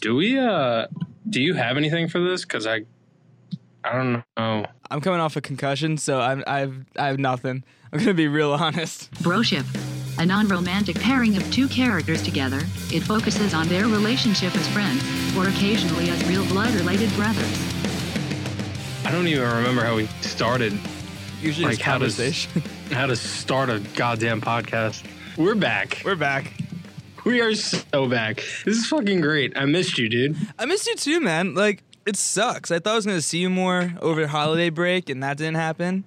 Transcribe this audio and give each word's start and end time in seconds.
Do 0.00 0.16
we? 0.16 0.38
uh 0.38 0.86
Do 1.28 1.40
you 1.42 1.54
have 1.54 1.76
anything 1.76 2.08
for 2.08 2.20
this? 2.20 2.42
Because 2.42 2.66
I, 2.66 2.82
I 3.84 3.92
don't 3.92 4.24
know. 4.36 4.66
I'm 4.90 5.00
coming 5.00 5.20
off 5.20 5.36
a 5.36 5.40
concussion, 5.40 5.96
so 5.98 6.20
I'm 6.20 6.42
I've 6.46 6.84
I 6.96 7.06
have 7.06 7.18
nothing. 7.18 7.64
I'm 7.92 7.98
gonna 7.98 8.14
be 8.14 8.28
real 8.28 8.52
honest. 8.52 9.10
Broship, 9.22 9.64
a 10.18 10.26
non-romantic 10.26 10.98
pairing 11.00 11.36
of 11.36 11.50
two 11.52 11.68
characters 11.68 12.22
together. 12.22 12.60
It 12.92 13.02
focuses 13.02 13.54
on 13.54 13.68
their 13.68 13.84
relationship 13.86 14.54
as 14.56 14.68
friends, 14.68 15.02
or 15.36 15.48
occasionally 15.48 16.10
as 16.10 16.24
real 16.28 16.44
blood-related 16.46 17.12
brothers. 17.14 17.64
I 19.04 19.10
don't 19.10 19.26
even 19.26 19.42
remember 19.48 19.82
how 19.84 19.96
we 19.96 20.06
started. 20.20 20.78
Usually 21.40 21.66
Like, 21.68 21.80
how 21.80 21.98
does- 21.98 22.16
conversation. 22.16 22.62
How 22.90 23.06
to 23.06 23.16
start 23.16 23.68
a 23.68 23.80
goddamn 23.94 24.40
podcast. 24.40 25.04
We're 25.36 25.54
back. 25.54 26.00
We're 26.04 26.16
back. 26.16 26.52
We 27.28 27.42
are 27.42 27.54
so 27.54 28.08
back. 28.08 28.36
This 28.64 28.78
is 28.78 28.86
fucking 28.86 29.20
great. 29.20 29.52
I 29.54 29.66
missed 29.66 29.98
you, 29.98 30.08
dude. 30.08 30.34
I 30.58 30.64
missed 30.64 30.86
you 30.86 30.96
too, 30.96 31.20
man. 31.20 31.54
Like 31.54 31.82
it 32.06 32.16
sucks. 32.16 32.70
I 32.70 32.78
thought 32.78 32.92
I 32.92 32.96
was 32.96 33.04
gonna 33.04 33.20
see 33.20 33.38
you 33.40 33.50
more 33.50 33.92
over 34.00 34.22
the 34.22 34.28
holiday 34.28 34.70
break, 34.70 35.10
and 35.10 35.22
that 35.22 35.36
didn't 35.36 35.56
happen. 35.56 36.04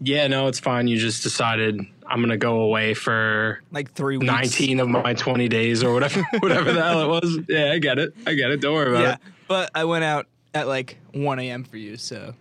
Yeah, 0.00 0.28
no, 0.28 0.46
it's 0.46 0.60
fine. 0.60 0.86
You 0.86 0.96
just 0.96 1.24
decided 1.24 1.80
I'm 2.06 2.20
gonna 2.20 2.36
go 2.36 2.60
away 2.60 2.94
for 2.94 3.62
Like 3.72 3.94
three 3.94 4.16
weeks. 4.16 4.32
19 4.32 4.78
of 4.78 4.88
my 4.88 5.12
20 5.14 5.48
days 5.48 5.82
or 5.82 5.92
whatever, 5.92 6.22
whatever 6.38 6.72
the 6.72 6.82
hell 6.82 7.02
it 7.02 7.08
was. 7.08 7.38
Yeah, 7.48 7.72
I 7.72 7.78
get 7.80 7.98
it. 7.98 8.14
I 8.24 8.34
get 8.34 8.52
it. 8.52 8.60
Don't 8.60 8.74
worry 8.74 8.90
about 8.90 9.02
Yeah, 9.02 9.12
it. 9.14 9.18
but 9.48 9.70
I 9.74 9.84
went 9.84 10.04
out 10.04 10.28
at 10.54 10.68
like 10.68 10.98
1 11.14 11.38
a.m. 11.40 11.64
for 11.64 11.78
you, 11.78 11.96
so 11.96 12.34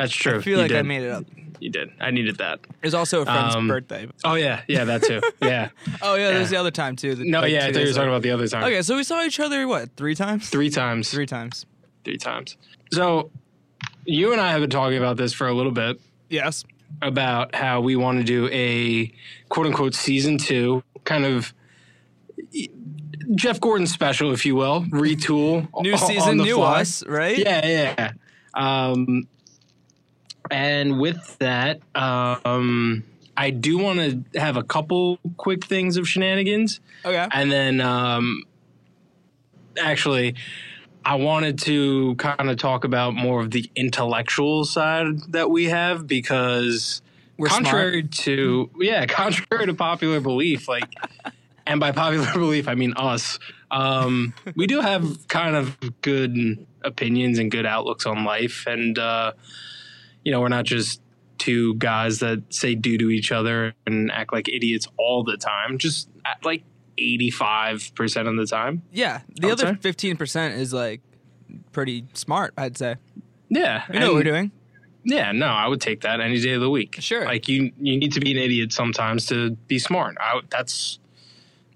That's 0.00 0.12
true. 0.14 0.38
I 0.38 0.40
feel 0.42 0.56
You 0.58 0.62
like 0.64 0.72
I 0.72 0.82
made 0.82 1.02
it 1.02 1.10
up. 1.10 1.24
You 1.60 1.68
did. 1.70 1.90
I 2.00 2.10
needed 2.10 2.38
that. 2.38 2.60
It 2.62 2.86
was 2.86 2.94
also 2.94 3.20
a 3.20 3.24
friend's 3.26 3.54
Um, 3.54 3.68
birthday. 3.68 4.08
Oh 4.24 4.34
yeah, 4.34 4.62
yeah, 4.66 4.84
that 4.84 5.02
too. 5.02 5.20
Yeah. 5.42 5.68
Oh 6.00 6.14
yeah, 6.14 6.30
there's 6.30 6.44
yeah. 6.50 6.56
the 6.56 6.60
other 6.60 6.70
time 6.70 6.96
too. 6.96 7.14
the- 7.14 7.24
No, 7.28 7.40
like, 7.42 7.52
yeah. 7.52 7.66
I 7.66 7.72
thought 7.72 7.80
you 7.82 7.86
were 7.88 7.92
talking 7.92 8.08
about 8.08 8.22
the 8.22 8.30
other 8.30 8.48
time. 8.48 8.64
Okay, 8.64 8.80
so 8.82 8.96
we 8.96 9.02
saw 9.04 9.22
each 9.24 9.38
other 9.40 9.68
what 9.68 9.94
three 9.96 10.14
times? 10.14 10.48
Three 10.48 10.70
times. 10.70 11.10
Three 11.10 11.26
times. 11.26 11.66
Three 12.04 12.16
times. 12.16 12.56
So, 12.92 13.30
you 14.06 14.32
and 14.32 14.40
I 14.40 14.52
have 14.52 14.62
been 14.62 14.70
talking 14.70 14.96
about 14.96 15.18
this 15.18 15.34
for 15.34 15.48
a 15.48 15.52
little 15.52 15.72
bit 15.72 16.00
Yes. 16.30 16.64
about 17.02 17.54
how 17.54 17.82
we 17.82 17.94
want 17.94 18.18
to 18.18 18.24
do 18.24 18.48
a 18.50 19.12
quote 19.50 19.66
unquote 19.66 19.94
season 19.94 20.38
two 20.38 20.82
kind 21.04 21.26
of 21.26 21.52
Jeff 23.34 23.60
Gordon 23.60 23.86
special, 23.86 24.32
if 24.32 24.44
you 24.46 24.54
will, 24.56 24.82
retool. 24.90 25.68
New 25.82 25.96
season, 26.08 26.38
new 26.38 26.56
fly. 26.56 26.80
us, 26.80 27.04
right? 27.06 27.38
Yeah, 27.38 27.66
yeah. 27.66 28.12
Um, 28.54 29.28
and 30.50 30.98
with 31.00 31.38
that, 31.38 31.80
um, 31.94 33.04
I 33.36 33.50
do 33.50 33.78
want 33.78 33.98
to 34.32 34.40
have 34.40 34.56
a 34.56 34.62
couple 34.62 35.18
quick 35.36 35.64
things 35.64 35.96
of 35.96 36.08
shenanigans, 36.08 36.80
Okay. 37.04 37.26
and 37.32 37.50
then 37.50 37.80
um, 37.80 38.44
actually, 39.78 40.34
I 41.04 41.14
wanted 41.16 41.58
to 41.60 42.14
kind 42.16 42.50
of 42.50 42.58
talk 42.58 42.84
about 42.84 43.14
more 43.14 43.40
of 43.40 43.50
the 43.50 43.70
intellectual 43.74 44.64
side 44.64 45.20
that 45.32 45.50
we 45.50 45.64
have 45.66 46.06
because 46.06 47.00
We're 47.38 47.48
contrary 47.48 48.02
to 48.02 48.70
yeah, 48.78 49.06
contrary 49.08 49.66
to 49.66 49.74
popular 49.74 50.20
belief, 50.20 50.68
like, 50.68 50.92
and 51.66 51.80
by 51.80 51.92
popular 51.92 52.30
belief 52.34 52.68
I 52.68 52.74
mean 52.74 52.92
us. 52.94 53.38
Um, 53.70 54.34
we 54.56 54.66
do 54.66 54.80
have 54.80 55.28
kind 55.28 55.54
of 55.54 55.78
good 56.02 56.66
opinions 56.82 57.38
and 57.38 57.50
good 57.50 57.64
outlooks 57.64 58.04
on 58.04 58.24
life, 58.24 58.64
and 58.66 58.98
uh, 58.98 59.32
you 60.24 60.32
know, 60.32 60.40
we're 60.40 60.48
not 60.48 60.64
just 60.64 61.00
two 61.38 61.74
guys 61.76 62.18
that 62.18 62.42
say 62.50 62.74
do 62.74 62.98
to 62.98 63.10
each 63.10 63.32
other 63.32 63.72
and 63.86 64.10
act 64.12 64.32
like 64.32 64.48
idiots 64.48 64.86
all 64.98 65.24
the 65.24 65.36
time. 65.36 65.78
Just 65.78 66.08
like 66.44 66.62
eighty-five 66.98 67.92
percent 67.94 68.28
of 68.28 68.36
the 68.36 68.46
time. 68.46 68.82
Yeah. 68.92 69.20
The 69.40 69.50
other 69.50 69.66
say. 69.68 69.78
fifteen 69.80 70.16
percent 70.16 70.54
is 70.54 70.72
like 70.72 71.00
pretty 71.72 72.06
smart, 72.14 72.54
I'd 72.56 72.76
say. 72.76 72.96
Yeah, 73.48 73.84
You 73.92 73.98
know 73.98 74.06
what 74.08 74.14
we're 74.14 74.22
doing. 74.22 74.52
Yeah, 75.02 75.32
no, 75.32 75.46
I 75.46 75.66
would 75.66 75.80
take 75.80 76.02
that 76.02 76.20
any 76.20 76.38
day 76.40 76.52
of 76.52 76.60
the 76.60 76.70
week. 76.70 76.96
Sure. 77.00 77.24
Like 77.24 77.48
you, 77.48 77.72
you 77.80 77.98
need 77.98 78.12
to 78.12 78.20
be 78.20 78.30
an 78.32 78.36
idiot 78.36 78.72
sometimes 78.72 79.26
to 79.26 79.52
be 79.66 79.78
smart. 79.78 80.16
I, 80.20 80.40
that's 80.50 81.00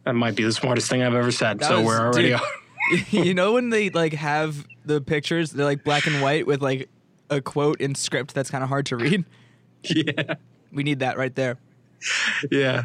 that 0.04 0.14
might 0.14 0.36
be 0.36 0.44
the 0.44 0.52
smartest 0.52 0.88
thing 0.90 1.02
I've 1.02 1.14
ever 1.14 1.32
said. 1.32 1.58
That 1.58 1.69
so 1.69 1.78
was- 1.78 1.86
we're 1.86 2.00
already. 2.00 2.28
dude. 2.30 2.40
you 3.10 3.32
know 3.32 3.54
when 3.54 3.70
they 3.70 3.88
like 3.88 4.12
have 4.12 4.66
the 4.84 5.00
pictures, 5.00 5.50
they're 5.50 5.64
like 5.64 5.84
black 5.84 6.06
and 6.06 6.20
white 6.20 6.46
with 6.46 6.60
like 6.60 6.90
a 7.34 7.40
quote 7.42 7.80
in 7.80 7.94
script 7.94 8.34
that's 8.34 8.50
kind 8.50 8.62
of 8.64 8.68
hard 8.70 8.86
to 8.86 8.96
read. 8.96 9.24
yeah, 9.84 10.34
We 10.72 10.82
need 10.82 11.00
that 11.00 11.18
right 11.18 11.34
there. 11.34 11.58
yeah. 12.50 12.84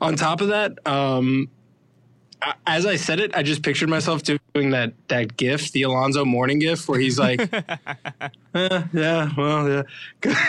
On 0.00 0.16
top 0.16 0.40
of 0.40 0.48
that, 0.48 0.78
um, 0.86 1.48
I- 2.42 2.54
as 2.66 2.86
I 2.86 2.96
said 2.96 3.20
it, 3.20 3.34
I 3.36 3.42
just 3.42 3.62
pictured 3.62 3.88
myself 3.88 4.22
doing 4.22 4.70
that 4.70 4.92
that 5.08 5.36
gif, 5.36 5.72
the 5.72 5.82
Alonzo 5.82 6.24
Mourning 6.24 6.58
gif, 6.58 6.88
where 6.88 6.98
he's 6.98 7.18
like, 7.18 7.40
eh, 7.52 7.76
"Yeah, 8.92 9.30
well, 9.36 9.68
yeah," 9.68 9.82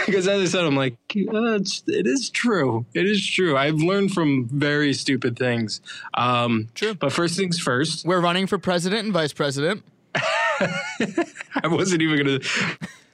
because 0.05 0.27
as 0.27 0.41
I 0.41 0.45
said, 0.45 0.63
I'm 0.65 0.75
like, 0.75 0.93
uh, 1.15 1.55
it's, 1.55 1.83
"It 1.87 2.07
is 2.07 2.29
true. 2.29 2.85
It 2.93 3.05
is 3.05 3.25
true." 3.25 3.57
I've 3.57 3.75
learned 3.81 4.13
from 4.13 4.47
very 4.47 4.93
stupid 4.93 5.37
things. 5.37 5.81
Um, 6.13 6.69
True. 6.75 6.93
But 6.93 7.11
first 7.13 7.37
things 7.37 7.59
first. 7.59 8.05
We're 8.05 8.21
running 8.21 8.47
for 8.47 8.57
president 8.57 9.03
and 9.03 9.13
vice 9.13 9.33
president. 9.33 9.83
I 11.63 11.67
wasn't 11.67 12.01
even 12.01 12.17
gonna. 12.17 12.39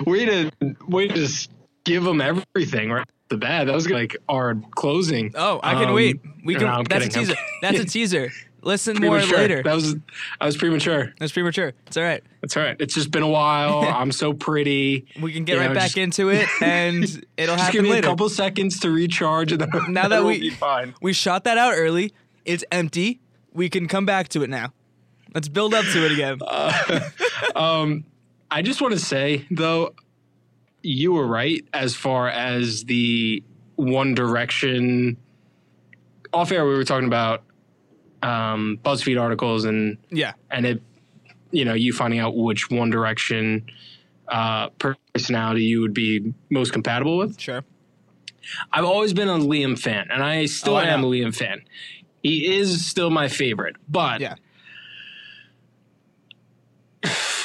Way 0.05 0.25
to 0.25 0.51
way 0.87 1.07
to 1.07 1.13
just 1.13 1.49
give 1.83 2.03
them 2.03 2.21
everything 2.21 2.91
right 2.91 3.01
off 3.01 3.05
the 3.29 3.37
bat. 3.37 3.67
That 3.67 3.75
was 3.75 3.89
like 3.89 4.15
our 4.29 4.55
closing. 4.71 5.31
Oh, 5.35 5.59
I 5.63 5.73
can 5.73 5.89
Um, 5.89 5.95
wait. 5.95 6.19
We 6.45 6.55
can. 6.55 6.67
I'm 6.67 6.83
that's 6.83 7.05
kidding, 7.07 7.17
a 7.17 7.19
I'm 7.21 7.27
teaser. 7.27 7.41
That's 7.61 7.79
a 7.79 7.85
teaser. 7.85 8.29
Listen 8.61 8.97
more 9.01 9.19
later. 9.21 9.63
That 9.63 9.73
was 9.75 9.95
I 10.41 10.45
was 10.45 10.57
premature. 10.57 11.13
That's 11.19 11.31
premature. 11.31 11.73
It's 11.87 11.97
all 11.97 12.03
right. 12.03 12.23
That's 12.41 12.55
all 12.57 12.63
right. 12.63 12.75
It's 12.79 12.93
just 12.93 13.11
been 13.11 13.23
a 13.23 13.27
while. 13.27 13.79
I'm 13.87 14.11
so 14.11 14.33
pretty. 14.33 15.07
We 15.21 15.31
can 15.33 15.45
get 15.45 15.53
You 15.55 15.59
right 15.61 15.67
know, 15.69 15.73
back 15.75 15.83
just- 15.85 15.97
into 15.97 16.29
it, 16.29 16.47
and 16.61 17.03
it'll 17.37 17.55
Just 17.55 17.71
give 17.71 17.83
me 17.83 17.91
later. 17.91 18.07
a 18.07 18.11
couple 18.11 18.29
seconds 18.29 18.79
to 18.81 18.91
recharge, 18.91 19.51
and 19.51 19.61
then 19.61 19.69
Now 19.93 20.07
that 20.09 20.19
we'll 20.19 20.27
we- 20.33 20.39
be 20.41 20.49
fine. 20.51 20.93
We 21.01 21.13
shot 21.13 21.43
that 21.45 21.57
out 21.57 21.73
early. 21.75 22.13
It's 22.45 22.63
empty. 22.71 23.19
We 23.53 23.69
can 23.69 23.87
come 23.87 24.05
back 24.05 24.27
to 24.29 24.43
it 24.43 24.49
now. 24.49 24.73
Let's 25.37 25.49
build 25.49 25.75
up 25.75 25.85
to 25.85 26.03
it 26.03 26.11
again. 26.13 26.39
Um, 27.55 28.05
I 28.49 28.63
just 28.63 28.81
want 28.81 28.95
to 28.95 28.99
say 28.99 29.45
though, 29.51 29.93
you 30.81 31.13
were 31.13 31.27
right 31.27 31.63
as 31.73 31.95
far 31.95 32.27
as 32.27 32.85
the 32.85 33.43
One 33.75 34.15
Direction. 34.15 35.17
Off 36.33 36.51
air, 36.51 36.65
we 36.65 36.73
were 36.73 36.83
talking 36.83 37.05
about 37.05 37.43
um, 38.23 38.79
BuzzFeed 38.83 39.21
articles 39.21 39.65
and 39.65 39.97
yeah. 40.09 40.33
and 40.49 40.65
it, 40.65 40.81
you 41.51 41.65
know, 41.65 41.75
you 41.75 41.93
finding 41.93 42.19
out 42.19 42.35
which 42.35 42.71
One 42.71 42.89
Direction 42.89 43.67
uh, 44.27 44.69
personality 44.69 45.65
you 45.65 45.81
would 45.81 45.93
be 45.93 46.33
most 46.49 46.73
compatible 46.73 47.19
with. 47.19 47.39
Sure. 47.39 47.63
I've 48.73 48.85
always 48.85 49.13
been 49.13 49.29
a 49.29 49.37
Liam 49.37 49.77
fan, 49.77 50.07
and 50.11 50.23
I 50.23 50.45
still 50.47 50.73
Oh, 50.73 50.77
I 50.77 50.85
am 50.85 51.03
a. 51.03 51.07
Liam 51.07 51.35
fan. 51.35 51.61
He 52.23 52.57
is 52.57 52.83
still 52.87 53.11
my 53.11 53.27
favorite, 53.27 53.75
but 53.87 54.21
Yeah. 54.21 54.35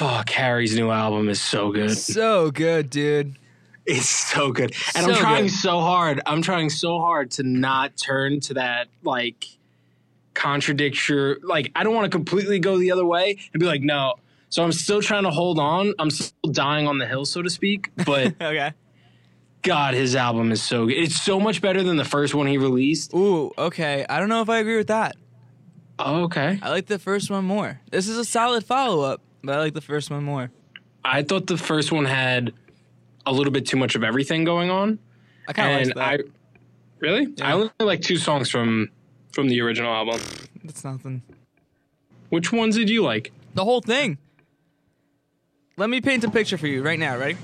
Fuck, 0.02 0.30
Harry's 0.30 0.76
new 0.76 0.90
album 0.90 1.28
is 1.28 1.40
so 1.40 1.70
good. 1.70 1.96
So 1.96 2.50
good, 2.50 2.90
dude. 2.90 3.36
It's 3.84 4.08
so 4.08 4.52
good. 4.52 4.74
And 4.94 5.06
I'm 5.06 5.14
trying 5.14 5.44
good. 5.44 5.52
so 5.52 5.80
hard. 5.80 6.20
I'm 6.26 6.42
trying 6.42 6.70
so 6.70 6.98
hard 6.98 7.32
to 7.32 7.42
not 7.42 7.96
turn 7.96 8.40
to 8.40 8.54
that 8.54 8.88
like 9.02 9.46
contradiction. 10.34 11.36
Like 11.42 11.72
I 11.74 11.82
don't 11.84 11.94
want 11.94 12.10
to 12.10 12.16
completely 12.16 12.58
go 12.58 12.78
the 12.78 12.92
other 12.92 13.04
way 13.04 13.38
and 13.52 13.60
be 13.60 13.66
like, 13.66 13.82
no. 13.82 14.14
So 14.50 14.62
I'm 14.62 14.72
still 14.72 15.00
trying 15.00 15.24
to 15.24 15.30
hold 15.30 15.58
on. 15.58 15.94
I'm 15.98 16.10
still 16.10 16.50
dying 16.50 16.86
on 16.86 16.98
the 16.98 17.06
hill, 17.06 17.24
so 17.24 17.42
to 17.42 17.50
speak. 17.50 17.90
But 18.04 18.34
Okay. 18.40 18.72
God, 19.62 19.94
his 19.94 20.16
album 20.16 20.50
is 20.50 20.60
so 20.60 20.86
good. 20.86 20.96
It's 20.96 21.20
so 21.20 21.38
much 21.38 21.62
better 21.62 21.84
than 21.84 21.96
the 21.96 22.04
first 22.04 22.34
one 22.34 22.48
he 22.48 22.58
released. 22.58 23.14
Ooh, 23.14 23.52
okay. 23.56 24.04
I 24.08 24.18
don't 24.18 24.28
know 24.28 24.42
if 24.42 24.48
I 24.48 24.58
agree 24.58 24.76
with 24.76 24.88
that. 24.88 25.16
Oh, 26.00 26.24
okay. 26.24 26.58
I 26.60 26.70
like 26.70 26.86
the 26.86 26.98
first 26.98 27.30
one 27.30 27.44
more. 27.44 27.80
This 27.90 28.08
is 28.08 28.18
a 28.18 28.24
solid 28.24 28.64
follow 28.64 29.02
up, 29.02 29.20
but 29.42 29.56
I 29.56 29.58
like 29.58 29.74
the 29.74 29.80
first 29.80 30.10
one 30.10 30.24
more. 30.24 30.50
I 31.04 31.22
thought 31.22 31.46
the 31.46 31.56
first 31.56 31.92
one 31.92 32.04
had 32.04 32.52
a 33.26 33.32
little 33.32 33.52
bit 33.52 33.66
too 33.66 33.76
much 33.76 33.94
of 33.94 34.04
everything 34.04 34.44
going 34.44 34.70
on. 34.70 34.98
I 35.48 35.52
kind 35.52 35.72
of 35.72 35.86
like 35.86 35.94
that. 35.94 36.02
I 36.02 36.18
really, 37.00 37.34
I 37.42 37.52
only 37.52 37.70
like 37.80 38.00
two 38.00 38.16
songs 38.16 38.50
from 38.50 38.90
from 39.32 39.48
the 39.48 39.60
original 39.60 39.92
album. 39.92 40.20
That's 40.64 40.84
nothing. 40.84 41.22
Which 42.28 42.52
ones 42.52 42.76
did 42.76 42.88
you 42.88 43.02
like? 43.02 43.32
The 43.54 43.64
whole 43.64 43.80
thing. 43.80 44.18
Let 45.76 45.90
me 45.90 46.00
paint 46.00 46.24
a 46.24 46.30
picture 46.30 46.58
for 46.58 46.66
you 46.66 46.82
right 46.82 46.98
now. 46.98 47.16
Ready? 47.16 47.36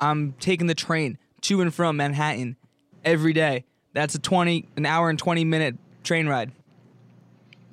I'm 0.00 0.32
taking 0.40 0.68
the 0.68 0.74
train 0.74 1.18
to 1.42 1.60
and 1.60 1.74
from 1.74 1.96
Manhattan 1.96 2.56
every 3.04 3.32
day. 3.32 3.64
That's 3.92 4.14
a 4.14 4.18
20, 4.18 4.68
an 4.76 4.86
hour 4.86 5.10
and 5.10 5.18
20 5.18 5.44
minute 5.44 5.76
train 6.04 6.28
ride. 6.28 6.52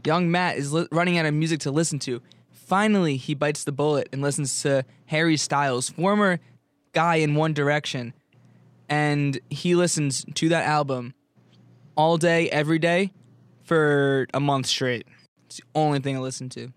Young 0.06 0.30
Matt 0.32 0.58
is 0.58 0.74
li- 0.74 0.88
running 0.92 1.18
out 1.18 1.26
of 1.26 1.34
music 1.34 1.60
to 1.62 1.72
listen 1.72 2.00
to. 2.00 2.22
finally 2.52 3.16
he 3.16 3.36
bites 3.36 3.64
the 3.64 3.72
bullet 3.72 4.10
and 4.12 4.22
listens 4.24 4.62
to 4.64 4.84
Harry 5.06 5.38
Styles, 5.38 5.90
former 5.90 6.40
guy 6.94 7.16
in 7.18 7.36
One 7.36 7.54
Direction, 7.54 8.14
and 8.90 9.40
he 9.52 9.76
listens 9.76 10.26
to 10.34 10.50
that 10.50 10.66
album 10.66 11.14
all 11.96 12.18
day, 12.18 12.50
every 12.50 12.80
day, 12.80 13.12
for 13.64 14.26
a 14.34 14.40
month 14.40 14.66
straight. 14.66 15.06
It's 15.46 15.58
the 15.58 15.64
only 15.76 16.00
thing 16.00 16.18
I 16.18 16.20
listen 16.22 16.50
to. 16.50 16.72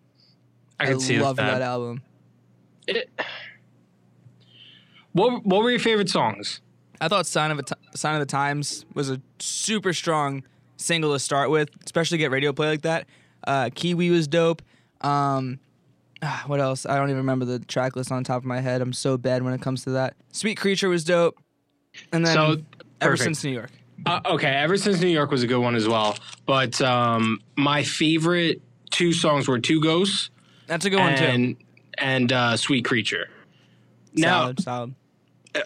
I 0.78 0.86
can 0.86 1.00
see 1.00 1.18
love 1.18 1.36
that. 1.36 1.58
that 1.58 1.62
album. 1.62 2.02
It- 2.86 3.10
what 5.12 5.44
What 5.44 5.62
were 5.62 5.70
your 5.70 5.80
favorite 5.80 6.08
songs? 6.08 6.60
I 7.00 7.08
thought 7.08 7.26
"Sign 7.26 7.50
of 7.50 7.58
a 7.58 7.62
T- 7.62 7.74
Sign 7.94 8.14
of 8.14 8.20
the 8.20 8.26
Times" 8.26 8.84
was 8.94 9.10
a 9.10 9.20
super 9.38 9.92
strong 9.92 10.42
single 10.76 11.12
to 11.12 11.18
start 11.18 11.50
with, 11.50 11.68
especially 11.84 12.18
get 12.18 12.30
radio 12.30 12.52
play 12.52 12.68
like 12.68 12.82
that. 12.82 13.06
Uh, 13.46 13.70
Kiwi 13.74 14.10
was 14.10 14.26
dope. 14.28 14.62
Um, 15.00 15.60
ah, 16.22 16.42
what 16.46 16.60
else? 16.60 16.86
I 16.86 16.96
don't 16.96 17.08
even 17.08 17.18
remember 17.18 17.44
the 17.44 17.60
track 17.60 17.94
list 17.96 18.10
on 18.10 18.22
top 18.24 18.38
of 18.38 18.44
my 18.44 18.60
head. 18.60 18.80
I'm 18.80 18.92
so 18.92 19.16
bad 19.16 19.42
when 19.42 19.54
it 19.54 19.60
comes 19.62 19.84
to 19.84 19.90
that. 19.90 20.14
"Sweet 20.32 20.56
Creature" 20.56 20.88
was 20.88 21.04
dope, 21.04 21.36
and 22.12 22.26
then 22.26 22.34
So, 22.34 22.56
ever 23.00 23.16
since 23.16 23.42
New 23.44 23.50
York. 23.52 23.70
Uh, 24.06 24.20
okay, 24.26 24.48
ever 24.50 24.76
since 24.76 25.00
New 25.00 25.08
York 25.08 25.30
was 25.30 25.42
a 25.42 25.46
good 25.46 25.58
one 25.58 25.74
as 25.74 25.88
well. 25.88 26.16
But 26.46 26.80
um, 26.80 27.40
my 27.56 27.82
favorite 27.82 28.62
two 28.90 29.12
songs 29.12 29.48
were 29.48 29.58
Two 29.58 29.80
Ghosts 29.80 30.30
That's 30.68 30.84
a 30.84 30.90
good 30.90 31.00
one 31.00 31.16
too. 31.16 31.24
and 31.24 31.56
and 31.98 32.32
uh, 32.32 32.56
Sweet 32.56 32.84
Creature. 32.84 33.28
Now, 34.14 34.42
Solid, 34.42 34.62
solid. 34.62 34.94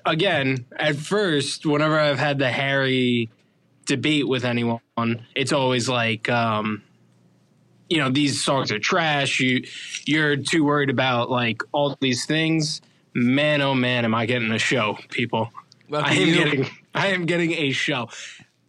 again, 0.07 0.65
at 0.77 0.97
first, 0.97 1.67
whenever 1.67 1.99
I've 1.99 2.19
had 2.19 2.39
the 2.39 2.51
Harry 2.51 3.31
debate 3.87 4.29
with 4.29 4.45
anyone, 4.45 4.81
it's 5.35 5.53
always 5.53 5.89
like, 5.89 6.29
um, 6.29 6.83
you 7.89 7.99
know, 7.99 8.11
these 8.11 8.43
songs 8.43 8.73
are 8.73 8.79
trash. 8.79 9.41
You, 9.41 9.65
you're 10.07 10.37
too 10.37 10.65
worried 10.65 10.91
about 10.91 11.31
like 11.31 11.63
all 11.73 11.97
these 12.01 12.25
things. 12.27 12.81
Man, 13.15 13.61
oh 13.61 13.75
man, 13.75 14.05
am 14.05 14.15
I 14.15 14.27
getting 14.27 14.51
a 14.53 14.59
show, 14.59 14.99
people? 15.11 15.51
Lucky 15.89 16.11
I 16.11 16.15
am 16.15 16.29
you. 16.29 16.35
getting, 16.35 16.67
I 16.95 17.07
am 17.09 17.27
getting 17.27 17.53
a 17.53 17.71
show. 17.73 18.09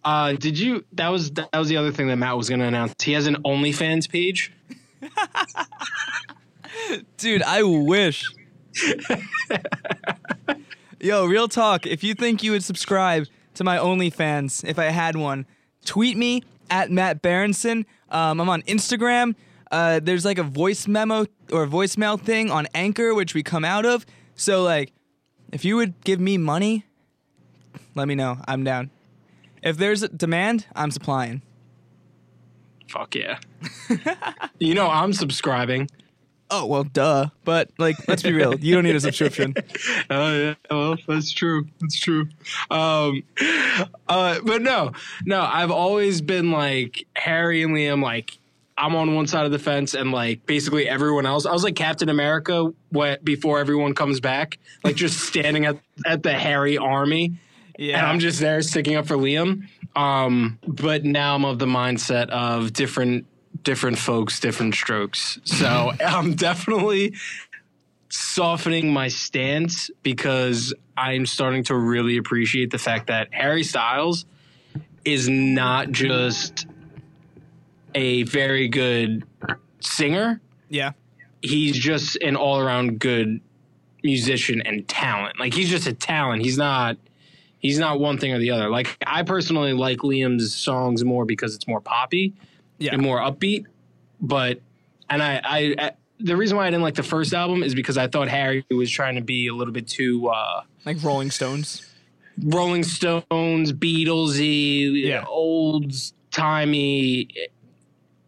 Uh, 0.04 0.34
did 0.34 0.60
you? 0.60 0.84
That 0.94 1.08
was 1.10 1.32
that 1.32 1.54
was 1.54 1.70
the 1.70 1.78
other 1.78 1.92
thing 1.94 2.08
that 2.08 2.18
Matt 2.18 2.36
was 2.36 2.50
going 2.50 2.60
to 2.60 2.66
announce. 2.66 2.94
He 3.02 3.14
has 3.14 3.26
an 3.26 3.38
OnlyFans 3.44 4.10
page. 4.10 4.52
Dude, 7.18 7.42
I 7.44 7.64
wish. 7.64 8.26
Yo, 11.00 11.26
real 11.26 11.48
talk. 11.48 11.86
If 11.86 12.04
you 12.04 12.14
think 12.14 12.44
you 12.44 12.52
would 12.52 12.64
subscribe 12.64 13.28
to 13.56 13.64
my 13.64 13.78
OnlyFans 13.78 14.68
if 14.68 14.80
I 14.80 14.86
had 14.86 15.16
one, 15.16 15.46
tweet 15.86 16.18
me 16.18 16.44
at 16.70 16.92
Matt 16.92 17.22
Berenson. 17.22 17.86
Um, 18.10 18.40
I'm 18.40 18.50
on 18.50 18.62
Instagram. 18.64 19.36
Uh, 19.72 20.00
there's 20.02 20.26
like 20.26 20.38
a 20.38 20.44
voice 20.44 20.88
memo 20.88 21.26
or 21.52 21.68
voicemail 21.68 22.20
thing 22.20 22.52
on 22.52 22.68
Anchor, 22.74 23.14
which 23.14 23.34
we 23.34 23.44
come 23.44 23.66
out 23.66 23.86
of. 23.86 24.06
So, 24.36 24.64
like, 24.64 24.94
if 25.52 25.66
you 25.66 25.76
would 25.76 26.02
give 26.04 26.20
me 26.20 26.38
money, 26.38 26.86
let 27.96 28.08
me 28.08 28.16
know. 28.16 28.38
I'm 28.48 28.64
down. 28.64 28.92
If 29.62 29.78
there's 29.78 30.04
a 30.04 30.10
demand, 30.10 30.68
I'm 30.76 30.92
supplying. 30.92 31.42
Fuck 32.90 33.16
yeah. 33.16 33.40
you 34.60 34.76
know 34.76 34.88
I'm 34.88 35.14
subscribing. 35.14 35.90
Oh, 36.50 36.66
well, 36.68 36.84
duh. 36.84 37.28
But, 37.46 37.72
like, 37.80 38.08
let's 38.08 38.22
be 38.22 38.32
real. 38.32 38.60
You 38.60 38.76
don't 38.76 38.84
need 38.84 38.96
a 38.96 39.00
subscription. 39.00 39.56
Oh 40.10 40.38
yeah, 40.38 40.54
well 40.70 40.98
that's 41.08 41.32
true. 41.32 41.68
That's 41.82 42.00
true. 42.00 42.28
Um, 42.70 43.24
uh, 44.08 44.40
but 44.44 44.62
no, 44.62 44.92
no, 45.26 45.42
I've 45.42 45.72
always 45.72 46.22
been 46.22 46.52
like 46.52 47.06
Harry 47.16 47.64
and 47.64 47.74
Liam. 47.76 48.04
Like 48.04 48.38
I'm 48.78 48.96
on 48.96 49.16
one 49.16 49.28
side 49.28 49.46
of 49.46 49.52
the 49.52 49.60
fence, 49.60 49.94
and 49.96 50.12
like 50.12 50.46
basically 50.46 50.88
everyone 50.88 51.26
else. 51.26 51.46
I 51.46 51.52
was 51.54 51.64
like 51.64 51.76
Captain 51.76 52.10
America 52.10 52.72
when, 52.90 53.18
before 53.24 53.60
everyone 53.60 53.96
comes 53.96 54.20
back, 54.20 54.60
like 54.84 54.96
just 54.96 55.20
standing 55.22 55.66
at 55.66 55.78
at 56.06 56.22
the 56.24 56.34
Harry 56.34 56.78
army, 56.78 57.34
Yeah. 57.78 57.98
and 58.00 58.08
I'm 58.08 58.20
just 58.20 58.40
there 58.40 58.62
sticking 58.62 58.96
up 58.96 59.08
for 59.08 59.16
Liam. 59.16 59.68
Um, 59.96 60.60
but 60.68 61.04
now 61.06 61.36
I'm 61.36 61.46
of 61.46 61.60
the 61.60 61.68
mindset 61.68 62.30
of 62.30 62.74
different 62.74 63.26
different 63.64 63.98
folks, 63.98 64.40
different 64.40 64.76
strokes. 64.76 65.40
So 65.44 65.92
I'm 66.06 66.36
definitely 66.36 67.16
softening 68.10 68.94
my 68.94 69.08
stance 69.08 69.90
because 70.04 70.74
I'm 70.96 71.26
starting 71.26 71.64
to 71.66 71.76
really 71.76 72.18
appreciate 72.18 72.72
the 72.72 72.78
fact 72.78 73.08
that 73.08 73.30
Harry 73.34 73.64
Styles 73.64 74.26
is 75.04 75.28
not 75.28 75.92
just 75.92 76.68
a 77.96 78.24
very 78.24 78.68
good 78.68 79.24
singer, 79.80 80.42
yeah. 80.70 80.92
he's 81.42 81.78
just 81.78 82.16
an 82.18 82.36
all 82.36 82.60
around 82.60 83.00
good 83.00 83.42
musician 84.04 84.62
and 84.62 84.88
talent. 84.88 85.40
Like 85.40 85.54
he's 85.54 85.70
just 85.70 85.88
a 85.88 85.94
talent. 85.94 86.44
He's 86.44 86.58
not 86.58 86.98
he's 87.60 87.80
not 87.80 88.00
one 88.00 88.18
thing 88.18 88.34
or 88.34 88.40
the 88.40 88.52
other. 88.52 88.70
Like 88.70 88.98
I 89.06 89.24
personally 89.24 89.74
like 89.74 90.00
Liam's 90.00 90.56
songs 90.56 91.04
more 91.04 91.26
because 91.26 91.56
it's 91.56 91.68
more 91.68 91.82
poppy 91.82 92.34
Yeah. 92.84 92.94
and 92.94 93.02
more 93.02 93.20
upbeat. 93.20 93.66
But 94.22 94.60
and 95.10 95.22
I, 95.24 95.42
I, 95.44 95.76
I 95.80 95.92
the 96.20 96.38
reason 96.38 96.56
why 96.58 96.68
I 96.68 96.70
didn't 96.70 96.84
like 96.84 96.96
the 96.96 97.04
first 97.04 97.34
album 97.34 97.64
is 97.64 97.74
because 97.76 97.98
I 97.98 98.08
thought 98.08 98.28
Harry 98.30 98.66
was 98.72 98.90
trying 98.90 99.16
to 99.16 99.22
be 99.22 99.48
a 99.48 99.54
little 99.54 99.74
bit 99.74 99.88
too 99.88 100.28
uh, 100.30 100.62
Like 100.86 101.04
Rolling 101.04 101.32
Stones. 101.32 101.86
Rolling 102.42 102.84
Stones, 102.84 103.74
Beatlesy, 103.74 105.04
Yeah. 105.04 105.24
old 105.28 105.92
timey, 106.32 107.28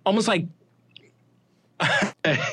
almost 0.06 0.28
like 0.28 0.46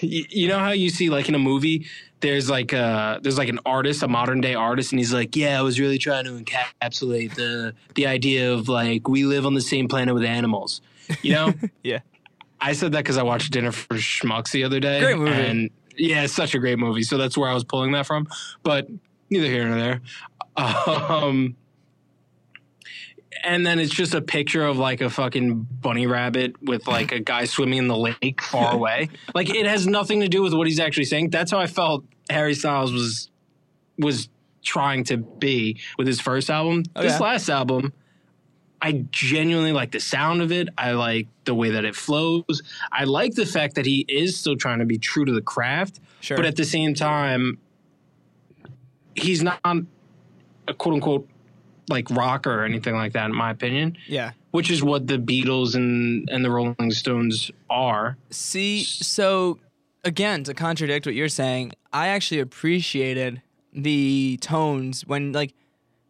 you 0.03 0.25
you 0.29 0.49
know 0.49 0.59
how 0.59 0.71
you 0.73 0.91
see 0.91 1.09
like 1.09 1.29
in 1.29 1.35
a 1.35 1.39
movie 1.39 1.87
there's 2.21 2.51
like 2.51 2.73
a 2.73 3.21
there's 3.23 3.39
like 3.39 3.49
an 3.49 3.61
artist 3.65 4.03
a 4.03 4.09
modern 4.09 4.41
day 4.41 4.55
artist 4.55 4.91
and 4.93 4.99
he's 4.99 5.13
like 5.15 5.37
yeah 5.37 5.57
i 5.59 5.63
was 5.63 5.79
really 5.79 5.97
trying 5.99 6.25
to 6.25 6.33
encapsulate 6.33 7.33
the 7.37 7.73
the 7.95 8.05
idea 8.07 8.53
of 8.53 8.69
like 8.69 9.07
we 9.09 9.25
live 9.25 9.47
on 9.47 9.55
the 9.55 9.61
same 9.61 9.87
planet 9.87 10.13
with 10.13 10.25
animals 10.25 10.81
you 11.23 11.33
know 11.33 11.53
Yeah. 11.83 12.01
i 12.61 12.73
said 12.73 12.93
that 12.93 12.99
because 12.99 13.17
i 13.19 13.23
watched 13.23 13.53
dinner 13.53 13.73
for 13.73 13.95
schmucks 13.97 14.51
the 14.53 14.65
other 14.65 14.81
day 14.81 15.01
Great 15.01 15.19
movie. 15.19 15.31
and 15.33 15.71
yeah 15.97 16.25
it's 16.25 16.33
such 16.35 16.55
a 16.55 16.59
great 16.59 16.79
movie 16.79 17.03
so 17.03 17.19
that's 17.19 17.37
where 17.37 17.49
i 17.51 17.55
was 17.55 17.65
pulling 17.65 17.93
that 17.93 18.07
from 18.07 18.27
but 18.63 18.89
neither 19.31 19.47
here 19.47 19.69
nor 19.69 19.79
there 19.79 20.01
um 20.57 21.57
and 23.45 23.67
then 23.67 23.79
it's 23.81 23.93
just 23.93 24.15
a 24.15 24.21
picture 24.23 24.65
of 24.65 24.79
like 24.79 25.01
a 25.01 25.11
fucking 25.11 25.67
bunny 25.81 26.07
rabbit 26.07 26.55
with 26.63 26.87
like 26.87 27.13
a 27.13 27.19
guy 27.19 27.45
swimming 27.45 27.79
in 27.79 27.89
the 27.89 27.97
lake 27.97 28.41
far 28.41 28.73
away. 28.75 29.09
Like 29.35 29.53
it 29.53 29.67
has 29.67 29.87
nothing 29.87 30.21
to 30.21 30.29
do 30.29 30.43
with 30.43 30.53
what 30.55 30.67
he's 30.69 30.79
actually 30.79 31.07
saying. 31.07 31.31
That's 31.31 31.51
how 31.51 31.59
I 31.59 31.67
felt 31.67 32.05
Harry 32.31 32.55
Styles 32.55 32.93
was 32.93 33.31
was 33.99 34.29
trying 34.63 35.03
to 35.05 35.17
be 35.17 35.81
with 35.99 36.07
his 36.07 36.21
first 36.21 36.51
album. 36.51 36.85
This 36.95 37.19
last 37.19 37.49
album, 37.49 37.93
I 38.85 39.05
genuinely 39.13 39.73
like 39.73 39.93
the 39.93 40.01
sound 40.01 40.43
of 40.43 40.51
it. 40.51 40.69
I 40.77 40.91
like 40.93 41.29
the 41.45 41.55
way 41.55 41.71
that 41.71 41.85
it 41.85 41.95
flows. 41.95 42.63
I 42.91 43.05
like 43.05 43.35
the 43.35 43.47
fact 43.47 43.77
that 43.77 43.87
he 43.87 44.05
is 44.09 44.37
still 44.37 44.57
trying 44.57 44.81
to 44.81 44.85
be 44.85 44.99
true 44.99 45.25
to 45.25 45.33
the 45.33 45.41
craft, 45.41 46.01
Sure. 46.21 46.37
but 46.37 46.45
at 46.47 46.57
the 46.57 46.65
same 46.65 46.93
time, 46.93 47.59
he's 49.15 49.43
not 49.43 49.61
a 49.65 50.75
quote 50.75 50.95
unquote 50.97 51.29
like 51.89 52.11
rocker 52.11 52.53
or 52.61 52.65
anything 52.65 52.95
like 52.95 53.13
that, 53.13 53.27
in 53.27 53.35
my 53.37 53.51
opinion. 53.51 53.97
yeah. 54.07 54.33
Which 54.53 54.71
is 54.71 54.83
what 54.83 55.07
the 55.07 55.17
Beatles 55.17 55.75
and 55.75 56.29
and 56.31 56.45
the 56.45 56.51
Rolling 56.51 56.91
Stones 56.91 57.51
are. 57.71 58.19
See, 58.31 58.85
so 58.85 59.59
again, 60.05 60.45
to 60.45 60.53
contradict 60.55 61.07
what 61.07 61.15
you're 61.15 61.29
saying, 61.31 61.73
I 61.93 62.09
actually 62.09 62.41
appreciated 62.41 63.41
the 63.73 64.39
tones 64.43 65.07
when 65.07 65.33
like 65.33 65.55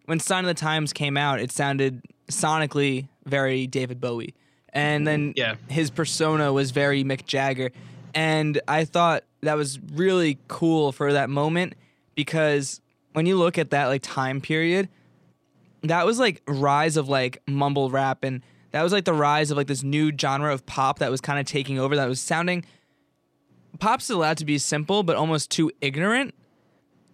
when 0.06 0.18
Sign 0.18 0.44
of 0.44 0.48
the 0.48 0.54
Times 0.54 0.92
came 0.92 1.16
out, 1.16 1.38
it 1.38 1.52
sounded 1.52 2.02
sonically 2.32 3.08
very 3.24 3.66
David 3.66 4.00
Bowie. 4.00 4.34
And 4.72 5.06
then 5.06 5.34
Yeah. 5.36 5.56
his 5.68 5.90
persona 5.90 6.52
was 6.52 6.70
very 6.70 7.04
Mick 7.04 7.26
Jagger. 7.26 7.70
And 8.14 8.60
I 8.66 8.84
thought 8.84 9.24
that 9.42 9.56
was 9.56 9.78
really 9.92 10.38
cool 10.48 10.92
for 10.92 11.12
that 11.12 11.28
moment 11.30 11.74
because 12.14 12.80
when 13.12 13.26
you 13.26 13.36
look 13.36 13.58
at 13.58 13.70
that 13.70 13.86
like 13.86 14.02
time 14.02 14.40
period, 14.40 14.88
that 15.82 16.06
was 16.06 16.18
like 16.18 16.42
rise 16.46 16.96
of 16.96 17.08
like 17.08 17.42
mumble 17.46 17.90
rap 17.90 18.22
and 18.24 18.42
that 18.70 18.82
was 18.82 18.92
like 18.92 19.04
the 19.04 19.12
rise 19.12 19.50
of 19.50 19.56
like 19.56 19.66
this 19.66 19.82
new 19.82 20.12
genre 20.18 20.52
of 20.52 20.64
pop 20.64 21.00
that 21.00 21.10
was 21.10 21.20
kind 21.20 21.38
of 21.38 21.44
taking 21.46 21.78
over 21.78 21.96
that 21.96 22.08
was 22.08 22.20
sounding 22.20 22.64
pop's 23.78 24.08
allowed 24.10 24.36
to 24.38 24.44
be 24.44 24.58
simple 24.58 25.02
but 25.02 25.16
almost 25.16 25.50
too 25.50 25.70
ignorant 25.80 26.34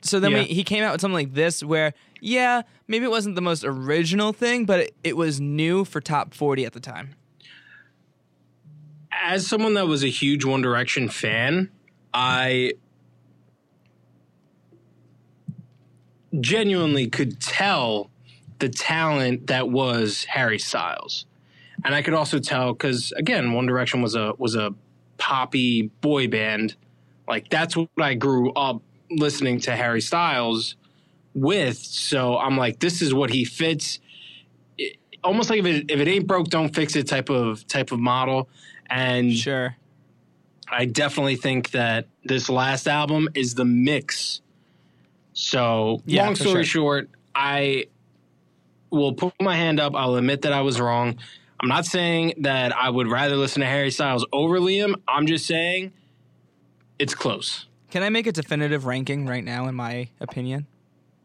so 0.02 0.20
then 0.20 0.32
Yeah. 0.32 0.38
we, 0.40 0.44
he 0.44 0.64
came 0.64 0.84
out 0.84 0.92
with 0.92 1.00
something 1.00 1.14
like 1.14 1.32
this 1.34 1.62
where 1.62 1.94
yeah 2.20 2.62
maybe 2.87 3.04
it 3.04 3.10
wasn't 3.10 3.34
the 3.34 3.40
most 3.40 3.64
original 3.64 4.32
thing 4.32 4.64
but 4.64 4.80
it, 4.80 4.94
it 5.04 5.16
was 5.16 5.40
new 5.40 5.84
for 5.84 6.00
top 6.00 6.34
40 6.34 6.64
at 6.64 6.72
the 6.72 6.80
time 6.80 7.14
As 9.12 9.46
someone 9.46 9.75
that 9.75 9.87
was 9.88 10.04
a 10.04 10.08
huge 10.08 10.44
One 10.44 10.62
Direction 10.62 11.08
fan, 11.08 11.70
I 12.14 12.75
genuinely 16.40 17.08
could 17.08 17.40
tell 17.40 18.10
the 18.58 18.68
talent 18.68 19.46
that 19.48 19.70
was 19.70 20.25
Harry 20.25 20.58
Styles. 20.58 21.26
And 21.84 21.94
I 21.94 22.02
could 22.02 22.14
also 22.14 22.38
tell 22.38 22.72
because 22.72 23.12
again, 23.12 23.52
One 23.52 23.66
Direction 23.66 24.02
was 24.02 24.14
a 24.14 24.34
was 24.38 24.54
a 24.54 24.75
poppy 25.18 25.82
boy 26.00 26.28
band 26.28 26.76
Like 27.26 27.48
that's 27.50 27.76
what 27.76 27.88
I 27.98 28.14
grew 28.14 28.52
up 28.52 28.82
listening 29.10 29.60
to 29.60 29.76
Harry 29.76 30.00
Styles 30.00 30.76
with. 31.40 31.76
So 31.78 32.38
I'm 32.38 32.57
like, 32.57 32.78
this 32.80 33.02
is 33.02 33.12
what 33.14 33.30
he 33.30 33.45
fits. 33.45 34.00
It- 34.76 34.97
almost 35.25 35.50
like 35.50 35.61
if 35.61 35.66
it 35.66 35.90
if 35.90 36.00
it 36.00 36.09
ain't 36.09 36.26
broke, 36.26 36.49
don't 36.49 36.75
fix 36.75 36.95
it 36.97 37.07
type 37.07 37.28
of 37.30 37.66
type 37.66 37.92
of 37.92 37.99
model. 38.00 38.49
And 38.88 39.33
Sure. 39.35 39.76
I 40.71 40.85
definitely 40.85 41.37
think 41.37 41.71
that 41.71 42.07
this 42.25 42.49
last 42.49 42.87
album 42.87 43.28
is 43.35 43.54
the 43.54 43.64
mix. 43.64 44.40
So, 45.33 46.02
Yeah, 46.04 46.25
long 46.25 46.35
story 46.35 46.64
sure. 46.64 46.64
short, 46.64 47.11
I 47.35 47.87
will 48.90 49.12
put 49.12 49.33
my 49.40 49.57
hand 49.57 49.80
up. 49.80 49.95
I'll 49.95 50.16
admit 50.16 50.42
that 50.42 50.52
I 50.52 50.61
was 50.62 50.80
wrong. 50.80 51.16
I'm 51.61 51.68
not 51.68 51.87
saying 51.87 52.35
that 52.38 52.76
I 52.76 52.90
would 52.90 53.09
rather 53.09 53.37
listen 53.37 53.61
to 53.61 53.66
Harry 53.66 53.90
Styles 53.90 54.26
over 54.33 54.59
Liam. 54.59 54.95
I'm 55.07 55.26
just 55.26 55.47
saying 55.47 55.92
it's 56.99 57.14
close. 57.14 57.66
Can 57.90 58.02
I 58.02 58.11
make 58.11 58.26
a 58.26 58.33
definitive 58.33 58.85
ranking 58.85 59.26
right 59.26 59.45
now, 59.45 59.68
in 59.68 59.75
my 59.75 60.09
opinion? 60.21 60.66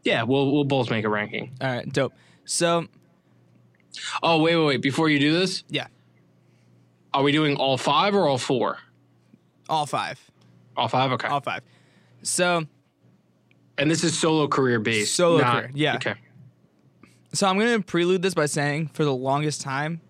Yeah, 0.03 0.23
we'll 0.23 0.51
we'll 0.51 0.63
both 0.65 0.89
make 0.89 1.05
a 1.05 1.09
ranking. 1.09 1.51
All 1.61 1.67
right, 1.69 1.91
dope. 1.91 2.13
So, 2.45 2.87
Oh, 4.21 4.41
wait, 4.41 4.55
wait, 4.57 4.65
wait. 4.65 4.81
Before 4.81 5.07
you 5.09 5.19
do 5.19 5.33
this, 5.33 5.63
yeah, 5.69 5.87
are 7.13 7.23
we 7.23 7.31
doing 7.31 7.55
all 7.57 7.77
five 7.77 8.13
or 8.15 8.27
all 8.27 8.37
four? 8.37 8.77
all 9.69 9.85
five. 9.85 10.19
All 10.75 10.87
five? 10.87 11.11
Okay. 11.13 11.27
All 11.27 11.39
five. 11.41 11.61
So, 12.21 12.65
and 13.77 13.89
this 13.89 14.03
is 14.03 14.17
solo 14.19 14.47
career 14.47 14.79
based. 14.79 15.15
Solo 15.15 15.37
not- 15.39 15.53
career, 15.55 15.71
yeah. 15.73 15.95
Okay. 15.95 16.15
so 17.33 17.47
I'm 17.47 17.57
going 17.57 17.79
to 17.79 17.85
prelude 17.85 18.21
this 18.21 18.33
by 18.33 18.45
saying 18.47 18.87
for 18.93 19.03
the 19.05 19.13
longest 19.13 19.61
time, 19.61 20.01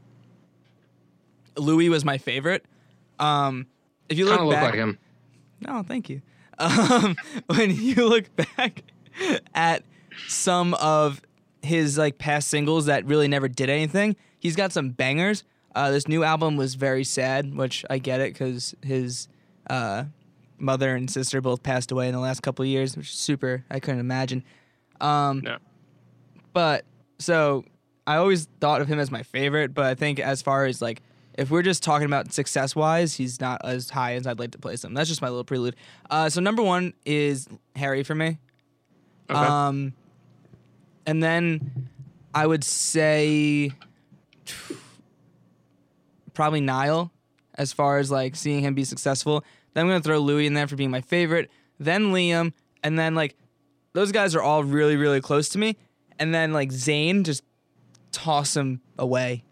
Louis 1.58 1.90
was 1.90 2.04
my 2.04 2.18
favorite. 2.18 2.66
Um, 3.20 3.68
if 4.10 4.18
you 4.18 4.26
look 4.26 4.40
of 4.40 4.48
look 4.48 4.56
like 4.56 4.74
him. 4.74 4.98
No, 5.62 5.84
thank 5.84 6.10
you. 6.10 6.22
Um, 6.60 7.16
when 7.48 7.76
you 7.76 7.96
look 8.08 8.34
back 8.36 8.84
at 9.55 9.84
some 10.27 10.74
of 10.75 11.22
his 11.62 11.98
like 11.98 12.17
past 12.17 12.48
singles 12.50 12.86
that 12.88 13.05
really 13.05 13.27
never 13.27 13.48
did 13.48 13.70
anything, 13.70 14.15
he's 14.39 14.55
got 14.55 14.72
some 14.72 14.89
bangers. 14.89 15.43
Uh, 15.75 15.89
this 15.91 16.08
new 16.08 16.24
album 16.24 16.55
was 16.55 16.75
very 16.75 17.03
sad, 17.03 17.55
which 17.55 17.84
I 17.89 17.98
get 17.98 18.20
it 18.20 18.34
because 18.34 18.75
his 18.84 19.27
uh, 19.70 20.05
mother 20.58 20.96
and 20.96 21.10
sister 21.10 21.41
both 21.41 21.63
passed 21.63 21.91
away 21.91 22.08
in 22.08 22.13
the 22.13 22.20
last 22.20 22.41
couple 22.41 22.62
of 22.63 22.70
years, 22.70 22.96
which 22.96 23.10
is 23.10 23.15
super. 23.15 23.63
I 23.72 23.79
couldn't 23.79 24.00
imagine. 24.00 24.43
Um, 25.01 25.39
No. 25.39 25.58
but 26.53 26.86
so 27.20 27.65
I 28.05 28.17
always 28.17 28.48
thought 28.60 28.82
of 28.82 28.88
him 28.88 29.00
as 29.00 29.10
my 29.10 29.24
favorite, 29.24 29.74
but 29.74 29.86
I 29.86 29.96
think 29.96 30.20
as 30.20 30.41
far 30.41 30.65
as 30.65 30.82
like 30.82 31.01
if 31.36 31.50
we're 31.50 31.63
just 31.63 31.82
talking 31.82 32.05
about 32.05 32.32
success 32.32 32.75
wise, 32.75 33.15
he's 33.15 33.41
not 33.41 33.62
as 33.65 33.89
high 33.89 34.13
as 34.13 34.27
I'd 34.27 34.38
like 34.38 34.51
to 34.51 34.60
place 34.60 34.84
him. 34.84 34.93
That's 34.93 35.10
just 35.10 35.22
my 35.22 35.29
little 35.29 35.43
prelude. 35.43 35.75
Uh, 36.12 36.29
so 36.29 36.39
number 36.41 36.62
one 36.62 36.93
is 37.05 37.48
Harry 37.75 38.03
for 38.03 38.13
me. 38.13 38.38
Okay. 39.30 39.39
Um, 39.39 39.94
and 41.06 41.22
then 41.22 41.89
I 42.34 42.48
would 42.48 42.63
say 42.63 43.72
probably 46.34 46.62
Niall 46.62 47.12
as 47.56 47.72
far 47.72 48.00
as 48.00 48.10
like 48.10 48.36
seeing 48.36 48.62
him 48.62 48.74
be 48.74 48.84
successful. 48.84 49.44
Then 49.74 49.86
I'm 49.86 49.89
gonna 49.89 50.01
throw 50.01 50.20
Louis 50.20 50.48
in 50.48 50.53
there 50.53 50.68
for 50.68 50.75
being 50.75 50.92
my 50.92 51.01
favorite. 51.01 51.50
Then 51.80 52.12
Liam, 52.12 52.53
and 52.84 52.98
then 52.98 53.15
like 53.15 53.36
those 53.94 54.12
guys 54.12 54.36
are 54.36 54.42
all 54.42 54.63
really 54.63 54.96
really 54.96 55.22
close 55.22 55.50
to 55.50 55.58
me. 55.58 55.77
And 56.20 56.34
then 56.34 56.53
like 56.53 56.70
Zayn, 56.70 57.24
just 57.24 57.44
toss 58.12 58.56
him 58.56 58.82
away. 58.98 59.44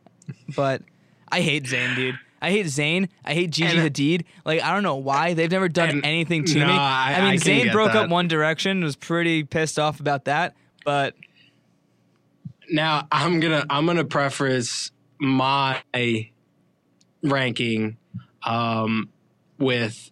But 0.56 0.84
I 1.32 1.42
hate 1.42 1.66
Zayn, 1.66 1.96
dude. 1.96 2.20
I 2.42 2.50
hate 2.52 2.66
Zayn. 2.66 3.08
I 3.24 3.34
hate 3.34 3.52
Gigi 3.52 3.78
And- 3.78 3.94
Hadid. 3.94 4.26
Like 4.46 4.62
I 4.64 4.74
don't 4.74 4.84
know 4.84 4.96
why 4.96 5.34
they've 5.36 5.52
never 5.52 5.70
done 5.70 6.02
anything 6.04 6.44
to 6.46 6.60
no, 6.60 6.68
me. 6.68 6.74
I- 6.74 7.14
I 7.14 7.22
mean, 7.22 7.30
I 7.34 7.36
Zayn 7.38 7.72
broke 7.72 7.94
that. 7.94 8.06
up 8.06 8.10
One 8.10 8.28
Direction. 8.28 8.84
Was 8.84 8.96
pretty 8.96 9.44
pissed 9.44 9.78
off 9.78 10.00
about 10.00 10.26
that. 10.26 10.56
But 10.84 11.16
Now 12.70 13.08
I'm 13.12 13.40
gonna 13.40 13.66
I'm 13.70 13.86
gonna 13.86 14.06
preface 14.06 14.92
my 15.20 15.82
ranking 17.24 17.98
um, 18.44 19.10
with 19.60 20.10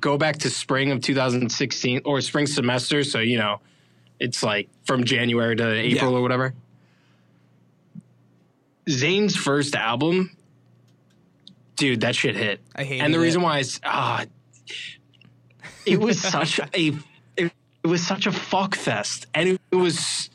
go 0.00 0.16
back 0.16 0.38
to 0.38 0.48
spring 0.48 0.90
of 0.90 1.02
2016 1.02 2.00
or 2.06 2.20
spring 2.22 2.46
semester. 2.46 3.04
So 3.04 3.18
you 3.18 3.36
know, 3.36 3.60
it's 4.18 4.42
like 4.42 4.68
from 4.86 5.04
January 5.04 5.54
to 5.56 5.70
April 5.74 6.12
Yeah. 6.12 6.18
or 6.18 6.22
whatever. 6.22 6.54
Zayn's 8.88 9.36
first 9.36 9.74
album, 9.74 10.34
dude, 11.78 12.00
that 12.02 12.14
shit 12.14 12.36
hit. 12.36 12.60
I 12.76 12.84
hated 12.84 13.04
and 13.04 13.14
the 13.14 13.18
it. 13.18 13.22
reason 13.22 13.42
why 13.42 13.58
is 13.60 13.80
ah, 13.84 14.24
it 15.86 15.98
was 16.00 16.20
such 16.36 16.58
a 16.58 16.66
it, 16.74 16.94
it 17.36 17.86
was 17.86 18.06
such 18.06 18.26
a 18.26 18.32
fuck 18.32 18.74
fest, 18.74 19.26
and 19.34 19.48
it, 19.50 19.60
it 19.72 19.76
was. 19.76 20.30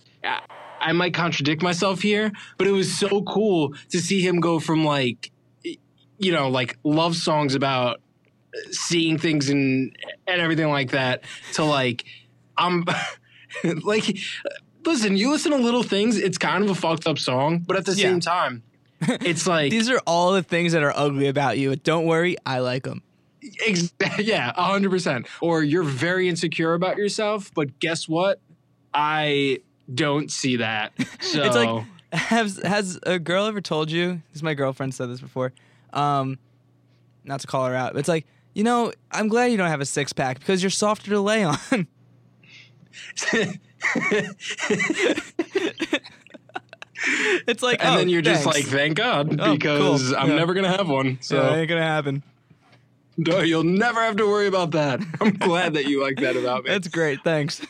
I 0.82 0.92
might 0.92 1.14
contradict 1.14 1.62
myself 1.62 2.02
here, 2.02 2.30
but 2.58 2.68
it 2.68 2.72
was 2.72 2.94
so 2.98 3.22
cool 3.24 3.74
to 3.92 4.00
see 4.00 4.20
him 4.20 4.42
go 4.42 4.60
from 4.60 4.84
like, 4.84 5.32
you 6.18 6.32
know, 6.34 6.50
like 6.50 6.78
love 6.84 7.16
songs 7.16 7.56
about 7.56 8.02
seeing 8.72 9.18
things 9.18 9.50
and 9.50 9.96
and 10.28 10.42
everything 10.42 10.68
like 10.68 10.92
that 10.92 11.24
to 11.54 11.64
like, 11.64 12.04
I'm 12.58 12.84
like, 13.84 14.18
listen, 14.86 15.16
you 15.16 15.32
listen 15.32 15.54
to 15.54 15.58
little 15.58 15.84
things. 15.84 16.18
It's 16.18 16.38
kind 16.38 16.66
of 16.66 16.70
a 16.70 16.76
fucked 16.76 17.08
up 17.08 17.18
song, 17.18 17.60
but 17.66 17.78
at 17.78 17.86
the 17.86 17.94
Yeah. 17.94 18.10
same 18.10 18.20
time, 18.20 18.64
it's 19.08 19.48
like 19.48 19.72
these 19.72 19.90
are 19.90 20.00
all 20.06 20.34
the 20.34 20.44
things 20.44 20.74
that 20.74 20.84
are 20.84 20.94
ugly 20.96 21.28
about 21.28 21.58
you. 21.58 21.76
Don't 21.76 22.06
worry, 22.06 22.36
I 22.46 22.60
like 22.60 22.84
them. 22.84 23.02
Yeah, 24.20 24.54
hundred 24.56 24.90
percent. 24.90 25.28
Or 25.42 25.64
you're 25.64 25.84
very 25.84 26.30
insecure 26.30 26.74
about 26.74 26.98
yourself, 26.98 27.52
but 27.54 27.80
guess 27.80 28.08
what? 28.08 28.40
I 28.94 29.60
don't 29.94 30.32
see 30.32 30.58
that. 30.58 30.94
So 31.22 31.44
It's 31.44 31.56
like 31.56 31.86
has 32.14 32.58
has 32.64 33.00
a 33.04 33.18
girl 33.20 33.46
ever 33.48 33.60
told 33.60 33.92
you? 33.92 34.22
This 34.32 34.44
my 34.44 34.54
girlfriend 34.54 34.94
said 34.94 35.10
this 35.10 35.20
before. 35.20 35.52
Um, 35.92 36.38
not 37.24 37.40
to 37.42 37.48
call 37.48 37.66
her 37.66 37.76
out. 37.76 37.94
But 37.94 38.00
it's 38.00 38.10
like 38.10 38.26
you 38.54 38.64
know, 38.64 38.94
I'm 39.12 39.28
glad 39.28 39.46
you 39.48 39.58
don't 39.58 39.70
have 39.70 39.82
a 39.82 39.86
six 39.86 40.14
pack 40.14 40.40
because 40.40 40.62
you're 40.62 40.70
softer 40.70 41.10
to 41.12 41.20
lay 41.20 41.44
on. 41.44 41.58
it's 47.48 47.62
like, 47.64 47.84
and 47.84 47.96
oh, 47.96 47.98
then 47.98 48.10
you're 48.10 48.22
just 48.22 48.46
like, 48.46 48.66
thank 48.66 48.96
God, 48.98 49.40
Oh, 49.40 49.54
because 49.54 50.10
cool. 50.10 50.18
I'm 50.18 50.30
Yeah. 50.30 50.36
never 50.36 50.54
gonna 50.54 50.76
have 50.76 50.88
one. 50.90 51.18
So 51.22 51.36
Yeah, 51.38 51.56
ain't 51.58 51.70
gonna 51.70 51.82
happen. 51.84 52.24
no, 53.18 53.40
you'll 53.40 53.64
never 53.64 54.02
have 54.02 54.16
to 54.18 54.26
worry 54.28 54.48
about 54.48 54.72
that. 54.72 55.02
I'm 55.22 55.32
glad 55.34 55.74
that 55.74 55.86
you 55.86 56.02
like 56.02 56.18
that 56.18 56.36
about 56.36 56.64
me. 56.64 56.70
That's 56.72 56.88
great. 56.88 57.24
Thanks. 57.24 57.62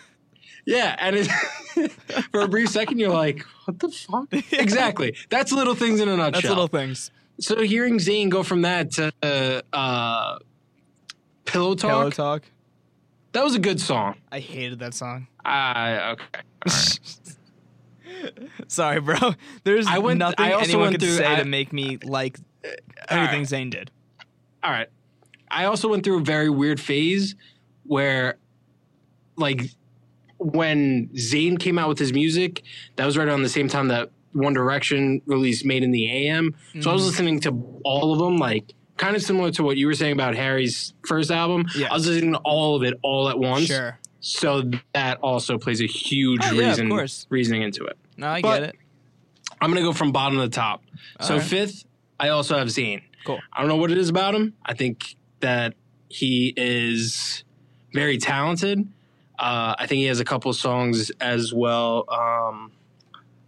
yeah, 0.66 0.96
and 1.00 1.16
it, 1.18 1.28
for 2.32 2.42
a 2.42 2.48
brief 2.48 2.70
second, 2.70 3.00
you're 3.00 3.10
like, 3.12 3.44
what 3.66 3.80
the 3.80 3.90
fuck? 3.90 4.28
Exactly. 4.54 5.16
That's 5.30 5.52
little 5.52 5.76
things 5.76 6.00
in 6.00 6.08
a 6.10 6.16
nutshell. 6.18 6.32
That's 6.42 6.48
little 6.50 6.68
things. 6.68 7.12
so 7.40 7.62
hearing 7.62 7.98
Zayn 7.98 8.30
go 8.30 8.44
from 8.44 8.62
that 8.62 8.92
to 8.92 9.12
uh, 9.24 9.62
uh, 9.76 10.40
Pillow 11.46 11.76
Talk, 11.76 11.90
Pillow 11.90 12.10
talk. 12.12 12.44
that 13.34 13.44
was 13.44 13.56
a 13.56 13.60
good 13.60 13.80
song. 13.82 14.16
I 14.32 14.40
hated 14.40 14.80
that 14.80 14.94
song. 14.94 15.28
I 15.44 16.12
okay. 16.12 16.42
Sorry, 18.68 19.00
bro. 19.00 19.18
There's 19.64 19.88
I 19.88 19.98
went- 20.00 20.20
nothing 20.20 20.46
I 20.46 20.54
also 20.54 20.66
anyone 20.66 20.82
went 20.88 20.94
could 20.96 21.02
through- 21.08 21.18
say 21.18 21.26
I- 21.34 21.36
to 21.40 21.46
make 21.46 21.72
me 21.74 21.98
like 22.04 22.38
All 22.66 23.18
anything 23.18 23.40
right. 23.42 23.48
Zayn 23.48 23.70
did. 23.70 23.92
All 24.64 24.72
right. 24.72 24.88
I 25.52 25.66
also 25.66 25.90
went 25.90 26.04
through 26.04 26.20
a 26.20 26.24
very 26.24 26.50
weird 26.50 26.80
phase 26.80 27.36
where, 27.84 28.38
like, 29.36 29.62
when 30.38 31.10
Zayn 31.10 31.60
came 31.60 31.78
out 31.78 31.90
with 31.90 32.00
his 32.00 32.12
music, 32.14 32.64
that 32.96 33.06
was 33.06 33.18
right 33.18 33.28
around 33.28 33.44
the 33.44 33.50
same 33.50 33.68
time 33.68 33.90
that 33.90 34.10
One 34.32 34.54
Direction 34.54 35.22
released 35.26 35.64
Made 35.66 35.84
in 35.84 35.92
the 35.92 36.10
AM. 36.10 36.56
So 36.82 36.90
I 36.90 36.94
was 36.94 37.04
Mhm. 37.04 37.06
listening 37.08 37.40
to 37.42 37.52
all 37.84 38.14
of 38.14 38.20
them, 38.20 38.38
like, 38.38 38.74
kind 38.98 39.16
of 39.16 39.22
similar 39.22 39.52
to 39.52 39.64
what 39.64 39.78
you 39.78 39.86
were 39.88 39.94
saying 39.94 40.14
about 40.14 40.36
Harry's 40.36 40.94
first 41.06 41.30
album. 41.30 41.66
Yeah. 41.76 41.90
I 41.92 41.94
was 41.94 42.08
listening 42.08 42.34
to 42.34 42.40
all 42.40 42.76
of 42.76 42.84
it 42.84 42.96
all 43.04 43.30
at 43.30 43.38
once. 43.38 43.68
Sure. 43.68 44.00
So 44.22 44.72
that 44.94 45.20
also 45.22 45.58
plays 45.58 45.82
a 45.82 45.86
huge 45.88 46.42
Oh, 46.44 46.54
yeah, 46.54 46.70
reason 46.70 46.90
course. 46.90 47.28
reasoning 47.30 47.62
into 47.62 47.84
it. 47.86 47.98
No, 48.18 48.28
I 48.28 48.42
But- 48.42 48.60
get 48.60 48.70
it. 48.70 48.76
I'm 49.62 49.70
gonna 49.70 49.82
go 49.82 49.94
from 49.94 50.12
bottom 50.12 50.40
to 50.40 50.50
top. 50.50 50.84
so 51.22 51.34
All 51.36 51.40
right. 51.40 51.48
fifth, 51.48 51.86
I 52.20 52.30
also 52.30 52.58
have 52.58 52.68
Zayn. 52.68 53.02
Cool. 53.26 53.40
I 53.54 53.60
don't 53.62 53.70
know 53.70 53.78
what 53.78 53.92
it 53.92 53.98
is 53.98 54.10
about 54.10 54.36
him. 54.36 54.54
I 54.66 54.74
think 54.74 55.16
that 55.40 55.74
he 56.10 56.54
is 56.58 57.44
very 57.94 58.18
talented. 58.18 58.88
Uh, 59.40 59.76
I 59.78 59.88
think 59.88 60.00
he 60.00 60.06
has 60.06 60.20
a 60.20 60.26
couple 60.26 60.52
songs 60.54 61.12
as 61.22 61.54
well. 61.54 62.06
Um, 62.12 62.72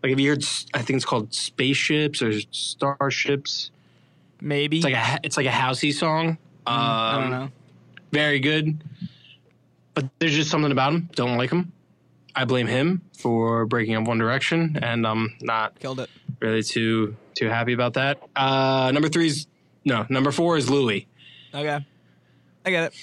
like 0.01 0.12
have 0.12 0.19
you 0.19 0.29
heard? 0.29 0.43
I 0.74 0.81
think 0.81 0.95
it's 0.98 1.05
called 1.05 1.34
Spaceships 1.34 2.22
or 2.22 2.31
Starships. 2.51 3.72
Maybe. 4.41 4.77
It's 4.77 4.86
like 4.86 4.93
a 4.95 5.19
it's 5.24 5.38
like 5.38 5.45
a 5.48 5.50
housey 5.51 5.93
song. 5.93 6.34
Mm, 6.34 6.38
I 6.67 7.13
don't 7.15 7.24
Um, 7.25 7.29
know. 7.31 7.51
Very 8.12 8.39
good. 8.39 8.81
But 9.93 10.05
there's 10.19 10.34
just 10.36 10.50
something 10.50 10.72
about 10.72 10.93
him. 10.93 11.10
Don't 11.15 11.38
like 11.38 11.51
him. 11.51 11.72
I 12.36 12.46
blame 12.46 12.68
him 12.68 13.01
for 13.18 13.65
breaking 13.65 13.96
up 13.96 14.08
One 14.08 14.18
Direction, 14.18 14.77
and 14.82 15.08
I'm 15.08 15.36
not 15.42 15.80
Killed 15.80 16.00
it. 16.01 16.10
really 16.42 16.63
too 16.63 17.15
too 17.34 17.48
happy 17.48 17.74
about 17.74 17.94
that. 17.94 18.20
Uh, 18.36 18.92
number 18.94 19.08
three 19.10 19.27
is 19.27 19.48
no. 19.86 20.06
Number 20.10 20.32
four 20.32 20.58
is 20.58 20.70
Louis. 20.70 21.08
Okay. 21.54 21.86
I 22.65 22.70
get 22.70 22.84
it. 22.86 22.94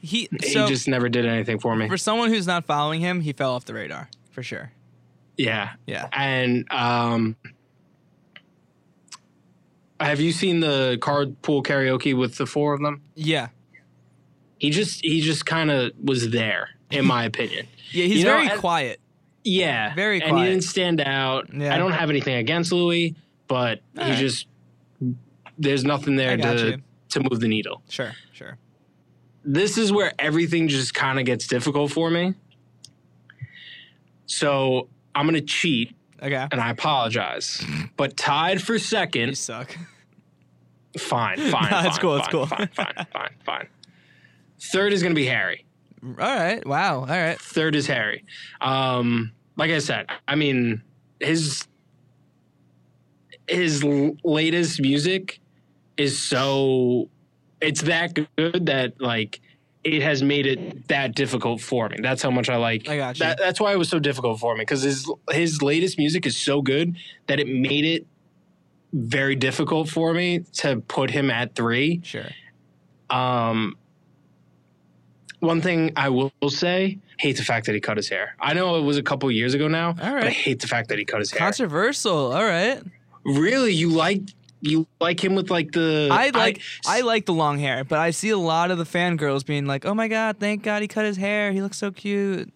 He 0.00 0.28
He 0.42 0.54
just 0.66 0.88
never 0.88 1.08
did 1.08 1.26
anything 1.26 1.58
for 1.60 1.76
me. 1.76 1.88
for 1.88 1.96
someone 1.98 2.30
who's 2.30 2.46
not 2.46 2.64
following 2.64 3.00
him, 3.00 3.20
he 3.20 3.32
fell 3.32 3.52
off 3.54 3.64
the 3.64 3.74
radar 3.74 4.08
for 4.32 4.42
sure. 4.42 4.72
Yeah. 5.36 5.74
Yeah. 5.86 6.08
And 6.12 6.66
um 6.72 7.36
have 10.00 10.20
you 10.20 10.32
seen 10.32 10.60
the 10.60 10.96
carpool 11.00 11.62
karaoke 11.64 12.16
with 12.16 12.36
the 12.36 12.46
four 12.46 12.72
of 12.74 12.80
them? 12.80 13.02
Yeah. 13.14 13.48
He 14.58 14.70
just 14.70 15.00
he 15.04 15.20
just 15.20 15.46
kind 15.46 15.70
of 15.70 15.92
was 16.02 16.30
there 16.30 16.70
in 16.90 17.04
my 17.06 17.24
opinion. 17.24 17.66
Yeah, 17.90 18.04
he's 18.04 18.18
You 18.18 18.24
know, 18.24 18.44
very 18.44 18.58
quiet. 18.58 19.00
Yeah. 19.44 19.94
Very 19.94 20.20
Quiet. 20.20 20.30
And 20.32 20.38
he 20.40 20.44
didn't 20.50 20.64
stand 20.64 21.00
out. 21.00 21.52
Yeah. 21.54 21.74
I 21.74 21.78
don't 21.78 21.92
have 21.92 22.10
anything 22.10 22.34
against 22.34 22.70
Louis, 22.72 23.14
but 23.46 23.80
he 23.94 24.00
Alright. 24.00 24.18
just 24.18 24.46
there's 25.58 25.84
nothing 25.84 26.16
there 26.16 26.36
to 26.36 26.66
you. 26.70 26.82
to 27.10 27.20
move 27.20 27.40
the 27.40 27.48
needle. 27.48 27.82
Sure, 27.88 28.12
sure. 28.32 28.58
This 29.44 29.78
is 29.78 29.90
where 29.90 30.12
everything 30.18 30.68
just 30.68 30.92
kind 30.94 31.18
of 31.18 31.24
gets 31.24 31.46
difficult 31.46 31.90
for 31.92 32.10
me. 32.10 32.34
So, 34.26 34.88
I'm 35.14 35.26
going 35.26 35.40
to 35.40 35.46
cheat 35.46 35.94
Okay. 36.22 36.46
and 36.50 36.60
I 36.60 36.70
apologize. 36.70 37.64
But 37.96 38.16
tied 38.16 38.60
for 38.62 38.74
You 38.74 38.78
second, 38.78 39.38
suck. 39.38 39.76
fine, 40.98 41.38
fine. 41.50 41.70
No, 41.70 41.78
it's 41.80 41.96
fine, 41.96 41.98
cool, 42.00 42.16
it's 42.16 42.26
fine, 42.26 42.32
cool. 42.32 42.46
Fine, 42.46 42.68
fine, 42.74 43.06
fine, 43.12 43.30
fine. 43.44 43.68
Third 44.60 44.92
is 44.92 45.02
going 45.02 45.14
to 45.14 45.18
be 45.20 45.26
Harry. 45.26 45.64
All 46.02 46.12
right. 46.16 46.64
Wow. 46.66 47.00
All 47.00 47.06
right. 47.06 47.38
Third 47.40 47.74
is 47.74 47.86
Harry. 47.86 48.24
Um, 48.60 49.32
like 49.56 49.70
I 49.70 49.78
said, 49.78 50.06
I 50.26 50.34
mean, 50.34 50.82
his 51.20 51.66
his 53.48 53.82
l- 53.82 54.16
latest 54.24 54.80
music 54.80 55.40
is 55.96 56.18
so 56.18 57.08
it's 57.60 57.82
that 57.82 58.14
good 58.36 58.66
that 58.66 59.00
like 59.00 59.40
it 59.84 60.02
has 60.02 60.22
made 60.22 60.46
it 60.46 60.88
that 60.88 61.14
difficult 61.14 61.60
for 61.60 61.88
me. 61.88 61.98
That's 62.02 62.22
how 62.22 62.30
much 62.30 62.48
I 62.48 62.56
like. 62.56 62.88
I 62.88 62.96
got 62.96 63.18
you. 63.18 63.26
That, 63.26 63.38
that's 63.38 63.60
why 63.60 63.72
it 63.72 63.78
was 63.78 63.88
so 63.88 63.98
difficult 63.98 64.38
for 64.38 64.54
me 64.54 64.62
because 64.62 64.82
his 64.82 65.10
his 65.30 65.62
latest 65.62 65.98
music 65.98 66.26
is 66.26 66.36
so 66.36 66.62
good 66.62 66.96
that 67.26 67.40
it 67.40 67.48
made 67.48 67.84
it 67.84 68.06
very 68.92 69.34
difficult 69.34 69.88
for 69.88 70.14
me 70.14 70.40
to 70.54 70.80
put 70.88 71.10
him 71.10 71.30
at 71.30 71.54
three. 71.54 72.00
Sure. 72.04 72.28
Um, 73.10 73.76
one 75.40 75.60
thing 75.60 75.92
I 75.96 76.08
will 76.08 76.32
say, 76.48 76.98
hate 77.18 77.36
the 77.36 77.44
fact 77.44 77.66
that 77.66 77.74
he 77.74 77.80
cut 77.80 77.96
his 77.96 78.08
hair. 78.08 78.34
I 78.40 78.54
know 78.54 78.76
it 78.76 78.82
was 78.82 78.96
a 78.98 79.02
couple 79.02 79.30
years 79.30 79.54
ago 79.54 79.68
now, 79.68 79.92
but 79.92 80.24
I 80.24 80.30
hate 80.30 80.60
the 80.60 80.66
fact 80.68 80.88
that 80.88 80.98
he 80.98 81.04
cut 81.04 81.20
his 81.20 81.30
hair. 81.30 81.38
Controversial. 81.38 82.32
All 82.32 82.44
right. 82.44 82.80
really, 83.24 83.72
you 83.72 83.90
like 83.90 84.22
you 84.60 84.86
like 85.00 85.22
him 85.22 85.34
with 85.36 85.50
like 85.50 85.70
the 85.72 86.08
I 86.10 86.30
like 86.30 86.60
I, 86.86 87.02
like 87.02 87.26
the 87.26 87.32
long 87.34 87.58
hair, 87.58 87.84
but 87.84 87.98
I 88.00 88.10
see 88.10 88.30
a 88.30 88.38
lot 88.38 88.70
of 88.72 88.78
the 88.78 88.84
fangirls 88.84 89.46
being 89.46 89.66
like, 89.66 89.84
"Oh 89.86 89.94
my 89.94 90.08
god, 90.08 90.38
thank 90.40 90.64
God 90.64 90.82
he 90.82 90.88
cut 90.88 91.04
his 91.04 91.16
hair. 91.16 91.52
He 91.52 91.62
looks 91.62 91.76
so 91.78 91.90
cute." 91.92 92.52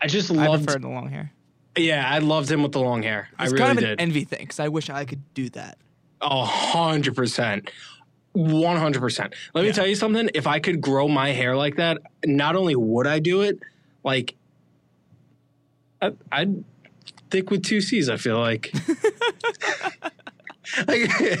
I 0.00 0.06
just 0.06 0.30
I 0.30 0.46
loved. 0.46 0.68
the 0.68 0.88
long 0.88 1.08
hair. 1.10 1.32
yeah, 1.76 2.08
I 2.08 2.18
loved 2.18 2.50
him 2.50 2.62
with 2.62 2.72
the 2.72 2.80
long 2.80 3.02
hair. 3.02 3.28
I 3.38 3.44
It's 3.44 3.52
really 3.52 3.64
kind 3.64 3.78
of 3.78 3.84
did. 3.84 3.92
an 3.92 4.00
envy 4.00 4.24
thing 4.24 4.40
because 4.40 4.60
I 4.60 4.68
wish 4.68 4.90
I 4.90 5.04
could 5.04 5.22
do 5.34 5.48
that. 5.50 5.78
A 6.20 6.44
hundred 6.44 7.16
percent. 7.16 7.70
One 8.32 8.76
hundred 8.76 9.00
percent. 9.00 9.34
Let 9.54 9.62
me 9.62 9.68
Yeah. 9.68 9.72
tell 9.74 9.86
you 9.86 9.94
something. 9.94 10.30
If 10.34 10.46
I 10.46 10.58
could 10.58 10.80
grow 10.80 11.08
my 11.08 11.30
hair 11.30 11.56
like 11.56 11.76
that, 11.76 11.98
not 12.24 12.56
only 12.56 12.74
would 12.74 13.06
I 13.06 13.18
do 13.18 13.42
it, 13.42 13.58
like 14.04 14.34
I, 16.00 16.12
I'd 16.30 16.64
thick 17.30 17.50
with 17.50 17.62
two 17.62 17.80
C's. 17.80 18.08
I 18.08 18.16
feel 18.16 18.38
like. 18.40 18.72
like, 20.86 21.20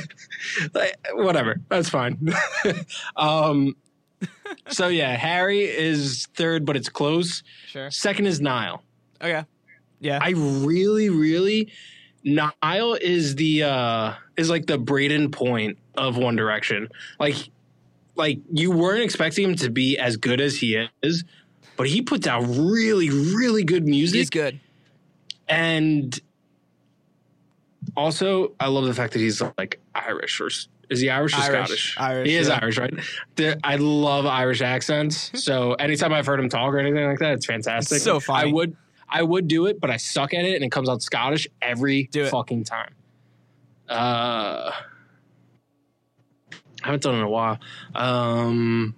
like, 0.74 0.96
whatever. 1.14 1.56
That's 1.68 1.88
fine. 1.88 2.18
um. 3.16 3.76
So 4.68 4.86
yeah, 4.88 5.16
Harry 5.16 5.62
is 5.64 6.28
third, 6.34 6.64
but 6.64 6.76
it's 6.76 6.88
close. 6.88 7.42
Sure. 7.66 7.90
Second 7.90 8.26
is 8.26 8.40
Niall. 8.40 8.82
Okay. 9.20 9.44
Yeah. 9.98 10.18
I 10.22 10.30
really, 10.30 11.10
really 11.10 11.72
Niall 12.22 12.94
is 13.00 13.34
the 13.36 13.64
uh 13.64 14.12
is 14.36 14.48
like 14.50 14.66
the 14.66 14.78
Brayden 14.78 15.32
Point 15.32 15.78
of 15.96 16.16
One 16.16 16.36
Direction. 16.36 16.88
Like 17.18 17.36
like 18.14 18.38
you 18.52 18.70
weren't 18.70 19.02
expecting 19.02 19.50
him 19.50 19.56
to 19.56 19.70
be 19.70 19.98
as 19.98 20.16
good 20.16 20.40
as 20.40 20.56
he 20.56 20.86
is, 21.02 21.24
but 21.76 21.88
he 21.88 22.02
puts 22.02 22.26
out 22.26 22.42
really, 22.42 23.10
really 23.10 23.64
good 23.64 23.86
music. 23.86 24.18
He's 24.18 24.30
good. 24.30 24.60
And 25.48 26.18
also 27.96 28.54
I 28.60 28.68
love 28.68 28.84
the 28.84 28.94
fact 28.94 29.12
that 29.14 29.18
he's 29.20 29.42
like 29.58 29.80
Irish 29.94 30.40
or 30.40 30.48
is 30.90 31.00
he 31.00 31.08
Irish 31.08 31.34
or 31.34 31.40
Irish. 31.40 31.48
Scottish? 31.48 31.98
Irish, 31.98 32.28
He 32.28 32.36
is 32.36 32.48
yeah. 32.48 32.58
Irish, 32.60 32.78
right? 32.78 32.94
I 33.64 33.76
love 33.76 34.26
Irish 34.26 34.60
accents. 34.60 35.30
So 35.42 35.72
anytime 35.74 36.12
I've 36.12 36.26
heard 36.26 36.38
him 36.38 36.48
talk 36.48 36.72
or 36.74 36.78
anything 36.78 37.04
like 37.06 37.18
that, 37.20 37.32
it's 37.32 37.46
fantastic. 37.46 37.96
It's 37.96 38.04
so 38.04 38.20
funny. 38.20 38.50
I 38.50 38.52
would 38.52 38.76
I 39.08 39.22
would 39.22 39.48
do 39.48 39.66
it, 39.66 39.80
but 39.80 39.90
I 39.90 39.96
suck 39.96 40.32
at 40.34 40.44
it 40.44 40.54
and 40.54 40.64
it 40.64 40.70
comes 40.70 40.88
out 40.88 41.02
Scottish 41.02 41.48
every 41.60 42.08
fucking 42.12 42.64
time. 42.64 42.94
Uh 43.88 44.70
I 46.82 46.86
haven't 46.88 47.02
done 47.02 47.14
it 47.14 47.18
in 47.18 47.24
a 47.24 47.28
while. 47.28 47.58
Um 47.94 48.94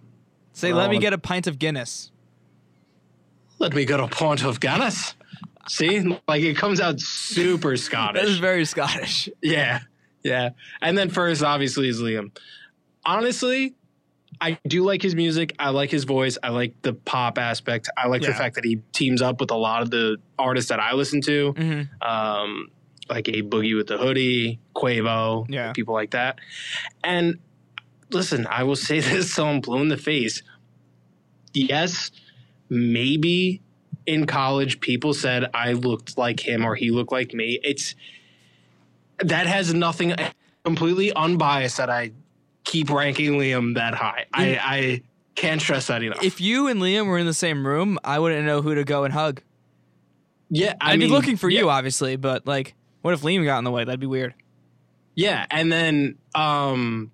Say, 0.53 0.73
let 0.73 0.89
me 0.91 0.99
get 0.99 1.13
a 1.13 1.19
pint 1.19 1.47
of 1.47 1.59
Guinness. 1.59 2.11
let 3.59 3.75
me 3.75 3.85
get 3.85 4.01
a 4.01 4.07
pint 4.09 4.45
of 4.45 4.61
Guinness. 4.61 5.15
See? 5.69 6.19
Like 6.29 6.43
it 6.43 6.57
comes 6.57 6.81
out 6.81 7.01
super 7.01 7.77
Scottish. 7.77 8.23
That 8.23 8.29
is 8.29 8.39
very 8.39 8.65
Scottish. 8.65 9.29
Yeah. 9.43 9.81
Yeah. 10.23 10.51
And 10.81 10.97
then 10.97 11.11
first 11.11 11.43
obviously 11.43 11.89
is 11.89 12.01
Liam. 12.01 12.31
Honestly, 13.05 13.75
I 14.41 14.59
do 14.67 14.83
like 14.85 15.03
his 15.03 15.15
music. 15.15 15.55
I 15.59 15.69
like 15.71 15.91
his 15.91 16.05
voice. 16.05 16.39
I 16.43 16.49
like 16.49 16.81
the 16.83 16.93
pop 16.95 17.39
aspect. 17.39 17.89
I 17.97 18.09
like 18.09 18.23
the 18.23 18.33
fact 18.35 18.55
that 18.57 18.65
he 18.65 18.77
teams 18.93 19.21
up 19.23 19.39
with 19.41 19.51
a 19.51 19.57
lot 19.57 19.83
of 19.83 19.91
the 19.91 20.17
artists 20.39 20.71
that 20.71 20.81
I 20.81 20.93
listen 20.95 21.21
to. 21.23 21.53
hmm 21.53 21.83
um, 22.07 22.69
like 23.11 23.29
a 23.29 23.43
Boogie 23.43 23.77
with 23.77 23.87
the 23.89 23.99
Hoodie, 23.99 24.59
Quavo, 24.75 25.45
Yeah. 25.51 25.73
people 25.73 25.93
like 25.93 26.13
that. 26.13 26.39
And 27.05 27.39
listen, 28.15 28.47
I 28.47 28.63
will 28.63 28.77
say 28.77 29.01
this 29.01 29.35
till 29.35 29.47
I'm 29.47 29.61
blue 29.61 29.83
in 29.83 29.89
the 29.89 29.97
face. 29.97 30.43
Yes, 31.53 32.11
maybe 32.69 33.61
in 34.07 34.27
college 34.27 34.81
people 34.81 35.15
said 35.15 35.51
I 35.55 35.73
looked 35.73 36.19
like 36.19 36.41
him 36.41 36.65
or 36.65 36.75
he 36.75 36.91
looked 36.91 37.13
like 37.13 37.33
me. 37.33 37.59
It's 37.63 37.95
that 39.19 39.47
has 39.47 39.73
nothing 39.73 40.15
completely 40.65 41.13
unbiased 41.13 41.77
that 41.77 41.91
I 41.91 42.13
keep 42.65 42.91
ranking 42.91 43.39
Liam 43.39 43.75
that 43.77 43.95
high. 43.95 44.27
I, 44.33 44.59
I 44.61 45.03
can't 45.35 45.61
stress 45.61 45.87
that 45.87 46.03
enough. 46.03 46.23
If 46.23 46.41
you 46.41 46.69
and 46.69 46.81
Liam 46.81 47.07
were 47.07 47.19
in 47.19 47.27
the 47.27 47.35
same 47.35 47.67
room, 47.67 47.99
I 48.03 48.19
wouldn't 48.19 48.45
know 48.47 48.63
who 48.63 48.75
to 48.75 48.85
go 48.85 49.05
and 49.05 49.13
hug. 49.13 49.43
yeah, 50.51 50.75
I 50.81 50.93
I'd 50.93 50.99
mean, 50.99 51.09
be 51.09 51.15
looking 51.15 51.37
for 51.37 51.49
yeah. 51.49 51.61
you, 51.61 51.71
obviously, 51.71 52.17
but 52.17 52.47
like, 52.47 52.75
what 53.03 53.15
if 53.15 53.23
Liam 53.23 53.45
got 53.45 53.59
in 53.59 53.65
the 53.65 53.71
way? 53.71 53.85
That'd 53.85 54.01
be 54.01 54.07
weird. 54.07 54.35
Yeah, 55.15 55.47
and 55.51 55.71
then 55.71 56.17
um 56.35 57.13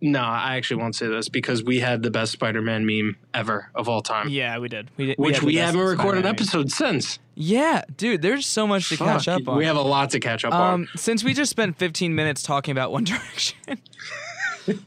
no, 0.00 0.20
I 0.20 0.56
actually 0.56 0.80
won't 0.82 0.94
say 0.94 1.08
this 1.08 1.28
because 1.28 1.62
we 1.62 1.80
had 1.80 2.02
the 2.02 2.10
best 2.10 2.32
Spider-Man 2.32 2.86
meme 2.86 3.16
ever 3.34 3.70
of 3.74 3.88
all 3.88 4.00
time. 4.02 4.28
Yeah, 4.28 4.58
we 4.58 4.68
did. 4.68 4.90
We 4.96 5.06
did 5.06 5.18
Which 5.18 5.42
we 5.42 5.56
haven't 5.56 5.80
recorded 5.80 6.24
an 6.24 6.30
episode 6.30 6.70
since. 6.70 7.18
Yeah, 7.34 7.82
dude, 7.96 8.22
there's 8.22 8.46
so 8.46 8.66
much 8.66 8.88
to 8.90 8.96
catch 8.96 9.28
up 9.28 9.46
on. 9.48 9.56
We 9.58 9.64
have 9.66 9.76
a 9.76 9.82
lot 9.82 10.10
to 10.10 10.20
catch 10.20 10.44
up 10.44 10.52
on. 10.54 10.74
um, 10.74 10.88
since 10.96 11.22
we 11.24 11.34
just 11.34 11.50
spent 11.50 11.76
15 11.78 12.14
minutes 12.14 12.42
talking 12.42 12.72
about 12.72 12.92
One 12.92 13.04
Direction. 13.04 13.56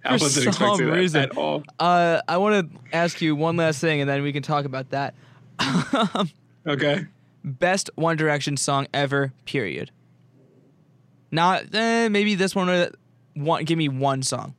I 0.05 0.13
wasn't 0.13 0.47
expecting 0.47 0.87
that 0.87 0.93
reason. 0.93 1.21
at 1.23 1.37
all. 1.37 1.63
uh, 1.79 2.21
I 2.27 2.37
want 2.37 2.71
to 2.71 2.79
ask 2.95 3.21
you 3.21 3.35
one 3.35 3.57
last 3.57 3.81
thing, 3.81 4.01
and 4.01 4.09
then 4.09 4.21
we 4.23 4.31
can 4.31 4.43
talk 4.43 4.65
about 4.65 4.89
that. 4.91 5.13
Okay. 6.65 7.05
Best 7.43 7.89
One 7.95 8.15
Direction 8.15 8.55
song 8.55 8.87
ever. 8.93 9.33
Period. 9.45 9.91
Not 11.31 11.73
eh, 11.75 12.07
maybe 12.07 12.35
this 12.35 12.55
one. 12.55 12.69
Or 12.69 12.89
one. 13.33 13.65
Give 13.65 13.77
me 13.77 13.89
one 13.89 14.23
song. 14.23 14.55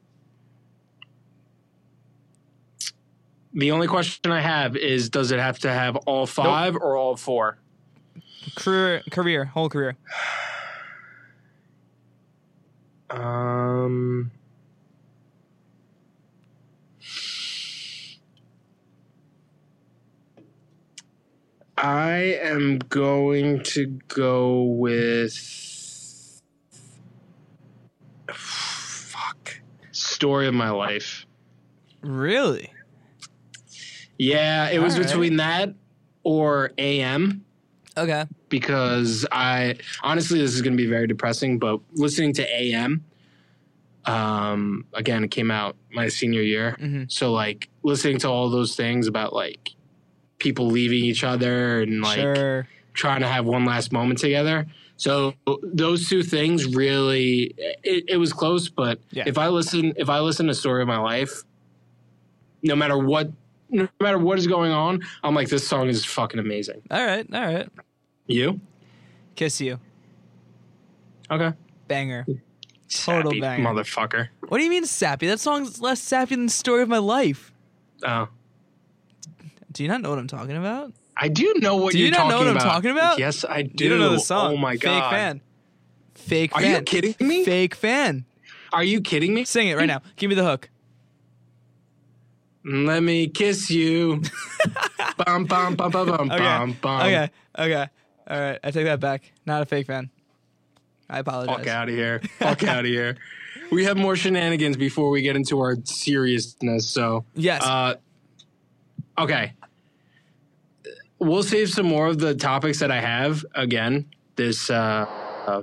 The 3.57 3.71
only 3.71 3.87
question 3.87 4.33
I 4.33 4.40
have 4.40 4.77
is 4.77 5.09
does 5.09 5.31
it 5.31 5.38
have 5.38 5.61
to 5.61 5.71
have 5.71 5.97
all 5.97 6.27
five 6.27 6.75
or 6.75 6.97
all 6.97 7.17
four? 7.17 7.59
Career, 8.57 9.03
career, 9.11 9.45
whole 9.45 9.69
career. 9.69 9.97
Um 13.11 14.33
I 21.77 22.38
am 22.40 22.79
going 22.79 23.62
to 23.64 23.87
go 24.09 24.62
with 24.62 25.35
fuck 28.33 29.61
story 29.93 30.49
of 30.49 30.55
my 30.55 30.71
life. 30.71 31.25
Really? 32.01 32.73
Yeah, 34.18 34.68
it 34.70 34.81
was 34.81 34.94
All 34.94 35.00
right. 35.00 35.09
between 35.09 35.37
that 35.37 35.74
or 36.22 36.72
AM 36.79 37.44
Okay. 37.96 38.24
because 38.48 39.27
I 39.31 39.77
honestly 40.03 40.38
this 40.40 40.55
is 40.55 40.62
going 40.62 40.72
to 40.77 40.83
be 40.83 40.88
very 40.88 41.07
depressing, 41.07 41.59
but 41.59 41.81
listening 41.94 42.33
to 42.35 42.42
AM 42.62 43.05
Um, 44.07 44.85
again, 44.92 45.24
it 45.24 45.31
came 45.31 45.50
out 45.50 45.77
my 45.90 46.09
senior 46.09 46.42
year. 46.42 46.77
Mhm. 46.79 47.11
So 47.11 47.33
like 47.33 47.70
listening 47.83 48.18
to 48.18 48.29
all 48.29 48.50
those 48.50 48.77
things 48.77 49.07
about 49.07 49.33
like 49.33 49.70
people 50.38 50.66
leaving 50.66 51.03
each 51.05 51.24
other 51.24 51.81
and 51.81 52.03
like 52.03 52.18
sure. 52.18 52.68
trying 52.92 53.20
to 53.22 53.27
have 53.29 53.46
one 53.46 53.64
last 53.64 53.92
moment 53.92 54.18
together. 54.18 54.66
So 54.98 55.33
those 55.62 56.07
two 56.09 56.22
things 56.22 56.66
really 56.66 57.55
it, 57.83 58.05
it 58.09 58.16
was 58.18 58.35
close, 58.35 58.68
but 58.68 59.00
Yeah. 59.11 59.24
if 59.27 59.38
I 59.38 59.48
listen 59.48 59.94
if 59.96 60.11
I 60.11 60.20
listen 60.20 60.48
to 60.48 60.55
Story 60.55 60.83
of 60.83 60.88
My 60.88 60.98
Life, 60.98 61.42
no 62.62 62.77
matter 62.77 62.98
what 62.98 63.31
no 63.70 63.88
matter 64.00 64.18
what 64.18 64.38
is 64.38 64.46
going 64.46 64.72
on, 64.72 65.00
I'm 65.22 65.35
like 65.35 65.48
this 65.48 65.66
song 65.66 65.88
is 65.88 66.05
fucking 66.05 66.38
amazing. 66.40 66.83
All 66.90 67.05
right. 67.05 67.27
All 67.33 67.40
right. 67.40 67.68
You? 68.27 68.61
Kiss 69.37 69.61
you. 69.61 69.79
Okay. 71.31 71.53
Banger. 71.88 72.24
Total 72.88 73.31
Sappy 73.31 73.40
banger. 73.40 73.68
motherfucker. 73.68 74.29
What 74.48 74.59
do 74.59 74.64
you 74.64 74.70
mean 74.70 74.87
sappy? 74.87 75.27
That 75.27 75.40
song's 75.40 75.81
less 75.81 76.00
sappy 76.00 76.35
than 76.37 76.46
the 76.46 76.53
story 76.53 76.83
of 76.83 76.88
my 76.88 76.98
life. 76.98 77.53
Oh. 78.07 78.29
Do 79.72 79.83
you 79.83 79.88
not 79.88 80.00
know 80.03 80.11
what 80.11 80.18
I'm 80.18 80.29
talking 80.29 80.57
about? 80.57 80.92
I 81.16 81.29
do 81.29 81.53
know 81.57 81.77
what 81.77 81.92
Do 81.92 81.98
you're 81.98 82.07
you 82.07 82.12
not 82.12 82.29
know 82.29 82.38
what 82.38 82.46
I'm 82.46 82.57
about. 82.57 82.64
talking 82.64 82.90
about? 82.90 83.18
Yes, 83.18 83.44
I 83.48 83.62
do. 83.62 83.85
You 83.85 83.90
don't 83.90 83.98
know 84.00 84.11
the 84.11 84.20
song. 84.20 84.53
Oh 84.53 84.57
my 84.57 84.77
god. 84.77 85.00
Fake 85.03 85.11
fan. 85.11 85.40
Fake 86.14 86.55
Are 86.57 86.61
fan. 86.62 86.74
you 86.77 86.83
kidding 86.83 87.14
me? 87.27 87.44
Fake 87.44 87.74
fan. 87.74 88.24
Are 88.72 88.85
you 88.85 89.00
kidding 89.00 89.35
me? 89.35 89.44
Sing 89.44 89.68
it 89.68 89.77
right 89.77 89.87
now. 89.87 90.03
Give 90.16 90.29
me 90.29 90.35
the 90.37 90.44
hook. 90.44 90.70
Let 92.64 93.03
me 93.03 93.29
kiss 93.29 93.70
you. 93.70 94.22
bum 95.27 95.44
bum 95.44 95.74
bum 95.74 95.90
bum 95.90 96.07
bum 96.07 96.31
Okay. 96.31 96.38
bum 96.42 96.77
bum. 96.81 97.00
Okay. 97.03 97.31
Okay. 97.59 97.87
All 98.27 98.40
right. 98.40 98.59
I 98.64 98.70
take 98.70 98.85
that 98.87 99.00
back. 99.00 99.33
Not 99.44 99.62
a 99.62 99.66
fake 99.66 99.87
fan. 99.87 100.11
I 101.11 101.18
apologize. 101.18 101.57
Fuck 101.59 101.66
out 101.66 101.88
of 101.90 101.94
here. 101.94 102.20
Fuck 102.38 102.64
out 102.64 102.81
of 102.81 102.87
here. 102.87 103.16
We 103.70 103.85
have 103.85 103.96
more 103.98 104.16
shenanigans 104.16 104.77
before 104.79 105.11
we 105.11 105.20
get 105.20 105.37
into 105.37 105.61
our 105.61 105.77
seriousness. 105.85 106.88
So, 106.88 107.24
Yes. 107.35 107.62
uh, 107.62 107.96
okay. 109.18 109.53
We'll 111.18 111.42
save 111.42 111.70
some 111.70 111.87
more 111.87 112.07
of 112.09 112.18
the 112.18 112.35
topics 112.35 112.79
that 112.81 112.90
I 112.90 113.00
have. 113.00 113.44
Again, 113.55 114.07
this 114.37 114.70
uh, 114.70 115.07
uh, 115.46 115.62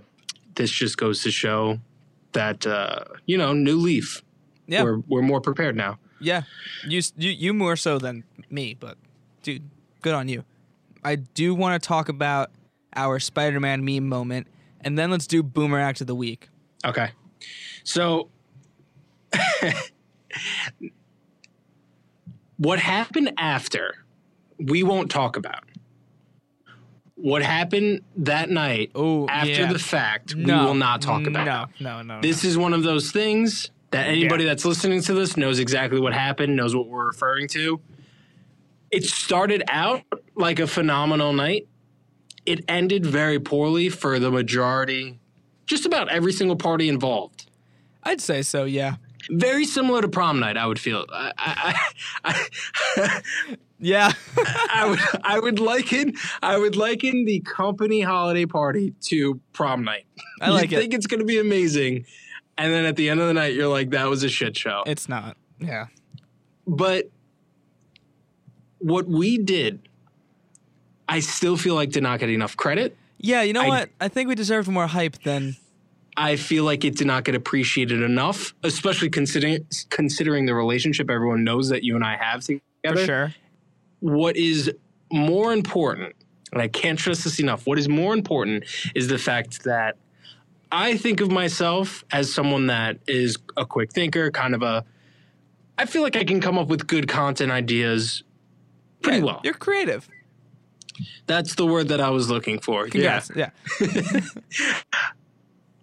this 0.55 0.69
just 0.71 0.97
goes 0.97 1.23
to 1.23 1.31
show 1.31 1.79
that 2.33 2.65
uh, 2.65 3.03
you 3.25 3.37
know, 3.37 3.53
new 3.53 3.77
leaf. 3.77 4.21
yeah. 4.67 4.83
We're 4.83 4.99
we're 5.07 5.21
more 5.21 5.41
prepared 5.41 5.75
now. 5.75 5.97
Yeah, 6.21 6.43
you 6.87 7.01
you 7.17 7.31
you 7.31 7.53
more 7.53 7.75
so 7.75 7.97
than 7.97 8.23
me, 8.49 8.75
but 8.79 8.97
dude, 9.43 9.69
good 10.01 10.13
on 10.13 10.27
you. 10.27 10.43
I 11.03 11.15
do 11.15 11.55
want 11.55 11.81
to 11.81 11.87
talk 11.87 12.09
about 12.09 12.51
our 12.95 13.19
Spider-Man 13.19 13.83
meme 13.83 14.07
moment, 14.07 14.47
and 14.81 14.97
then 14.97 15.09
let's 15.11 15.25
do 15.27 15.41
Boomer 15.41 15.79
Act 15.79 16.01
of 16.01 16.07
the 16.07 16.15
Week. 16.15 16.49
Okay. 16.85 17.09
So 17.83 18.29
what 22.57 22.79
happened 22.79 23.33
after 23.37 23.95
we 24.59 24.83
won't 24.83 25.09
talk 25.09 25.37
about. 25.37 25.63
What 27.15 27.43
happened 27.43 28.01
that 28.17 28.49
night 28.49 28.91
Oh, 28.95 29.27
after 29.27 29.49
yeah. 29.51 29.71
the 29.71 29.77
fact 29.79 30.35
No, 30.35 30.59
we 30.59 30.65
will 30.65 30.73
not 30.73 31.01
talk 31.01 31.21
mm, 31.21 31.27
about. 31.27 31.69
No, 31.79 32.01
no, 32.01 32.15
no. 32.15 32.21
This 32.21 32.43
is 32.43 32.57
one 32.57 32.73
of 32.73 32.81
those 32.83 33.11
things 33.11 33.69
that 33.91 34.07
anybody 34.07 34.45
that's 34.45 34.65
listening 34.65 35.01
to 35.03 35.13
this 35.13 35.37
knows 35.37 35.59
exactly 35.59 35.99
what 35.99 36.13
happened, 36.13 36.55
knows 36.55 36.75
what 36.75 36.87
we're 36.87 37.05
referring 37.05 37.47
to. 37.49 37.79
It 38.89 39.05
started 39.05 39.63
out 39.69 40.03
like 40.35 40.59
a 40.59 40.67
phenomenal 40.67 41.33
night. 41.33 41.67
It 42.45 42.65
ended 42.67 43.05
very 43.05 43.39
poorly 43.39 43.89
for 43.89 44.19
the 44.19 44.31
majority, 44.31 45.19
just 45.65 45.85
about 45.85 46.09
every 46.09 46.33
single 46.33 46.55
party 46.55 46.89
involved. 46.89 47.49
I'd 48.03 48.21
say 48.21 48.41
so. 48.41 48.63
Yeah. 48.63 48.95
Very 49.29 49.65
similar 49.65 50.01
to 50.01 50.07
prom 50.07 50.39
night, 50.39 50.57
I 50.57 50.65
would 50.65 50.79
feel. 50.79 51.05
I, 51.13 51.31
I, 51.37 52.47
I, 52.95 53.21
Yeah. 53.81 54.11
I 54.37 54.85
would, 54.87 54.99
I 55.23 55.39
would 55.39 55.59
liken, 55.59 56.13
I 56.41 56.57
would 56.57 56.75
liken 56.75 57.25
the 57.25 57.39
company 57.41 58.01
holiday 58.01 58.45
party 58.45 58.93
to 59.01 59.41
prom 59.53 59.83
night. 59.83 60.05
I 60.39 60.51
like 60.51 60.71
you 60.71 60.77
it. 60.77 60.81
think 60.81 60.93
it's 60.93 61.07
going 61.07 61.19
to 61.19 61.25
be 61.25 61.39
amazing, 61.39 62.05
and 62.63 62.73
then 62.73 62.85
at 62.85 62.95
the 62.95 63.09
end 63.09 63.19
of 63.19 63.27
the 63.27 63.33
night, 63.33 63.53
you're 63.53 63.67
like, 63.67 63.89
"That 63.89 64.07
was 64.09 64.23
a 64.23 64.29
shit 64.29 64.55
show." 64.57 64.83
it's 64.85 65.09
not. 65.09 65.35
Yeah. 65.59 65.87
but 66.67 67.09
what 68.79 69.07
we 69.07 69.37
did, 69.37 69.87
I 71.07 71.19
still 71.19 71.57
feel 71.57 71.75
like 71.75 71.91
did 71.91 72.03
not 72.03 72.19
get 72.19 72.29
enough 72.29 72.57
credit. 72.57 72.95
Yeah. 73.19 73.41
You 73.43 73.53
know 73.53 73.61
I- 73.61 73.67
what? 73.67 73.89
I 73.99 74.07
think 74.07 74.27
we 74.29 74.35
deserved 74.35 74.67
more 74.67 74.87
hype 74.87 75.21
than. 75.23 75.55
I 76.17 76.35
feel 76.35 76.65
like 76.65 76.83
it 76.83 76.97
did 76.97 77.07
not 77.07 77.23
get 77.23 77.35
appreciated 77.35 78.01
enough, 78.01 78.53
especially 78.63 79.09
considering 79.09 79.65
considering 79.89 80.45
the 80.45 80.53
relationship 80.53 81.09
everyone 81.09 81.43
knows 81.43 81.69
that 81.69 81.83
you 81.83 81.95
and 81.95 82.03
I 82.03 82.17
have 82.17 82.41
together. 82.41 82.61
For 82.83 82.97
sure. 83.05 83.35
What 84.01 84.35
is 84.35 84.69
more 85.11 85.53
important, 85.53 86.13
and 86.51 86.61
I 86.61 86.67
can't 86.67 86.99
stress 86.99 87.23
this 87.23 87.39
enough, 87.39 87.65
what 87.65 87.79
is 87.79 87.87
more 87.87 88.13
important 88.13 88.65
is 88.93 89.07
the 89.07 89.17
fact 89.17 89.63
that 89.63 89.95
I 90.71 90.97
think 90.97 91.21
of 91.21 91.31
myself 91.31 92.03
as 92.11 92.33
someone 92.33 92.67
that 92.67 92.99
is 93.07 93.37
a 93.57 93.65
quick 93.65 93.91
thinker, 93.91 94.31
kind 94.31 94.55
of 94.55 94.61
a 94.61 94.85
I 95.77 95.85
feel 95.85 96.03
like 96.03 96.15
I 96.15 96.23
can 96.23 96.41
come 96.41 96.57
up 96.57 96.67
with 96.67 96.87
good 96.87 97.07
content 97.07 97.51
ideas 97.51 98.23
pretty 99.01 99.19
Yeah, 99.19 99.25
well. 99.25 99.41
You're 99.43 99.53
creative. 99.53 100.07
That's 101.25 101.55
the 101.55 101.65
word 101.65 101.87
that 101.87 101.99
I 101.99 102.09
was 102.11 102.29
looking 102.29 102.59
for. 102.59 102.87
Congrats. 102.87 103.31
Yeah. 103.35 103.49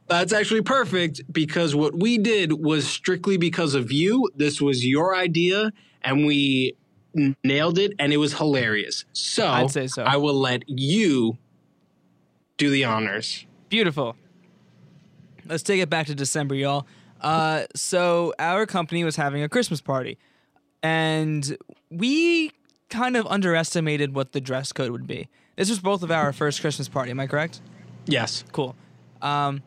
That's 0.06 0.32
actually 0.32 0.62
perfect 0.62 1.20
because 1.32 1.74
what 1.74 1.98
we 1.98 2.16
did 2.16 2.52
was 2.52 2.86
strictly 2.86 3.36
because 3.36 3.74
of 3.74 3.90
you. 3.92 4.30
This 4.36 4.60
was 4.60 4.86
your 4.86 5.14
idea, 5.14 5.72
and 6.02 6.24
we 6.24 6.76
nailed 7.44 7.78
it, 7.78 7.92
and 7.98 8.12
it 8.12 8.16
was 8.16 8.34
hilarious. 8.34 9.04
So 9.12 9.48
I'd 9.48 9.70
say 9.70 9.86
so. 9.86 10.04
I 10.04 10.16
will 10.16 10.38
let 10.38 10.62
you 10.68 11.36
do 12.56 12.70
the 12.70 12.84
honors. 12.84 13.46
Beautiful. 13.68 14.16
Let's 15.48 15.62
take 15.62 15.80
it 15.80 15.88
back 15.90 16.06
to 16.06 16.14
December, 16.14 16.54
y'all. 16.54 16.86
Uh, 17.20 17.64
so 17.74 18.32
our 18.38 18.66
company 18.66 19.02
was 19.04 19.16
having 19.16 19.42
a 19.42 19.48
Christmas 19.48 19.80
party, 19.80 20.18
and 20.82 21.56
we 21.90 22.52
kind 22.90 23.16
of 23.16 23.26
underestimated 23.26 24.14
what 24.14 24.32
the 24.32 24.40
dress 24.40 24.72
code 24.72 24.90
would 24.90 25.06
be. 25.06 25.28
This 25.56 25.68
was 25.68 25.78
both 25.80 26.02
of 26.02 26.10
our 26.10 26.32
first 26.32 26.60
Christmas 26.60 26.88
party. 26.88 27.10
Am 27.10 27.18
I 27.20 27.26
correct? 27.26 27.60
Yes. 28.06 28.44
Cool. 28.52 28.76
Um, 29.20 29.62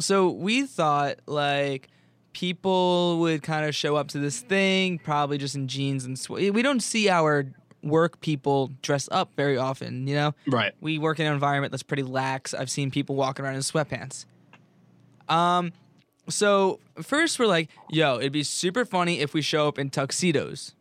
so 0.00 0.30
we 0.30 0.66
thought 0.66 1.16
like 1.26 1.88
people 2.32 3.18
would 3.20 3.42
kind 3.42 3.66
of 3.66 3.74
show 3.74 3.96
up 3.96 4.08
to 4.08 4.18
this 4.18 4.40
thing, 4.40 4.98
probably 4.98 5.38
just 5.38 5.54
in 5.54 5.68
jeans 5.68 6.04
and 6.04 6.18
sw- 6.18 6.30
we 6.30 6.62
don't 6.62 6.80
see 6.82 7.08
our 7.08 7.46
work 7.82 8.20
people 8.20 8.72
dress 8.82 9.08
up 9.12 9.30
very 9.36 9.56
often. 9.56 10.06
You 10.08 10.14
know, 10.16 10.34
Right. 10.46 10.72
we 10.80 10.98
work 10.98 11.20
in 11.20 11.26
an 11.26 11.32
environment 11.32 11.70
that's 11.70 11.82
pretty 11.84 12.02
lax. 12.02 12.52
I've 12.52 12.70
seen 12.70 12.90
people 12.90 13.14
walking 13.14 13.44
around 13.44 13.54
in 13.54 13.60
sweatpants. 13.60 14.26
Um, 15.28 15.72
so 16.28 16.80
first 17.02 17.38
we're 17.38 17.46
like, 17.46 17.70
yo, 17.88 18.18
it'd 18.18 18.32
be 18.32 18.42
super 18.42 18.84
funny 18.84 19.20
if 19.20 19.34
we 19.34 19.42
show 19.42 19.68
up 19.68 19.78
in 19.78 19.90
tuxedos. 19.90 20.74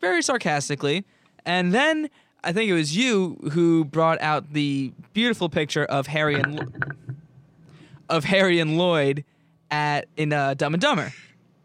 Very 0.00 0.22
sarcastically. 0.22 1.04
And 1.46 1.72
then 1.72 2.10
I 2.42 2.52
think 2.52 2.70
it 2.70 2.74
was 2.74 2.96
you 2.96 3.36
who 3.52 3.84
brought 3.84 4.20
out 4.20 4.52
the 4.52 4.92
beautiful 5.12 5.48
picture 5.48 5.84
of 5.84 6.06
Harry 6.08 6.34
and 6.34 6.72
of 8.08 8.24
Harry 8.24 8.60
and 8.60 8.76
Lloyd 8.76 9.24
at 9.70 10.06
in 10.16 10.32
uh, 10.32 10.54
Dumb 10.54 10.74
and 10.74 10.80
Dumber 10.80 11.12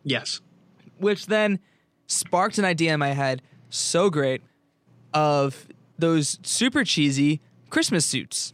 Yes. 0.03 0.39
which 0.97 1.25
then 1.27 1.59
sparked 2.07 2.57
an 2.57 2.65
idea 2.65 2.93
in 2.93 2.99
my 2.99 3.09
head 3.09 3.41
so 3.69 4.09
great 4.09 4.41
of 5.13 5.67
those 5.99 6.39
super 6.43 6.83
cheesy 6.83 7.41
Christmas 7.69 8.05
suits, 8.05 8.53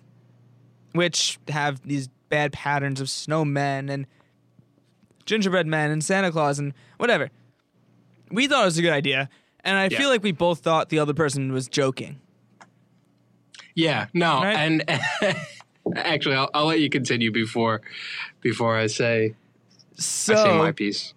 which 0.94 1.38
have 1.48 1.82
these 1.84 2.10
bad 2.30 2.52
patterns 2.54 3.00
of 3.02 3.08
snowmen 3.08 3.90
and 3.90 4.06
gingerbread 5.26 5.68
men 5.68 5.92
and 5.92 6.04
Santa 6.04 6.32
Claus 6.32 6.60
and 6.60 6.74
whatever. 6.98 7.30
We 8.32 8.48
thought 8.48 8.64
it 8.64 8.66
was 8.66 8.78
a 8.78 8.82
good 8.82 8.94
idea, 8.94 9.30
and 9.64 9.78
I 9.78 9.88
Yeah. 9.90 9.98
feel 9.98 10.10
like 10.10 10.24
we 10.24 10.32
both 10.32 10.60
thought 10.60 10.90
the 10.90 11.00
other 11.00 11.14
person 11.14 11.52
was 11.54 11.68
joking. 11.68 12.20
Yeah. 13.76 14.08
No. 14.14 14.42
Right. 14.42 14.56
And 14.56 14.84
actually, 15.98 16.36
I'll, 16.36 16.50
I'll 16.54 16.66
let 16.66 16.80
you 16.80 16.90
continue 16.90 17.32
before 17.32 17.82
before 18.42 18.78
I 18.78 18.88
say 18.88 19.36
So 19.96 20.34
I 20.34 20.44
say 20.44 20.58
my 20.58 20.72
piece. 20.72 21.14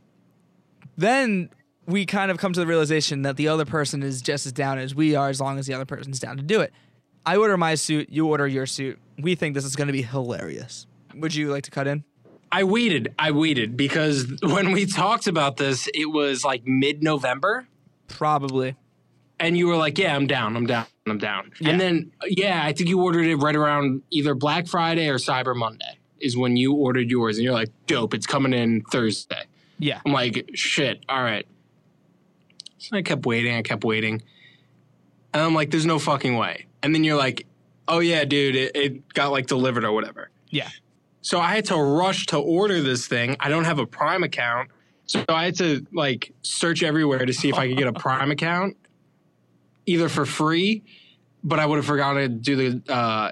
then 0.96 1.50
we 1.86 2.04
kind 2.04 2.30
of 2.30 2.38
come 2.38 2.52
to 2.52 2.60
the 2.60 2.66
realization 2.66 3.22
that 3.22 3.36
the 3.36 3.48
other 3.48 3.64
person 3.64 4.02
is 4.02 4.20
just 4.20 4.44
as 4.44 4.52
down 4.52 4.78
as 4.78 4.94
we 4.94 5.14
are 5.14 5.28
as 5.28 5.40
long 5.40 5.58
as 5.58 5.66
the 5.66 5.74
other 5.74 5.86
person's 5.86 6.18
down 6.18 6.36
to 6.36 6.42
do 6.42 6.60
it. 6.60 6.72
I 7.24 7.36
order 7.36 7.56
my 7.56 7.76
suit, 7.76 8.08
you 8.10 8.26
order 8.26 8.46
your 8.46 8.66
suit. 8.66 8.98
We 9.18 9.34
think 9.34 9.54
this 9.54 9.64
is 9.64 9.76
going 9.76 9.86
to 9.86 9.92
be 9.92 10.02
hilarious. 10.02 10.86
Would 11.20 11.34
you 11.34 11.50
like 11.50 11.64
to 11.64 11.70
cut 11.70 11.86
in? 11.86 12.04
I 12.50 12.64
waited. 12.64 13.14
I 13.18 13.30
waited 13.32 13.76
because 13.76 14.26
when 14.42 14.72
we 14.72 14.86
talked 14.86 15.26
about 15.26 15.56
this, 15.56 15.88
it 15.94 16.06
was 16.06 16.44
like 16.44 16.66
mid 16.66 17.02
November. 17.02 17.68
Probably. 18.08 18.74
and 19.38 19.56
you 19.56 19.66
were 19.68 19.76
like, 19.76 19.98
"Yeah, 19.98 20.16
I'm 20.16 20.26
down. 20.26 20.56
I'm 20.56 20.66
down. 20.66 20.86
I'm 21.06 21.18
down." 21.18 21.52
Yeah. 21.60 21.70
And 21.70 21.80
then, 21.80 22.12
yeah, 22.26 22.62
I 22.64 22.72
think 22.72 22.88
you 22.88 23.02
ordered 23.02 23.26
it 23.26 23.36
right 23.36 23.54
around 23.54 24.02
either 24.10 24.34
Black 24.34 24.66
Friday 24.66 25.08
or 25.08 25.16
Cyber 25.18 25.54
Monday. 25.54 25.98
is 26.20 26.36
when 26.36 26.56
you 26.56 26.74
ordered 26.74 27.10
yours 27.10 27.36
and 27.36 27.44
you're 27.44 27.52
like, 27.54 27.68
dope, 27.86 28.14
it's 28.14 28.26
coming 28.26 28.52
in 28.52 28.82
Thursday. 28.90 29.44
Yeah. 29.78 30.00
I'm 30.04 30.12
like, 30.12 30.50
shit, 30.54 31.04
all 31.08 31.22
right. 31.22 31.46
So 32.78 32.96
I 32.96 33.02
kept 33.02 33.24
waiting, 33.26 33.54
I 33.54 33.62
kept 33.62 33.84
waiting. 33.84 34.22
And 35.32 35.42
I'm 35.42 35.54
like, 35.54 35.70
there's 35.70 35.86
no 35.86 35.98
fucking 35.98 36.36
way. 36.36 36.66
And 36.82 36.94
then 36.94 37.04
you're 37.04 37.16
like, 37.16 37.46
oh 37.86 38.00
yeah, 38.00 38.24
dude, 38.24 38.56
it, 38.56 38.74
it 38.74 39.14
got 39.14 39.30
like 39.30 39.46
delivered 39.46 39.84
or 39.84 39.92
whatever. 39.92 40.30
Yeah. 40.50 40.70
So 41.20 41.40
I 41.40 41.48
had 41.54 41.64
to 41.66 41.76
rush 41.76 42.26
to 42.26 42.38
order 42.38 42.80
this 42.82 43.06
thing. 43.06 43.36
I 43.40 43.48
don't 43.48 43.64
have 43.64 43.78
a 43.78 43.86
Prime 43.86 44.22
account. 44.22 44.70
So 45.06 45.24
I 45.28 45.44
had 45.46 45.56
to 45.56 45.86
like 45.92 46.32
search 46.42 46.82
everywhere 46.82 47.24
to 47.24 47.32
see 47.32 47.48
if 47.48 47.56
I 47.56 47.68
could 47.68 47.76
get 47.78 47.86
a 47.88 47.92
Prime 47.92 48.30
account, 48.30 48.76
either 49.86 50.08
for 50.08 50.26
free, 50.26 50.82
but 51.42 51.58
I 51.58 51.66
would 51.66 51.76
have 51.76 51.86
forgotten 51.86 52.22
to 52.22 52.28
do 52.28 52.56
the 52.80 52.92
uh, 52.92 53.30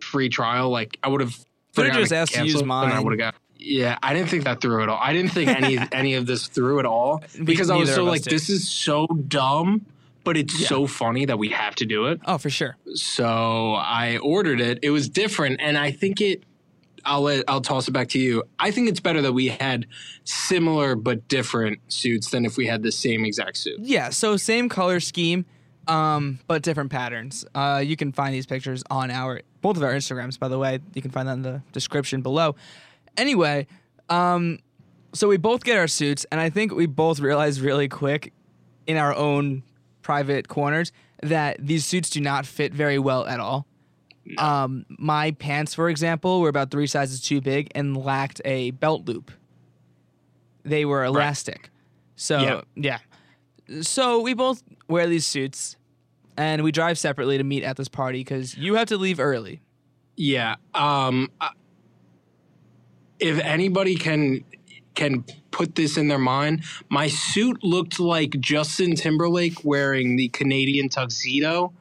free 0.00 0.28
trial. 0.28 0.70
Like 0.70 0.98
I 1.02 1.08
would 1.08 1.20
have 1.20 1.34
forgotten 1.72 2.00
just 2.00 2.12
asked 2.12 2.34
to 2.34 2.44
use 2.44 2.60
and 2.60 2.70
I 2.72 2.86
mine. 2.88 3.04
would 3.04 3.12
have 3.12 3.34
got. 3.34 3.34
Yeah, 3.58 3.98
I 4.02 4.14
didn't 4.14 4.28
think 4.30 4.44
that 4.44 4.60
through 4.60 4.82
at 4.84 4.88
all. 4.88 4.98
I 5.02 5.12
didn't 5.12 5.32
think 5.32 5.50
any 5.50 5.78
any 5.92 6.14
of 6.14 6.26
this 6.26 6.46
through 6.46 6.78
at 6.78 6.86
all 6.86 7.22
because 7.42 7.70
I 7.70 7.76
was 7.76 7.92
so 7.92 8.04
like, 8.04 8.22
did. 8.22 8.32
this 8.32 8.48
is 8.48 8.68
so 8.68 9.06
dumb, 9.06 9.84
but 10.24 10.36
it's 10.36 10.60
Yeah. 10.60 10.68
so 10.68 10.86
funny 10.86 11.24
that 11.24 11.38
we 11.38 11.48
have 11.48 11.74
to 11.76 11.86
do 11.86 12.06
it. 12.06 12.20
Oh, 12.24 12.38
for 12.38 12.50
sure. 12.50 12.76
So 12.94 13.74
I 13.74 14.18
ordered 14.18 14.60
it. 14.60 14.78
It 14.82 14.90
was 14.90 15.08
different, 15.08 15.60
and 15.60 15.76
I 15.76 15.90
think 15.90 16.20
it. 16.20 16.44
I'll 17.06 17.22
let, 17.22 17.44
I'll 17.48 17.60
toss 17.60 17.88
it 17.88 17.92
back 17.92 18.08
to 18.08 18.18
you. 18.18 18.42
I 18.58 18.70
think 18.70 18.88
it's 18.88 19.00
better 19.00 19.22
that 19.22 19.32
we 19.32 19.48
had 19.48 19.86
similar 20.24 20.96
but 20.96 21.28
different 21.28 21.80
suits 21.90 22.30
than 22.30 22.44
if 22.44 22.56
we 22.56 22.66
had 22.66 22.82
the 22.82 22.92
same 22.92 23.24
exact 23.24 23.56
suit. 23.56 23.78
Yeah, 23.80 24.10
so 24.10 24.36
same 24.36 24.68
color 24.68 25.00
scheme, 25.00 25.46
um, 25.86 26.40
but 26.46 26.62
different 26.62 26.90
patterns. 26.90 27.46
Uh, 27.54 27.82
you 27.84 27.96
can 27.96 28.12
find 28.12 28.34
these 28.34 28.46
pictures 28.46 28.82
on 28.90 29.10
our 29.10 29.40
both 29.62 29.76
of 29.76 29.82
our 29.82 29.92
Instagrams, 29.92 30.38
by 30.38 30.48
the 30.48 30.58
way. 30.58 30.80
You 30.94 31.02
can 31.02 31.10
find 31.10 31.28
that 31.28 31.34
in 31.34 31.42
the 31.42 31.62
description 31.72 32.22
below. 32.22 32.56
Anyway, 33.16 33.66
um, 34.08 34.58
so 35.14 35.28
we 35.28 35.36
both 35.36 35.64
get 35.64 35.78
our 35.78 35.88
suits, 35.88 36.26
and 36.30 36.40
I 36.40 36.50
think 36.50 36.74
we 36.74 36.86
both 36.86 37.20
realized 37.20 37.60
really 37.60 37.88
quick 37.88 38.32
in 38.86 38.96
our 38.96 39.14
own 39.14 39.62
private 40.02 40.48
corners 40.48 40.92
that 41.22 41.56
these 41.58 41.84
suits 41.84 42.10
do 42.10 42.20
not 42.20 42.46
fit 42.46 42.74
very 42.74 42.98
well 42.98 43.26
at 43.26 43.40
all. 43.40 43.66
Um, 44.38 44.86
my 44.88 45.30
pants, 45.32 45.74
for 45.74 45.88
example, 45.88 46.40
were 46.40 46.48
about 46.48 46.70
three 46.70 46.86
sizes 46.86 47.20
too 47.20 47.40
big 47.40 47.70
and 47.74 47.96
lacked 47.96 48.40
a 48.44 48.72
belt 48.72 49.06
loop. 49.06 49.30
They 50.64 50.84
were 50.84 51.04
elastic. 51.04 51.70
So, 52.16 52.38
Yeah. 52.40 52.98
yeah. 53.68 53.82
So 53.82 54.20
we 54.20 54.34
both 54.34 54.62
wear 54.88 55.06
these 55.06 55.26
suits 55.26 55.76
and 56.36 56.62
we 56.62 56.72
drive 56.72 56.98
separately 56.98 57.38
to 57.38 57.44
meet 57.44 57.62
at 57.62 57.76
this 57.76 57.88
party 57.88 58.20
because 58.20 58.56
you 58.56 58.74
have 58.74 58.88
to 58.88 58.96
leave 58.96 59.20
early. 59.20 59.60
Yeah. 60.16 60.56
Um, 60.74 61.30
if 63.18 63.38
anybody 63.40 63.96
can 63.96 64.44
can 64.94 65.24
put 65.50 65.74
this 65.74 65.96
in 65.98 66.08
their 66.08 66.18
mind, 66.18 66.64
my 66.88 67.06
suit 67.08 67.62
looked 67.62 68.00
like 68.00 68.30
Justin 68.40 68.94
Timberlake 68.94 69.62
wearing 69.64 70.16
the 70.16 70.28
Canadian 70.28 70.88
tuxedo, 70.88 71.72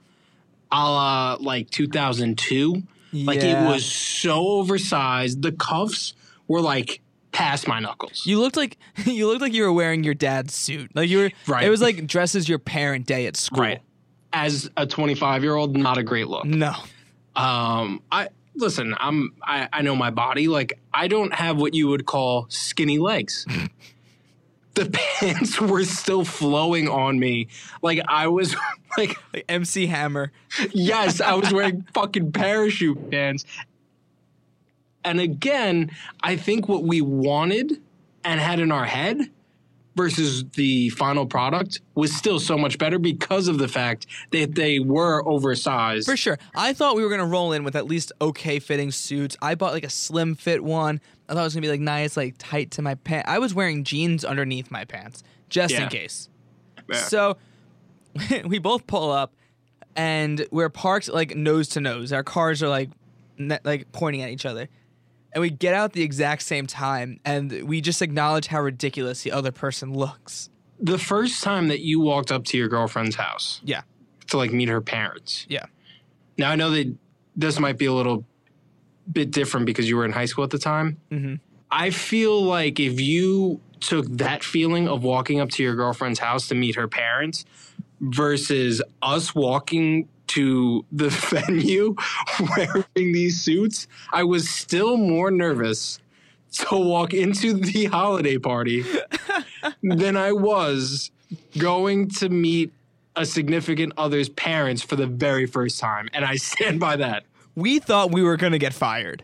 a 0.72 0.76
la 0.84 1.38
like 1.40 1.70
2002. 1.72 2.84
Like 3.14 3.40
it 3.40 3.66
was 3.66 3.86
so 3.86 4.46
oversized. 4.48 5.42
The 5.42 5.54
cuffs 5.54 6.14
were 6.48 6.60
like 6.62 7.02
past 7.32 7.68
my 7.68 7.80
knuckles. 7.80 8.24
You 8.26 8.40
looked 8.40 8.58
like 8.58 8.78
you 9.06 9.28
looked 9.28 9.42
like 9.42 9.54
you 9.54 9.64
were 9.64 9.74
wearing 9.74 10.04
your 10.04 10.14
dad's 10.14 10.54
suit. 10.54 10.92
Like 10.96 11.10
you 11.10 11.18
were 11.20 11.32
Right. 11.48 11.66
It 11.66 11.70
was 11.70 11.82
like 11.82 12.08
dress 12.08 12.36
as 12.36 12.50
your 12.50 12.60
parent 12.60 13.06
day 13.06 13.26
at 13.28 13.38
school. 13.38 13.62
Right. 13.62 13.82
As 14.34 14.70
a 14.76 14.86
25 14.86 15.44
year 15.44 15.56
old, 15.56 15.78
not 15.78 15.98
a 15.98 16.04
great 16.04 16.28
look. 16.28 16.46
No. 16.46 16.74
Um, 17.36 18.02
I 18.12 18.30
listen. 18.56 18.96
I'm. 19.00 19.34
I, 19.42 19.68
I 19.72 19.82
know 19.82 19.96
my 19.96 20.10
body. 20.10 20.48
Like 20.48 20.80
I 20.94 21.08
don't 21.08 21.34
have 21.34 21.58
what 21.58 21.74
you 21.74 21.88
would 21.88 22.06
call 22.06 22.48
skinny 22.50 22.98
legs. 22.98 23.46
the 24.76 24.90
pants 25.20 25.60
were 25.60 25.84
still 25.84 26.24
flowing 26.26 26.88
on 26.88 27.20
me. 27.20 27.48
Like 27.82 28.02
I 28.08 28.28
was 28.28 28.56
like, 28.98 29.16
Like 29.34 29.46
MC 29.50 29.88
Hammer. 29.88 30.32
yes, 30.74 31.22
I 31.22 31.34
was 31.36 31.52
wearing 31.54 31.86
fucking 31.94 32.32
parachute 32.32 33.10
pants. 33.12 33.46
And 35.04 35.20
again, 35.20 35.92
I 36.24 36.36
think 36.36 36.68
what 36.68 36.84
we 36.84 37.02
wanted 37.02 37.82
and 38.24 38.40
had 38.40 38.60
in 38.60 38.72
our 38.72 38.86
head 38.86 39.30
versus 39.96 40.44
the 40.56 40.90
final 40.90 41.26
product 41.26 41.80
was 41.94 42.14
still 42.14 42.40
so 42.40 42.58
much 42.58 42.78
better 42.78 43.00
because 43.00 43.48
of 43.48 43.58
the 43.60 43.68
fact 43.68 44.08
that 44.32 44.56
they 44.56 44.80
were 44.80 45.26
oversized. 45.28 46.06
For 46.08 46.18
sure. 46.18 46.38
I 46.56 46.74
thought 46.74 46.96
we 46.96 47.04
were 47.04 47.10
gonna 47.10 47.26
roll 47.26 47.54
in 47.54 47.64
with 47.64 47.76
at 47.76 47.86
least 47.86 48.12
okay 48.20 48.60
fitting 48.60 48.92
suits. 48.92 49.38
I 49.42 49.56
bought 49.56 49.74
like 49.74 49.86
a 49.86 49.90
slim 49.90 50.36
fit 50.36 50.64
one. 50.64 51.00
I 51.28 51.34
thought 51.34 51.42
it 51.42 51.44
was 51.44 51.54
gonna 51.56 51.62
be 51.64 51.70
like 51.72 51.80
nice, 51.80 52.16
like 52.18 52.36
tight 52.38 52.72
to 52.72 52.82
my 52.82 52.96
pants. 52.96 53.30
I 53.30 53.40
was 53.40 53.54
wearing 53.54 53.84
jeans 53.84 54.24
underneath 54.26 54.70
my 54.72 54.86
pants, 54.86 55.24
just 55.50 55.74
in 55.74 55.90
case. 55.90 56.30
Yeah. 56.90 56.98
So 56.98 57.38
we 58.46 58.60
both 58.60 58.86
pull 58.88 59.12
up 59.12 59.34
and 59.96 60.46
we're 60.52 60.70
parked 60.70 61.10
like 61.10 61.36
nose 61.36 61.70
to 61.70 61.82
nose. 61.82 62.12
Our 62.14 62.24
cars 62.24 62.62
are 62.64 62.70
like 62.70 62.90
ne- 63.38 63.60
like 63.64 63.92
pointing 63.92 64.22
at 64.22 64.30
each 64.30 64.46
other. 64.46 64.70
And 65.34 65.42
we 65.42 65.50
get 65.50 65.74
out 65.74 65.92
the 65.94 66.02
exact 66.04 66.44
same 66.44 66.66
time 66.66 67.20
and 67.26 67.64
we 67.64 67.82
just 67.82 68.02
acknowledge 68.02 68.48
how 68.48 68.62
ridiculous 68.62 69.24
the 69.24 69.32
other 69.34 69.52
person 69.52 69.94
looks. 69.94 70.50
the 70.80 70.98
first 70.98 71.44
time 71.44 71.68
that 71.70 71.80
you 71.82 72.00
walked 72.00 72.32
up 72.32 72.46
to 72.46 72.58
your 72.58 72.68
girlfriend's 72.70 73.16
house 73.16 73.60
Yeah. 73.64 73.82
to 74.28 74.38
like 74.38 74.52
meet 74.54 74.70
her 74.70 74.80
parents. 74.82 75.46
Yeah. 75.50 75.66
Now 76.38 76.52
I 76.52 76.56
know 76.56 76.70
that 76.70 76.94
this 77.36 77.60
might 77.60 77.78
be 77.78 77.86
a 77.86 77.94
little 77.94 78.26
bit 79.12 79.32
different 79.32 79.66
because 79.66 79.88
you 79.90 79.98
were 79.98 80.06
in 80.06 80.12
high 80.12 80.26
school 80.26 80.44
at 80.44 80.50
the 80.50 80.58
time. 80.60 80.98
Mhm. 81.12 81.40
I 81.72 81.90
feel 81.90 82.42
like 82.42 82.80
if 82.80 83.00
you 83.00 83.60
took 83.80 84.06
that 84.18 84.44
feeling 84.44 84.88
of 84.88 85.04
walking 85.04 85.40
up 85.40 85.50
to 85.52 85.64
your 85.64 85.76
girlfriend's 85.76 86.20
house 86.20 86.48
to 86.48 86.56
meet 86.56 86.76
her 86.76 86.88
parents 86.88 87.46
versus 88.02 88.82
us 89.02 89.36
walking 89.36 90.08
to 90.28 90.86
the 90.92 91.10
venue 91.30 91.96
wearing 92.58 93.14
these 93.14 93.42
suits, 93.42 93.88
I 94.12 94.24
was 94.24 94.50
still 94.50 94.98
more 94.98 95.32
nervous 95.32 96.00
to 96.54 96.78
walk 96.78 97.14
into 97.14 97.54
the 97.54 97.86
holiday 97.86 98.38
party 98.38 98.84
than 99.84 100.16
I 100.16 100.32
was 100.32 101.12
going 101.58 102.10
to 102.12 102.30
meet 102.30 102.72
a 103.18 103.26
significant 103.26 103.94
other's 103.98 104.30
parents 104.30 104.82
for 104.82 104.96
the 104.96 105.08
very 105.08 105.46
first 105.46 105.80
time. 105.80 106.10
And 106.14 106.24
I 106.26 106.36
stand 106.38 106.80
by 106.80 106.96
that. 106.98 107.24
We 107.56 107.80
thought 107.80 108.12
we 108.12 108.22
were 108.22 108.38
gonna 108.38 108.58
get 108.60 108.74
fired. 108.74 109.24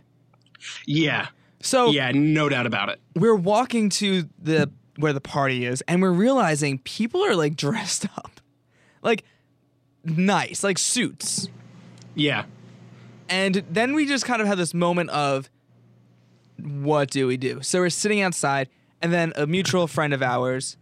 Yeah. 0.85 1.27
So 1.61 1.91
Yeah, 1.91 2.11
no 2.13 2.49
doubt 2.49 2.65
about 2.65 2.89
it. 2.89 2.99
we're 3.15 3.35
walking 3.35 3.89
to 3.89 4.27
the 4.41 4.71
where 4.97 5.13
the 5.13 5.21
party 5.21 5.65
is 5.65 5.81
and 5.87 6.01
we're 6.01 6.11
realizing 6.11 6.77
people 6.79 7.23
are 7.23 7.35
like 7.35 7.55
dressed 7.65 8.05
up 8.17 8.39
like 9.01 9.23
nice 10.03 10.63
like 10.63 10.77
suits 10.77 11.47
Yeah. 12.13 12.43
and 13.29 13.63
then 13.69 13.93
we 13.95 14.05
just 14.05 14.25
kind 14.25 14.41
of 14.41 14.47
have 14.47 14.57
this 14.57 14.73
moment 14.73 15.09
of 15.11 15.49
what 16.57 17.09
do 17.09 17.25
we 17.25 17.37
do 17.37 17.61
so 17.61 17.79
we're 17.79 17.89
sitting 17.89 18.21
outside 18.21 18.67
and 19.01 19.11
then 19.13 19.31
a 19.35 19.47
mutual 19.47 19.87
friend 19.87 20.13
of 20.13 20.21
ours 20.21 20.77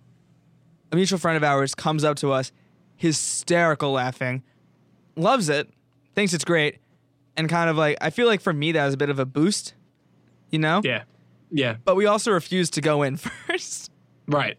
a 0.91 0.95
mutual 0.95 1.19
friend 1.19 1.37
of 1.37 1.43
ours 1.43 1.75
comes 1.75 2.03
up 2.03 2.17
to 2.17 2.31
us 2.31 2.51
hysterical 2.95 3.91
laughing 3.91 4.43
loves 5.15 5.47
it 5.49 5.69
thinks 6.15 6.33
it's 6.33 6.43
great 6.45 6.79
and 7.39 7.49
kind 7.49 7.69
of 7.69 7.77
like 7.77 7.97
i 8.01 8.09
feel 8.09 8.27
like 8.27 8.41
for 8.41 8.53
me 8.53 8.71
that 8.73 8.85
was 8.85 8.93
a 8.93 8.97
bit 8.97 9.09
of 9.09 9.17
a 9.19 9.25
boost 9.25 9.73
you 10.51 10.59
know 10.59 10.81
Yeah. 10.83 11.03
Yeah. 11.51 11.77
but 11.85 11.95
we 11.95 12.05
also 12.05 12.31
refused 12.31 12.73
to 12.75 12.81
go 12.81 13.01
in 13.03 13.17
first 13.47 13.91
Right. 14.27 14.57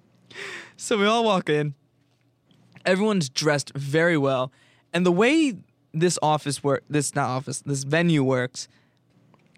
So 0.76 0.98
we 0.98 1.06
all 1.06 1.24
walk 1.24 1.48
in. 1.48 1.74
Everyone's 2.84 3.28
dressed 3.28 3.70
very 3.76 4.16
well, 4.16 4.50
and 4.92 5.06
the 5.06 5.12
way 5.12 5.54
this 5.92 6.18
office 6.22 6.64
work, 6.64 6.82
this 6.90 7.14
not 7.14 7.28
office, 7.28 7.60
this 7.60 7.84
venue 7.84 8.24
works, 8.24 8.66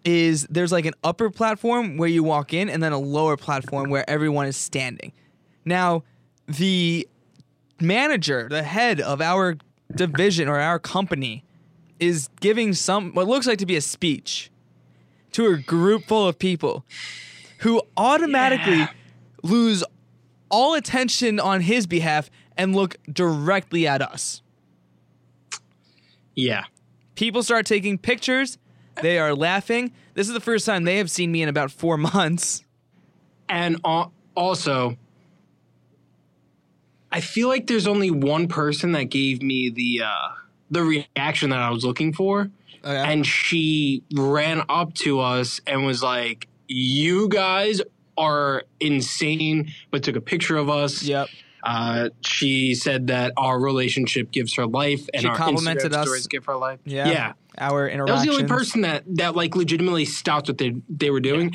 is 0.04 0.46
there's 0.50 0.70
like 0.72 0.84
an 0.84 0.92
upper 1.04 1.30
platform 1.30 1.96
where 1.96 2.08
you 2.10 2.22
walk 2.24 2.52
in, 2.52 2.68
and 2.68 2.82
then 2.82 2.92
a 2.92 2.98
lower 2.98 3.36
platform 3.38 3.88
where 3.88 4.04
everyone 4.10 4.46
is 4.46 4.56
standing. 4.56 5.12
Now, 5.64 6.02
the 6.46 7.08
manager, 7.80 8.48
the 8.50 8.62
head 8.64 9.00
of 9.00 9.20
our 9.22 9.56
division 9.94 10.48
or 10.48 10.58
our 10.58 10.78
company, 10.78 11.44
is 12.02 12.28
giving 12.40 12.72
some 12.74 13.12
what 13.14 13.28
looks 13.28 13.46
like 13.46 13.58
to 13.58 13.66
be 13.66 13.76
a 13.76 13.80
speech 13.80 14.50
to 15.30 15.46
a 15.46 15.56
group 15.56 16.04
full 16.06 16.26
of 16.26 16.38
people 16.38 16.84
who 17.58 17.80
automatically 17.96 18.78
Yeah. 18.78 18.88
lose 19.44 19.84
all 20.50 20.74
attention 20.74 21.38
on 21.38 21.60
his 21.60 21.86
behalf 21.86 22.28
and 22.56 22.74
look 22.74 22.96
directly 23.10 23.86
at 23.86 24.02
us. 24.02 24.42
Yeah. 26.34 26.64
People 27.14 27.42
start 27.42 27.66
taking 27.66 27.98
pictures. 27.98 28.58
They 29.00 29.18
are 29.18 29.34
laughing. 29.34 29.92
This 30.14 30.26
is 30.28 30.34
the 30.34 30.40
first 30.40 30.66
time 30.66 30.84
they 30.84 30.98
have 30.98 31.10
seen 31.10 31.30
me 31.30 31.40
in 31.42 31.48
about 31.48 31.70
four 31.70 31.96
months. 31.96 32.64
And 33.48 33.80
also, 34.34 34.96
I 37.10 37.20
feel 37.20 37.48
like 37.48 37.66
there's 37.68 37.86
only 37.86 38.10
one 38.10 38.48
person 38.48 38.92
that 38.92 39.04
gave 39.04 39.40
me 39.42 39.70
the 39.70 40.02
uh, 40.04 40.28
the 40.72 40.82
reaction 40.82 41.50
that 41.50 41.60
I 41.60 41.70
was 41.70 41.84
looking 41.84 42.12
for. 42.12 42.50
Okay. 42.84 42.96
And 43.12 43.24
she 43.24 44.02
ran 44.14 44.62
up 44.68 44.92
to 44.94 45.20
us 45.20 45.60
and 45.68 45.86
was 45.86 46.02
like, 46.02 46.48
You 46.66 47.28
guys 47.28 47.80
are 48.18 48.64
insane, 48.80 49.70
but 49.92 50.02
took 50.02 50.16
a 50.16 50.20
picture 50.20 50.56
of 50.56 50.68
us. 50.68 51.02
yep. 51.04 51.28
Uh, 51.64 52.08
she 52.22 52.74
said 52.74 53.06
that 53.06 53.32
our 53.36 53.60
relationship 53.60 54.32
gives 54.32 54.54
her 54.54 54.66
life 54.66 55.08
and 55.14 55.22
She 55.22 55.28
our 55.28 55.36
complimented 55.36 55.92
Instagram 55.92 55.96
us. 55.98 56.06
stories 56.08 56.26
give 56.26 56.44
her 56.46 56.56
life. 56.56 56.80
Yeah. 56.84 57.08
Yeah. 57.08 57.32
Our 57.56 57.88
That 57.88 58.08
was 58.08 58.24
the 58.24 58.30
only 58.32 58.44
person 58.44 58.80
that 58.80 59.04
that 59.16 59.36
like 59.36 59.54
legitimately 59.54 60.06
stopped 60.06 60.48
what 60.48 60.58
they 60.58 60.74
they 60.88 61.10
were 61.10 61.20
doing, 61.20 61.52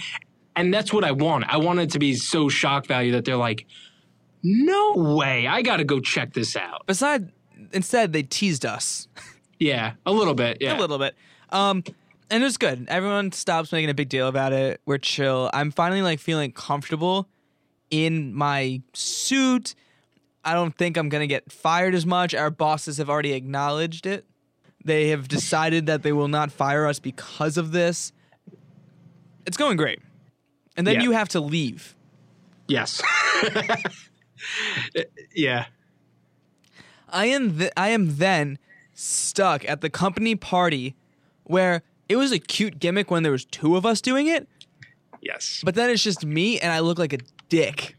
and 0.56 0.74
that's 0.74 0.94
what 0.94 1.04
I 1.04 1.12
want. 1.12 1.44
I 1.50 1.58
want 1.58 1.80
it 1.80 1.90
to 1.92 2.00
be 2.00 2.14
so 2.16 2.48
shock 2.50 2.86
value 2.86 3.12
that 3.14 3.26
they're 3.26 3.36
like, 3.36 3.66
"No 4.44 4.94
way! 4.96 5.48
I 5.48 5.62
got 5.64 5.78
to 5.78 5.84
go 5.84 6.00
check 6.00 6.34
this 6.34 6.56
out." 6.56 6.86
Beside, 6.86 7.32
instead 7.74 8.14
they 8.14 8.24
teased 8.24 8.66
us 8.66 9.08
Yeah, 9.60 9.94
a 10.06 10.12
little 10.12 10.34
bit. 10.36 10.58
Yeah, 10.62 10.78
a 10.78 10.80
little 10.80 10.98
bit. 11.00 11.16
Um, 11.50 11.84
and 12.30 12.44
it 12.44 12.46
was 12.46 12.58
good. 12.58 12.86
Everyone 12.90 13.32
stops 13.32 13.72
making 13.72 13.90
a 13.90 13.94
big 13.94 14.10
deal 14.10 14.28
about 14.28 14.52
it. 14.54 14.82
We're 14.86 14.98
chill. 14.98 15.50
I'm 15.54 15.72
finally 15.72 16.02
like 16.02 16.20
feeling 16.20 16.52
comfortable 16.52 17.28
in 17.90 18.34
my 18.34 18.82
suit. 18.94 19.74
I 20.44 20.54
don't 20.54 20.76
think 20.78 20.98
I'm 20.98 21.10
gonna 21.10 21.28
get 21.28 21.52
fired 21.52 21.96
as 21.96 22.06
much. 22.06 22.34
Our 22.36 22.50
bosses 22.50 22.98
have 22.98 23.10
already 23.10 23.34
acknowledged 23.34 24.06
it. 24.06 24.26
They 24.86 25.10
have 25.10 25.28
decided 25.28 25.86
that 25.88 26.04
they 26.04 26.12
will 26.14 26.28
not 26.28 26.52
fire 26.52 26.86
us 26.86 27.00
because 27.00 27.58
of 27.58 27.72
this. 27.72 28.12
It's 29.46 29.58
going 29.58 29.78
great. 29.78 30.00
And 30.76 30.86
then 30.86 30.96
Yeah. 30.96 31.04
you 31.04 31.12
have 31.12 31.30
to 31.30 31.40
leave. 31.40 31.96
Yes. 32.68 33.02
yeah. 35.36 35.66
I 37.10 37.28
am 37.28 37.58
th- 37.58 37.72
I 37.78 37.90
am 37.90 38.18
then 38.18 38.60
stuck 38.94 39.68
at 39.70 39.82
the 39.82 39.90
company 39.90 40.36
party 40.36 40.96
where 41.44 41.84
it 42.10 42.16
was 42.16 42.32
a 42.32 42.40
cute 42.40 42.80
gimmick 42.80 43.12
when 43.12 43.24
there 43.24 43.32
was 43.32 43.46
two 43.46 43.76
of 43.76 43.86
us 43.86 44.02
doing 44.02 44.28
it, 44.28 44.48
Yes. 45.22 45.62
but 45.64 45.76
then 45.76 45.90
it's 45.90 46.04
just 46.04 46.26
me 46.26 46.60
and 46.60 46.72
I 46.72 46.80
look 46.80 46.98
like 47.00 47.14
a 47.14 47.20
dick. 47.50 47.96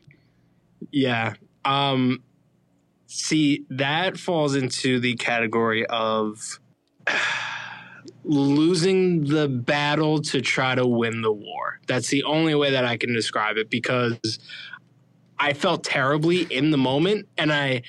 Yeah. 0.92 1.34
Um 1.64 2.22
see 3.06 3.64
that 3.70 4.18
falls 4.18 4.54
into 4.54 5.00
the 5.00 5.14
category 5.14 5.86
of 5.86 6.58
losing 8.24 9.24
the 9.24 9.48
battle 9.48 10.20
to 10.20 10.40
try 10.40 10.74
to 10.74 10.86
win 10.86 11.22
the 11.22 11.32
war. 11.32 11.80
That's 11.86 12.08
the 12.08 12.24
only 12.24 12.54
way 12.54 12.70
that 12.72 12.84
I 12.84 12.96
can 12.96 13.12
describe 13.14 13.56
it 13.56 13.70
because 13.70 14.18
I 15.38 15.52
felt 15.52 15.84
terribly 15.84 16.42
in 16.42 16.70
the 16.70 16.76
moment 16.78 17.28
and 17.38 17.52
I 17.52 17.82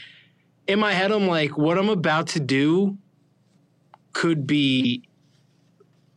in 0.70 0.80
my 0.80 0.94
head 0.94 1.12
I'm 1.12 1.28
like 1.28 1.58
what 1.58 1.78
I'm 1.78 1.90
about 1.90 2.28
to 2.30 2.40
do 2.40 2.98
could 4.14 4.48
be 4.48 5.04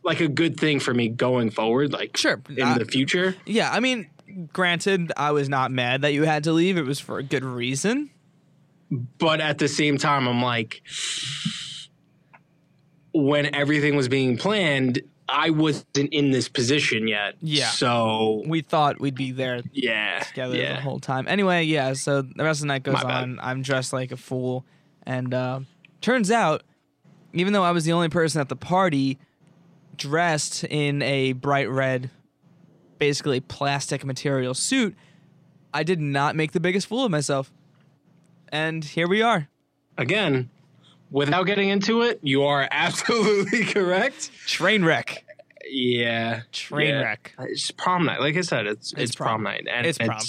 like 0.03 0.19
a 0.19 0.27
good 0.27 0.59
thing 0.59 0.79
for 0.79 0.93
me 0.93 1.07
going 1.09 1.49
forward 1.49 1.91
like 1.93 2.15
Sure. 2.17 2.41
in 2.49 2.61
uh, 2.61 2.77
the 2.77 2.85
future. 2.85 3.35
yeah, 3.45 3.71
I 3.71 3.79
mean, 3.79 4.09
granted, 4.51 5.11
I 5.15 5.31
was 5.31 5.47
not 5.49 5.71
mad 5.71 6.01
that 6.01 6.13
you 6.13 6.23
had 6.23 6.43
to 6.45 6.51
leave. 6.53 6.77
It 6.77 6.85
was 6.85 6.99
for 6.99 7.17
a 7.19 7.23
good 7.23 7.43
reason. 7.45 8.09
but 9.17 9.39
at 9.41 9.57
the 9.57 9.67
same 9.67 9.97
time 9.97 10.27
i'm 10.27 10.41
like 10.41 10.81
when 13.13 13.53
everything 13.55 13.95
was 13.95 14.07
being 14.07 14.37
planned 14.37 15.01
i 15.29 15.49
wasn't 15.49 16.09
in 16.13 16.31
this 16.31 16.49
position 16.49 17.07
yet 17.07 17.35
Yeah. 17.41 17.67
so 17.69 18.43
We 18.45 18.61
thought 18.61 18.99
we'd 18.99 19.15
be 19.15 19.31
there 19.31 19.61
yeah 19.71 20.19
together 20.23 20.55
the 20.75 20.81
whole 20.81 20.99
time. 20.99 21.27
Anyway, 21.27 21.63
yeah, 21.63 21.93
so 21.93 22.21
the 22.21 22.43
rest 22.43 22.59
of 22.59 22.61
the 22.63 22.67
night 22.67 22.83
goes 22.83 23.03
on. 23.03 23.39
I'm 23.41 23.61
dressed 23.61 23.93
like 23.93 24.11
a 24.11 24.17
fool. 24.17 24.65
And 25.05 25.33
uh, 25.33 25.59
turns 26.01 26.29
out, 26.31 26.63
even 27.33 27.53
though 27.53 27.63
I 27.63 27.71
was 27.71 27.83
the 27.85 27.91
only 27.93 28.09
person 28.09 28.41
at 28.41 28.49
the 28.49 28.55
party 28.55 29.17
dressed 29.95 30.63
in 30.65 31.01
a 31.01 31.33
bright 31.33 31.69
red, 31.69 32.09
basically 32.99 33.39
plastic 33.39 34.03
material 34.05 34.53
suit, 34.53 34.95
I 35.73 35.83
did 35.83 35.99
not 35.99 36.35
make 36.35 36.51
the 36.51 36.59
biggest 36.59 36.87
fool 36.87 37.05
of 37.05 37.11
myself. 37.11 37.51
And 38.49 38.83
here 38.83 39.07
we 39.07 39.21
are. 39.21 39.47
again 39.97 40.49
without 41.13 41.43
getting 41.43 41.69
into 41.69 42.01
it 42.01 42.19
you 42.23 42.43
are 42.43 42.67
absolutely 42.71 43.63
correct 43.63 44.29
Train 44.47 44.83
wreck. 44.83 45.23
yeah 45.69 46.41
Train 46.51 46.89
yeah. 46.89 47.01
wreck. 47.01 47.33
it's 47.39 47.71
prom 47.71 48.05
night 48.05 48.19
like 48.19 48.35
i 48.35 48.41
said 48.41 48.67
it's 48.67 48.93
it's, 48.97 49.15
prom. 49.15 49.41
prom. 49.41 49.43
night 49.43 49.67
and 49.71 49.85
It's 49.87 49.97
prom. 49.97 50.19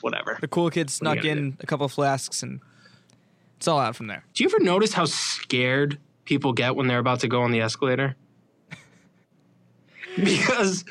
whatever 0.00 0.38
The 0.40 0.48
cool 0.48 0.70
kids 0.70 0.98
What 0.98 1.08
are 1.10 1.14
you 1.16 1.20
snuck 1.22 1.30
in 1.38 1.56
a 1.60 1.66
couple 1.66 1.86
of 1.86 1.92
flasks 1.92 2.42
and 2.42 2.60
it's 3.58 3.68
all 3.68 3.78
out 3.78 3.94
from 3.96 4.08
there. 4.08 4.24
do 4.34 4.42
you 4.42 4.50
ever 4.50 4.58
notice 4.60 4.92
how 4.94 5.04
scared 5.04 5.98
people 6.24 6.52
get 6.52 6.74
when 6.74 6.86
they're 6.88 6.98
about 6.98 7.20
to 7.20 7.28
go 7.28 7.42
on 7.42 7.52
the 7.52 7.60
escalator 7.60 8.16
because 10.16 10.84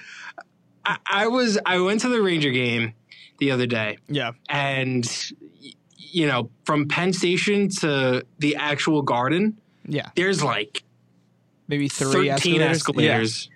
I, 0.86 0.98
I 1.06 1.28
was 1.28 1.58
i 1.66 1.80
went 1.80 2.02
to 2.02 2.10
the 2.10 2.22
ranger 2.22 2.52
game 2.52 2.94
the 3.40 3.52
other 3.52 3.66
day 3.66 3.98
Yeah. 4.08 4.32
and 4.50 5.06
you 6.14 6.28
know 6.28 6.50
from 6.66 6.88
penn 6.88 7.12
station 7.12 7.68
to 7.70 8.24
the 8.40 8.56
actual 8.56 9.02
garden 9.02 9.58
Yeah. 9.88 10.10
there's 10.16 10.44
like 10.44 10.84
Maybe 11.68 11.88
three 11.88 12.30
13 12.30 12.62
escalators. 12.62 12.78
escalators, 12.78 13.50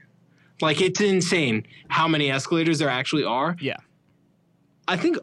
like 0.62 0.82
it's 0.82 1.00
insane 1.02 1.66
how 1.90 2.08
many 2.08 2.32
escalators 2.32 2.80
there 2.80 2.90
actually 2.90 3.24
are 3.24 3.56
Yeah. 3.62 3.78
i 4.88 4.98
think 4.98 5.18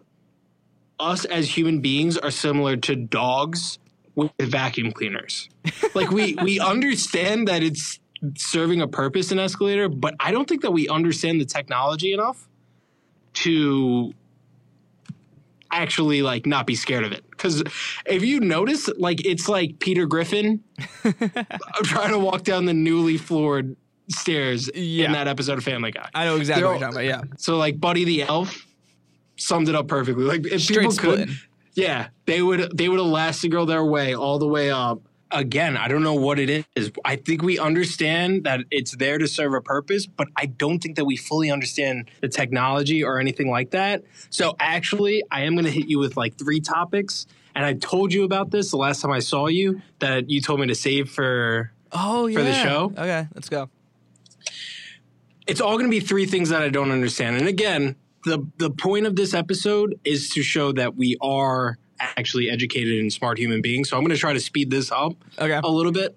us 1.00 1.24
as 1.24 1.48
human 1.56 1.80
beings 1.80 2.16
are 2.16 2.30
similar 2.30 2.76
to 2.76 2.94
dogs 2.94 3.78
with 4.14 4.30
vacuum 4.40 4.92
cleaners 4.92 5.48
like 5.94 6.10
we 6.10 6.34
we 6.42 6.60
understand 6.60 7.48
that 7.48 7.62
it's 7.64 7.98
serving 8.36 8.80
a 8.80 8.86
purpose 8.88 9.32
in 9.32 9.38
escalator 9.40 9.88
but 9.88 10.14
i 10.20 10.30
don't 10.30 10.48
think 10.48 10.62
that 10.62 10.70
we 10.70 10.88
understand 10.88 11.40
the 11.40 11.44
technology 11.44 12.12
enough 12.12 12.48
to 13.32 14.12
actually 15.74 16.22
like 16.22 16.46
not 16.46 16.66
be 16.66 16.74
scared 16.74 17.04
of 17.04 17.12
it 17.12 17.24
because 17.30 17.62
if 18.06 18.24
you 18.24 18.40
notice 18.40 18.88
like 18.96 19.24
it's 19.26 19.48
like 19.48 19.78
peter 19.80 20.06
griffin 20.06 20.62
trying 21.82 22.10
to 22.10 22.18
walk 22.18 22.42
down 22.44 22.64
the 22.64 22.72
newly 22.74 23.16
floored 23.16 23.76
stairs 24.08 24.70
Yeah. 24.74 25.06
in 25.06 25.12
that 25.12 25.26
episode 25.28 25.58
of 25.58 25.64
family 25.64 25.90
guy 25.90 26.08
I 26.14 26.26
know 26.26 26.36
exactly 26.36 26.64
what 26.64 26.80
you're 26.80 26.90
talking 26.90 27.08
about. 27.10 27.28
Yeah. 27.28 27.36
so 27.38 27.56
like 27.56 27.80
buddy 27.80 28.04
the 28.04 28.22
elf 28.22 28.66
summed 29.36 29.68
it 29.68 29.74
up 29.74 29.88
perfectly 29.88 30.24
like 30.24 30.46
if 30.46 30.62
Straight 30.62 30.90
people 30.90 30.96
could 30.96 31.30
yeah 31.74 32.08
they 32.26 32.40
would 32.40 32.76
they 32.76 32.88
would 32.88 33.00
elastigirl 33.00 33.66
their 33.66 33.84
way 33.84 34.14
all 34.14 34.38
the 34.38 34.46
way 34.48 34.70
up 34.70 35.00
again 35.34 35.76
i 35.76 35.88
don't 35.88 36.02
know 36.02 36.14
what 36.14 36.38
it 36.38 36.64
is 36.76 36.90
i 37.04 37.16
think 37.16 37.42
we 37.42 37.58
understand 37.58 38.44
that 38.44 38.60
it's 38.70 38.96
there 38.96 39.18
to 39.18 39.26
serve 39.26 39.52
a 39.52 39.60
purpose 39.60 40.06
but 40.06 40.28
i 40.36 40.46
don't 40.46 40.78
think 40.80 40.96
that 40.96 41.04
we 41.04 41.16
fully 41.16 41.50
understand 41.50 42.08
the 42.20 42.28
technology 42.28 43.02
or 43.02 43.18
anything 43.18 43.50
like 43.50 43.70
that 43.70 44.02
so 44.30 44.54
actually 44.60 45.22
i 45.30 45.42
am 45.42 45.54
going 45.54 45.64
to 45.64 45.70
hit 45.70 45.88
you 45.88 45.98
with 45.98 46.16
like 46.16 46.36
three 46.38 46.60
topics 46.60 47.26
and 47.54 47.64
i 47.64 47.72
told 47.74 48.12
you 48.12 48.24
about 48.24 48.50
this 48.50 48.70
the 48.70 48.76
last 48.76 49.02
time 49.02 49.10
i 49.10 49.18
saw 49.18 49.46
you 49.48 49.82
that 49.98 50.30
you 50.30 50.40
told 50.40 50.60
me 50.60 50.66
to 50.66 50.74
save 50.74 51.10
for 51.10 51.70
Oh 51.96 52.26
yeah. 52.26 52.38
For 52.38 52.42
the 52.44 52.52
show? 52.54 52.92
Okay, 52.98 53.28
let's 53.36 53.48
go. 53.48 53.70
it's 55.46 55.60
all 55.60 55.74
going 55.74 55.84
to 55.84 55.90
be 55.90 56.00
three 56.00 56.26
things 56.26 56.48
that 56.48 56.62
I 56.62 56.68
don't 56.68 56.90
understand. 56.90 57.36
And 57.36 57.46
again, 57.46 57.96
the 58.24 58.44
the 58.58 58.70
point 58.70 59.06
of 59.06 59.14
this 59.16 59.34
episode 59.34 59.98
is 60.04 60.30
to 60.30 60.42
show 60.42 60.72
that 60.72 60.96
we 60.96 61.16
are 61.20 61.78
actually 62.16 62.50
educated 62.50 62.98
and 63.00 63.12
smart 63.12 63.38
human 63.38 63.60
beings. 63.62 63.88
So 63.88 63.96
I'm 63.96 64.02
going 64.02 64.14
to 64.14 64.20
try 64.20 64.32
to 64.32 64.40
speed 64.40 64.70
this 64.70 64.90
up 64.92 65.12
Okay. 65.38 65.60
a 65.62 65.68
little 65.70 65.92
bit. 65.92 66.16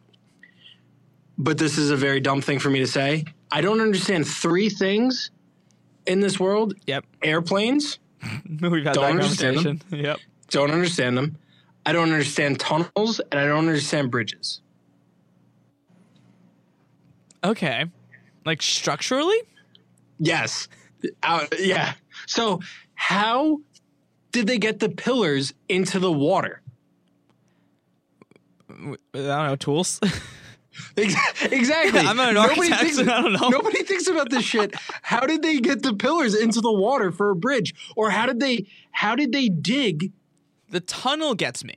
But 1.37 1.57
this 1.57 1.77
is 1.77 1.91
a 1.91 1.95
very 1.95 2.19
dumb 2.19 2.41
thing 2.41 2.59
for 2.59 2.69
me 2.69 2.79
to 2.79 2.87
say. 2.87 3.25
I 3.51 3.61
don't 3.61 3.79
understand 3.81 4.27
three 4.27 4.69
things 4.69 5.29
in 6.05 6.19
this 6.19 6.39
world. 6.39 6.73
Yep. 6.87 7.05
Airplanes, 7.21 7.99
We've 8.61 8.83
had 8.83 8.93
Don't 8.93 9.03
that 9.03 9.11
understand 9.11 9.57
them. 9.57 9.63
conversation. 9.79 9.81
Yep. 10.05 10.19
don't 10.49 10.71
understand 10.71 11.17
them. 11.17 11.37
I 11.85 11.93
don't 11.93 12.11
understand 12.11 12.59
tunnels 12.59 13.19
and 13.31 13.39
I 13.39 13.45
don't 13.45 13.59
understand 13.67 14.09
bridges. 14.11 14.61
Okay. 17.43 17.85
Like 18.45 18.61
structurally? 18.61 19.37
Yes. 20.19 20.67
Uh, 21.23 21.45
yeah. 21.59 21.93
So 22.25 22.59
how 22.95 23.59
did 24.31 24.47
they 24.47 24.57
get 24.57 24.79
the 24.79 24.89
pillars 24.89 25.53
into 25.69 25.99
the 25.99 26.11
water? 26.11 26.61
I 28.69 28.73
don't 29.13 29.47
know, 29.47 29.55
tools. 29.55 29.99
Exactly. 30.95 31.99
I'm 32.01 32.15
not 32.17 32.29
an 32.29 32.35
Nobody 32.35 32.71
architect, 32.71 32.81
thinks- 32.81 32.99
I 33.11 33.21
don't 33.21 33.33
know. 33.33 33.49
Nobody 33.49 33.81
thinks 33.83 34.07
about 34.07 34.29
this 34.29 34.43
shit. 34.43 34.75
How 35.01 35.21
did 35.21 35.41
they 35.41 35.59
get 35.59 35.81
the 35.81 35.95
pillars 35.95 36.35
into 36.35 36.61
the 36.61 36.71
water 36.71 37.11
for 37.11 37.31
a 37.31 37.35
bridge, 37.35 37.73
or 37.95 38.11
how 38.11 38.27
did 38.27 38.39
they 38.39 38.67
how 38.91 39.15
did 39.15 39.31
they 39.31 39.49
dig? 39.49 40.11
the 40.69 40.79
tunnel 40.81 41.33
gets 41.33 41.63
me. 41.63 41.73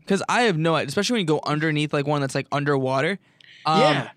Because 0.00 0.22
I 0.28 0.42
have 0.42 0.56
no 0.56 0.76
idea, 0.76 0.86
especially 0.86 1.14
when 1.14 1.20
you 1.22 1.26
go 1.26 1.40
underneath 1.44 1.92
like 1.92 2.06
one 2.06 2.20
that's 2.20 2.34
like 2.36 2.46
underwater. 2.52 3.18
Um, 3.66 3.80
yeah, 3.80 4.10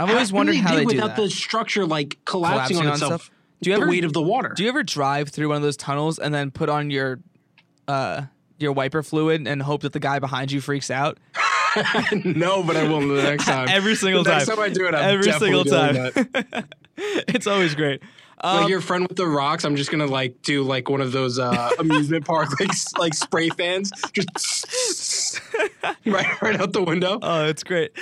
I've 0.00 0.10
always 0.10 0.30
How 0.30 0.36
wondered 0.36 0.52
did 0.54 0.62
how 0.62 0.74
they 0.74 0.80
do 0.80 0.86
without 0.86 1.14
that. 1.14 1.22
the 1.22 1.30
structure 1.30 1.86
like 1.86 2.18
collapsing, 2.24 2.78
Collapsing 2.78 2.78
on 2.78 2.86
on 2.86 2.92
itself. 2.94 3.22
stuff? 3.24 3.35
Do 3.66 3.70
you 3.72 3.76
the 3.78 3.82
ever- 3.82 3.90
weight 3.90 4.04
of 4.04 4.12
the 4.12 4.22
water? 4.22 4.52
Do 4.56 4.62
you 4.62 4.68
ever 4.68 4.84
drive 4.84 5.30
through 5.30 5.48
one 5.48 5.56
of 5.56 5.62
those 5.64 5.76
tunnels 5.76 6.20
and 6.20 6.32
then 6.32 6.52
put 6.52 6.68
on 6.68 6.88
your 6.88 7.18
uh 7.88 8.22
your 8.58 8.70
wiper 8.72 9.02
fluid 9.02 9.44
and 9.48 9.60
hope 9.60 9.82
that 9.82 9.92
the 9.92 9.98
guy 9.98 10.20
behind 10.20 10.52
you 10.52 10.60
freaks 10.60 10.88
out? 10.88 11.18
no, 12.24 12.62
but 12.62 12.76
I 12.76 12.84
will 12.84 13.00
the 13.00 13.24
next 13.24 13.44
time. 13.46 13.66
Every 13.68 13.96
single 13.96 14.22
the 14.22 14.30
next 14.30 14.46
time. 14.46 14.56
time 14.56 14.64
I 14.64 14.68
do 14.68 14.86
it, 14.86 14.94
I'm 14.94 15.14
Every 15.18 15.32
single 15.32 15.64
time. 15.64 16.12
it's 16.96 17.48
always 17.48 17.74
great. 17.74 18.02
Um, 18.42 18.62
like 18.62 18.68
your 18.68 18.80
friend 18.80 19.06
with 19.08 19.16
the 19.16 19.26
rocks, 19.26 19.64
I'm 19.64 19.76
just 19.76 19.90
gonna 19.90 20.06
like 20.06 20.42
do 20.42 20.62
like 20.62 20.90
one 20.90 21.00
of 21.00 21.12
those 21.12 21.38
uh, 21.38 21.70
amusement 21.78 22.24
park 22.24 22.48
like 22.60 22.70
like 22.98 23.14
spray 23.14 23.48
fans, 23.48 23.90
just 24.12 25.40
right 26.06 26.42
right 26.42 26.60
out 26.60 26.72
the 26.72 26.82
window. 26.82 27.18
oh, 27.22 27.46
it's 27.46 27.64
great. 27.64 27.92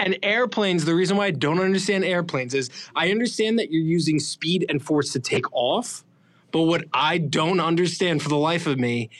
And 0.00 0.18
airplanes, 0.22 0.84
the 0.84 0.94
reason 0.94 1.16
why 1.16 1.26
I 1.26 1.30
don't 1.30 1.60
understand 1.60 2.04
airplanes 2.04 2.54
is 2.54 2.70
I 2.96 3.10
understand 3.10 3.58
that 3.58 3.70
you're 3.70 3.82
using 3.82 4.18
speed 4.18 4.66
and 4.68 4.82
force 4.82 5.12
to 5.12 5.20
take 5.20 5.50
off, 5.52 6.04
but 6.50 6.62
what 6.62 6.84
I 6.94 7.18
don't 7.18 7.60
understand 7.60 8.22
for 8.22 8.30
the 8.30 8.38
life 8.38 8.66
of 8.66 8.78
me 8.78 9.10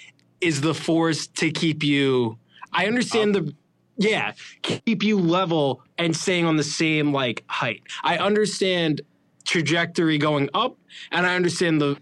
is 0.40 0.60
the 0.62 0.74
force 0.74 1.26
to 1.26 1.50
keep 1.50 1.82
you. 1.82 2.38
I 2.72 2.86
understand 2.86 3.34
the 3.34 3.54
yeah, 3.96 4.32
keep 4.62 5.02
you 5.02 5.18
level 5.18 5.82
and 5.98 6.16
staying 6.16 6.46
on 6.46 6.56
the 6.56 6.64
same 6.64 7.12
like 7.12 7.44
height. 7.46 7.82
I 8.02 8.18
understand 8.18 9.02
trajectory 9.44 10.18
going 10.18 10.48
up, 10.54 10.76
and 11.12 11.26
I 11.26 11.36
understand 11.36 11.80
the 11.80 11.96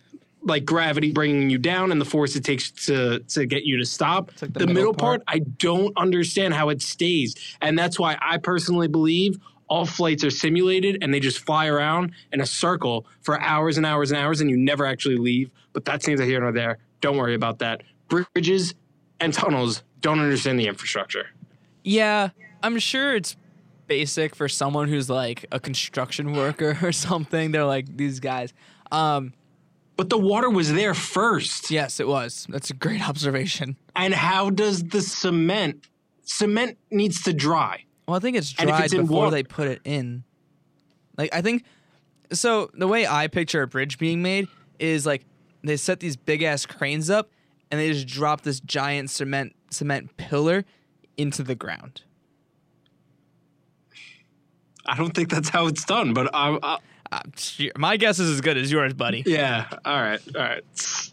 like 0.44 0.64
gravity 0.64 1.12
bringing 1.12 1.50
you 1.50 1.58
down 1.58 1.92
and 1.92 2.00
the 2.00 2.04
force 2.04 2.34
it 2.34 2.44
takes 2.44 2.70
to 2.86 3.20
to 3.20 3.46
get 3.46 3.64
you 3.64 3.78
to 3.78 3.84
stop. 3.84 4.32
like 4.40 4.52
the 4.52 4.60
the, 4.60 4.66
middle 4.66 4.74
middle 4.74 4.94
part. 4.94 5.24
part, 5.26 5.36
I 5.36 5.40
don't 5.40 5.96
understand 5.96 6.54
how 6.54 6.68
it 6.68 6.82
stays, 6.82 7.56
and 7.60 7.78
that's 7.78 7.98
why 7.98 8.16
I 8.20 8.38
personally 8.38 8.88
believe 8.88 9.38
all 9.68 9.86
flights 9.86 10.22
are 10.22 10.30
simulated 10.30 10.98
and 11.00 11.14
they 11.14 11.20
just 11.20 11.38
fly 11.38 11.66
around 11.66 12.12
in 12.30 12.42
a 12.42 12.46
circle 12.46 13.06
for 13.22 13.40
hours 13.40 13.78
and 13.78 13.86
hours 13.86 14.10
and 14.10 14.20
hours, 14.20 14.42
and 14.42 14.50
you 14.50 14.56
never 14.56 14.84
actually 14.84 15.16
leave. 15.16 15.50
But 15.72 15.86
that's 15.86 16.06
neither 16.06 16.24
here 16.24 16.40
nor 16.40 16.52
there. 16.52 16.76
Don't 17.00 17.16
worry 17.16 17.34
about 17.34 17.58
that. 17.60 17.82
Bridges 18.08 18.74
and 19.18 19.32
tunnels 19.32 19.82
don't 20.02 20.18
understand 20.20 20.60
the 20.60 20.66
infrastructure. 20.66 21.30
Yeah, 21.84 22.30
I'm 22.62 22.78
sure 22.78 23.16
it's 23.16 23.36
basic 23.96 24.34
for 24.34 24.48
someone 24.48 24.88
who's 24.88 25.10
like 25.10 25.44
a 25.52 25.60
construction 25.60 26.32
worker 26.32 26.78
or 26.82 26.92
something. 26.92 27.52
They're 27.52 27.66
like 27.76 27.86
these 27.96 28.20
guys. 28.20 28.52
Um, 28.90 29.32
But 29.96 30.08
the 30.08 30.18
water 30.18 30.48
was 30.50 30.72
there 30.72 30.94
first. 30.94 31.70
yes, 31.70 32.00
it 32.00 32.08
was. 32.08 32.46
That's 32.48 32.70
a 32.70 32.74
great 32.74 33.06
observation. 33.10 33.76
And 33.94 34.14
how 34.14 34.50
does 34.50 34.82
the 34.84 35.02
cement? 35.02 35.86
Cement 36.24 36.78
needs 36.90 37.22
to 37.24 37.32
dry. 37.32 37.84
Well, 38.08 38.16
I 38.16 38.20
think 38.20 38.36
it's 38.36 38.52
dried 38.52 38.84
it's 38.86 38.94
before 38.94 39.24
water- 39.24 39.30
they 39.36 39.42
put 39.42 39.68
it 39.68 39.80
in. 39.84 40.24
Like 41.18 41.34
I 41.34 41.42
think 41.42 41.64
so 42.32 42.70
the 42.72 42.88
way 42.88 43.06
I 43.06 43.28
picture 43.28 43.60
a 43.62 43.66
bridge 43.66 43.98
being 43.98 44.22
made 44.22 44.48
is 44.78 45.04
like 45.04 45.24
they 45.62 45.76
set 45.76 46.00
these 46.00 46.16
big 46.16 46.42
ass 46.42 46.64
cranes 46.66 47.10
up 47.10 47.28
and 47.70 47.78
they 47.78 47.92
just 47.92 48.06
drop 48.06 48.40
this 48.40 48.60
giant 48.60 49.10
cement 49.10 49.52
cement 49.70 50.16
pillar 50.16 50.64
into 51.18 51.42
the 51.42 51.54
ground. 51.54 52.02
I 54.86 54.96
don't 54.96 55.14
think 55.14 55.30
that's 55.30 55.48
how 55.48 55.66
it's 55.66 55.84
done, 55.84 56.12
but 56.14 56.30
I, 56.34 56.58
I, 56.62 56.78
Uh, 57.12 57.20
my 57.76 57.96
guess 57.98 58.18
is 58.18 58.30
as 58.30 58.40
good 58.40 58.56
as 58.56 58.72
yours, 58.72 58.94
buddy. 58.94 59.22
yeah. 59.26 59.66
All 59.84 60.00
right, 60.00 60.20
all 60.34 60.40
right. 60.42 60.64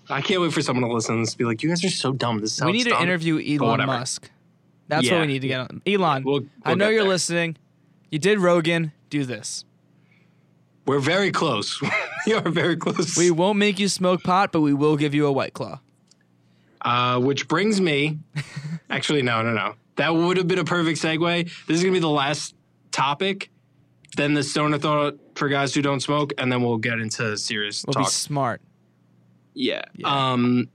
I 0.09 0.21
can't 0.21 0.41
wait 0.41 0.53
for 0.53 0.61
someone 0.61 0.87
to 0.87 0.93
listen 0.95 1.15
to 1.15 1.21
this 1.21 1.31
and 1.33 1.37
be 1.37 1.43
like, 1.45 1.61
"You 1.61 1.67
guys 1.69 1.83
are 1.83 1.89
so 1.89 2.13
dumb." 2.13 2.39
This 2.39 2.61
we 2.61 2.71
need 2.71 2.85
to 2.85 2.91
done." 2.91 3.03
interview 3.03 3.37
Elon. 3.37 3.85
Musk. 3.85 4.31
That's 4.87 5.09
what 5.11 5.21
we 5.21 5.27
need 5.27 5.41
to 5.41 5.47
get 5.47 5.59
on. 5.59 5.81
Elon, 5.85 6.23
We'll- 6.23 6.45
I 6.63 6.69
we'll 6.69 6.77
know 6.77 6.89
you're 6.89 7.01
there. 7.03 7.09
listening. 7.09 7.57
You 8.11 8.17
did 8.17 8.39
Rogan. 8.39 8.91
Do 9.09 9.23
this. 9.25 9.65
We're 10.85 10.99
very 10.99 11.31
close. 11.31 11.79
we 12.25 12.33
are 12.33 12.49
very 12.49 12.75
close. 12.77 13.15
We 13.17 13.29
won't 13.29 13.59
make 13.59 13.77
you 13.77 13.87
smoke 13.89 14.23
pot, 14.23 14.51
but 14.51 14.61
we 14.61 14.73
will 14.73 14.95
give 14.97 15.13
you 15.13 15.27
a 15.27 15.31
white 15.31 15.53
claw. 15.53 15.79
Uh, 16.81 17.19
which 17.19 17.47
brings 17.47 17.79
me. 17.81 18.17
actually, 18.89 19.21
no, 19.21 19.41
no, 19.43 19.53
no. 19.53 19.75
That 19.97 20.15
would 20.15 20.37
have 20.37 20.47
been 20.47 20.59
a 20.59 20.63
perfect 20.63 20.99
segue. 21.01 21.43
This 21.67 21.77
is 21.77 21.83
gonna 21.83 21.91
be 21.93 21.99
the 21.99 22.09
last 22.09 22.55
topic. 22.91 23.51
Then 24.17 24.33
the 24.33 24.43
stoner 24.43 24.77
thought 24.77 25.17
for 25.35 25.47
guys 25.49 25.73
who 25.73 25.81
don't 25.81 25.99
smoke, 26.01 26.33
and 26.37 26.51
then 26.51 26.61
we'll 26.63 26.77
get 26.77 26.99
into 26.99 27.37
serious 27.37 27.85
We'll 27.85 27.93
talk. 27.93 28.05
be 28.05 28.09
smart. 28.09 28.61
Yeah. 29.53 29.83
Yeah. 29.95 30.31
Um 30.31 30.69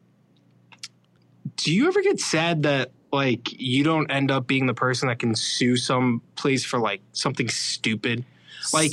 do 1.57 1.73
you 1.73 1.87
ever 1.89 2.03
get 2.03 2.21
sad 2.21 2.63
that 2.65 2.91
like 3.13 3.61
you 3.61 3.85
don't 3.85 4.11
end 4.11 4.31
up 4.31 4.47
being 4.47 4.67
the 4.67 4.75
person 4.75 5.09
that 5.09 5.19
can 5.19 5.35
sue 5.35 5.77
some 5.77 6.21
place 6.37 6.65
for 6.65 6.79
like 6.79 7.01
something 7.13 7.49
stupid? 7.49 8.25
Like 8.73 8.93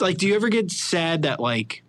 like 0.00 0.18
do 0.18 0.26
you 0.26 0.34
ever 0.34 0.48
get 0.48 0.70
sad 0.70 1.22
that 1.22 1.40
like 1.40 1.82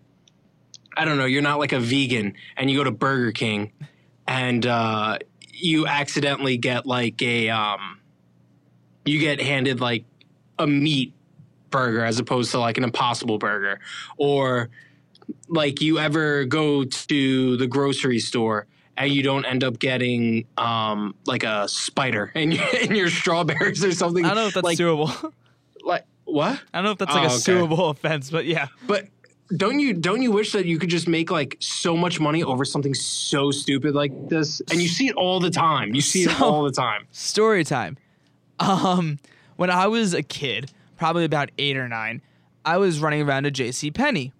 I 0.96 1.04
don't 1.04 1.18
know, 1.18 1.24
you're 1.24 1.42
not 1.42 1.58
like 1.58 1.72
a 1.72 1.80
vegan 1.80 2.34
and 2.56 2.70
you 2.70 2.76
go 2.78 2.84
to 2.84 2.90
Burger 2.90 3.32
King 3.32 3.72
and 4.26 4.64
uh 4.66 5.18
you 5.52 5.86
accidentally 5.86 6.56
get 6.56 6.86
like 6.86 7.20
a 7.22 7.50
um 7.50 7.98
you 9.04 9.18
get 9.18 9.40
handed 9.40 9.80
like 9.80 10.04
a 10.58 10.66
meat 10.66 11.14
burger 11.70 12.04
as 12.04 12.18
opposed 12.18 12.50
to 12.52 12.58
like 12.58 12.76
an 12.78 12.84
impossible 12.84 13.38
burger 13.38 13.80
or 14.16 14.68
like 15.48 15.80
you 15.80 15.98
ever 15.98 16.44
go 16.44 16.84
to 16.84 17.56
the 17.56 17.66
grocery 17.66 18.18
store 18.18 18.66
and 18.96 19.12
you 19.12 19.22
don't 19.22 19.44
end 19.44 19.62
up 19.64 19.78
getting 19.78 20.44
um 20.58 21.14
like 21.26 21.44
a 21.44 21.68
spider 21.68 22.32
in 22.34 22.52
your, 22.52 22.68
in 22.82 22.94
your 22.94 23.08
strawberries 23.10 23.84
or 23.84 23.92
something 23.92 24.24
I 24.24 24.28
don't 24.28 24.36
know 24.36 24.46
if 24.48 24.54
that's 24.54 24.64
like 24.64 24.78
suable. 24.78 25.32
like 25.84 26.04
what 26.24 26.60
I 26.74 26.78
don't 26.78 26.84
know 26.84 26.90
if 26.92 26.98
that's 26.98 27.14
like 27.14 27.22
Oh, 27.22 27.32
a 27.32 27.34
okay. 27.34 27.38
suable 27.38 27.90
offense, 27.90 28.30
but 28.30 28.46
yeah. 28.46 28.68
but 28.86 29.06
don't 29.56 29.80
you 29.80 29.92
don't 29.94 30.22
you 30.22 30.30
wish 30.30 30.52
that 30.52 30.64
you 30.66 30.78
could 30.78 30.90
just 30.90 31.08
make 31.08 31.30
like 31.30 31.56
so 31.58 31.96
much 31.96 32.20
money 32.20 32.44
over 32.44 32.64
something 32.64 32.94
so 32.94 33.50
stupid 33.50 33.94
like 33.96 34.28
this 34.28 34.60
and 34.70 34.80
you 34.80 34.86
see 34.86 35.08
it 35.08 35.16
all 35.16 35.40
the 35.40 35.50
time 35.50 35.92
you 35.92 36.00
see 36.00 36.22
it 36.22 36.40
all 36.40 36.62
the 36.62 36.70
time 36.70 37.06
Story 37.10 37.64
time. 37.64 37.96
Um, 38.60 39.18
when 39.56 39.70
I 39.70 39.86
was 39.88 40.14
a 40.14 40.22
kid, 40.22 40.70
probably 41.00 41.24
about 41.24 41.50
eight 41.56 41.78
or 41.78 41.88
nine, 41.88 42.20
I 42.62 42.76
was 42.76 43.00
running 43.00 43.22
around 43.22 43.44
to 43.44 43.50
J.C. 43.50 43.90
Penney. 43.90 44.34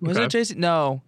Was 0.00 0.16
it 0.16 0.30
J.C. 0.30 0.54
No. 0.54 1.02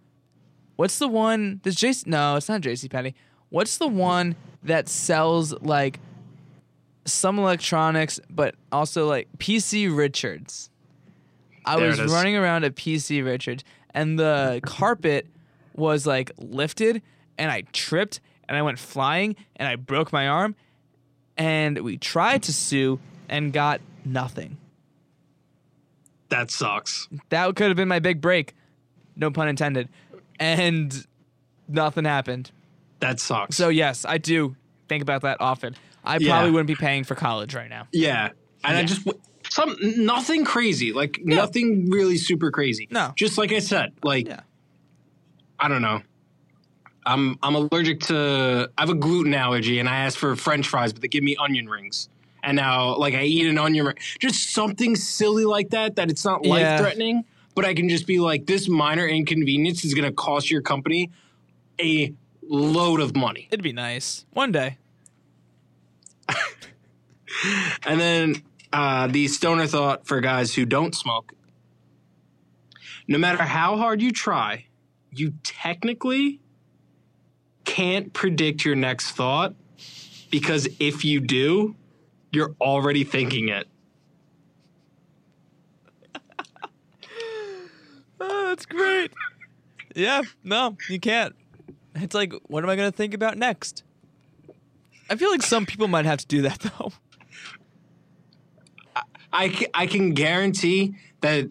What's 0.75 0.99
the 0.99 1.07
one? 1.07 1.59
Does 1.63 1.75
J.C. 1.75 2.07
No, 2.07 2.35
it's 2.35 2.47
not 2.47 2.61
J.C. 2.61 2.87
Penney. 2.87 3.15
What's 3.49 3.79
the 3.79 3.87
one 3.87 4.35
that 4.61 4.87
sells 4.87 5.59
like 5.61 5.99
some 7.05 7.39
electronics, 7.39 8.19
but 8.29 8.53
also 8.71 9.07
like 9.07 9.27
PC 9.39 9.93
Richards? 9.93 10.69
I 11.65 11.77
There 11.79 11.87
was 11.87 11.99
running 12.13 12.35
around 12.35 12.63
at 12.63 12.75
PC 12.75 13.25
Richards, 13.25 13.63
and 13.95 14.19
the 14.19 14.61
carpet 14.63 15.25
was 15.73 16.05
like 16.05 16.31
lifted, 16.37 17.01
and 17.39 17.49
I 17.51 17.63
tripped, 17.73 18.21
and 18.47 18.55
I 18.55 18.61
went 18.61 18.77
flying, 18.77 19.35
and 19.55 19.67
I 19.67 19.77
broke 19.77 20.13
my 20.13 20.27
arm, 20.27 20.55
and 21.37 21.79
we 21.79 21.97
tried 21.97 22.43
to 22.43 22.53
sue 22.53 22.99
and 23.27 23.51
got 23.51 23.81
nothing. 24.05 24.57
That 26.31 26.49
sucks 26.49 27.07
That 27.29 27.55
could 27.55 27.67
have 27.67 27.77
been 27.77 27.87
my 27.87 27.99
big 27.99 28.19
break, 28.21 28.55
no 29.15 29.29
pun 29.29 29.47
intended, 29.47 29.87
and 30.39 31.05
nothing 31.67 32.05
happened. 32.05 32.51
that 32.99 33.19
sucks 33.19 33.55
So 33.55 33.69
yes, 33.69 34.03
I 34.05 34.17
do 34.17 34.55
think 34.89 35.03
about 35.03 35.21
that 35.21 35.37
often. 35.39 35.75
I 36.03 36.17
Yeah. 36.17 36.31
probably 36.31 36.51
wouldn't 36.51 36.67
be 36.67 36.75
paying 36.75 37.03
for 37.03 37.13
college 37.15 37.53
right 37.53 37.69
now. 37.69 37.87
Yeah, 37.91 38.29
and 38.63 38.77
I 38.77 38.83
just 38.83 39.07
some 39.49 39.75
nothing 39.81 40.45
crazy, 40.45 40.93
like 40.93 41.19
nothing 41.23 41.89
really 41.91 42.17
super 42.17 42.49
crazy. 42.49 42.87
No. 42.89 43.13
just 43.15 43.37
like 43.37 43.51
I 43.51 43.59
said, 43.59 43.91
like 44.03 44.27
Yeah. 44.27 44.39
I 45.59 45.67
don't 45.67 45.81
know. 45.83 46.01
I'm 47.05 47.37
I'm 47.43 47.55
allergic 47.55 47.99
to. 48.01 48.69
I 48.77 48.81
have 48.81 48.89
a 48.89 48.95
gluten 48.95 49.33
allergy, 49.33 49.79
and 49.79 49.87
I 49.89 49.97
asked 50.05 50.17
for 50.19 50.35
French 50.35 50.67
fries, 50.67 50.93
but 50.93 51.01
they 51.01 51.07
give 51.07 51.23
me 51.23 51.35
onion 51.37 51.67
rings. 51.67 52.09
And 52.43 52.55
now, 52.55 52.95
like, 52.95 53.13
I 53.13 53.23
eat 53.23 53.47
an 53.47 53.57
onion 53.57 53.85
ring, 53.85 53.95
just 54.19 54.51
something 54.51 54.95
silly 54.95 55.45
like 55.45 55.69
that. 55.71 55.95
That 55.95 56.09
it's 56.09 56.25
not 56.25 56.45
life 56.45 56.79
threatening, 56.79 57.23
but 57.55 57.65
I 57.65 57.73
can 57.73 57.89
just 57.89 58.07
be 58.07 58.19
like, 58.19 58.45
this 58.45 58.67
minor 58.67 59.07
inconvenience 59.07 59.85
is 59.85 59.93
going 59.93 60.05
to 60.05 60.13
cost 60.13 60.49
your 60.49 60.61
company 60.61 61.11
a 61.79 62.13
load 62.43 62.99
of 62.99 63.15
money. 63.15 63.47
It'd 63.51 63.63
be 63.63 63.73
nice 63.73 64.25
one 64.31 64.51
day. 64.51 64.77
And 67.83 67.99
then 67.99 68.43
uh, 68.73 69.07
the 69.07 69.27
stoner 69.29 69.65
thought 69.65 70.05
for 70.05 70.19
guys 70.19 70.53
who 70.53 70.65
don't 70.65 70.93
smoke 70.93 71.33
no 73.11 73.17
matter 73.17 73.43
how 73.43 73.75
hard 73.75 74.01
you 74.01 74.11
try, 74.11 74.67
you 75.11 75.33
technically 75.43 76.39
can't 77.65 78.13
predict 78.13 78.63
your 78.63 78.75
next 78.75 79.11
thought 79.11 79.53
because 80.29 80.67
if 80.79 81.03
you 81.03 81.19
do, 81.19 81.75
you're 82.31 82.55
already 82.61 83.03
thinking 83.03 83.49
it. 83.49 83.67
Oh, 88.23 88.49
that's 88.49 88.67
great. 88.67 89.11
yeah, 89.95 90.21
no, 90.43 90.77
you 90.89 90.99
can't. 90.99 91.35
It's 91.95 92.13
like, 92.13 92.33
what 92.47 92.63
am 92.63 92.69
I 92.69 92.75
gonna 92.75 92.91
think 92.91 93.15
about 93.15 93.35
next? 93.35 93.83
I 95.09 95.15
feel 95.15 95.31
like 95.31 95.41
some 95.41 95.65
people 95.65 95.87
might 95.87 96.05
have 96.05 96.19
to 96.19 96.27
do 96.27 96.43
that 96.43 96.59
though. 96.79 96.91
I, 99.33 99.49
ca- 99.49 99.71
I 99.73 99.87
can 99.87 100.11
guarantee 100.13 100.93
that 101.21 101.49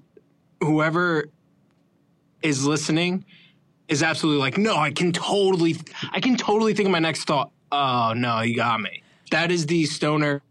whoever 0.61 1.27
is 2.43 2.65
listening 2.65 3.25
is 3.89 4.03
absolutely 4.05 4.41
like, 4.41 4.57
no, 4.57 4.77
I 4.77 4.93
can 4.93 5.11
totally, 5.11 5.77
I 6.13 6.21
can 6.21 6.37
totally 6.37 6.73
think 6.75 6.87
of 6.87 6.93
my 6.93 6.99
next 7.01 7.25
thought. 7.25 7.51
Oh 7.73 8.13
no, 8.17 8.43
you 8.43 8.55
got 8.55 8.81
me. 8.81 9.03
That 9.31 9.51
is 9.51 9.67
the 9.67 9.85
stoner 9.87 10.43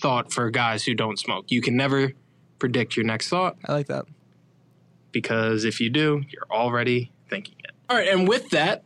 thought 0.00 0.32
for 0.32 0.50
guys 0.50 0.84
who 0.84 0.94
don't 0.94 1.18
smoke. 1.18 1.46
You 1.50 1.60
can 1.60 1.76
never 1.76 2.12
predict 2.58 2.96
your 2.96 3.04
next 3.06 3.28
thought 3.28 3.56
I 3.66 3.72
like 3.72 3.86
that. 3.88 4.06
because 5.12 5.64
if 5.64 5.80
you 5.80 5.90
do, 5.90 6.22
you're 6.30 6.46
already 6.50 7.10
thinking 7.28 7.54
it. 7.64 7.70
All 7.88 7.96
right, 7.96 8.08
and 8.08 8.28
with 8.28 8.50
that, 8.50 8.84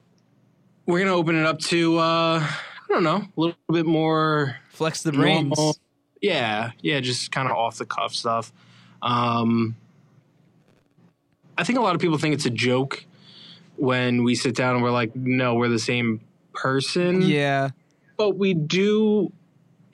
we're 0.86 1.00
gonna 1.00 1.14
open 1.16 1.36
it 1.38 1.46
up 1.46 1.58
to 1.60 1.98
uh, 1.98 2.40
I 2.40 2.56
don't 2.88 3.02
know, 3.02 3.16
a 3.16 3.40
little 3.40 3.56
bit 3.72 3.86
more 3.86 4.56
Flex 4.70 5.02
the 5.02 5.12
brains. 5.12 5.56
normal- 5.56 5.76
Yeah, 6.20 6.72
yeah, 6.80 7.00
just 7.00 7.30
kind 7.32 7.48
of 7.48 7.56
off 7.56 7.76
the 7.78 7.86
cuff 7.86 8.14
stuff. 8.14 8.52
Um, 9.02 9.76
I 11.56 11.64
think 11.64 11.78
a 11.78 11.82
lot 11.82 11.94
of 11.94 12.00
people 12.00 12.18
think 12.18 12.34
it's 12.34 12.46
a 12.46 12.50
joke 12.50 13.04
when 13.76 14.24
we 14.24 14.34
sit 14.34 14.54
down 14.56 14.74
and 14.74 14.82
we're 14.82 14.90
like, 14.90 15.14
no, 15.14 15.54
we're 15.54 15.68
the 15.68 15.78
same 15.78 16.20
person. 16.52 17.22
Yeah. 17.22 17.70
But 18.16 18.36
we 18.36 18.54
do 18.54 19.32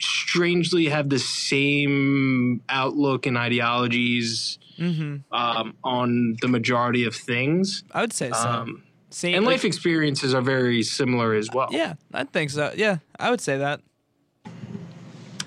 strangely 0.01 0.87
have 0.87 1.09
the 1.11 1.19
same 1.19 2.63
outlook 2.69 3.27
and 3.27 3.37
ideologies 3.37 4.59
hmm 4.79 5.17
um, 5.31 5.77
on 5.85 6.37
the 6.41 6.49
majority 6.49 7.05
of 7.05 7.15
things. 7.15 7.85
I 7.93 8.01
would 8.01 8.13
say 8.15 8.31
so. 8.31 8.49
Um, 8.49 8.83
Same. 9.11 9.35
and 9.35 9.45
like- 9.45 9.55
life 9.57 9.65
experiences 9.65 10.35
are 10.35 10.41
very 10.41 10.83
similar 10.83 11.35
as 11.35 11.51
well. 11.53 11.69
Yeah, 11.71 11.95
I 12.15 12.25
think 12.25 12.51
so. 12.51 12.73
Yeah, 12.75 12.99
I 13.19 13.31
would 13.31 13.41
say 13.43 13.59
that. 13.59 13.81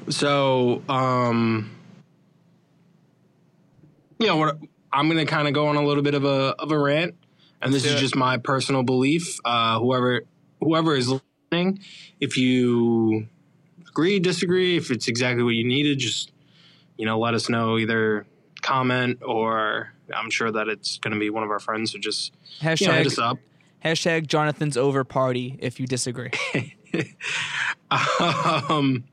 So, 0.09 0.84
um, 0.88 1.71
you 4.19 4.28
know, 4.28 4.36
what 4.36 4.57
I'm 4.91 5.07
going 5.09 5.26
to 5.26 5.26
kind 5.26 5.47
of 5.47 5.53
go 5.53 5.67
on 5.67 5.78
a 5.78 5.84
little 5.84 6.03
bit 6.03 6.13
of 6.13 6.26
a 6.26 6.55
of 6.59 6.71
a 6.71 6.78
rant, 6.78 7.15
and 7.61 7.74
this 7.74 7.86
is 7.86 7.93
it. 7.93 7.97
just 7.97 8.15
my 8.15 8.38
personal 8.38 8.84
belief. 8.84 9.38
Uh, 9.43 9.80
whoever 9.80 10.21
whoever 10.59 10.95
is 10.95 11.11
if 12.20 12.38
you 12.38 13.28
agree, 13.88 14.20
disagree, 14.20 14.78
if 14.78 14.91
it's 14.91 15.08
exactly 15.08 15.43
what 15.43 15.54
you 15.54 15.64
needed, 15.64 15.99
just 15.99 16.32
you 16.97 17.06
know, 17.06 17.20
let 17.20 17.34
us 17.34 17.49
know. 17.49 17.78
Either 17.78 18.26
comment 18.62 19.20
or 19.24 19.93
I'm 20.16 20.30
sure 20.30 20.51
that 20.51 20.68
it's 20.68 20.97
going 20.97 21.14
to 21.14 21.20
be 21.20 21.30
one 21.30 21.43
of 21.43 21.51
our 21.51 21.60
friends. 21.60 21.91
So 21.91 21.99
just 21.99 22.34
you 22.62 22.68
know, 22.68 22.72
hit 22.72 22.80
Hashtag 22.80 23.06
us 23.06 23.20
up. 23.20 23.38
hashtag 23.84 24.28
Jonathan's 24.28 24.78
over 24.78 25.04
party 25.04 25.58
if 25.60 25.80
you 25.80 25.88
disagree. 25.88 26.32
um, 28.70 29.04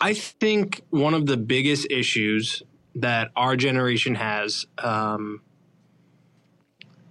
I 0.00 0.12
think 0.14 0.82
one 0.90 1.14
of 1.14 1.26
the 1.26 1.36
biggest 1.36 1.86
issues 1.90 2.62
that 2.96 3.30
our 3.36 3.56
generation 3.56 4.14
has, 4.14 4.66
um, 4.78 5.40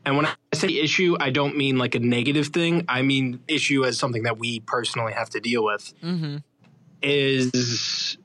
and 0.06 0.18
when 0.18 0.26
I 0.26 0.34
say 0.54 0.68
issue, 0.70 1.16
I 1.20 1.30
don't 1.30 1.56
mean 1.56 1.78
like 1.78 1.96
a 1.96 2.00
negative 2.00 2.48
thing. 2.48 2.86
I 2.88 3.02
mean 3.02 3.40
issue 3.48 3.86
as 3.86 3.98
something 3.98 4.24
that 4.24 4.38
we 4.38 4.60
personally 4.62 5.14
have 5.14 5.30
to 5.32 5.40
deal 5.40 5.64
with 5.64 5.94
mm-hmm. 6.02 6.38
is 7.02 8.18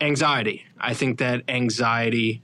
anxiety. 0.00 0.64
I 0.78 0.94
think 0.94 1.18
that 1.18 1.44
anxiety 1.48 2.42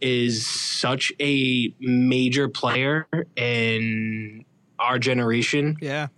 is 0.00 0.46
such 0.46 1.12
a 1.20 1.74
major 1.80 2.48
player 2.48 3.06
in 3.36 4.44
our 4.78 4.98
generation 4.98 5.76
Yeah. 5.80 6.08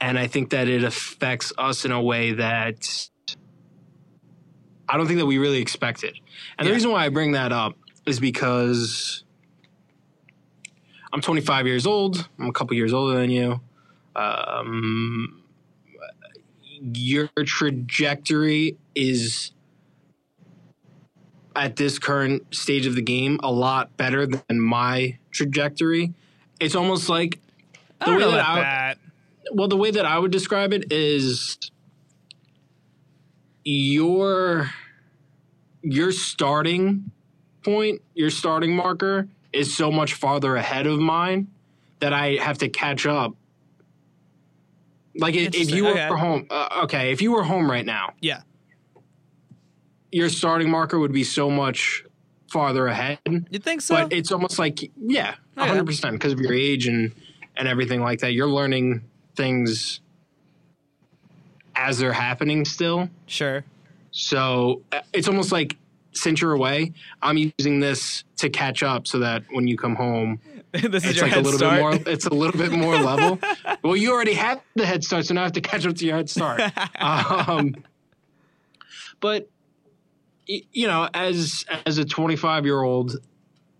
and 0.00 0.18
I 0.18 0.28
think 0.28 0.50
that 0.50 0.68
it 0.68 0.84
affects 0.84 1.52
us 1.58 1.84
in 1.84 1.90
a 1.90 2.00
way 2.00 2.32
that 2.32 3.08
I 4.88 4.96
don't 4.96 5.06
think 5.06 5.18
that 5.18 5.26
we 5.26 5.38
really 5.38 5.60
expected. 5.60 6.14
And 6.58 6.66
the 6.66 6.72
reason 6.72 6.90
why 6.92 7.04
I 7.04 7.08
bring 7.08 7.32
that 7.32 7.50
up 7.52 7.76
is 8.06 8.20
because 8.20 9.24
I'm 11.12 11.20
25 11.20 11.66
years 11.66 11.86
old. 11.86 12.28
I'm 12.38 12.48
a 12.48 12.52
couple 12.52 12.74
years 12.76 12.92
older 12.92 13.18
than 13.18 13.30
you. 13.30 13.60
Um, 14.14 15.42
your 16.94 17.28
trajectory 17.44 18.76
is 18.94 19.52
at 21.56 21.76
this 21.76 21.98
current 21.98 22.54
stage 22.54 22.86
of 22.86 22.94
the 22.94 23.02
game 23.02 23.40
a 23.42 23.50
lot 23.50 23.96
better 23.96 24.26
than 24.26 24.60
my 24.60 25.18
trajectory. 25.30 26.12
It's 26.60 26.74
almost 26.74 27.08
like 27.08 27.40
The 28.04 28.12
way 28.12 28.18
that 28.18 28.48
I- 28.48 28.60
that. 28.60 28.98
well, 29.52 29.68
the 29.68 29.76
way 29.76 29.90
that 29.90 30.04
I 30.06 30.18
would 30.18 30.30
describe 30.30 30.72
it 30.72 30.92
is 30.92 31.58
your 33.64 34.70
your 35.82 36.10
starting 36.12 37.10
point, 37.62 38.02
your 38.14 38.30
starting 38.30 38.74
marker 38.74 39.28
is 39.58 39.76
so 39.76 39.90
much 39.90 40.14
farther 40.14 40.56
ahead 40.56 40.86
of 40.86 40.98
mine 41.00 41.48
that 42.00 42.12
I 42.12 42.34
have 42.36 42.58
to 42.58 42.68
catch 42.68 43.06
up. 43.06 43.34
Like 45.16 45.34
if, 45.34 45.68
you 45.70 45.84
were 45.84 45.90
Okay. 45.90 46.08
home, 46.08 46.46
uh, 46.48 46.82
okay, 46.84 47.10
if 47.10 47.20
you 47.20 47.32
were 47.32 47.42
home 47.42 47.68
right 47.68 47.84
now, 47.84 48.14
Yeah. 48.20 48.42
your 50.12 50.28
starting 50.28 50.70
marker 50.70 50.98
would 50.98 51.12
be 51.12 51.24
so 51.24 51.50
much 51.50 52.04
farther 52.52 52.86
ahead. 52.86 53.18
You 53.50 53.58
think 53.58 53.80
so? 53.80 53.94
But 53.96 54.12
it's 54.12 54.30
almost 54.30 54.58
like 54.60 54.90
yeah, 54.96 55.34
hundred 55.56 55.86
percent 55.86 56.14
because 56.14 56.32
of 56.32 56.40
your 56.40 56.54
age 56.54 56.86
and 56.86 57.12
and 57.56 57.66
everything 57.66 58.00
like 58.00 58.20
that. 58.20 58.32
You're 58.32 58.46
learning 58.46 59.02
things 59.36 60.00
as 61.74 61.98
they're 61.98 62.12
happening 62.12 62.64
still. 62.64 63.08
sure. 63.26 63.64
So 64.12 64.82
uh, 64.92 65.00
it's 65.12 65.28
almost 65.28 65.50
like 65.52 65.76
since 66.12 66.40
you're 66.40 66.52
away, 66.52 66.92
I'm 67.22 67.36
using 67.36 67.80
this 67.80 68.24
to 68.36 68.48
catch 68.50 68.82
up 68.82 69.06
so 69.06 69.18
that 69.20 69.44
when 69.50 69.66
you 69.66 69.76
come 69.76 69.94
home, 69.94 70.40
this 70.72 71.04
is 71.04 71.12
it's 71.12 71.22
like 71.22 71.36
a 71.36 71.40
little 71.40 71.58
start. 71.58 71.92
bit 71.92 72.04
more. 72.06 72.12
It's 72.12 72.26
a 72.26 72.34
little 72.34 72.58
bit 72.58 72.72
more 72.72 72.96
level. 72.96 73.38
well, 73.82 73.96
you 73.96 74.12
already 74.12 74.34
had 74.34 74.60
the 74.74 74.84
head 74.86 75.02
start, 75.04 75.26
so 75.26 75.34
now 75.34 75.42
I 75.42 75.44
have 75.44 75.52
to 75.52 75.60
catch 75.60 75.86
up 75.86 75.96
to 75.96 76.06
your 76.06 76.16
head 76.16 76.28
start. 76.28 76.60
um, 77.00 77.74
but 79.20 79.48
you 80.46 80.86
know, 80.86 81.08
as 81.12 81.64
as 81.86 81.98
a 81.98 82.04
25 82.04 82.64
year 82.64 82.82
old, 82.82 83.16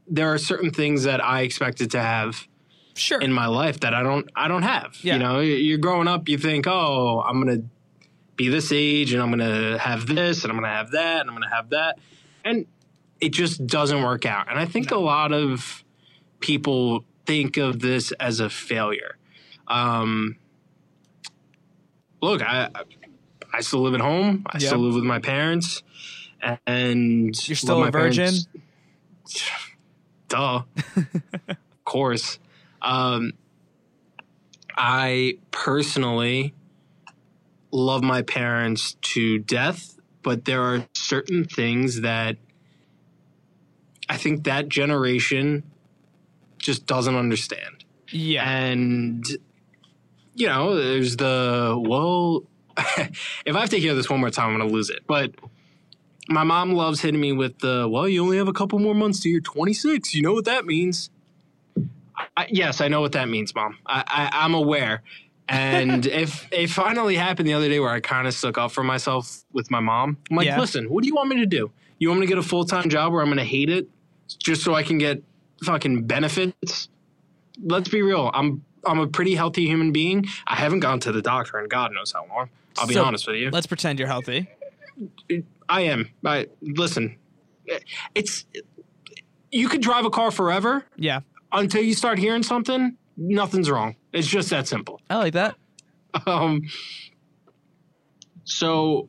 there 0.07 0.33
are 0.33 0.39
certain 0.39 0.70
things 0.70 1.05
that 1.05 1.24
I 1.24 1.43
expected 1.43 1.91
to 1.93 2.01
have 2.01 2.47
sure. 2.95 3.20
in 3.20 3.33
my 3.33 3.47
life 3.47 3.81
that 3.81 3.95
I 3.95 4.03
don't 4.03 4.31
I 4.35 4.49
don't 4.49 4.62
have. 4.62 4.97
Yeah. 5.03 5.14
You 5.14 5.18
know, 5.18 5.41
you're 5.41 5.79
growing 5.79 6.09
up, 6.09 6.29
you 6.29 6.39
think, 6.39 6.66
oh, 6.66 7.22
I'm 7.26 7.43
gonna 7.43 7.62
be 8.37 8.49
this 8.49 8.72
age 8.72 9.12
and 9.12 9.22
I'm 9.22 9.31
gonna 9.31 9.79
have 9.79 10.07
this 10.07 10.45
and 10.45 10.51
I'm 10.51 10.57
gonna 10.57 10.72
have 10.72 10.93
that 10.93 11.20
and 11.20 11.31
I'm 11.31 11.37
gonna 11.37 11.55
have 11.55 11.70
that, 11.70 11.99
and 12.49 12.67
it 13.21 13.33
just 13.33 13.67
doesn't 13.67 14.03
work 14.03 14.27
out. 14.27 14.51
And 14.51 14.59
I 14.59 14.65
think 14.65 14.91
a 14.91 14.99
lot 14.99 15.33
of 15.33 15.85
people 16.41 17.05
think 17.27 17.57
of 17.57 17.81
this 17.81 18.13
as 18.13 18.41
a 18.41 18.49
failure. 18.49 19.17
Um, 19.67 20.37
look, 22.23 22.43
I 22.43 22.71
I 23.53 23.61
still 23.61 23.81
live 23.81 23.95
at 23.95 24.01
home. 24.01 24.45
I 24.47 24.59
Yeah. 24.59 24.69
still 24.69 24.79
live 24.79 24.95
with 24.95 25.05
my 25.05 25.19
parents, 25.19 25.83
and 26.67 27.49
You're 27.49 27.57
still 27.57 27.79
a 27.79 27.81
my 27.87 27.91
virgin? 27.91 28.25
parents. 28.25 28.49
Duh, 30.29 30.63
of 31.49 31.57
course. 31.85 32.39
Um, 32.83 33.33
I 34.77 35.39
personally 35.51 36.55
love 37.71 38.03
my 38.03 38.23
parents 38.23 38.95
to 39.01 39.39
death, 39.39 39.99
but 40.23 40.45
there 40.45 40.63
are 40.63 40.87
certain 41.09 41.45
things 41.45 42.03
that 42.03 42.37
I 44.09 44.17
think 44.17 44.45
that 44.45 44.69
generation 44.69 45.65
just 46.59 46.87
doesn't 46.87 47.15
understand. 47.15 47.85
yeah. 48.11 48.49
And, 48.49 49.25
you 50.35 50.47
know, 50.47 50.75
there's 50.77 51.17
the, 51.17 51.83
well, 51.87 52.45
if 52.77 53.57
I 53.57 53.61
have 53.61 53.71
to 53.71 53.79
hear 53.81 53.95
this 53.95 54.09
one 54.11 54.21
more 54.21 54.31
time, 54.31 54.51
I'm 54.51 54.57
going 54.59 54.69
to 54.69 54.75
lose 54.75 54.91
it. 54.91 55.01
But 55.07 55.33
my 56.29 56.45
mom 56.45 56.73
loves 56.73 57.01
hitting 57.01 57.21
me 57.21 57.33
with 57.33 57.59
the, 57.59 57.89
well, 57.91 58.09
you 58.09 58.23
only 58.23 58.37
have 58.37 58.49
a 58.49 58.53
couple 58.53 58.79
more 58.79 58.95
months 58.95 59.21
to 59.21 59.29
your 59.29 59.41
26. 59.41 60.15
You 60.15 60.23
know 60.23 60.33
what 60.33 60.45
that 60.45 60.67
means? 60.67 61.11
I, 62.37 62.47
yes, 62.51 62.81
I 62.81 62.89
know 62.89 63.01
what 63.01 63.13
that 63.13 63.29
means, 63.29 63.55
mom. 63.55 63.79
I, 63.87 64.05
I, 64.07 64.45
I'm 64.45 64.55
aware. 64.55 65.03
And 65.49 66.05
if 66.07 66.47
it 66.53 66.69
finally 66.69 67.15
happened 67.17 67.49
the 67.49 67.55
other 67.55 67.69
day 67.69 67.81
where 67.81 67.91
I 67.91 68.01
kind 68.01 68.27
of 68.27 68.35
stuck 68.35 68.59
up 68.59 68.71
for 68.73 68.83
myself 68.85 69.45
with 69.53 69.71
my 69.71 69.81
mom, 69.81 70.19
I'm 70.31 70.37
like, 70.37 70.47
Yeah. 70.47 70.61
listen, 70.61 70.91
what 70.91 71.03
do 71.03 71.09
you 71.09 71.15
want 71.15 71.31
me 71.31 71.37
to 71.37 71.47
do? 71.47 71.71
You 71.99 72.09
want 72.09 72.21
me 72.21 72.27
to 72.27 72.31
get 72.31 72.39
a 72.39 72.43
full 72.43 72.65
time 72.65 72.89
job 72.91 73.13
where 73.13 73.23
I'm 73.23 73.29
going 73.29 73.39
to 73.39 73.45
hate 73.45 73.71
it 73.71 73.89
just 74.39 74.63
so 74.63 74.75
I 74.75 74.83
can 74.83 74.99
get 74.99 75.23
fucking 75.65 76.05
benefits? 76.05 76.89
Let's 77.63 77.89
be 77.89 78.03
real. 78.03 78.31
I'm 78.35 78.65
I'm 78.87 79.01
a 79.01 79.07
pretty 79.09 79.35
healthy 79.35 79.67
human 79.67 79.91
being. 79.91 80.27
I 80.47 80.55
haven't 80.55 80.81
gone 80.81 81.01
to 81.01 81.13
the 81.13 81.21
doctor 81.23 81.59
in 81.59 81.69
God 81.69 81.93
knows 81.93 82.13
how 82.13 82.27
long. 82.29 82.49
I'll 82.79 82.87
be 82.87 82.95
So, 82.95 83.05
honest 83.05 83.27
with 83.27 83.37
you. 83.37 83.51
Let's 83.51 83.67
pretend 83.67 83.99
you're 83.99 84.07
healthy. 84.09 84.49
I 85.69 85.81
am. 85.83 86.11
I 86.25 86.47
listen. 86.63 87.17
It's 88.15 88.45
you 89.51 89.69
could 89.69 89.81
drive 89.83 90.05
a 90.05 90.11
car 90.11 90.31
forever 90.31 90.85
Yeah. 90.97 91.21
until 91.53 91.83
you 91.83 91.95
start 91.95 92.19
hearing 92.19 92.43
something. 92.43 92.97
Nothing's 93.17 93.69
wrong. 93.71 93.97
It's 94.13 94.27
just 94.27 94.51
that 94.51 94.67
simple. 94.67 95.01
I 95.11 95.17
like 95.17 95.35
that. 95.35 95.57
Um, 96.27 96.63
so, 98.45 99.09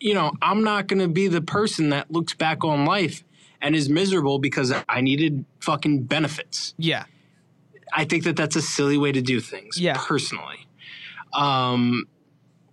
you 0.00 0.14
know, 0.14 0.32
I'm 0.40 0.62
not 0.62 0.86
going 0.86 1.00
to 1.00 1.08
be 1.08 1.28
the 1.28 1.40
person 1.42 1.90
that 1.90 2.10
looks 2.10 2.34
back 2.34 2.64
on 2.64 2.84
life 2.84 3.24
and 3.60 3.74
is 3.74 3.88
miserable 3.88 4.38
because 4.38 4.72
I 4.88 5.00
needed 5.00 5.44
fucking 5.60 6.04
benefits. 6.04 6.74
Yeah. 6.78 7.04
I 7.92 8.04
think 8.04 8.24
that 8.24 8.36
that's 8.36 8.56
a 8.56 8.62
silly 8.62 8.96
way 8.96 9.12
to 9.12 9.20
do 9.20 9.40
things. 9.40 9.78
Yeah. 9.80 9.96
Personally, 9.98 10.66
Um, 11.34 12.04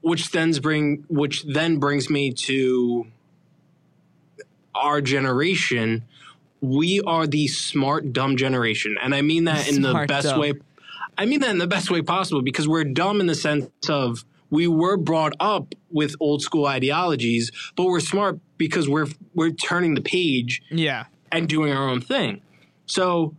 which 0.02 0.32
then 0.32 0.52
bring 0.62 1.04
which 1.10 1.44
then 1.44 1.78
brings 1.78 2.10
me 2.10 2.32
to 2.32 3.08
our 4.74 5.02
generation. 5.02 6.04
We 6.62 7.02
are 7.02 7.28
the 7.28 7.48
smart 7.48 8.14
dumb 8.14 8.38
generation, 8.38 8.98
and 9.02 9.14
I 9.16 9.22
mean 9.22 9.46
that 9.46 9.70
in 9.70 9.82
the 9.82 10.06
best 10.08 10.28
dumb. 10.28 10.40
way. 10.40 10.54
I 11.20 11.26
mean 11.26 11.42
that 11.42 11.50
in 11.52 11.58
the 11.58 11.68
best 11.68 11.92
way 11.92 12.02
possible 12.02 12.42
because 12.42 12.68
we're 12.68 12.86
dumb 12.86 13.20
in 13.20 13.28
the 13.28 13.36
sense 13.36 13.68
of 13.90 14.24
we 14.50 14.68
were 14.68 14.98
brought 14.98 15.34
up 15.40 15.76
with 15.92 16.16
old 16.20 16.42
school 16.42 16.66
ideologies, 16.66 17.52
but 17.76 17.86
we're 17.86 18.00
smart 18.00 18.40
because 18.58 18.88
we're 18.88 19.08
we're 19.36 19.52
turning 19.52 19.94
the 19.96 20.02
page 20.02 20.62
Yeah. 20.72 21.06
and 21.32 21.48
doing 21.48 21.72
our 21.74 21.88
own 21.90 22.00
thing. 22.02 22.42
So 22.86 23.36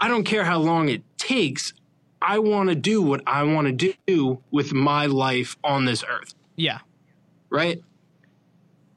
I 0.00 0.08
don't 0.08 0.24
care 0.24 0.44
how 0.44 0.58
long 0.58 0.88
it 0.88 1.02
takes. 1.18 1.74
I 2.22 2.38
want 2.38 2.70
to 2.70 2.74
do 2.74 3.02
what 3.02 3.22
I 3.26 3.42
want 3.44 3.66
to 3.78 3.94
do 4.06 4.42
with 4.50 4.72
my 4.72 5.04
life 5.06 5.56
on 5.62 5.84
this 5.84 6.02
earth, 6.08 6.34
Yeah. 6.56 6.78
right? 7.50 7.82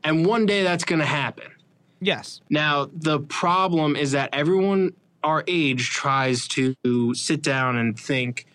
And 0.04 0.26
one 0.26 0.46
day 0.46 0.64
that's 0.64 0.84
going 0.86 1.00
to 1.00 1.06
happen. 1.06 1.52
Yes. 2.02 2.42
Now, 2.50 2.90
the 2.94 3.20
problem 3.20 3.96
is 3.96 4.12
that 4.12 4.30
everyone 4.34 4.94
our 5.24 5.44
age 5.48 5.90
tries 5.90 6.48
to 6.50 6.76
sit 7.14 7.42
down 7.42 7.78
and 7.78 7.98
think, 8.00 8.46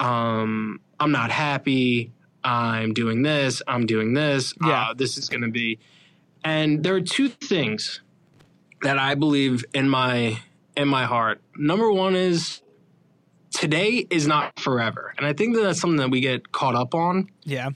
um, 0.00 0.80
I'm 1.00 1.12
not 1.12 1.30
happy. 1.30 2.12
I'm 2.44 2.92
doing 2.92 3.22
this. 3.22 3.62
I'm 3.66 3.86
doing 3.86 4.14
this. 4.14 4.54
Yeah. 4.64 4.90
Uh, 4.90 4.94
this 4.94 5.16
is 5.16 5.28
going 5.28 5.42
to 5.42 5.50
be. 5.50 5.78
And 6.44 6.82
there 6.82 6.94
are 6.94 7.00
two 7.00 7.28
things 7.28 8.00
that 8.82 8.98
I 8.98 9.14
believe 9.14 9.64
in 9.74 9.88
my 9.88 10.38
in 10.76 10.88
my 10.88 11.04
heart. 11.04 11.40
Number 11.56 11.90
one 11.92 12.16
is 12.16 12.62
today 13.50 14.06
is 14.10 14.26
not 14.26 14.58
forever, 14.58 15.14
and 15.16 15.26
I 15.26 15.34
think 15.34 15.54
that 15.54 15.62
that's 15.62 15.80
something 15.80 15.98
that 15.98 16.10
we 16.10 16.20
get 16.20 16.50
caught 16.50 16.74
up 16.74 16.94
on. 16.94 17.28
Yeah. 17.44 17.70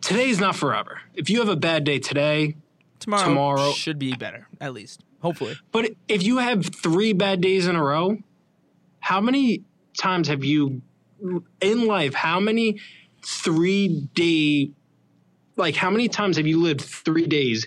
Today 0.00 0.28
is 0.30 0.40
not 0.40 0.56
forever. 0.56 1.00
If 1.14 1.28
you 1.28 1.40
have 1.40 1.48
a 1.48 1.56
bad 1.56 1.84
day 1.84 1.98
today, 1.98 2.56
Tomorrow, 3.00 3.24
Tomorrow- 3.24 3.72
should 3.72 3.98
be 3.98 4.14
better, 4.14 4.48
at 4.60 4.72
least. 4.72 5.02
Hopefully. 5.24 5.56
But 5.72 5.92
if 6.06 6.22
you 6.22 6.36
have 6.36 6.66
three 6.66 7.14
bad 7.14 7.40
days 7.40 7.66
in 7.66 7.76
a 7.76 7.82
row, 7.82 8.18
how 9.00 9.22
many 9.22 9.62
times 9.96 10.28
have 10.28 10.44
you 10.44 10.82
in 11.62 11.86
life? 11.86 12.12
How 12.12 12.38
many 12.40 12.78
three 13.24 14.06
day, 14.14 14.70
like 15.56 15.76
how 15.76 15.88
many 15.90 16.08
times 16.08 16.36
have 16.36 16.46
you 16.46 16.60
lived 16.60 16.82
three 16.82 17.26
days 17.26 17.66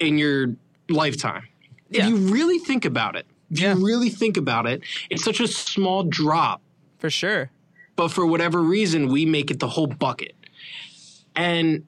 in 0.00 0.18
your 0.18 0.56
lifetime? 0.88 1.46
Yeah. 1.90 2.02
If 2.02 2.08
you 2.08 2.16
really 2.32 2.58
think 2.58 2.84
about 2.84 3.14
it, 3.14 3.26
if 3.52 3.60
Yeah. 3.60 3.76
you 3.76 3.86
really 3.86 4.10
think 4.10 4.36
about 4.36 4.66
it, 4.66 4.82
it's 5.10 5.22
such 5.22 5.38
a 5.38 5.46
small 5.46 6.02
drop, 6.02 6.60
For 6.98 7.08
sure. 7.08 7.52
but 7.94 8.08
for 8.08 8.26
whatever 8.26 8.60
reason, 8.60 9.06
we 9.06 9.24
make 9.26 9.52
it 9.52 9.60
the 9.60 9.68
whole 9.68 9.86
bucket. 9.86 10.34
And 11.36 11.84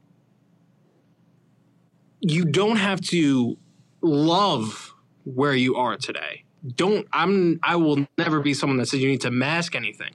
you 2.20 2.44
don't 2.44 2.76
have 2.76 3.00
to 3.00 3.58
love 4.06 4.94
where 5.24 5.54
you 5.54 5.76
are 5.76 5.96
today. 5.96 6.44
Don't 6.74 7.06
I'm 7.12 7.60
I 7.62 7.76
will 7.76 8.06
never 8.18 8.40
be 8.40 8.54
someone 8.54 8.78
that 8.78 8.86
says 8.86 9.00
you 9.00 9.08
need 9.08 9.20
to 9.22 9.30
mask 9.30 9.74
anything. 9.74 10.12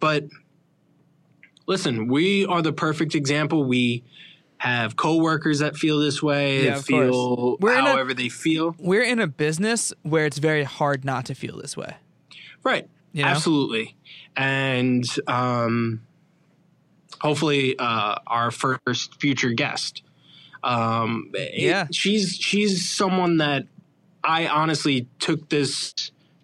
But 0.00 0.24
listen, 1.66 2.08
we 2.08 2.46
are 2.46 2.62
the 2.62 2.72
perfect 2.72 3.14
example. 3.14 3.64
We 3.64 4.02
have 4.58 4.96
coworkers 4.96 5.58
that 5.58 5.76
feel 5.76 5.98
this 5.98 6.22
way, 6.22 6.64
Yeah, 6.64 6.80
feel 6.80 7.56
We're 7.60 7.78
in 7.78 7.84
a- 7.84 7.90
however 7.90 8.14
they 8.14 8.28
feel. 8.28 8.74
We're 8.78 9.02
in 9.02 9.20
a 9.20 9.26
business 9.26 9.92
where 10.02 10.26
it's 10.26 10.38
very 10.38 10.64
hard 10.64 11.04
not 11.04 11.26
to 11.26 11.34
feel 11.34 11.58
this 11.58 11.76
way. 11.76 11.96
Right. 12.62 12.88
You 13.12 13.22
know? 13.24 13.28
Absolutely. 13.28 13.96
And 14.36 15.04
um, 15.26 16.02
hopefully, 17.20 17.78
uh, 17.78 18.16
our 18.26 18.50
first 18.50 19.20
future 19.20 19.50
guest. 19.50 20.02
Um, 20.64 21.30
it- 21.34 21.60
Yeah. 21.62 21.86
she's 21.92 22.36
she's 22.36 22.88
someone 22.90 23.36
that 23.36 23.66
I 24.24 24.46
honestly 24.48 25.06
took 25.18 25.48
this 25.50 25.92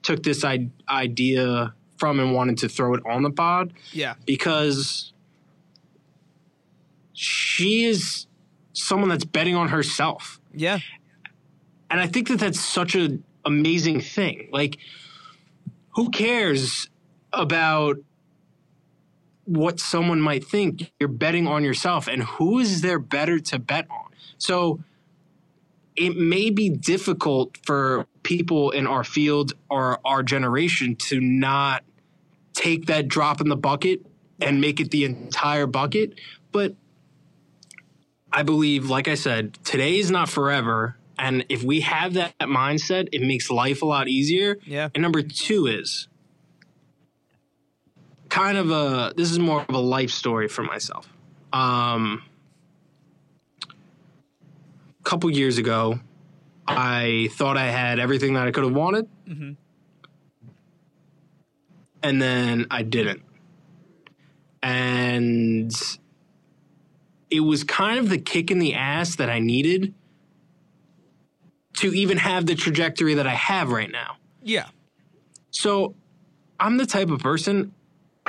took 0.03 0.23
this 0.23 0.45
I- 0.45 0.69
idea 0.89 1.75
from 1.99 2.21
and 2.21 2.33
wanted 2.35 2.59
to 2.59 2.69
throw 2.69 2.95
it 2.95 3.03
on 3.07 3.23
the 3.23 3.31
pod 3.31 3.73
Yeah. 3.93 4.15
because 4.27 5.13
she 7.13 7.85
is 7.85 8.27
someone 8.73 9.09
that's 9.09 9.25
betting 9.25 9.55
on 9.55 9.69
herself 9.69 10.41
Yeah. 10.55 10.79
and 11.91 12.01
I 12.01 12.07
think 12.07 12.29
that 12.29 12.39
that's 12.41 12.61
such 12.61 12.95
an 12.95 13.25
amazing 13.45 14.01
thing. 14.01 14.49
Like, 14.53 14.79
who 15.97 16.11
cares 16.11 16.89
about 17.33 17.97
what 19.45 19.81
someone 19.81 20.21
might 20.21 20.45
think? 20.45 20.93
You're 21.01 21.09
betting 21.09 21.47
on 21.47 21.65
yourself, 21.65 22.07
and 22.07 22.23
who 22.23 22.59
is 22.61 22.81
there 22.83 22.99
better 22.99 23.39
to 23.41 23.59
bet 23.59 23.87
on? 23.91 24.00
So, 24.41 24.81
it 25.97 26.17
may 26.17 26.51
be 26.51 26.69
difficult 26.69 27.57
for 27.59 28.07
people 28.23 28.71
in 28.71 28.87
our 28.87 29.05
field 29.05 29.53
or 29.69 30.01
our 30.05 30.23
generation 30.23 30.97
to 30.97 31.21
not 31.21 31.85
take 32.55 32.87
that 32.87 33.09
drop 33.09 33.41
in 33.41 33.49
the 33.49 33.57
bucket 33.57 34.05
and 34.41 34.61
make 34.61 34.81
it 34.81 34.91
the 34.91 35.05
entire 35.05 35.67
bucket, 35.67 36.15
but 36.53 36.75
I 38.33 38.43
believe, 38.43 38.89
like 38.89 39.09
I 39.09 39.15
said, 39.15 39.59
today 39.65 39.99
is 39.99 40.11
not 40.11 40.29
forever. 40.29 40.97
And 41.19 41.45
if 41.49 41.63
we 41.63 41.81
have 41.81 42.15
that 42.15 42.39
mindset, 42.41 43.09
it 43.13 43.21
makes 43.21 43.51
life 43.51 43.83
a 43.83 43.87
lot 43.87 44.09
easier. 44.09 44.59
Yeah. 44.65 44.89
And 44.95 45.03
number 45.03 45.23
two 45.23 45.67
is 45.67 46.09
kind 48.29 48.57
of 48.57 48.71
a 48.71 49.13
this 49.17 49.31
is 49.31 49.39
more 49.39 49.65
of 49.69 49.75
a 49.75 49.79
life 49.79 50.11
story 50.11 50.49
for 50.49 50.63
myself. 50.63 51.09
Um, 51.53 52.23
couple 55.05 55.31
years 55.31 55.59
ago, 55.59 56.01
I 56.67 57.29
thought 57.33 57.57
I 57.57 57.67
had 57.67 57.99
everything 57.99 58.35
that 58.35 58.47
I 58.47 58.51
could 58.51 58.65
have 58.65 58.75
wanted. 58.75 59.09
Mhm. 59.27 59.57
And 62.03 62.23
then 62.23 62.67
I 62.71 62.83
didn't. 62.83 63.23
And 64.63 65.73
it 67.31 67.41
was 67.41 67.65
kind 67.65 67.99
of 67.99 68.09
the 68.09 68.19
kick 68.19 68.51
in 68.51 68.59
the 68.59 68.75
ass 68.75 69.17
that 69.17 69.31
I 69.31 69.39
needed 69.39 69.95
to 71.75 71.93
even 71.95 72.19
have 72.19 72.47
the 72.47 72.55
trajectory 72.55 73.15
that 73.15 73.27
I 73.27 73.35
have 73.35 73.71
right 73.71 73.91
now. 73.91 74.17
Yeah. 74.43 74.69
So 75.51 75.95
I'm 76.59 76.77
the 76.77 76.87
type 76.87 77.11
of 77.11 77.21
person 77.21 77.73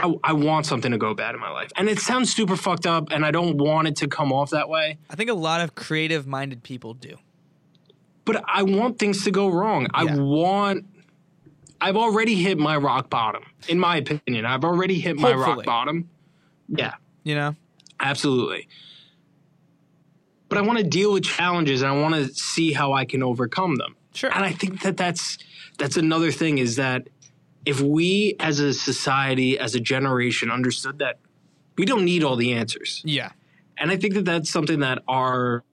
I, 0.02 0.14
I 0.24 0.34
want 0.34 0.66
something 0.66 0.92
to 0.92 0.98
go 0.98 1.14
bad 1.14 1.36
in 1.36 1.42
my 1.42 1.50
life. 1.52 1.72
And 1.76 1.88
it 1.88 2.00
sounds 2.00 2.34
super 2.34 2.56
fucked 2.56 2.86
up 2.86 3.12
and 3.12 3.26
I 3.26 3.32
don't 3.32 3.58
want 3.58 3.88
it 3.88 3.96
to 3.98 4.08
come 4.08 4.34
off 4.34 4.50
that 4.52 4.68
way, 4.70 4.98
I 5.10 5.16
think 5.16 5.30
a 5.30 5.36
lot 5.36 5.62
of 5.62 5.76
creative 5.76 6.26
minded 6.28 6.64
people 6.64 6.94
do. 6.94 7.18
but 8.26 8.44
I 8.48 8.64
want 8.64 9.00
things 9.00 9.24
to 9.26 9.32
go 9.32 9.50
wrong. 9.50 9.88
I 9.94 10.06
want 10.16 10.86
I've 11.80 11.98
already 11.98 12.36
hit 12.36 12.60
my 12.60 12.78
rock 12.78 13.10
bottom, 13.10 13.44
in 13.68 13.80
my 13.80 13.98
opinion. 13.98 14.46
I've 14.46 14.64
already 14.64 15.00
hit 15.00 15.18
my 15.18 15.34
rock 15.34 15.64
bottom. 15.66 16.10
Yeah. 16.70 16.94
You 17.24 17.34
know? 17.36 17.56
Absolutely. 18.00 18.68
But 20.48 20.60
I 20.60 20.62
want 20.62 20.78
to 20.78 20.84
deal 20.84 21.14
with 21.14 21.24
challenges 21.24 21.82
and 21.82 21.92
I 21.92 22.00
want 22.00 22.14
to 22.14 22.28
see 22.34 22.74
how 22.74 22.94
I 22.94 23.06
can 23.06 23.24
overcome 23.24 23.78
them. 23.78 23.96
Sure. 24.14 24.30
And 24.34 24.44
I 24.44 24.52
think 24.52 24.82
that 24.82 24.98
that's 24.98 25.38
that's 25.80 25.98
another 25.98 26.32
thing 26.32 26.60
is 26.60 26.76
that 26.76 27.08
if 27.66 27.82
we 27.82 28.36
as 28.40 28.60
a 28.60 28.74
society, 28.74 29.58
as 29.60 29.76
a 29.76 29.80
generation 29.80 30.50
understood 30.50 31.00
that 31.00 31.20
we 31.78 31.86
don't 31.86 32.06
need 32.06 32.24
all 32.24 32.36
the 32.36 32.54
answers. 32.54 33.02
Yeah. 33.06 33.32
And 33.78 33.92
I 33.92 33.98
think 33.98 34.14
that 34.16 34.26
that's 34.26 34.50
something 34.50 34.80
that 34.80 35.04
our 35.08 35.64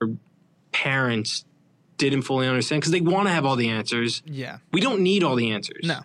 parents 0.71 1.45
didn't 1.97 2.23
fully 2.23 2.47
understand 2.47 2.81
because 2.81 2.91
they 2.91 3.01
want 3.01 3.27
to 3.27 3.33
have 3.33 3.45
all 3.45 3.55
the 3.55 3.69
answers. 3.69 4.23
Yeah. 4.25 4.59
We 4.71 4.81
don't 4.81 5.01
need 5.01 5.23
all 5.23 5.35
the 5.35 5.51
answers. 5.51 5.83
No. 5.83 6.01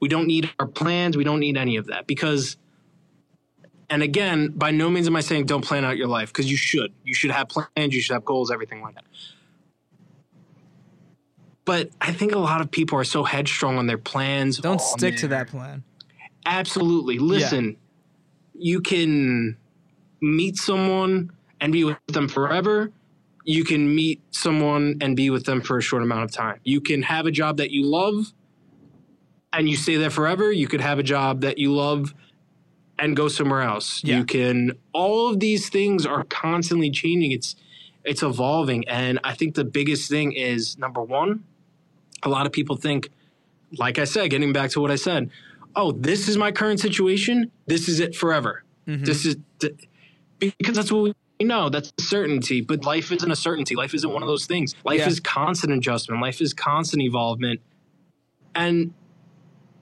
We 0.00 0.08
don't 0.08 0.26
need 0.26 0.50
our 0.58 0.66
plans. 0.66 1.16
We 1.16 1.24
don't 1.24 1.40
need 1.40 1.56
any 1.56 1.76
of 1.76 1.86
that 1.86 2.06
because, 2.06 2.56
and 3.88 4.02
again, 4.02 4.48
by 4.48 4.70
no 4.70 4.90
means 4.90 5.06
am 5.06 5.16
I 5.16 5.20
saying 5.20 5.46
don't 5.46 5.64
plan 5.64 5.84
out 5.84 5.96
your 5.96 6.08
life 6.08 6.32
because 6.32 6.50
you 6.50 6.56
should. 6.56 6.92
You 7.04 7.14
should 7.14 7.30
have 7.30 7.48
plans. 7.48 7.94
You 7.94 8.00
should 8.00 8.14
have 8.14 8.24
goals, 8.24 8.50
everything 8.50 8.82
like 8.82 8.96
that. 8.96 9.04
But 11.64 11.90
I 12.00 12.12
think 12.12 12.32
a 12.32 12.38
lot 12.38 12.60
of 12.60 12.70
people 12.70 12.98
are 12.98 13.04
so 13.04 13.24
headstrong 13.24 13.78
on 13.78 13.86
their 13.86 13.98
plans. 13.98 14.58
Don't 14.58 14.72
on 14.72 14.78
stick 14.78 15.16
to 15.18 15.28
that 15.28 15.48
plan. 15.48 15.82
Absolutely. 16.44 17.18
Listen, 17.18 17.76
you 18.54 18.80
can 18.80 19.56
meet 20.20 20.56
someone 20.56 21.30
and 21.60 21.72
be 21.72 21.84
with 21.84 21.96
them 22.08 22.28
forever. 22.28 22.92
You 23.44 23.64
can 23.64 23.94
meet 23.94 24.22
someone 24.30 24.98
and 25.00 25.16
be 25.16 25.30
with 25.30 25.44
them 25.44 25.60
for 25.60 25.78
a 25.78 25.82
short 25.82 26.02
amount 26.02 26.24
of 26.24 26.32
time. 26.32 26.60
You 26.64 26.80
can 26.80 27.02
have 27.02 27.26
a 27.26 27.30
job 27.30 27.58
that 27.58 27.70
you 27.70 27.86
love 27.86 28.32
and 29.52 29.68
you 29.68 29.76
stay 29.76 29.96
there 29.96 30.10
forever. 30.10 30.50
You 30.50 30.66
could 30.66 30.80
have 30.80 30.98
a 30.98 31.02
job 31.02 31.42
that 31.42 31.58
you 31.58 31.72
love 31.72 32.14
and 32.98 33.16
go 33.16 33.28
somewhere 33.28 33.62
else. 33.62 34.02
Yeah. 34.04 34.18
You 34.18 34.24
can 34.24 34.72
all 34.92 35.30
of 35.30 35.40
these 35.40 35.68
things 35.68 36.06
are 36.06 36.24
constantly 36.24 36.90
changing. 36.90 37.32
It's 37.32 37.56
it's 38.04 38.22
evolving 38.22 38.86
and 38.88 39.18
I 39.24 39.34
think 39.34 39.54
the 39.54 39.64
biggest 39.64 40.10
thing 40.10 40.32
is 40.32 40.76
number 40.78 41.02
1, 41.02 41.42
a 42.24 42.28
lot 42.28 42.46
of 42.46 42.52
people 42.52 42.76
think 42.76 43.10
like 43.78 43.98
I 43.98 44.04
said, 44.04 44.30
getting 44.30 44.52
back 44.52 44.70
to 44.70 44.80
what 44.80 44.90
I 44.92 44.96
said, 44.96 45.30
oh, 45.74 45.90
this 45.92 46.28
is 46.28 46.36
my 46.36 46.52
current 46.52 46.78
situation. 46.78 47.50
This 47.66 47.88
is 47.88 47.98
it 47.98 48.14
forever. 48.14 48.62
Mm-hmm. 48.86 49.04
This 49.04 49.26
is 49.26 49.36
th- 49.58 49.74
because 50.38 50.76
that's 50.76 50.92
what 50.92 51.14
we 51.40 51.44
know. 51.46 51.68
That's 51.70 51.92
certainty. 51.98 52.60
But 52.60 52.84
life 52.84 53.10
isn't 53.10 53.28
a 53.30 53.34
certainty. 53.34 53.74
Life 53.74 53.92
isn't 53.94 54.08
one 54.12 54.22
of 54.22 54.28
those 54.28 54.46
things. 54.46 54.74
Life 54.84 55.00
Yeah. 55.00 55.08
is 55.08 55.18
constant 55.18 55.72
adjustment. 55.72 56.20
Life 56.22 56.40
is 56.40 56.52
constant 56.54 57.02
evolvement. 57.02 57.60
And 58.54 58.92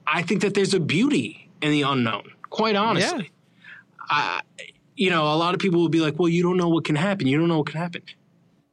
I 0.07 0.23
think 0.23 0.41
that 0.41 0.55
there's 0.55 0.73
a 0.73 0.79
beauty 0.79 1.49
in 1.61 1.69
the 1.71 1.83
unknown. 1.83 2.31
Quite 2.49 2.75
honestly, 2.75 3.31
I, 4.09 4.41
you 4.95 5.09
know, 5.11 5.23
a 5.25 5.37
lot 5.37 5.53
of 5.53 5.59
people 5.59 5.79
will 5.81 5.89
be 5.89 5.99
like, 5.99 6.17
"Well, 6.19 6.29
you 6.29 6.41
don't 6.43 6.57
know 6.57 6.69
what 6.69 6.83
can 6.85 6.95
happen. 6.95 7.27
You 7.27 7.37
don't 7.37 7.47
know 7.47 7.57
what 7.59 7.67
can 7.67 7.79
happen." 7.79 8.01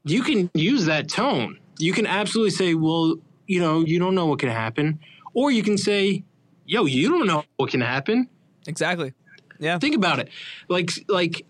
You 0.04 0.22
can 0.22 0.50
use 0.54 0.86
that 0.86 1.08
tone. 1.08 1.58
You 1.78 1.92
can 1.92 2.06
absolutely 2.06 2.50
say, 2.50 2.74
"Well, 2.74 3.16
you 3.50 3.60
know, 3.60 3.80
you 3.84 3.98
don't 3.98 4.14
know 4.14 4.26
what 4.26 4.38
can 4.38 4.48
happen," 4.50 4.98
or 5.34 5.50
you 5.50 5.62
can 5.62 5.76
say, 5.76 6.24
"Yo, 6.66 6.84
you 6.86 7.08
don't 7.08 7.26
know 7.26 7.44
what 7.56 7.70
can 7.70 7.80
happen." 7.80 8.28
Exactly. 8.66 9.12
Yeah. 9.58 9.78
think 9.78 9.94
about 9.94 10.18
it 10.20 10.30
like 10.68 10.90
like 11.06 11.44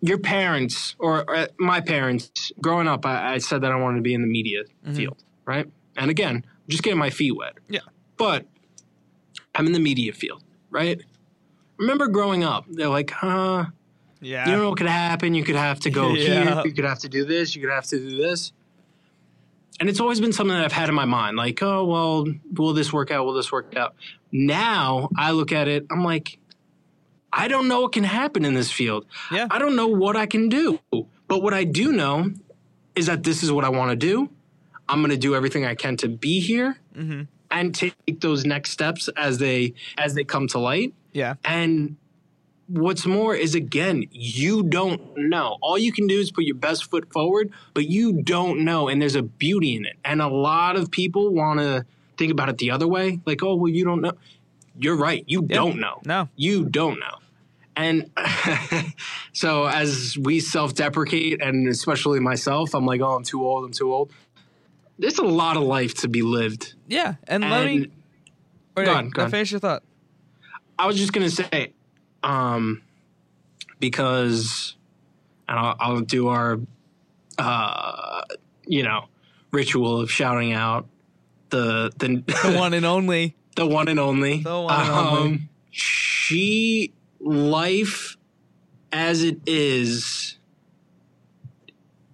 your 0.00 0.18
parents 0.18 0.94
or, 1.00 1.28
or 1.28 1.48
my 1.58 1.80
parents 1.80 2.52
growing 2.60 2.86
up 2.86 3.04
I, 3.04 3.34
I 3.34 3.38
said 3.38 3.62
that 3.62 3.72
i 3.72 3.76
wanted 3.76 3.96
to 3.96 4.02
be 4.02 4.14
in 4.14 4.22
the 4.22 4.28
media 4.28 4.62
mm-hmm. 4.62 4.94
field 4.94 5.16
right 5.44 5.66
and 5.96 6.08
again 6.08 6.44
just 6.68 6.84
getting 6.84 7.00
my 7.00 7.10
feet 7.10 7.36
wet 7.36 7.54
Yeah. 7.68 7.80
but 8.16 8.46
i'm 9.56 9.66
in 9.66 9.72
the 9.72 9.80
media 9.80 10.12
field 10.12 10.44
right 10.70 11.00
remember 11.78 12.06
growing 12.06 12.44
up 12.44 12.64
they're 12.68 12.88
like 12.88 13.10
huh 13.10 13.64
Yeah. 14.20 14.44
you 14.46 14.52
don't 14.52 14.60
know 14.62 14.68
what 14.68 14.78
could 14.78 14.86
happen 14.86 15.34
you 15.34 15.42
could 15.42 15.56
have 15.56 15.80
to 15.80 15.90
go 15.90 16.10
Yeah. 16.14 16.44
here 16.44 16.62
you 16.64 16.72
could 16.72 16.84
have 16.84 17.00
to 17.00 17.08
do 17.08 17.24
this 17.24 17.56
you 17.56 17.60
could 17.62 17.72
have 17.74 17.86
to 17.86 17.98
do 17.98 18.16
this 18.18 18.52
and 19.80 19.88
it's 19.88 19.98
always 20.00 20.20
been 20.20 20.32
something 20.32 20.54
that 20.56 20.64
i've 20.64 20.72
had 20.72 20.88
in 20.88 20.94
my 20.94 21.04
mind 21.06 21.36
like 21.36 21.62
oh 21.62 21.84
well 21.84 22.26
will 22.54 22.72
this 22.74 22.92
work 22.92 23.10
out 23.10 23.24
will 23.24 23.32
this 23.34 23.50
work 23.50 23.74
out 23.76 23.94
now 24.30 25.08
i 25.16 25.30
look 25.32 25.50
at 25.52 25.66
it 25.68 25.86
i'm 25.90 26.04
like 26.04 26.38
i 27.32 27.48
don't 27.48 27.66
know 27.68 27.80
what 27.80 27.92
can 27.92 28.04
happen 28.04 28.44
in 28.44 28.54
this 28.54 28.70
field 28.70 29.06
Yeah. 29.32 29.46
i 29.50 29.58
don't 29.58 29.74
know 29.76 29.88
what 29.88 30.16
i 30.16 30.26
can 30.26 30.48
do 30.48 30.78
but 31.26 31.42
what 31.42 31.54
i 31.54 31.64
do 31.64 31.92
know 31.92 32.30
is 32.94 33.06
that 33.06 33.22
this 33.24 33.42
is 33.42 33.50
what 33.50 33.64
i 33.64 33.68
want 33.68 33.90
to 33.90 33.96
do 33.96 34.28
i'm 34.88 35.00
going 35.00 35.10
to 35.10 35.16
do 35.16 35.34
everything 35.34 35.64
i 35.64 35.74
can 35.74 35.96
to 35.98 36.08
be 36.08 36.40
here 36.40 36.76
Mm-hmm. 36.96 37.22
and 37.52 37.72
take 37.74 37.94
those 38.20 38.44
next 38.44 38.70
steps 38.72 39.08
as 39.16 39.38
they 39.38 39.74
as 39.96 40.14
they 40.14 40.24
come 40.24 40.48
to 40.48 40.58
light 40.58 40.92
yeah. 41.12 41.34
and 41.44 41.96
what's 42.70 43.04
more 43.04 43.34
is 43.34 43.54
again, 43.54 44.04
you 44.10 44.62
don't 44.62 45.00
know. 45.16 45.58
All 45.60 45.76
you 45.76 45.92
can 45.92 46.06
do 46.06 46.18
is 46.18 46.30
put 46.30 46.44
your 46.44 46.54
best 46.54 46.90
foot 46.90 47.12
forward, 47.12 47.52
but 47.74 47.88
you 47.88 48.22
don't 48.22 48.64
know. 48.64 48.88
And 48.88 49.02
there's 49.02 49.16
a 49.16 49.22
beauty 49.22 49.76
in 49.76 49.84
it. 49.84 49.96
And 50.04 50.22
a 50.22 50.28
lot 50.28 50.76
of 50.76 50.90
people 50.90 51.32
want 51.32 51.60
to 51.60 51.84
think 52.16 52.30
about 52.30 52.48
it 52.48 52.58
the 52.58 52.70
other 52.70 52.86
way 52.86 53.20
like, 53.26 53.42
oh, 53.42 53.56
well, 53.56 53.72
you 53.72 53.84
don't 53.84 54.00
know. 54.00 54.12
You're 54.78 54.96
right. 54.96 55.24
You 55.26 55.42
don't 55.42 55.80
know. 55.80 56.00
No. 56.04 56.28
You 56.36 56.64
don't 56.64 57.00
know. 57.00 57.16
And 57.76 58.10
so 59.32 59.66
as 59.66 60.16
we 60.18 60.40
self 60.40 60.74
deprecate, 60.74 61.42
and 61.42 61.68
especially 61.68 62.20
myself, 62.20 62.74
I'm 62.74 62.86
like, 62.86 63.00
oh, 63.00 63.14
I'm 63.16 63.24
too 63.24 63.44
old. 63.44 63.64
I'm 63.64 63.72
too 63.72 63.92
old. 63.92 64.12
There's 64.98 65.18
a 65.18 65.24
lot 65.24 65.56
of 65.56 65.62
life 65.62 65.94
to 65.98 66.08
be 66.08 66.22
lived. 66.22 66.74
Yeah. 66.88 67.14
And, 67.26 67.42
let 67.48 67.66
me. 67.66 67.76
And 67.76 67.92
Go 68.74 68.82
yeah, 68.82 68.98
on, 68.98 69.08
go 69.10 69.22
on. 69.24 69.30
Finish 69.30 69.50
your 69.50 69.60
thought. 69.60 69.82
I 70.78 70.86
was 70.86 70.96
just 70.96 71.12
gonna 71.12 71.30
say, 71.30 71.72
um, 72.22 72.82
because, 73.78 74.76
and 75.48 75.58
I'll, 75.58 75.76
I'll 75.80 76.00
do 76.00 76.28
our, 76.28 76.60
uh, 77.38 78.22
you 78.66 78.82
know, 78.82 79.06
ritual 79.52 80.00
of 80.00 80.10
shouting 80.10 80.52
out 80.52 80.86
the 81.50 81.90
the 81.96 82.22
The 82.26 82.56
one 82.56 82.74
and 82.74 82.86
only. 82.86 83.34
the 83.56 83.66
one 83.66 83.88
and 83.88 83.98
only. 83.98 84.38
The 84.38 84.60
one 84.60 84.80
and 84.80 84.90
only. 84.90 85.20
Um, 85.20 85.48
she 85.70 86.92
life 87.20 88.16
as 88.92 89.22
it 89.22 89.38
is 89.46 90.38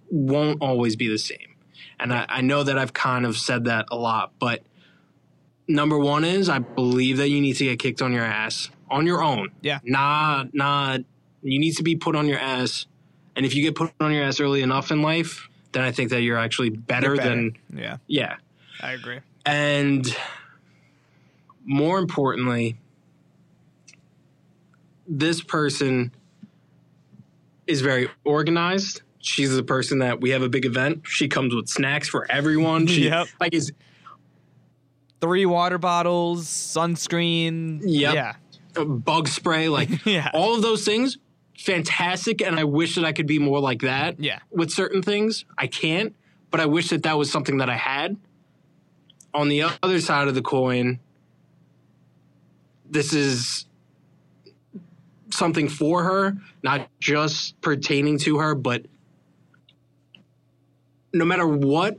won't 0.09 0.61
always 0.61 0.95
be 0.95 1.07
the 1.07 1.17
same. 1.17 1.55
And 1.99 2.13
I, 2.13 2.25
I 2.29 2.41
know 2.41 2.63
that 2.63 2.77
I've 2.77 2.93
kind 2.93 3.25
of 3.25 3.37
said 3.37 3.65
that 3.65 3.87
a 3.91 3.95
lot, 3.95 4.31
but 4.39 4.63
number 5.67 5.97
one 5.97 6.23
is 6.23 6.49
I 6.49 6.59
believe 6.59 7.17
that 7.17 7.29
you 7.29 7.41
need 7.41 7.53
to 7.53 7.65
get 7.65 7.79
kicked 7.79 8.01
on 8.01 8.13
your 8.13 8.23
ass 8.23 8.69
on 8.89 9.05
your 9.05 9.21
own. 9.23 9.49
Yeah. 9.61 9.79
Not 9.83 10.53
not 10.53 11.01
you 11.43 11.59
need 11.59 11.73
to 11.77 11.83
be 11.83 11.95
put 11.95 12.15
on 12.15 12.27
your 12.27 12.39
ass. 12.39 12.85
And 13.35 13.45
if 13.45 13.53
you 13.55 13.61
get 13.61 13.75
put 13.75 13.91
on 13.99 14.11
your 14.11 14.23
ass 14.23 14.39
early 14.39 14.61
enough 14.61 14.89
in 14.91 15.01
life, 15.01 15.47
then 15.71 15.83
I 15.83 15.91
think 15.91 16.09
that 16.09 16.21
you're 16.21 16.37
actually 16.37 16.69
better, 16.71 17.15
Better. 17.15 17.29
than 17.29 17.57
Yeah. 17.73 17.97
yeah. 18.07 18.35
I 18.81 18.91
agree. 18.93 19.19
And 19.45 20.05
more 21.65 21.99
importantly, 21.99 22.77
this 25.07 25.41
person 25.41 26.11
is 27.67 27.81
very 27.81 28.09
organized. 28.23 29.01
She's 29.19 29.53
the 29.55 29.63
person 29.63 29.99
that 29.99 30.21
we 30.21 30.29
have 30.31 30.41
a 30.41 30.49
big 30.49 30.65
event. 30.65 31.01
She 31.05 31.27
comes 31.27 31.53
with 31.53 31.67
snacks 31.67 32.07
for 32.09 32.29
everyone. 32.31 32.87
She 32.87 33.05
Yep. 33.05 33.27
like 33.39 33.53
is 33.53 33.71
Three 35.19 35.47
water 35.47 35.79
bottles, 35.79 36.45
sunscreen. 36.47 37.81
Yep. 37.83 38.13
Yeah. 38.13 38.35
Bug 38.85 39.27
spray, 39.27 39.69
like 39.69 39.89
Yeah. 40.05 40.29
all 40.33 40.55
of 40.55 40.61
those 40.61 40.83
things. 40.85 41.17
Fantastic, 41.57 42.41
and 42.41 42.59
I 42.59 42.63
wish 42.65 42.95
that 42.95 43.03
I 43.05 43.11
could 43.13 43.25
be 43.27 43.39
more 43.39 43.59
like 43.59 43.81
that. 43.81 44.19
Yeah. 44.19 44.39
with 44.51 44.69
certain 44.71 45.01
things, 45.01 45.43
I 45.57 45.65
can't. 45.67 46.15
But 46.51 46.59
I 46.61 46.65
wish 46.65 46.89
that 46.89 47.03
that 47.03 47.17
was 47.17 47.31
something 47.31 47.57
that 47.57 47.69
I 47.69 47.75
had. 47.75 48.15
On 49.33 49.49
the 49.49 49.63
other 49.83 49.99
side 49.99 50.27
of 50.27 50.35
the 50.35 50.41
coin, 50.41 50.99
this 52.89 53.11
is 53.13 53.65
something 55.31 55.67
for 55.67 56.03
her, 56.03 56.37
not 56.63 56.87
just 56.99 57.59
pertaining 57.61 58.17
to 58.19 58.37
her, 58.37 58.55
but 58.55 58.85
no 61.13 61.25
matter 61.25 61.47
what, 61.47 61.97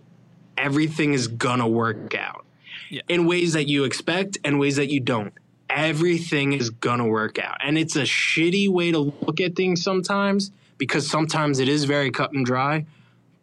everything 0.57 1.12
is 1.12 1.29
gonna 1.29 1.68
work 1.68 2.14
out 2.14 2.45
Yeah. 2.91 3.03
in 3.09 3.26
ways 3.26 3.53
that 3.53 3.68
you 3.68 3.85
expect 3.85 4.39
and 4.45 4.59
ways 4.59 4.76
that 4.76 4.91
you 4.91 5.01
don't. 5.01 5.33
Everything 5.71 6.53
is 6.53 6.71
gonna 6.71 7.07
work 7.07 7.39
out. 7.39 7.59
And 7.62 7.77
it's 7.79 7.97
a 7.97 8.03
shitty 8.03 8.69
way 8.69 8.91
to 8.93 8.99
look 8.99 9.41
at 9.41 9.55
things 9.55 9.83
sometimes 9.83 10.51
because 10.79 11.11
sometimes 11.11 11.59
it 11.59 11.69
is 11.69 11.85
very 11.85 12.11
cut 12.11 12.33
and 12.33 12.45
dry, 12.47 12.87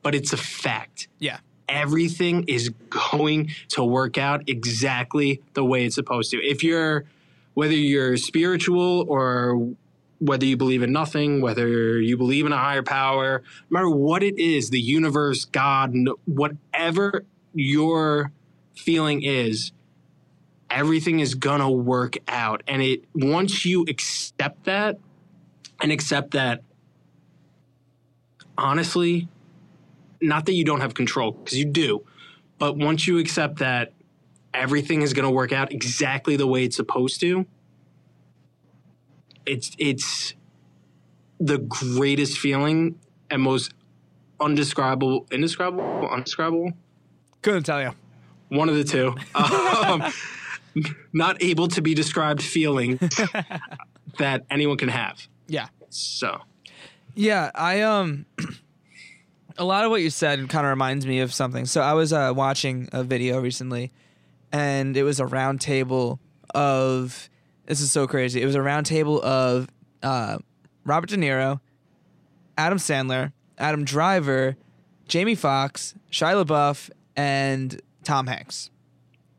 but 0.01 0.15
it's 0.15 0.33
a 0.33 0.37
fact 0.37 1.07
Yeah. 1.19 1.37
everything 1.67 2.45
is 2.47 2.69
going 2.89 3.49
to 3.69 3.83
work 3.83 4.17
out 4.17 4.43
exactly 4.47 5.41
the 5.53 5.63
way 5.63 5.85
it's 5.85 5.95
supposed 5.95 6.31
to. 6.31 6.37
If 6.37 6.63
you're, 6.63 7.05
whether 7.53 7.73
you're 7.73 8.17
spiritual 8.17 9.05
or 9.07 9.73
whether 10.19 10.45
you 10.45 10.55
believe 10.57 10.81
in 10.81 10.91
nothing, 10.91 11.41
whether 11.41 11.99
you 11.99 12.17
believe 12.17 12.45
in 12.45 12.53
a 12.53 12.57
higher 12.57 12.83
power, 12.83 13.43
no 13.69 13.75
matter 13.75 13.89
what 13.89 14.23
it 14.23 14.39
is, 14.39 14.69
the 14.69 14.79
universe, 14.79 15.45
God, 15.45 15.93
whatever 16.25 17.25
your 17.53 18.31
feeling 18.75 19.23
is, 19.23 19.71
everything 20.69 21.19
is 21.19 21.35
gonna 21.35 21.69
work 21.69 22.17
out. 22.27 22.63
And 22.67 22.81
it 22.81 23.05
once 23.13 23.65
you 23.65 23.83
accept 23.87 24.65
that 24.65 24.99
and 25.81 25.91
accept 25.91 26.31
that 26.31 26.63
honestly, 28.57 29.27
not 30.21 30.45
that 30.45 30.53
you 30.53 30.63
don't 30.63 30.81
have 30.81 30.93
control 30.93 31.31
because 31.31 31.57
you 31.57 31.65
do 31.65 32.03
but 32.57 32.77
once 32.77 33.05
you 33.07 33.17
accept 33.19 33.59
that 33.59 33.91
everything 34.53 35.01
is 35.01 35.13
going 35.13 35.25
to 35.25 35.31
work 35.31 35.51
out 35.51 35.71
exactly 35.71 36.35
the 36.35 36.47
way 36.47 36.63
it's 36.63 36.75
supposed 36.75 37.19
to 37.19 37.45
it's 39.45 39.71
it's 39.77 40.33
the 41.39 41.57
greatest 41.57 42.37
feeling 42.37 42.97
and 43.29 43.41
most 43.41 43.73
undescribable 44.39 45.27
indescribable 45.31 46.07
undescribable 46.09 46.71
Couldn't 47.41 47.63
tell 47.63 47.81
you. 47.81 47.91
one 48.49 48.69
of 48.69 48.75
the 48.75 48.83
two 48.83 49.15
um, 49.35 50.11
not 51.13 51.41
able 51.41 51.67
to 51.69 51.81
be 51.81 51.93
described 51.93 52.41
feeling 52.41 52.97
that 54.19 54.45
anyone 54.49 54.77
can 54.77 54.89
have 54.89 55.27
Yeah. 55.47 55.67
so 55.89 56.39
Yeah, 57.15 57.51
I 57.55 57.81
um 57.81 58.25
a 59.57 59.63
lot 59.63 59.85
of 59.85 59.91
what 59.91 60.01
you 60.01 60.09
said 60.09 60.47
kind 60.49 60.65
of 60.65 60.69
reminds 60.69 61.05
me 61.07 61.19
of 61.21 61.33
something. 61.33 61.65
So 61.65 61.81
I 61.81 61.93
was 61.93 62.11
uh, 62.11 62.33
watching 62.35 62.89
a 62.91 63.03
video 63.03 63.39
recently 63.39 63.91
and 64.51 64.95
it 64.95 65.03
was 65.03 65.19
a 65.19 65.25
round 65.25 65.61
table 65.61 66.19
of 66.53 67.29
this 67.65 67.81
is 67.81 67.91
so 67.91 68.07
crazy. 68.07 68.41
It 68.41 68.45
was 68.45 68.55
a 68.55 68.61
round 68.61 68.85
table 68.85 69.21
of 69.23 69.67
uh, 70.03 70.37
Robert 70.85 71.09
De 71.09 71.17
Niro, 71.17 71.59
Adam 72.57 72.77
Sandler, 72.77 73.33
Adam 73.57 73.83
Driver, 73.85 74.55
Jamie 75.07 75.35
Foxx, 75.35 75.95
Shia 76.11 76.43
LaBeouf, 76.45 76.89
and 77.15 77.81
Tom 78.03 78.27
Hanks. 78.27 78.69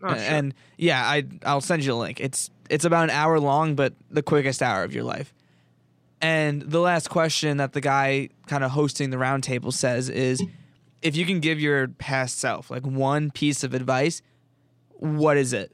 Oh, 0.02 0.08
sure. 0.08 0.18
And 0.18 0.54
yeah, 0.76 1.02
I 1.02 1.24
I'll 1.44 1.60
send 1.60 1.84
you 1.84 1.94
a 1.94 1.96
link. 1.96 2.20
It's 2.20 2.50
it's 2.68 2.84
about 2.84 3.04
an 3.04 3.10
hour 3.10 3.38
long, 3.40 3.74
but 3.74 3.94
the 4.10 4.22
quickest 4.22 4.62
hour 4.62 4.82
of 4.82 4.94
your 4.94 5.04
life. 5.04 5.32
And 6.20 6.62
the 6.62 6.80
last 6.80 7.10
question 7.10 7.58
that 7.58 7.72
the 7.72 7.80
guy 7.80 8.30
kind 8.46 8.64
of 8.64 8.70
hosting 8.70 9.10
the 9.10 9.16
roundtable 9.16 9.72
says 9.72 10.08
is, 10.08 10.42
if 11.02 11.14
you 11.14 11.26
can 11.26 11.40
give 11.40 11.60
your 11.60 11.88
past 11.88 12.38
self 12.38 12.70
like 12.70 12.84
one 12.84 13.30
piece 13.30 13.62
of 13.62 13.74
advice, 13.74 14.22
what 14.94 15.36
is 15.36 15.52
it? 15.52 15.72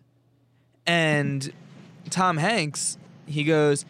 And 0.87 1.53
Tom 2.11 2.37
Hanks, 2.37 2.99
he 3.27 3.45
goes, 3.45 3.85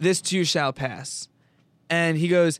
this 0.00 0.20
too 0.20 0.44
shall 0.44 0.72
pass. 0.72 1.28
And 1.90 2.16
he 2.16 2.28
goes, 2.28 2.58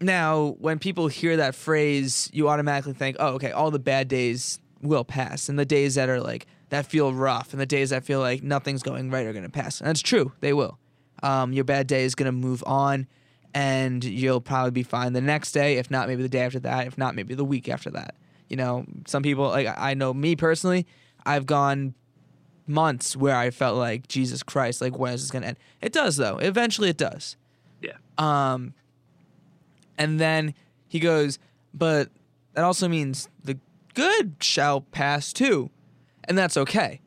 now, 0.00 0.56
when 0.60 0.78
people 0.78 1.08
hear 1.08 1.36
that 1.38 1.54
phrase, 1.54 2.30
you 2.32 2.48
automatically 2.48 2.92
think, 2.92 3.16
oh, 3.18 3.34
okay, 3.34 3.50
all 3.50 3.70
the 3.70 3.78
bad 3.78 4.08
days 4.08 4.58
will 4.84 5.04
pass. 5.04 5.48
And 5.48 5.58
the 5.58 5.64
days 5.64 5.96
that 5.96 6.08
are 6.08 6.20
like, 6.20 6.46
that 6.70 6.86
feel 6.86 7.12
rough, 7.12 7.52
and 7.52 7.60
the 7.60 7.66
days 7.66 7.90
that 7.90 8.04
feel 8.04 8.20
like 8.20 8.42
nothing's 8.42 8.82
going 8.82 9.10
right 9.10 9.26
are 9.26 9.32
going 9.32 9.44
to 9.44 9.50
pass. 9.50 9.80
And 9.80 9.88
that's 9.88 10.02
true, 10.02 10.32
they 10.40 10.52
will. 10.52 10.78
Um, 11.22 11.52
your 11.52 11.64
bad 11.64 11.86
day 11.86 12.04
is 12.04 12.14
going 12.14 12.26
to 12.26 12.32
move 12.32 12.62
on, 12.66 13.06
and 13.54 14.02
you'll 14.02 14.40
probably 14.40 14.72
be 14.72 14.82
fine 14.82 15.12
the 15.12 15.20
next 15.20 15.52
day. 15.52 15.76
If 15.76 15.90
not, 15.90 16.08
maybe 16.08 16.22
the 16.22 16.28
day 16.28 16.40
after 16.40 16.58
that. 16.60 16.86
If 16.86 16.98
not, 16.98 17.14
maybe 17.14 17.34
the 17.34 17.44
week 17.44 17.68
after 17.68 17.90
that. 17.90 18.16
You 18.48 18.56
know, 18.56 18.84
some 19.06 19.22
people, 19.22 19.48
like 19.48 19.68
I 19.76 19.94
know 19.94 20.12
me 20.12 20.36
personally, 20.36 20.86
I've 21.24 21.46
gone 21.46 21.94
months 22.66 23.16
where 23.16 23.36
I 23.36 23.50
felt 23.50 23.76
like, 23.76 24.08
Jesus 24.08 24.42
Christ, 24.42 24.80
like, 24.80 24.98
when 24.98 25.12
is 25.12 25.22
this 25.22 25.30
going 25.30 25.42
to 25.42 25.48
end? 25.48 25.58
It 25.80 25.92
does, 25.92 26.16
though. 26.16 26.38
Eventually, 26.38 26.88
it 26.88 26.96
does. 26.96 27.36
Yeah. 27.80 27.96
Um, 28.18 28.74
and 29.96 30.18
then 30.18 30.54
he 30.88 30.98
goes, 30.98 31.38
but 31.72 32.10
that 32.54 32.64
also 32.64 32.88
means 32.88 33.28
the 33.44 33.58
good 33.94 34.36
shall 34.40 34.80
pass 34.80 35.32
too. 35.32 35.70
And 36.24 36.36
that's 36.36 36.56
okay. 36.56 37.00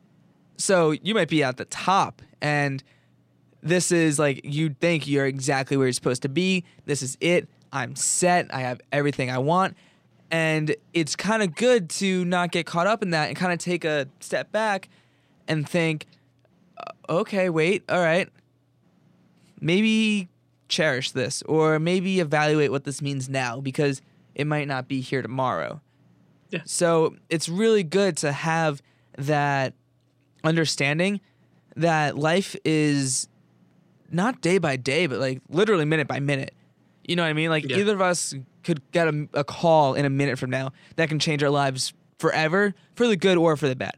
So 0.56 0.90
you 0.90 1.14
might 1.14 1.28
be 1.28 1.42
at 1.42 1.56
the 1.56 1.64
top 1.66 2.22
and 2.40 2.82
this 3.62 3.90
is 3.92 4.18
like 4.18 4.40
you 4.44 4.74
think 4.80 5.06
you're 5.06 5.26
exactly 5.26 5.76
where 5.76 5.86
you're 5.86 5.92
supposed 5.92 6.22
to 6.22 6.28
be. 6.28 6.64
This 6.86 7.02
is 7.02 7.16
it. 7.20 7.48
I'm 7.72 7.96
set. 7.96 8.52
I 8.54 8.60
have 8.60 8.80
everything 8.92 9.30
I 9.30 9.38
want. 9.38 9.76
And 10.30 10.74
it's 10.92 11.16
kind 11.16 11.42
of 11.42 11.54
good 11.54 11.88
to 11.90 12.24
not 12.24 12.52
get 12.52 12.66
caught 12.66 12.86
up 12.86 13.02
in 13.02 13.10
that 13.10 13.28
and 13.28 13.36
kind 13.36 13.52
of 13.52 13.58
take 13.58 13.84
a 13.84 14.06
step 14.20 14.52
back 14.52 14.88
and 15.48 15.68
think, 15.68 16.06
"Uh, 16.76 16.92
okay, 17.20 17.48
wait, 17.48 17.82
all 17.88 18.00
right. 18.00 18.28
Maybe 19.60 20.28
cherish 20.68 21.10
this 21.12 21.42
or 21.42 21.78
maybe 21.78 22.20
evaluate 22.20 22.70
what 22.70 22.84
this 22.84 23.00
means 23.02 23.28
now 23.28 23.60
because 23.60 24.02
it 24.34 24.46
might 24.46 24.68
not 24.68 24.86
be 24.86 25.00
here 25.00 25.22
tomorrow. 25.22 25.80
Yeah. 26.50 26.60
So 26.64 27.16
it's 27.28 27.48
really 27.48 27.82
good 27.82 28.16
to 28.18 28.32
have 28.32 28.80
that 29.16 29.74
understanding 30.44 31.20
that 31.76 32.16
life 32.16 32.56
is 32.64 33.28
not 34.10 34.40
day 34.40 34.58
by 34.58 34.76
day, 34.76 35.06
but 35.06 35.18
like 35.18 35.40
literally 35.48 35.84
minute 35.84 36.08
by 36.08 36.20
minute. 36.20 36.54
You 37.06 37.16
know 37.16 37.22
what 37.22 37.28
I 37.28 37.32
mean? 37.34 37.50
Like 37.50 37.68
Yeah. 37.68 37.78
either 37.78 37.94
of 37.94 38.00
us 38.00 38.34
could 38.62 38.80
get 38.92 39.08
a, 39.08 39.28
a 39.34 39.44
call 39.44 39.94
in 39.94 40.04
a 40.04 40.10
minute 40.10 40.38
from 40.38 40.50
now 40.50 40.72
that 40.96 41.08
can 41.08 41.18
change 41.18 41.42
our 41.42 41.50
lives 41.50 41.92
forever 42.18 42.74
for 42.94 43.06
the 43.06 43.16
good 43.16 43.36
or 43.38 43.56
for 43.56 43.68
the 43.68 43.76
bad. 43.76 43.96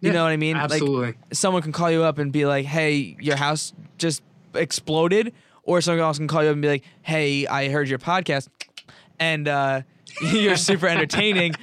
You 0.00 0.08
Yeah, 0.08 0.14
know 0.16 0.24
what 0.24 0.32
I 0.32 0.36
mean? 0.36 0.56
Like, 0.56 0.72
Absolutely. 0.72 1.14
someone 1.32 1.62
can 1.62 1.72
call 1.72 1.90
you 1.90 2.02
up 2.02 2.18
and 2.18 2.30
be 2.32 2.44
like, 2.44 2.66
"Hey, 2.66 3.16
your 3.20 3.36
house 3.36 3.72
just 3.96 4.22
exploded," 4.54 5.32
or 5.62 5.80
someone 5.80 6.00
else 6.04 6.18
can 6.18 6.28
call 6.28 6.42
you 6.42 6.50
up 6.50 6.54
and 6.54 6.60
be 6.62 6.68
like, 6.68 6.84
"Hey, 7.02 7.46
I 7.46 7.68
heard 7.70 7.88
your 7.88 7.98
podcast, 7.98 8.48
and 9.18 9.48
uh, 9.48 9.80
you're 10.32 10.56
super 10.56 10.86
entertaining. 10.86 11.54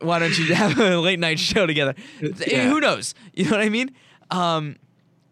Why 0.00 0.18
don't 0.18 0.36
you 0.38 0.54
have 0.54 0.78
a 0.78 0.98
late 0.98 1.18
night 1.18 1.38
show 1.38 1.66
together?" 1.66 1.94
Yeah. 2.20 2.68
Who 2.68 2.80
knows? 2.80 3.14
You 3.34 3.44
know 3.44 3.52
what 3.52 3.60
I 3.60 3.68
mean? 3.68 3.94
Um, 4.30 4.76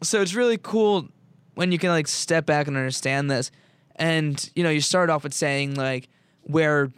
so 0.03 0.21
it's 0.21 0.35
really 0.35 0.59
cool 0.59 1.09
when 1.55 1.73
you 1.73 1.79
can 1.79 1.91
like 1.91 2.07
step 2.09 2.47
back 2.47 2.69
and 2.69 2.77
understand 2.77 3.31
this, 3.31 3.51
and 3.97 4.51
you 4.55 4.63
know, 4.63 4.71
you 4.71 4.81
start 4.81 5.11
off 5.11 5.25
with 5.25 5.35
saying 5.35 5.75
like 5.75 6.09
where 6.43 6.91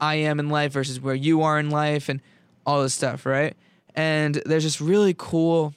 I 0.00 0.16
am 0.16 0.40
in 0.40 0.48
life 0.48 0.72
versus 0.72 1.00
where 1.00 1.14
you 1.14 1.42
are 1.42 1.58
in 1.58 1.70
life, 1.70 2.08
and 2.08 2.20
all 2.66 2.82
this 2.82 2.94
stuff, 2.94 3.26
right? 3.26 3.56
And 3.94 4.42
there's 4.46 4.64
this 4.64 4.80
really 4.80 5.14
cool 5.16 5.74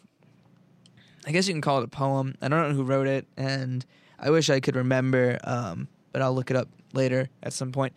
I 1.27 1.31
guess 1.31 1.45
you 1.45 1.53
can 1.53 1.61
call 1.61 1.79
it 1.79 1.83
a 1.83 1.89
poem. 1.89 2.35
I 2.41 2.47
don't 2.47 2.69
know 2.69 2.73
who 2.73 2.83
wrote 2.83 3.07
it, 3.07 3.27
and 3.35 3.85
I 4.17 4.29
wish 4.29 4.49
I 4.49 4.61
could 4.61 4.77
remember, 4.77 5.37
um, 5.43 5.89
but 6.13 6.21
I'll 6.21 6.33
look 6.33 6.49
it 6.49 6.55
up 6.55 6.69
later 6.93 7.29
at 7.43 7.51
some 7.51 7.73
point. 7.73 7.91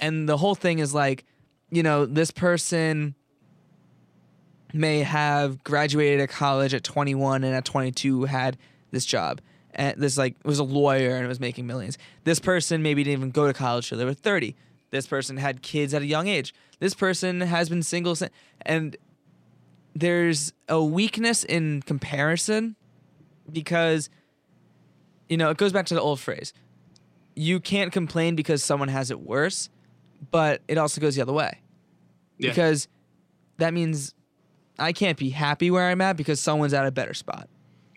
And 0.00 0.28
the 0.28 0.36
whole 0.36 0.54
thing 0.54 0.78
is 0.78 0.94
like, 0.94 1.24
you 1.70 1.82
know, 1.82 2.06
this 2.06 2.30
person 2.30 3.14
may 4.72 5.00
have 5.00 5.62
graduated 5.64 6.20
at 6.20 6.28
college 6.28 6.74
at 6.74 6.84
21 6.84 7.44
and 7.44 7.54
at 7.54 7.64
22 7.64 8.24
had 8.24 8.58
this 8.90 9.04
job. 9.04 9.40
And 9.74 10.00
this 10.00 10.16
like 10.16 10.36
was 10.44 10.58
a 10.58 10.64
lawyer 10.64 11.16
and 11.16 11.28
was 11.28 11.40
making 11.40 11.66
millions. 11.66 11.98
This 12.24 12.40
person 12.40 12.82
maybe 12.82 13.04
didn't 13.04 13.20
even 13.20 13.30
go 13.30 13.46
to 13.46 13.52
college 13.52 13.88
till 13.88 13.98
they 13.98 14.04
were 14.04 14.14
30. 14.14 14.54
This 14.90 15.06
person 15.06 15.36
had 15.36 15.62
kids 15.62 15.92
at 15.92 16.02
a 16.02 16.06
young 16.06 16.28
age. 16.28 16.54
This 16.78 16.94
person 16.94 17.40
has 17.40 17.68
been 17.68 17.82
single 17.82 18.14
since 18.16 18.32
and 18.62 18.96
there's 19.94 20.52
a 20.68 20.82
weakness 20.82 21.42
in 21.42 21.80
comparison 21.82 22.76
because 23.50 24.10
you 25.28 25.36
know 25.36 25.48
it 25.48 25.56
goes 25.56 25.72
back 25.72 25.86
to 25.86 25.94
the 25.94 26.00
old 26.00 26.20
phrase 26.20 26.52
you 27.34 27.60
can't 27.60 27.92
complain 27.92 28.36
because 28.36 28.62
someone 28.62 28.88
has 28.88 29.10
it 29.10 29.20
worse 29.20 29.70
but 30.30 30.62
it 30.68 30.78
also 30.78 31.00
goes 31.00 31.14
the 31.16 31.22
other 31.22 31.32
way 31.32 31.60
Yeah. 32.38 32.50
because 32.50 32.88
that 33.58 33.72
means 33.74 34.14
i 34.78 34.92
can't 34.92 35.18
be 35.18 35.30
happy 35.30 35.70
where 35.70 35.88
i'm 35.88 36.00
at 36.00 36.16
because 36.16 36.40
someone's 36.40 36.74
at 36.74 36.86
a 36.86 36.90
better 36.90 37.14
spot 37.14 37.48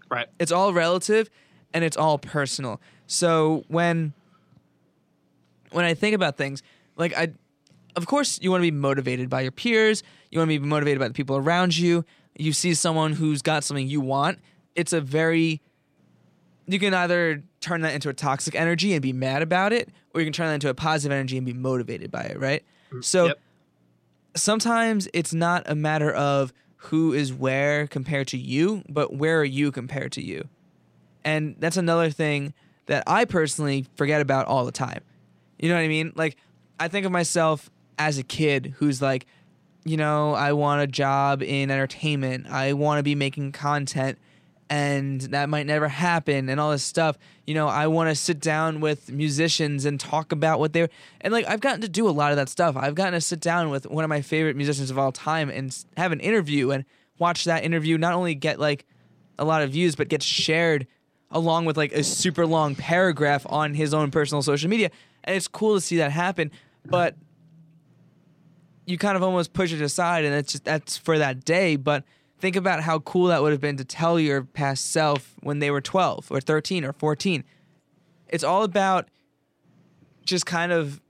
right. 0.10 0.28
it's 0.40 0.52
all 0.52 0.74
relative 0.74 1.30
and 1.74 1.84
it's 1.84 1.98
all 1.98 2.18
personal 2.18 2.80
so 3.08 3.64
when 3.68 4.14
when 5.72 5.86
i 5.86 5.94
think 5.94 6.16
about 6.16 6.38
things 6.38 6.64
like 6.96 7.16
i 7.18 7.30
of 7.96 8.06
course 8.06 8.40
you 8.42 8.52
want 8.52 8.62
to 8.62 8.72
be 8.72 8.76
motivated 8.76 9.30
by 9.30 9.42
your 9.42 9.52
peers 9.52 10.04
you 10.32 10.40
want 10.40 10.50
to 10.50 10.60
be 10.60 10.66
motivated 10.66 11.00
by 11.00 11.08
the 11.08 11.14
people 11.14 11.36
around 11.38 11.78
you 11.78 12.06
you 12.38 12.54
see 12.54 12.74
someone 12.74 13.14
who's 13.14 13.42
got 13.42 13.64
something 13.64 13.88
you 13.88 14.02
want 14.02 14.40
it's 14.76 14.94
a 14.94 15.02
very 15.02 15.62
you 16.72 16.80
can 16.80 16.94
either 16.94 17.44
turn 17.62 17.82
that 17.82 17.94
into 17.94 18.10
a 18.10 18.14
toxic 18.14 18.56
energy 18.56 18.94
and 18.94 19.02
be 19.02 19.14
mad 19.14 19.42
about 19.42 19.74
it 19.74 19.90
or 20.14 20.22
you 20.22 20.26
can 20.26 20.34
turn 20.34 20.48
that 20.48 20.54
into 20.54 20.70
a 20.70 20.74
positive 20.74 21.12
energy 21.12 21.36
and 21.38 21.46
be 21.46 21.54
motivated 21.54 22.12
by 22.12 22.22
it 22.22 22.40
right 22.40 22.64
mm, 22.92 23.04
so 23.04 23.28
Yep. 23.28 23.40
sometimes 24.36 25.08
it's 25.14 25.34
not 25.34 25.64
a 25.66 25.76
matter 25.76 26.12
of 26.12 26.54
who 26.84 27.12
is 27.14 27.34
where 27.34 27.88
compared 27.88 28.28
to 28.30 28.38
you, 28.38 28.84
but 28.88 29.14
where 29.14 29.40
are 29.42 29.46
you 29.46 29.70
compared 29.72 30.14
to 30.14 30.24
you? 30.24 30.48
And 31.26 31.56
that's 31.60 31.76
another 31.76 32.10
thing 32.10 32.54
that 32.86 33.04
I 33.06 33.26
personally 33.26 33.86
forget 33.96 34.22
about 34.22 34.48
all 34.48 34.64
the 34.66 34.72
time. 34.72 35.02
You 35.60 35.68
know 35.68 35.76
what 35.76 35.82
I 35.82 35.90
mean? 35.90 36.14
Like, 36.16 36.38
I 36.80 36.88
think 36.88 37.06
of 37.06 37.12
myself 37.12 37.70
as 37.98 38.18
a 38.18 38.24
kid 38.24 38.76
who's 38.78 39.02
like, 39.02 39.26
you 39.84 39.98
know, 39.98 40.34
I 40.34 40.54
want 40.54 40.82
a 40.82 40.88
job 40.88 41.44
in 41.44 41.70
entertainment. 41.70 42.48
I 42.50 42.72
want 42.74 43.00
to 43.00 43.04
be 43.04 43.16
making 43.16 43.52
content 43.52 44.18
and 44.70 45.22
that 45.22 45.50
might 45.50 45.66
never 45.66 45.88
happen 45.88 46.48
and 46.48 46.60
all 46.60 46.72
this 46.72 46.84
stuff. 46.84 47.18
You 47.48 47.56
know, 47.56 47.68
I 47.68 47.88
want 47.88 48.10
to 48.10 48.16
sit 48.16 48.40
down 48.40 48.82
with 48.82 49.12
musicians 49.12 49.86
and 49.86 50.00
talk 50.00 50.32
about 50.32 50.60
what 50.60 50.74
they're 50.74 50.90
and 51.22 51.34
like 51.34 51.48
I've 51.48 51.62
gotten 51.62 51.82
to 51.82 51.90
do 51.90 52.08
a 52.08 52.12
lot 52.12 52.32
of 52.32 52.38
that 52.38 52.50
stuff. 52.50 52.76
I've 52.78 52.96
gotten 52.96 53.14
to 53.14 53.22
sit 53.22 53.40
down 53.40 53.70
with 53.70 53.88
one 53.88 54.04
of 54.04 54.10
my 54.10 54.22
favorite 54.22 54.56
musicians 54.56 54.92
of 54.92 55.00
all 55.00 55.12
time 55.12 55.50
and 55.50 55.76
have 55.98 56.12
an 56.12 56.20
interview 56.20 56.72
and 56.72 56.86
watch 57.18 57.46
that 57.46 57.64
interview 57.64 57.98
not 57.98 58.14
only 58.14 58.36
get 58.36 58.60
like 58.60 58.86
a 59.40 59.46
lot 59.46 59.64
of 59.64 59.72
views 59.72 59.96
but 59.96 60.08
get 60.08 60.22
shared 60.22 60.86
along 61.32 61.66
with 61.66 61.78
like 61.78 61.92
a 61.92 62.04
super 62.04 62.46
long 62.46 62.76
paragraph 62.76 63.46
on 63.50 63.74
his 63.74 63.94
own 63.94 64.12
personal 64.12 64.42
social 64.42 64.70
media. 64.70 64.92
And 65.24 65.36
it's 65.36 65.48
cool 65.48 65.76
to 65.76 65.82
see 65.82 65.98
that 65.98 66.12
happen, 66.12 66.52
but 66.86 67.16
you 68.86 68.98
kind 68.98 69.16
of 69.16 69.22
almost 69.24 69.54
push 69.54 69.72
it 69.72 69.82
aside 69.82 70.26
and 70.26 70.34
it's 70.34 70.54
just 70.54 70.64
that's 70.64 70.98
for 70.98 71.20
that 71.20 71.46
day 71.46 71.76
but 71.76 72.04
think 72.40 72.56
about 72.56 72.82
how 72.82 73.00
cool 73.00 73.28
that 73.28 73.42
would 73.42 73.52
have 73.52 73.62
been 73.62 73.78
to 73.78 73.86
tell 73.86 74.20
your 74.20 74.44
past 74.44 74.92
self 74.92 75.36
when 75.42 75.60
they 75.60 75.70
were 75.70 75.82
12 75.82 76.28
or 76.32 76.40
13 76.40 76.84
or 76.84 76.94
14 76.94 77.44
it's 78.30 78.44
all 78.44 78.64
about 78.64 79.10
just 80.24 80.46
kind 80.46 80.72
of 80.72 81.02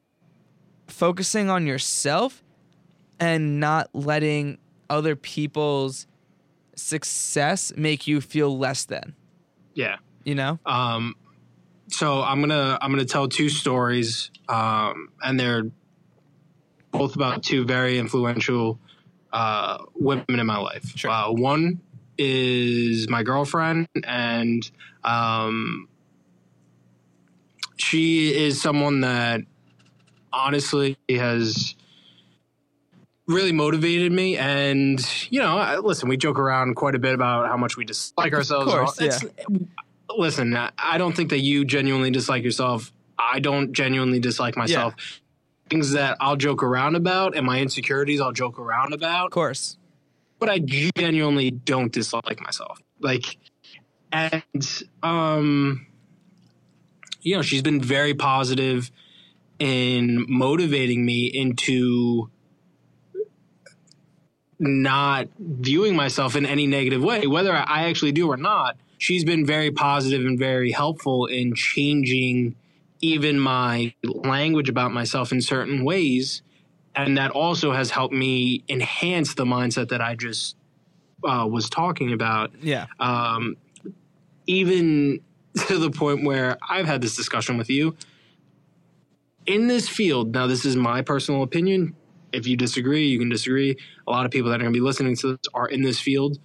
focusing 0.87 1.49
on 1.49 1.67
yourself 1.67 2.43
and 3.19 3.59
not 3.59 3.89
letting 3.93 4.57
other 4.89 5.15
people's 5.15 6.07
success 6.75 7.73
make 7.75 8.07
you 8.07 8.21
feel 8.21 8.57
less 8.57 8.85
than. 8.85 9.15
Yeah. 9.73 9.97
you 10.23 10.35
know? 10.35 10.59
Um, 10.65 11.15
so 11.87 12.21
I'm 12.21 12.39
gonna 12.39 12.77
I'm 12.81 12.91
gonna 12.91 13.05
tell 13.05 13.27
two 13.27 13.49
stories, 13.49 14.29
um, 14.47 15.09
and 15.23 15.39
they're 15.39 15.63
both 16.91 17.15
about 17.15 17.41
two 17.43 17.65
very 17.65 17.97
influential 17.97 18.79
uh, 19.33 19.77
women 19.95 20.25
in 20.39 20.45
my 20.45 20.57
life. 20.57 20.91
Sure. 20.95 21.11
Uh, 21.11 21.31
one 21.31 21.81
is 22.17 23.07
my 23.09 23.23
girlfriend, 23.23 23.87
and 24.03 24.69
um, 25.03 25.87
she 27.77 28.33
is 28.35 28.61
someone 28.61 29.01
that 29.01 29.41
honestly 30.31 30.97
has 31.09 31.75
really 33.27 33.51
motivated 33.51 34.11
me 34.11 34.37
and 34.37 34.99
you 35.29 35.39
know 35.39 35.57
I- 35.57 35.77
listen 35.77 36.09
we 36.09 36.17
joke 36.17 36.39
around 36.39 36.75
quite 36.75 36.95
a 36.95 36.99
bit 36.99 37.13
about 37.13 37.47
how 37.47 37.57
much 37.57 37.77
we 37.77 37.85
dislike 37.85 38.33
ourselves 38.33 38.71
course, 38.71 38.99
it's- 39.01 39.23
listen 40.17 40.55
I- 40.55 40.71
i 40.77 40.97
don't 40.97 41.15
think 41.15 41.29
that 41.29 41.39
you 41.39 41.63
genuinely 41.65 42.09
dislike 42.11 42.43
yourself. 42.43 42.91
I 43.19 43.39
don't 43.39 43.71
genuinely 43.73 44.19
dislike 44.19 44.55
myself 44.57 44.93
things 45.69 45.91
that 45.91 46.17
i'll 46.19 46.35
joke 46.35 46.63
around 46.63 46.95
about 46.95 47.35
and 47.35 47.45
my 47.45 47.59
insecurities 47.59 48.19
i'll 48.19 48.31
joke 48.31 48.59
around 48.59 48.93
about. 48.93 49.25
of 49.25 49.31
course 49.31 49.77
but 50.39 50.49
i 50.49 50.59
genuinely 50.59 51.51
don't 51.51 51.91
dislike 51.91 52.41
myself 52.41 52.79
like 52.99 53.37
and 54.11 54.83
um, 55.03 55.85
you 57.21 57.35
know, 57.35 57.41
she's 57.41 57.61
been 57.61 57.81
very 57.81 58.13
positive 58.13 58.91
in 59.59 60.25
motivating 60.29 61.05
me 61.05 61.25
into 61.25 62.29
not 64.57 65.27
viewing 65.37 65.95
myself 65.95 66.35
in 66.35 66.45
any 66.45 66.67
negative 66.67 67.03
way, 67.03 67.27
whether 67.27 67.53
I 67.53 67.89
actually 67.89 68.11
do 68.11 68.27
or 68.27 68.37
not. 68.37 68.77
She's 68.97 69.23
been 69.23 69.45
very 69.45 69.71
positive 69.71 70.25
and 70.25 70.37
very 70.37 70.71
helpful 70.71 71.25
in 71.25 71.55
changing 71.55 72.55
even 73.01 73.39
my 73.39 73.93
language 74.03 74.69
about 74.69 74.91
myself 74.91 75.31
in 75.31 75.41
certain 75.41 75.83
ways. 75.83 76.41
And 76.95 77.17
that 77.17 77.31
also 77.31 77.71
has 77.71 77.91
helped 77.91 78.13
me 78.13 78.63
enhance 78.67 79.35
the 79.35 79.45
mindset 79.45 79.89
that 79.89 80.01
I 80.01 80.15
just 80.15 80.55
uh, 81.23 81.47
was 81.49 81.69
talking 81.69 82.11
about. 82.13 82.51
Yeah. 82.61 82.87
Um, 82.99 83.55
even 84.47 85.21
to 85.67 85.77
the 85.77 85.91
point 85.91 86.23
where 86.23 86.57
I've 86.67 86.85
had 86.85 87.01
this 87.01 87.15
discussion 87.15 87.57
with 87.57 87.69
you. 87.69 87.95
In 89.45 89.67
this 89.67 89.89
field, 89.89 90.33
now 90.33 90.47
this 90.47 90.65
is 90.65 90.75
my 90.75 91.01
personal 91.01 91.43
opinion. 91.43 91.95
If 92.31 92.45
you 92.45 92.55
disagree, 92.55 93.07
you 93.07 93.17
can 93.17 93.29
disagree. 93.29 93.75
A 94.07 94.11
lot 94.11 94.25
of 94.25 94.31
people 94.31 94.51
that 94.51 94.57
are 94.57 94.63
going 94.63 94.73
to 94.73 94.77
be 94.79 94.83
listening 94.83 95.15
to 95.17 95.31
this 95.31 95.39
are 95.53 95.67
in 95.67 95.81
this 95.81 95.99
field. 95.99 96.39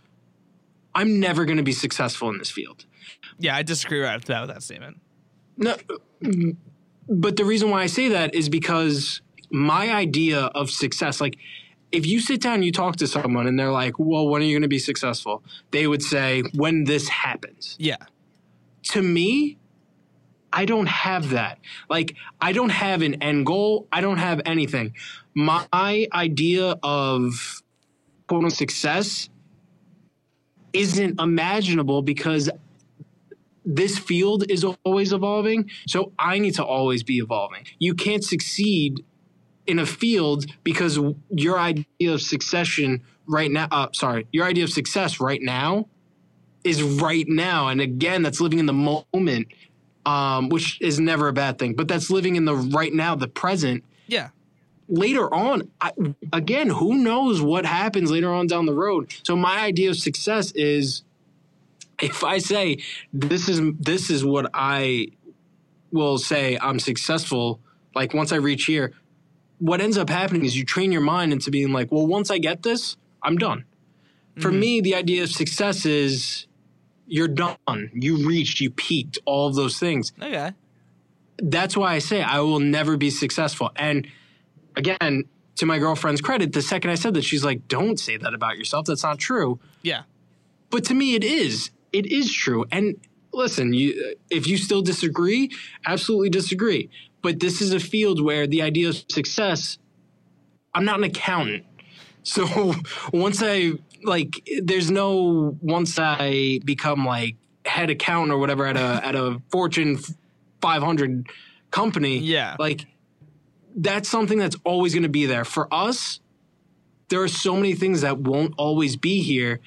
I'm 0.95 1.21
never 1.21 1.45
going 1.45 1.59
to 1.59 1.63
be 1.63 1.73
successful 1.73 2.31
in 2.31 2.39
this 2.39 2.51
field. 2.51 2.87
Yeah, 3.39 3.57
I 3.57 3.63
disagree 3.63 4.01
right 4.01 4.15
with 4.15 4.25
that, 4.27 4.41
with 4.43 4.51
that 4.51 4.63
statement. 4.63 5.01
No, 5.57 5.77
but 7.09 7.37
the 7.37 7.45
reason 7.45 7.71
why 7.71 7.83
I 7.83 7.87
say 7.87 8.09
that 8.09 8.35
is 8.35 8.49
because 8.49 9.21
my 9.51 9.93
idea 9.93 10.41
of 10.55 10.71
success, 10.71 11.21
like 11.21 11.37
if 11.93 12.07
you 12.07 12.21
sit 12.21 12.41
down 12.41 12.55
and 12.55 12.65
you 12.65 12.73
talk 12.73 12.97
to 12.97 13.07
someone 13.07 13.47
and 13.47 13.59
they're 13.59 13.71
like, 13.71 13.99
well, 13.99 14.27
when 14.29 14.43
are 14.43 14.45
you 14.45 14.55
going 14.55 14.63
to 14.63 14.69
be 14.69 14.81
successful? 14.81 15.45
They 15.71 15.87
would 15.87 16.03
say, 16.03 16.43
when 16.55 16.85
this 16.85 17.09
happens. 17.09 17.77
Yeah. 17.79 17.99
To 18.91 19.01
me, 19.01 19.59
I 20.53 20.65
don't 20.65 20.89
have 20.89 21.31
that. 21.31 21.59
Like, 21.89 22.17
I 22.41 22.53
don't 22.53 22.71
have 22.71 23.03
an 23.03 23.23
end 23.23 23.47
goal. 23.47 23.87
I 23.93 24.01
don't 24.01 24.19
have 24.19 24.41
anything. 24.45 24.95
My 25.35 26.09
idea 26.13 26.77
of 26.83 27.63
quote 28.27 28.39
unquote 28.39 28.53
success 28.53 29.29
isn't 30.73 31.21
imaginable 31.21 32.03
because 32.03 32.51
this 33.65 33.99
field 33.99 34.45
is 34.51 34.65
always 34.85 35.12
evolving. 35.12 35.71
So 35.87 36.12
I 36.19 36.39
need 36.39 36.55
to 36.55 36.65
always 36.65 37.03
be 37.03 37.19
evolving. 37.19 37.67
You 37.79 37.95
can't 37.95 38.25
succeed 38.25 39.05
in 39.67 39.79
a 39.79 39.87
field 39.87 40.47
because 40.62 40.99
your 41.31 41.59
idea 41.59 42.12
of 42.12 42.21
succession 42.21 43.03
right 43.27 43.51
now, 43.51 43.69
uh, 43.71 43.89
sorry, 43.93 44.27
your 44.33 44.45
idea 44.45 44.65
of 44.65 44.71
success 44.71 45.21
right 45.21 45.41
now 45.41 45.89
is 46.62 46.83
right 46.83 47.27
now. 47.29 47.69
And 47.69 47.81
again, 47.81 48.23
that's 48.23 48.41
living 48.41 48.59
in 48.59 48.67
the 48.67 48.73
moment, 48.73 49.49
um, 50.05 50.49
which 50.49 50.81
is 50.81 51.01
never 51.01 51.29
a 51.29 51.33
bad 51.33 51.59
thing, 51.59 51.75
but 51.75 51.89
that's 51.89 52.11
living 52.11 52.37
in 52.37 52.45
the 52.45 52.55
right 52.55 52.93
now, 52.93 53.15
the 53.15 53.29
present. 53.29 53.85
Yeah. 54.07 54.31
Later 54.87 55.33
on, 55.33 55.71
I, 55.81 55.93
again, 56.33 56.69
who 56.69 56.97
knows 56.97 57.41
what 57.41 57.65
happens 57.65 58.11
later 58.11 58.31
on 58.31 58.47
down 58.47 58.67
the 58.67 58.75
road? 58.75 59.15
So 59.23 59.35
my 59.35 59.61
idea 59.61 59.89
of 59.89 59.97
success 59.97 60.53
is 60.53 61.05
if 62.01 62.24
I 62.24 62.38
say 62.38 62.78
this 63.12 63.49
is 63.49 63.61
this 63.78 64.11
is 64.11 64.24
what 64.24 64.51
I 64.55 65.09
will 65.92 66.18
say 66.18 66.59
I'm 66.61 66.78
successful, 66.78 67.61
like 67.95 68.14
once 68.14 68.32
I 68.32 68.36
reach 68.36 68.64
here, 68.64 68.92
what 69.59 69.80
ends 69.80 69.97
up 69.97 70.11
happening 70.11 70.45
is 70.45 70.57
you 70.57 70.64
train 70.64 70.92
your 70.92 71.01
mind 71.01 71.32
into 71.32 71.51
being 71.51 71.72
like, 71.72 71.92
well, 71.92 72.07
once 72.07 72.30
I 72.30 72.38
get 72.38 72.62
this, 72.62 72.97
I'm 73.22 73.36
done. 73.36 73.64
For 74.40 74.51
mm-hmm. 74.51 74.61
me, 74.61 74.80
the 74.80 74.95
idea 74.97 75.22
of 75.22 75.30
success 75.30 75.86
is 75.86 76.47
you're 77.07 77.28
done. 77.28 77.90
You 77.92 78.26
reached, 78.26 78.61
you 78.61 78.70
peaked, 78.70 79.18
all 79.24 79.47
of 79.47 79.55
those 79.55 79.78
things. 79.78 80.12
Okay. 80.20 80.53
That's 81.38 81.76
why 81.76 81.95
I 81.95 81.99
say 81.99 82.22
I 82.22 82.40
will 82.40 82.61
never 82.61 82.97
be 82.97 83.11
successful. 83.11 83.70
And 83.76 84.09
again, 84.76 85.24
to 85.57 85.66
my 85.66 85.78
girlfriend's 85.78 86.20
credit, 86.20 86.53
the 86.53 86.62
second 86.62 86.90
I 86.90 86.97
said 86.97 87.14
that, 87.14 87.22
she's 87.24 87.45
like, 87.45 87.68
don't 87.68 87.99
say 87.99 88.16
that 88.16 88.34
about 88.34 88.59
yourself. 88.59 88.86
That's 88.86 89.05
not 89.05 89.18
true. 89.18 89.61
Yeah. 89.82 90.03
But 90.70 90.84
to 90.86 90.95
me, 90.95 91.14
it 91.14 91.22
is. 91.22 91.70
It 91.95 92.07
is 92.12 92.30
true. 92.32 92.64
And 92.72 92.97
listen, 93.32 93.72
you, 93.72 94.16
if 94.30 94.47
you 94.47 94.57
still 94.57 94.82
disagree, 94.82 95.51
absolutely 95.86 96.28
disagree. 96.30 96.90
But 97.22 97.40
this 97.40 97.62
is 97.62 97.72
a 97.72 97.80
field 97.80 98.20
where 98.20 98.47
the 98.47 98.62
idea 98.62 98.88
of 98.88 98.97
success, 99.11 99.78
I'm 100.74 100.84
not 100.84 100.99
an 100.99 101.05
accountant. 101.05 101.64
So 102.24 102.74
once 103.12 103.42
I, 103.42 103.72
like, 104.03 104.47
there's 104.62 104.90
no, 104.90 105.57
once 105.62 105.99
I 105.99 106.61
become 106.64 107.07
like 107.07 107.36
head 107.64 107.90
accountant 107.90 108.32
or 108.32 108.38
whatever 108.38 108.66
at 108.66 108.76
a, 108.76 109.01
at 109.07 109.14
a 109.14 109.40
Fortune 109.51 109.99
500 110.61 111.26
company, 111.70 112.18
Yeah. 112.18 112.57
like, 112.59 112.86
that's 113.76 114.09
something 114.09 114.38
that's 114.38 114.57
always 114.64 114.95
going 114.95 115.03
to 115.05 115.09
be 115.09 115.26
there. 115.26 115.45
For 115.45 115.72
us, 115.72 116.20
there 117.09 117.22
are 117.22 117.28
so 117.28 117.55
many 117.57 117.74
things 117.74 118.01
that 118.03 118.18
won't 118.18 118.55
always 118.57 118.97
be 118.97 119.20
here 119.22 119.61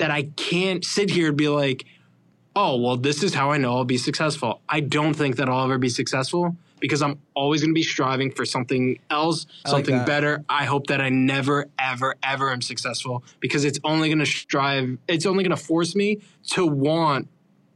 that 0.00 0.10
I 0.10 0.22
can't 0.22 0.82
sit 0.82 1.10
here 1.10 1.28
and 1.28 1.36
be 1.36 1.48
like, 1.48 1.84
oh, 2.56 2.80
well, 2.80 2.96
this 2.96 3.22
is 3.22 3.34
how 3.34 3.50
I 3.50 3.58
know 3.58 3.76
I'll 3.76 3.84
be 3.84 3.98
successful. 3.98 4.62
I 4.66 4.80
don't 4.80 5.12
think 5.12 5.36
that 5.36 5.48
I'll 5.50 5.64
ever 5.64 5.76
be 5.76 5.90
successful 5.90 6.56
because 6.80 7.02
I'm 7.02 7.18
always 7.34 7.60
going 7.60 7.70
to 7.70 7.74
be 7.74 7.82
striving 7.82 8.30
for 8.30 8.46
something 8.46 8.98
else, 9.10 9.44
I 9.66 9.68
like 9.68 9.76
something 9.76 9.98
that. 9.98 10.06
better. 10.06 10.42
I 10.48 10.64
hope 10.64 10.86
that 10.86 11.02
I 11.02 11.10
never, 11.10 11.66
ever, 11.78 12.14
ever 12.22 12.50
am 12.50 12.62
successful 12.62 13.22
because 13.40 13.66
it's 13.66 13.78
only 13.84 14.08
going 14.08 14.20
to 14.20 14.26
strive, 14.26 14.96
it's 15.06 15.26
only 15.26 15.44
going 15.44 15.54
to 15.54 15.62
force 15.62 15.94
me 15.94 16.22
to 16.52 16.66
want 16.66 17.28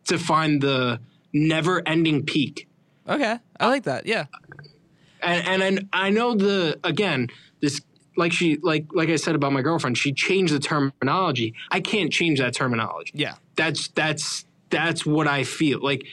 to 0.06 0.18
find 0.18 0.62
the 0.62 1.00
never 1.34 1.86
ending 1.86 2.24
peak. 2.24 2.66
Okay. 3.06 3.38
I 3.60 3.66
like 3.66 3.82
that. 3.82 4.06
Yeah. 4.06 4.24
and 5.22 5.62
and 5.62 5.88
I, 5.92 6.06
I 6.06 6.10
know 6.10 6.34
the 6.34 6.80
again 6.84 7.28
this 7.60 7.82
like 8.16 8.32
she 8.32 8.56
like 8.62 8.86
like 8.92 9.08
I 9.08 9.16
said 9.16 9.34
about 9.34 9.52
my 9.52 9.62
girlfriend 9.62 9.98
she 9.98 10.12
changed 10.12 10.54
the 10.54 10.58
terminology 10.58 11.54
I 11.70 11.80
can't 11.80 12.12
change 12.12 12.38
that 12.40 12.54
terminology 12.54 13.12
Yeah. 13.14 13.34
that's 13.56 13.88
that's 13.88 14.44
that's 14.70 15.04
what 15.06 15.26
I 15.28 15.44
feel 15.44 15.80
like 15.82 16.04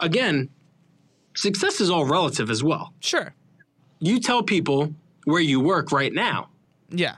again 0.00 0.48
success 1.34 1.80
is 1.80 1.90
all 1.90 2.04
relative 2.06 2.50
as 2.50 2.62
well 2.62 2.92
Sure. 3.00 3.34
you 4.00 4.20
tell 4.20 4.42
people 4.42 4.94
where 5.24 5.40
you 5.40 5.60
work 5.60 5.92
right 5.92 6.12
now 6.12 6.48
Yeah. 6.90 7.16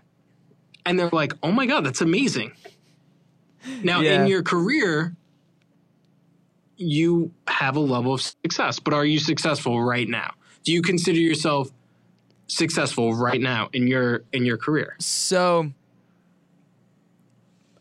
and 0.86 0.98
they're 0.98 1.10
like 1.12 1.32
oh 1.42 1.52
my 1.52 1.66
god 1.66 1.84
that's 1.84 2.00
amazing 2.00 2.52
now 3.82 4.00
Yeah. 4.00 4.22
in 4.22 4.26
your 4.28 4.42
career 4.42 5.14
you 6.76 7.30
have 7.48 7.76
a 7.76 7.80
level 7.80 8.14
of 8.14 8.22
success 8.22 8.78
but 8.78 8.94
are 8.94 9.04
you 9.04 9.18
successful 9.18 9.82
right 9.82 10.08
now 10.08 10.32
do 10.64 10.72
you 10.72 10.80
consider 10.82 11.18
yourself 11.18 11.70
successful 12.48 13.14
right 13.14 13.40
now 13.40 13.68
in 13.72 13.86
your 13.86 14.22
in 14.32 14.44
your 14.44 14.56
career 14.56 14.96
So 14.98 15.70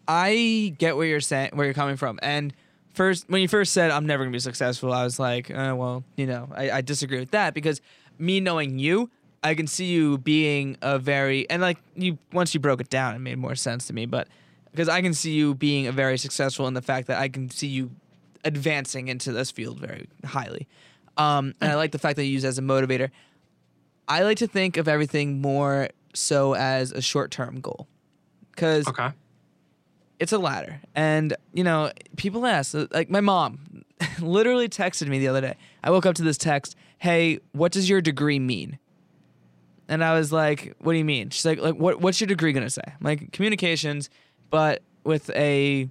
I 0.07 0.76
get 0.78 0.95
where 0.95 1.07
you're 1.07 1.20
saying 1.20 1.51
where 1.53 1.65
you're 1.65 1.74
coming 1.74 1.97
from. 1.97 2.20
And 2.22 2.53
first 2.93 3.30
when 3.30 3.41
you 3.41 3.47
first 3.47 3.74
said 3.74 3.91
I'm 3.91 4.05
never 4.05 4.24
gonna 4.24 4.34
be 4.34 4.39
successful, 4.39 4.93
I 4.93 5.03
was 5.03 5.20
like, 5.20 5.51
uh, 5.51 5.74
well, 5.76 6.03
you 6.15 6.26
know, 6.26 6.49
I, 6.53 6.72
I 6.72 6.82
disagree 6.82 7.20
with 7.20 7.32
that 7.32 7.53
because 7.53 7.82
me 8.18 8.39
knowing 8.39 8.80
you, 8.80 9.09
I 9.43 9.53
can 9.53 9.68
see 9.68 9.86
you 9.86 10.18
being 10.18 10.78
a 10.82 10.97
very 10.97 11.49
and 11.49 11.61
like 11.61 11.78
you 11.95 12.18
once 12.32 12.53
you 12.53 12.59
broke 12.59 12.82
it 12.82 12.89
down, 12.89 13.15
it 13.15 13.20
made 13.20 13.38
more 13.38 13.55
sense 13.55 13.88
to 13.88 13.93
me. 13.93 14.05
But 14.05 14.28
because 14.72 14.89
I 14.89 15.01
can 15.01 15.13
see 15.13 15.32
you 15.32 15.55
being 15.55 15.88
a 15.88 15.91
very 15.91 16.18
successful 16.18 16.68
in 16.68 16.74
the 16.74 16.82
fact 16.82 17.07
that 17.07 17.20
I 17.20 17.30
can 17.30 17.49
see 17.49 17.68
you 17.68 17.91
advancing 18.45 19.07
into 19.07 19.32
this 19.32 19.51
field 19.51 19.80
very 19.80 20.07
highly. 20.24 20.68
Um, 21.18 21.55
and 21.59 21.72
I 21.72 21.76
like 21.76 21.91
the 21.91 21.99
fact 21.99 22.15
that 22.18 22.26
you 22.26 22.32
use 22.32 22.43
it 22.43 22.49
as 22.49 22.59
a 22.59 22.61
motivator. 22.61 23.09
I 24.08 24.24
like 24.24 24.38
to 24.38 24.47
think 24.47 24.78
of 24.78 24.88
everything 24.88 25.41
more 25.41 25.89
so 26.14 26.55
as 26.55 26.91
a 26.91 27.01
short 27.01 27.32
term 27.32 27.60
goal 27.60 27.88
because 28.51 28.88
okay 28.88 29.12
it's 30.20 30.32
a 30.32 30.38
ladder. 30.38 30.82
And, 30.95 31.36
you 31.53 31.64
know, 31.64 31.91
people 32.16 32.45
ask, 32.45 32.76
like 32.91 33.10
my 33.10 33.22
mom 33.22 33.84
literally 34.20 34.70
texted 34.70 35.08
me 35.08 35.20
the 35.20 35.28
other 35.28 35.41
day. 35.41 35.55
I 35.84 35.91
woke 35.91 36.05
up 36.05 36.16
to 36.16 36.24
this 36.24 36.38
text, 36.38 36.76
hey, 36.97 37.39
what 37.51 37.72
does 37.72 37.89
your 37.89 38.01
degree 38.01 38.39
mean? 38.39 38.80
And 39.88 40.03
I 40.03 40.18
was 40.18 40.34
like, 40.34 40.76
what 40.80 40.93
do 40.93 40.97
you 40.97 41.05
mean? 41.05 41.30
She's 41.30 41.45
like, 41.45 41.60
like 41.60 41.76
what, 41.76 42.01
what's 42.01 42.20
your 42.20 42.28
degree 42.28 42.51
going 42.51 42.66
to 42.66 42.70
say? 42.70 42.82
I'm 42.86 42.97
like, 43.01 43.32
communications, 43.32 44.10
but 44.49 44.82
with 45.03 45.30
a 45.32 45.89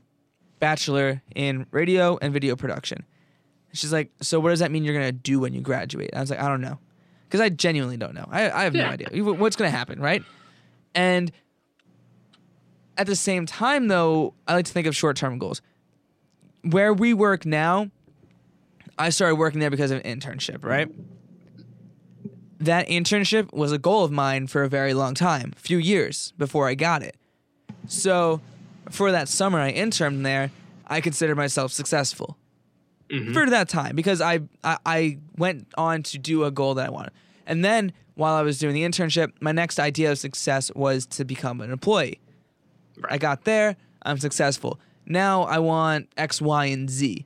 bachelor 0.59 1.23
in 1.35 1.67
radio 1.71 2.19
and 2.21 2.33
video 2.33 2.57
production. 2.57 3.05
She's 3.73 3.93
like, 3.93 4.11
so 4.21 4.41
what 4.41 4.51
does 4.51 4.61
that 4.61 4.71
mean 4.71 4.85
you're 4.85 4.95
going 4.95 5.07
to 5.07 5.13
do 5.13 5.41
when 5.41 5.53
you 5.53 5.61
graduate? 5.61 6.11
I 6.15 6.21
was 6.21 6.31
like, 6.31 6.41
I 6.41 6.49
don't 6.49 6.61
know. 6.61 6.79
Because 7.27 7.41
I 7.41 7.49
genuinely 7.49 7.97
don't 7.97 8.15
know. 8.15 8.27
I, 8.31 8.51
I 8.51 8.65
have 8.65 8.75
no 8.75 8.85
idea. 8.85 9.09
What's 9.23 9.57
going 9.57 9.71
to 9.71 9.77
happen, 9.77 10.01
right? 10.01 10.23
And 10.95 11.33
at 12.97 13.07
the 13.07 13.17
same 13.17 13.47
time, 13.47 13.89
though, 13.89 14.35
I 14.47 14.55
like 14.55 14.65
to 14.67 14.73
think 14.73 14.87
of 14.87 14.97
short 14.97 15.17
term 15.17 15.39
goals. 15.39 15.61
Where 16.63 16.93
we 16.93 17.15
work 17.15 17.45
now, 17.45 17.91
I 18.99 19.11
started 19.11 19.37
working 19.37 19.61
there 19.61 19.71
because 19.71 19.91
of 19.91 20.01
an 20.05 20.21
internship, 20.21 20.65
right? 20.65 20.89
That 22.59 22.89
internship 22.89 23.53
was 23.53 23.73
a 23.73 23.79
goal 23.79 24.05
of 24.05 24.11
mine 24.11 24.47
for 24.47 24.63
a 24.63 24.69
very 24.69 24.95
long 24.95 25.15
time, 25.15 25.53
a 25.57 25.61
few 25.61 25.79
years 25.79 26.33
before 26.39 26.69
I 26.69 26.75
got 26.75 27.03
it. 27.03 27.17
So, 27.87 28.41
for 28.91 29.13
that 29.13 29.29
summer 29.29 29.59
I 29.59 29.71
interned 29.71 30.25
there, 30.25 30.51
I 30.87 31.01
consider 31.01 31.35
myself 31.35 31.73
successful 31.73 32.39
Mhm. 33.11 33.33
for 33.33 33.49
that 33.51 33.69
time 33.69 33.95
because 33.95 34.21
I, 34.21 34.41
I 34.65 34.79
I 34.85 35.19
went 35.39 35.69
on 35.79 36.03
to 36.05 36.19
do 36.19 36.45
a 36.45 36.51
goal 36.51 36.75
that 36.75 36.87
I 36.87 36.91
wanted. 36.91 37.13
And 37.47 37.65
then 37.65 37.93
while 38.15 38.35
I 38.35 38.43
was 38.43 38.59
doing 38.59 38.75
the 38.75 38.83
internship, 38.83 39.33
my 39.41 39.53
next 39.53 39.79
idea 39.79 40.11
of 40.11 40.19
success 40.19 40.71
was 40.75 41.07
to 41.07 41.25
become 41.25 41.61
an 41.61 41.71
employee. 41.71 42.19
I 43.09 43.19
got 43.19 43.45
there, 43.45 43.77
I'm 44.03 44.19
successful. 44.19 44.81
Now 45.05 45.43
I 45.45 45.59
want 45.61 46.09
X, 46.17 46.41
Y, 46.43 46.67
and 46.67 46.91
Z. 46.91 47.25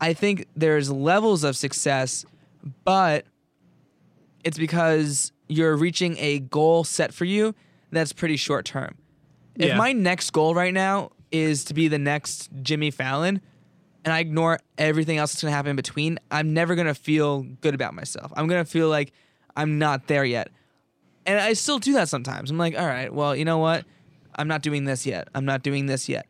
I 0.00 0.12
think 0.14 0.46
there's 0.56 0.90
levels 0.90 1.44
of 1.44 1.54
success, 1.56 2.24
but 2.84 3.24
it's 4.42 4.58
because 4.58 5.30
you're 5.48 5.76
reaching 5.76 6.16
a 6.18 6.40
goal 6.40 6.82
set 6.82 7.14
for 7.14 7.24
you 7.24 7.54
that's 7.92 8.12
pretty 8.12 8.36
short 8.36 8.64
term. 8.64 8.96
If 9.56 9.68
my 9.76 9.92
next 9.92 10.30
goal 10.32 10.54
right 10.54 10.72
now 10.74 11.10
is 11.30 11.62
to 11.66 11.74
be 11.74 11.86
the 11.88 11.98
next 11.98 12.50
Jimmy 12.62 12.90
Fallon, 12.90 13.40
and 14.04 14.12
I 14.12 14.20
ignore 14.20 14.58
everything 14.78 15.18
else 15.18 15.32
that's 15.32 15.42
gonna 15.42 15.54
happen 15.54 15.70
in 15.70 15.76
between, 15.76 16.18
I'm 16.30 16.52
never 16.54 16.74
gonna 16.74 16.94
feel 16.94 17.42
good 17.60 17.74
about 17.74 17.94
myself. 17.94 18.32
I'm 18.36 18.46
gonna 18.48 18.64
feel 18.64 18.88
like 18.88 19.12
I'm 19.56 19.78
not 19.78 20.06
there 20.08 20.24
yet. 20.24 20.48
And 21.26 21.38
I 21.38 21.52
still 21.52 21.78
do 21.78 21.92
that 21.94 22.08
sometimes. 22.08 22.50
I'm 22.50 22.58
like, 22.58 22.76
all 22.76 22.86
right, 22.86 23.12
well, 23.12 23.36
you 23.36 23.44
know 23.44 23.58
what? 23.58 23.84
I'm 24.34 24.48
not 24.48 24.62
doing 24.62 24.84
this 24.84 25.06
yet. 25.06 25.28
I'm 25.34 25.44
not 25.44 25.62
doing 25.62 25.86
this 25.86 26.08
yet. 26.08 26.26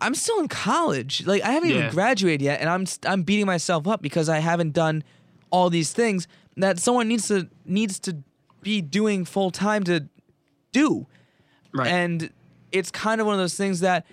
I'm 0.00 0.14
still 0.14 0.38
in 0.38 0.46
college. 0.48 1.26
Like 1.26 1.42
I 1.42 1.50
haven't 1.52 1.70
Yeah. 1.70 1.76
even 1.78 1.90
graduated 1.90 2.42
yet, 2.42 2.60
and 2.60 2.68
I'm 2.70 2.84
I'm 3.04 3.22
beating 3.22 3.46
myself 3.46 3.88
up 3.88 4.00
because 4.02 4.28
I 4.28 4.38
haven't 4.38 4.72
done 4.72 5.02
all 5.50 5.70
these 5.70 5.92
things 5.92 6.28
that 6.56 6.78
someone 6.78 7.08
needs 7.08 7.26
to 7.28 7.48
needs 7.64 7.98
to 8.00 8.18
be 8.62 8.80
doing 8.80 9.24
full 9.24 9.50
time 9.50 9.82
to 9.84 10.06
do. 10.72 11.06
Right. 11.72 11.88
And 11.88 12.30
it's 12.70 12.90
kind 12.90 13.20
of 13.20 13.26
one 13.26 13.34
of 13.34 13.40
those 13.40 13.54
things 13.56 13.80
that 13.80 14.06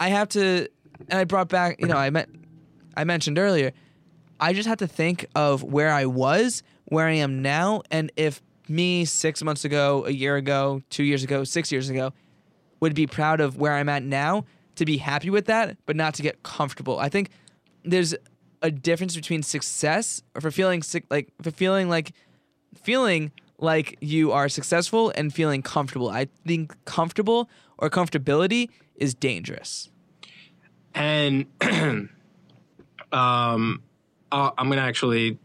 I 0.00 0.08
have 0.08 0.28
to 0.30 0.68
and 1.08 1.18
I 1.20 1.24
brought 1.24 1.48
back, 1.48 1.80
you 1.80 1.86
know, 1.86 1.96
I 1.96 2.10
meant 2.10 2.37
I 2.98 3.04
mentioned 3.04 3.38
earlier, 3.38 3.72
I 4.40 4.52
just 4.52 4.68
have 4.68 4.78
to 4.78 4.88
think 4.88 5.24
of 5.36 5.62
where 5.62 5.92
I 5.92 6.04
was, 6.04 6.64
where 6.86 7.06
I 7.06 7.12
am 7.12 7.42
now, 7.42 7.82
and 7.92 8.10
if 8.16 8.42
me 8.68 9.04
6 9.04 9.42
months 9.44 9.64
ago, 9.64 10.04
a 10.04 10.10
year 10.10 10.34
ago, 10.36 10.82
2 10.90 11.04
years 11.04 11.22
ago, 11.22 11.44
6 11.44 11.72
years 11.72 11.88
ago 11.88 12.12
would 12.80 12.94
be 12.94 13.06
proud 13.06 13.40
of 13.40 13.56
where 13.56 13.74
I'm 13.74 13.88
at 13.88 14.02
now 14.02 14.44
to 14.74 14.84
be 14.84 14.96
happy 14.96 15.30
with 15.30 15.46
that, 15.46 15.76
but 15.86 15.94
not 15.94 16.14
to 16.14 16.22
get 16.22 16.42
comfortable. 16.42 16.98
I 16.98 17.08
think 17.08 17.30
there's 17.84 18.16
a 18.62 18.70
difference 18.70 19.14
between 19.14 19.44
success 19.44 20.20
or 20.34 20.40
for 20.40 20.50
feeling 20.50 20.82
sick 20.82 21.04
like 21.10 21.32
for 21.40 21.52
feeling 21.52 21.88
like 21.88 22.12
feeling 22.74 23.30
like 23.58 23.96
you 24.00 24.32
are 24.32 24.48
successful 24.48 25.12
and 25.14 25.32
feeling 25.32 25.62
comfortable. 25.62 26.08
I 26.08 26.26
think 26.46 26.74
comfortable 26.84 27.48
or 27.78 27.90
comfortability 27.90 28.68
is 28.96 29.14
dangerous. 29.14 29.90
And 30.94 31.46
um, 33.12 33.82
uh, 34.32 34.50
I'm 34.58 34.68
gonna 34.68 34.82
actually 34.82 35.38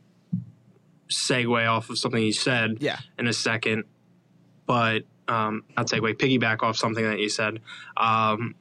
segue 1.09 1.69
off 1.69 1.89
of 1.89 1.97
something 1.97 2.21
you 2.21 2.33
said 2.33 2.77
Yeah. 2.79 2.97
in 3.19 3.27
a 3.27 3.33
second, 3.33 3.83
but 4.65 5.03
um, 5.27 5.63
not 5.77 5.87
segue, 5.87 6.13
piggyback 6.15 6.63
off 6.63 6.75
something 6.75 7.03
that 7.03 7.19
you 7.19 7.29
said. 7.29 7.59
Um, 7.97 8.55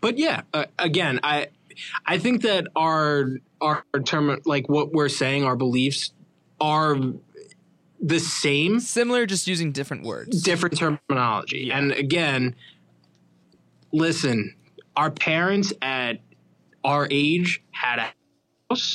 but 0.00 0.18
yeah, 0.18 0.42
uh, 0.52 0.66
again, 0.78 1.18
I 1.22 1.48
I 2.06 2.18
think 2.18 2.42
that 2.42 2.66
our 2.76 3.30
our 3.60 3.84
term, 4.04 4.40
like 4.44 4.68
what 4.68 4.92
we're 4.92 5.08
saying, 5.08 5.44
our 5.44 5.56
beliefs 5.56 6.12
are 6.60 6.96
the 8.00 8.20
same 8.20 8.78
Similar, 8.80 9.24
just 9.26 9.46
using 9.48 9.72
different 9.72 10.04
words. 10.04 10.42
different 10.42 10.76
terminology. 10.78 11.72
And 11.72 11.90
again, 11.92 12.54
listen, 13.92 14.54
our 14.96 15.10
parents 15.10 15.72
at 15.80 16.18
our 16.84 17.08
age 17.10 17.62
had 17.70 17.98
a 17.98 18.06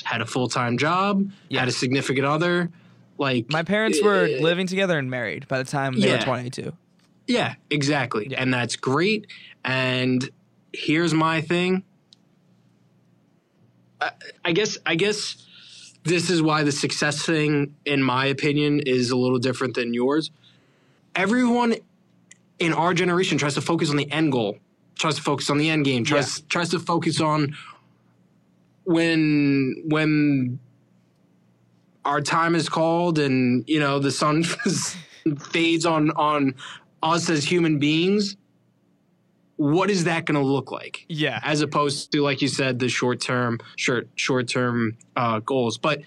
had 0.03 0.22
a 0.22 0.26
full 0.26 0.47
time 0.49 0.78
job, 0.78 1.30
Yeah. 1.49 1.59
had 1.61 1.70
a 1.70 1.72
significant 1.72 2.26
other. 2.26 2.70
Like 3.17 3.51
My 3.51 3.63
parents 3.63 4.01
were 4.01 4.24
uh, 4.26 4.41
living 4.41 4.67
together 4.67 4.97
and 4.97 5.09
married 5.09 5.47
by 5.47 5.57
the 5.57 5.70
time 5.70 5.99
they 5.99 6.07
Yeah. 6.07 6.17
were 6.17 6.24
22. 6.24 6.74
Yeah, 7.28 7.55
exactly. 7.70 8.28
Yeah. 8.32 8.41
And 8.41 8.53
that's 8.53 8.76
great. 8.76 9.28
And 9.63 10.28
here's 10.74 11.13
my 11.13 11.41
thing. 11.41 11.84
I, 14.01 14.11
I 14.45 14.51
guess 14.53 14.78
I 14.86 14.95
guess 14.95 15.45
this 16.03 16.30
is 16.30 16.41
why 16.41 16.63
the 16.63 16.72
success 16.72 17.24
thing, 17.26 17.76
in 17.86 18.01
my 18.01 18.26
opinion, 18.26 18.80
is 18.80 19.11
a 19.11 19.17
little 19.17 19.38
different 19.39 19.76
than 19.76 19.93
yours. 19.93 20.32
Everyone 21.15 21.76
in 22.57 22.74
our 22.74 22.93
generation 22.93 23.38
tries 23.38 23.53
to 23.55 23.61
focus 23.61 23.89
on 23.89 23.97
the 23.97 24.09
end 24.11 24.32
goal, 24.32 24.57
tries 24.95 25.15
to 25.15 25.22
focus 25.22 25.49
on 25.49 25.57
the 25.57 25.70
end 25.70 25.86
game, 25.86 26.03
tries 26.05 26.41
tries 26.41 26.70
to 26.70 26.80
focus 26.80 27.20
on 27.22 27.55
when 28.90 29.76
when 29.86 30.60
our 32.06 32.22
time 32.22 32.56
is 32.56 32.68
called 32.68 33.20
and 33.20 33.64
you 33.68 33.80
know 33.80 34.00
the 34.00 34.10
sun 34.10 34.44
fades 35.52 35.86
on 35.86 36.10
on 36.12 36.56
us 37.04 37.30
as 37.30 37.44
human 37.44 37.78
beings 37.78 38.36
what 39.58 39.92
is 39.92 40.06
that 40.06 40.26
going 40.26 40.40
to 40.40 40.46
look 40.46 40.72
like 40.72 41.06
Yeah. 41.08 41.40
as 41.44 41.62
opposed 41.62 42.12
to 42.14 42.22
like 42.24 42.42
you 42.42 42.48
said 42.48 42.80
the 42.80 42.90
short 42.90 43.22
term 43.22 43.60
short 43.76 44.08
short 44.16 44.48
term 44.48 44.98
uh, 45.16 45.38
goals 45.40 45.78
but 45.78 46.02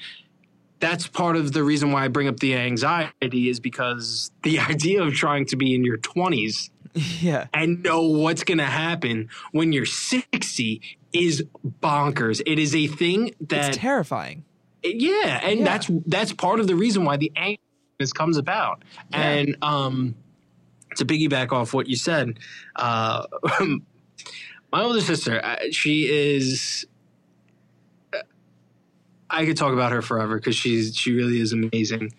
that's 0.81 1.07
part 1.07 1.37
of 1.37 1.53
the 1.53 1.63
reason 1.63 1.93
why 1.93 2.05
i 2.05 2.09
bring 2.09 2.27
up 2.27 2.41
the 2.41 2.57
anxiety 2.57 3.49
is 3.49 3.61
because 3.61 4.33
the 4.43 4.59
idea 4.73 5.05
of 5.05 5.15
trying 5.15 5.47
to 5.47 5.57
be 5.57 5.73
in 5.73 5.85
your 5.85 5.99
20s 5.99 6.71
Yeah. 7.21 7.47
and 7.55 7.83
know 7.83 8.03
what's 8.03 8.45
going 8.45 8.59
to 8.59 8.65
happen 8.65 9.29
when 9.53 9.73
you're 9.73 9.87
60 9.87 10.81
is 11.13 11.43
bonkers 11.83 12.41
it 12.47 12.59
is 12.59 12.75
a 12.75 12.87
thing 12.87 13.35
that 13.49 13.69
It's 13.71 13.77
terrifying. 13.79 14.45
yeah, 14.85 15.41
and 15.43 15.61
Yeah. 15.61 15.65
that's 15.65 15.91
that's 16.07 16.33
part 16.33 16.61
of 16.61 16.67
the 16.67 16.75
reason 16.77 17.05
why 17.05 17.17
the 17.17 17.31
anxiousness 17.37 18.13
comes 18.15 18.37
about. 18.37 18.83
Yeah. 19.11 19.21
And 19.31 19.57
um, 19.63 20.15
to 20.97 21.05
piggyback 21.05 21.53
off 21.53 21.73
what 21.73 21.87
you 21.89 21.97
said, 21.97 22.39
uh, 22.77 23.25
my 24.73 24.83
older 24.83 25.01
sister, 25.01 25.41
uh, 25.45 25.57
she 25.71 26.09
is. 26.11 26.87
I 29.31 29.47
could 29.47 29.57
talk 29.57 29.73
about 29.73 29.93
her 29.93 30.03
forever 30.03 30.37
because 30.37 30.55
she's 30.57 30.95
she 30.97 31.13
really 31.15 31.41
is 31.41 31.53
amazing. 31.53 32.13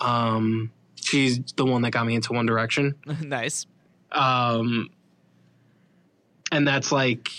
Um, 0.00 0.72
she's 0.96 1.40
the 1.56 1.64
one 1.64 1.82
that 1.82 1.92
got 1.92 2.06
me 2.06 2.14
into 2.14 2.32
One 2.32 2.46
Direction 2.46 2.94
nice. 3.22 3.66
Um, 4.12 4.90
and 6.50 6.66
that's 6.66 6.92
like 6.92 7.30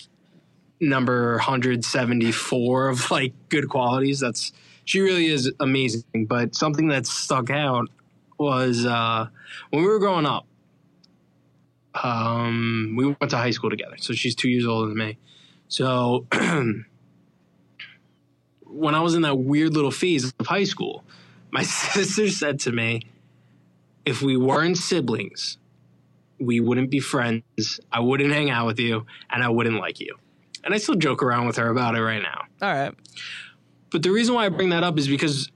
number 0.79 1.33
174 1.35 2.87
of 2.89 3.11
like 3.11 3.33
good 3.49 3.69
qualities. 3.69 4.19
That's 4.19 4.51
she 4.85 5.01
really 5.01 5.27
is 5.27 5.51
amazing. 5.59 6.25
But 6.27 6.55
something 6.55 6.87
that 6.89 7.05
stuck 7.05 7.49
out 7.49 7.89
was 8.37 8.85
uh 8.85 9.27
when 9.69 9.81
we 9.81 9.87
were 9.87 9.99
growing 9.99 10.25
up 10.25 10.45
um 12.01 12.93
we 12.97 13.05
went 13.05 13.29
to 13.31 13.37
high 13.37 13.51
school 13.51 13.69
together. 13.69 13.97
So 13.97 14.13
she's 14.13 14.35
two 14.35 14.49
years 14.49 14.65
older 14.65 14.87
than 14.89 14.97
me. 14.97 15.17
So 15.67 16.25
when 18.69 18.95
i 18.95 19.01
was 19.01 19.15
in 19.15 19.23
that 19.23 19.35
weird 19.35 19.73
little 19.73 19.91
phase 19.91 20.31
of 20.39 20.47
high 20.47 20.63
school 20.63 21.03
my 21.51 21.63
sister 21.93 22.29
said 22.29 22.59
to 22.59 22.71
me 22.71 23.01
if 24.05 24.21
we 24.21 24.37
weren't 24.37 24.77
siblings 24.77 25.57
we 26.39 26.59
wouldn't 26.59 26.89
be 26.89 26.99
friends. 26.99 27.79
I 27.91 27.99
wouldn't 27.99 28.31
hang 28.31 28.49
out 28.49 28.65
with 28.65 28.79
you, 28.79 29.05
and 29.29 29.43
I 29.43 29.49
wouldn't 29.49 29.77
like 29.79 29.99
you. 29.99 30.15
And 30.63 30.73
I 30.73 30.77
still 30.77 30.95
joke 30.95 31.23
around 31.23 31.47
with 31.47 31.57
her 31.57 31.69
about 31.69 31.95
it 31.95 32.01
right 32.01 32.21
now. 32.21 32.43
All 32.61 32.73
right. 32.73 32.93
But 33.91 34.03
the 34.03 34.11
reason 34.11 34.35
why 34.35 34.45
I 34.45 34.49
bring 34.49 34.69
that 34.69 34.83
up 34.83 34.97
is 34.97 35.07
because 35.07 35.51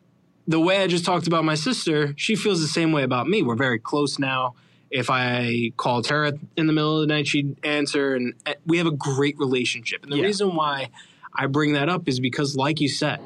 the 0.48 0.60
way 0.60 0.78
I 0.82 0.88
just 0.88 1.06
talked 1.06 1.28
about 1.28 1.44
my 1.46 1.56
sister, 1.56 2.14
she 2.18 2.36
feels 2.36 2.62
the 2.62 2.68
same 2.68 2.92
way 2.92 3.04
about 3.04 3.28
me. 3.28 3.44
We're 3.44 3.56
very 3.56 3.80
close 3.80 4.18
now. 4.20 4.56
If 4.90 5.10
I 5.10 5.72
called 5.78 6.08
her 6.08 6.32
in 6.56 6.68
the 6.68 6.74
middle 6.74 7.02
of 7.02 7.08
the 7.08 7.14
night, 7.14 7.28
she'd 7.28 7.56
answer, 7.66 8.16
and 8.16 8.34
uh, 8.46 8.54
we 8.66 8.78
have 8.78 8.88
a 8.88 8.92
great 8.92 9.38
relationship. 9.38 10.04
And 10.04 10.12
the 10.12 10.18
Yeah. 10.18 10.24
reason 10.26 10.56
why 10.56 10.90
I 11.36 11.48
bring 11.48 11.74
that 11.74 11.90
up 11.90 12.08
is 12.08 12.20
because, 12.20 12.56
like 12.56 12.80
you 12.80 12.88
said, 12.90 13.20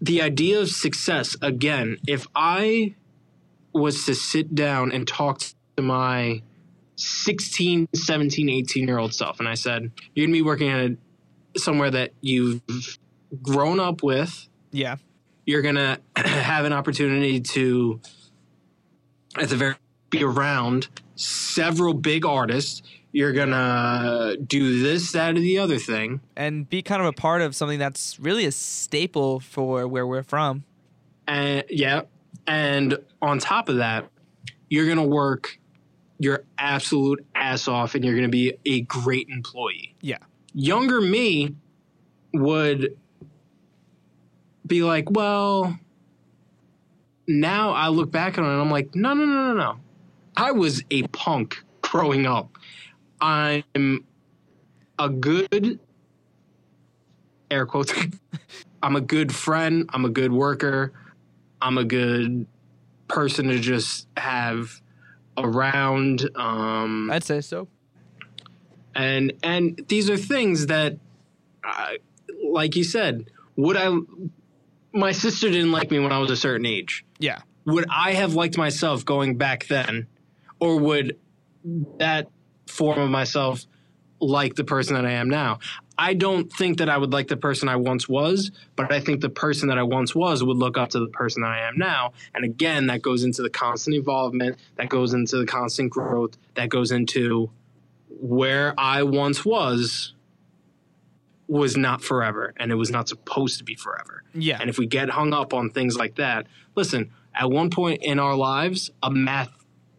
the 0.00 0.22
idea 0.22 0.60
of 0.60 0.70
success, 0.70 1.36
again, 1.42 1.98
if 2.06 2.26
I 2.34 2.94
was 3.72 4.04
to 4.06 4.14
sit 4.14 4.54
down 4.54 4.90
and 4.90 5.06
talk 5.06 5.42
to 5.80 5.86
my 5.86 6.42
16, 6.96 7.88
17, 7.94 8.48
18 8.48 8.86
year 8.86 8.98
old 8.98 9.14
self, 9.14 9.38
and 9.40 9.48
I 9.48 9.54
said, 9.54 9.90
You're 10.14 10.26
going 10.26 10.34
to 10.34 10.38
be 10.38 10.42
working 10.42 10.68
at 10.68 10.90
a, 10.90 11.58
somewhere 11.58 11.90
that 11.90 12.12
you've 12.20 12.60
grown 13.42 13.80
up 13.80 14.02
with, 14.02 14.48
Yeah. 14.72 14.96
you're 15.46 15.62
going 15.62 15.76
to 15.76 15.98
have 16.16 16.64
an 16.64 16.72
opportunity 16.72 17.40
to, 17.40 18.00
at 19.38 19.48
the 19.48 19.56
very 19.56 19.74
be 20.10 20.24
around 20.24 20.88
several 21.14 21.94
big 21.94 22.26
artists. 22.26 22.82
You're 23.12 23.32
going 23.32 23.50
to 23.50 24.36
do 24.44 24.82
this, 24.82 25.12
that, 25.12 25.36
or 25.36 25.40
the 25.40 25.58
other 25.58 25.78
thing. 25.78 26.20
And 26.36 26.68
be 26.68 26.82
kind 26.82 27.00
of 27.00 27.06
a 27.06 27.12
part 27.12 27.42
of 27.42 27.54
something 27.54 27.78
that's 27.78 28.18
really 28.18 28.44
a 28.44 28.52
staple 28.52 29.38
for 29.40 29.86
where 29.86 30.06
we're 30.06 30.24
from. 30.24 30.64
And 31.28 31.64
yeah. 31.68 32.02
And 32.48 32.98
on 33.22 33.38
top 33.38 33.68
of 33.68 33.76
that, 33.76 34.08
you're 34.68 34.86
going 34.86 34.96
to 34.96 35.02
work 35.04 35.59
your 36.20 36.44
absolute 36.58 37.26
ass 37.34 37.66
off 37.66 37.94
and 37.94 38.04
you're 38.04 38.14
going 38.14 38.26
to 38.26 38.30
be 38.30 38.52
a 38.66 38.82
great 38.82 39.28
employee. 39.30 39.94
Yeah. 40.02 40.18
younger 40.52 41.00
me 41.00 41.56
would 42.34 42.94
be 44.66 44.82
like, 44.82 45.10
well, 45.10 45.78
now 47.26 47.70
I 47.70 47.88
look 47.88 48.10
back 48.10 48.36
on 48.36 48.44
it 48.44 48.48
and 48.48 48.60
I'm 48.60 48.70
like, 48.70 48.94
no, 48.94 49.14
no, 49.14 49.24
no, 49.24 49.48
no, 49.48 49.54
no. 49.54 49.76
I 50.36 50.52
was 50.52 50.84
a 50.90 51.04
punk 51.04 51.64
growing 51.80 52.26
up. 52.26 52.50
I'm 53.22 54.04
a 54.98 55.08
good 55.08 55.80
air 57.50 57.64
quotes. 57.64 57.94
I'm 58.82 58.94
a 58.94 59.00
good 59.00 59.34
friend. 59.34 59.88
I'm 59.94 60.04
a 60.04 60.10
good 60.10 60.32
worker. 60.32 60.92
I'm 61.62 61.78
a 61.78 61.84
good 61.84 62.46
person 63.08 63.48
to 63.48 63.58
just 63.58 64.06
have 64.18 64.82
around. 65.44 66.28
Um, 66.36 67.10
I'd 67.10 67.24
say 67.24 67.40
so. 67.40 67.68
and 68.94 69.32
and 69.42 69.84
these 69.88 70.10
are 70.10 70.16
things 70.16 70.66
that, 70.66 70.96
uh, 71.64 71.92
like 72.44 72.76
you 72.76 72.84
said, 72.84 73.30
would 73.56 73.76
I? 73.76 73.96
My 74.92 75.12
sister 75.12 75.48
didn't 75.50 75.72
like 75.72 75.90
me 75.90 75.98
when 76.00 76.12
I 76.12 76.18
was 76.18 76.30
a 76.30 76.36
certain 76.36 76.66
age. 76.66 77.04
Yeah. 77.18 77.38
Would 77.66 77.86
I 77.90 78.12
have 78.12 78.34
liked 78.34 78.56
myself 78.56 79.04
going 79.04 79.36
back 79.36 79.66
then, 79.66 80.06
or 80.58 80.78
would 80.78 81.18
that 81.98 82.28
form 82.66 82.98
of 82.98 83.10
myself 83.10 83.66
like 84.20 84.54
the 84.54 84.64
person 84.64 84.94
that 84.94 85.06
I 85.06 85.12
am 85.12 85.28
now? 85.28 85.58
I 86.00 86.14
don't 86.14 86.50
think 86.50 86.78
that 86.78 86.88
I 86.88 86.96
would 86.96 87.12
like 87.12 87.28
the 87.28 87.36
person 87.36 87.68
I 87.68 87.76
once 87.76 88.08
was, 88.08 88.50
but 88.74 88.90
I 88.90 89.00
think 89.00 89.20
the 89.20 89.28
person 89.28 89.68
that 89.68 89.76
I 89.76 89.82
once 89.82 90.14
was 90.14 90.42
would 90.42 90.56
look 90.56 90.78
up 90.78 90.88
to 90.90 90.98
the 90.98 91.08
person 91.08 91.42
that 91.42 91.50
I 91.50 91.68
am 91.68 91.76
now. 91.76 92.14
And 92.34 92.42
again, 92.42 92.86
that 92.86 93.02
goes 93.02 93.22
into 93.22 93.42
the 93.42 93.50
constant 93.50 93.94
involvement, 93.94 94.56
that 94.76 94.88
goes 94.88 95.12
into 95.12 95.36
the 95.36 95.44
constant 95.44 95.90
growth, 95.90 96.38
that 96.54 96.70
goes 96.70 96.90
into 96.90 97.50
where 98.08 98.72
I 98.78 99.02
once 99.02 99.44
was 99.44 100.14
was 101.48 101.76
not 101.76 102.00
forever 102.00 102.54
and 102.56 102.72
it 102.72 102.76
was 102.76 102.90
not 102.90 103.06
supposed 103.06 103.58
to 103.58 103.64
be 103.64 103.74
forever. 103.74 104.22
Yeah. 104.32 104.56
And 104.58 104.70
if 104.70 104.78
we 104.78 104.86
get 104.86 105.10
hung 105.10 105.34
up 105.34 105.52
on 105.52 105.68
things 105.68 105.98
like 105.98 106.14
that, 106.14 106.46
listen, 106.76 107.10
at 107.34 107.50
one 107.50 107.68
point 107.68 108.02
in 108.02 108.18
our 108.18 108.36
lives, 108.36 108.90
a 109.02 109.10
math 109.10 109.50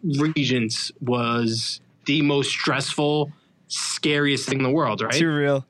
regents 0.01 0.91
was 0.99 1.79
the 2.05 2.23
most 2.23 2.49
stressful, 2.49 3.31
scariest 3.67 4.49
thing 4.49 4.57
in 4.57 4.63
the 4.63 4.71
world, 4.71 5.01
right? 5.01 5.13
Too 5.13 5.31
real. 5.31 5.65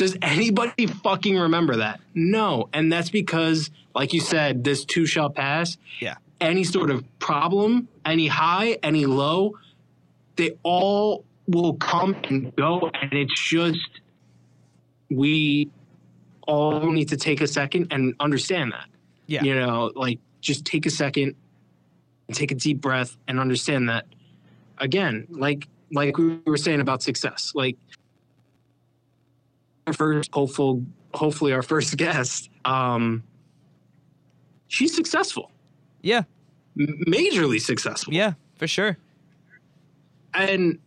Does 0.00 0.16
anybody 0.22 0.86
fucking 0.86 1.36
remember 1.36 1.76
that? 1.76 2.00
No. 2.14 2.70
And 2.72 2.90
that's 2.90 3.10
because, 3.10 3.68
like 3.94 4.14
you 4.14 4.20
said, 4.20 4.64
this 4.64 4.86
too 4.86 5.04
shall 5.04 5.28
pass. 5.28 5.76
Yeah. 6.00 6.14
Any 6.40 6.64
sort 6.64 6.90
of 6.90 7.04
problem, 7.18 7.86
any 8.06 8.26
high, 8.26 8.78
any 8.82 9.04
low, 9.04 9.58
they 10.36 10.52
all 10.62 11.26
will 11.46 11.74
come 11.74 12.16
and 12.30 12.56
go. 12.56 12.90
And 13.02 13.12
it's 13.12 13.38
just, 13.38 14.00
we 15.10 15.68
all 16.48 16.90
need 16.90 17.10
to 17.10 17.18
take 17.18 17.42
a 17.42 17.46
second 17.46 17.88
and 17.90 18.14
understand 18.20 18.72
that. 18.72 18.86
Yeah. 19.26 19.42
You 19.42 19.54
know, 19.54 19.92
like 19.94 20.18
just 20.40 20.64
take 20.64 20.86
a 20.86 20.90
second 20.90 21.34
and 22.26 22.34
take 22.34 22.52
a 22.52 22.54
deep 22.54 22.80
breath 22.80 23.18
and 23.28 23.38
understand 23.38 23.90
that 23.90 24.06
again, 24.78 25.26
like 25.28 25.68
like 25.92 26.16
we 26.16 26.38
were 26.46 26.56
saying 26.56 26.80
about 26.80 27.02
success. 27.02 27.52
Like 27.54 27.76
first 29.92 30.30
hopeful 30.32 30.84
hopefully 31.14 31.52
our 31.52 31.62
first 31.62 31.96
guest, 32.04 32.50
um 32.64 33.22
she's 34.68 34.94
successful. 34.94 35.50
Yeah. 36.02 36.22
Majorly 36.78 37.60
successful. 37.60 38.12
Yeah. 38.14 38.34
For 38.56 38.66
sure. 38.66 38.96
and 40.34 40.78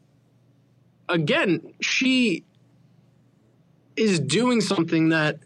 again 1.09 1.73
she 1.81 2.43
is 3.97 4.19
doing 4.19 4.61
something 4.61 5.09
that 5.09 5.37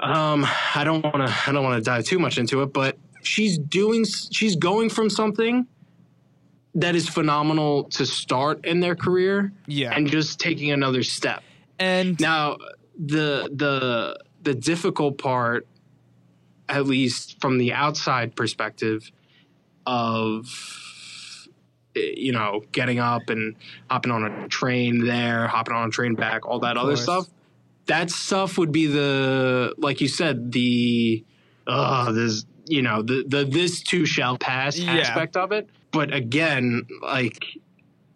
um 0.00 0.44
i 0.74 0.82
don't 0.84 1.02
want 1.04 1.16
to 1.26 1.34
i 1.46 1.52
don't 1.52 1.62
want 1.62 1.76
to 1.82 1.84
dive 1.88 2.04
too 2.04 2.18
much 2.18 2.36
into 2.38 2.60
it 2.62 2.72
but 2.72 2.98
she's 3.22 3.56
doing 3.58 4.04
she's 4.32 4.56
going 4.56 4.88
from 4.90 5.08
something 5.08 5.66
that 6.74 6.94
is 6.96 7.08
phenomenal 7.08 7.84
to 7.84 8.04
start 8.04 8.64
in 8.64 8.80
their 8.80 8.96
career 8.96 9.52
Yeah. 9.66 9.92
and 9.94 10.08
just 10.08 10.40
taking 10.40 10.70
another 10.72 11.02
step 11.02 11.42
And 11.80 12.20
now 12.20 12.58
the 12.98 13.50
the 13.52 14.18
the 14.42 14.54
difficult 14.54 15.18
part 15.18 15.66
at 16.68 16.86
least 16.86 17.40
from 17.40 17.58
the 17.58 17.72
outside 17.72 18.36
perspective 18.36 19.10
of 19.86 20.46
you 21.94 22.32
know 22.32 22.62
getting 22.70 22.98
up 23.00 23.30
and 23.30 23.56
hopping 23.90 24.12
on 24.12 24.24
a 24.24 24.48
train 24.48 25.04
there 25.04 25.48
hopping 25.48 25.74
on 25.74 25.88
a 25.88 25.90
train 25.90 26.14
back 26.14 26.46
all 26.46 26.60
that 26.60 26.76
other 26.76 26.96
stuff 26.96 27.26
that 27.86 28.10
stuff 28.10 28.58
would 28.58 28.70
be 28.70 28.86
the 28.86 29.74
like 29.78 30.00
you 30.00 30.06
said 30.06 30.52
the 30.52 31.24
uh 31.66 32.12
this 32.12 32.44
you 32.66 32.82
know 32.82 33.02
the 33.02 33.24
the 33.26 33.44
this 33.44 33.80
too 33.82 34.04
shall 34.06 34.36
pass 34.38 34.78
Yeah. 34.78 34.92
aspect 35.00 35.36
of 35.36 35.50
it. 35.50 35.68
But 35.90 36.14
again 36.14 36.86
like 37.02 37.44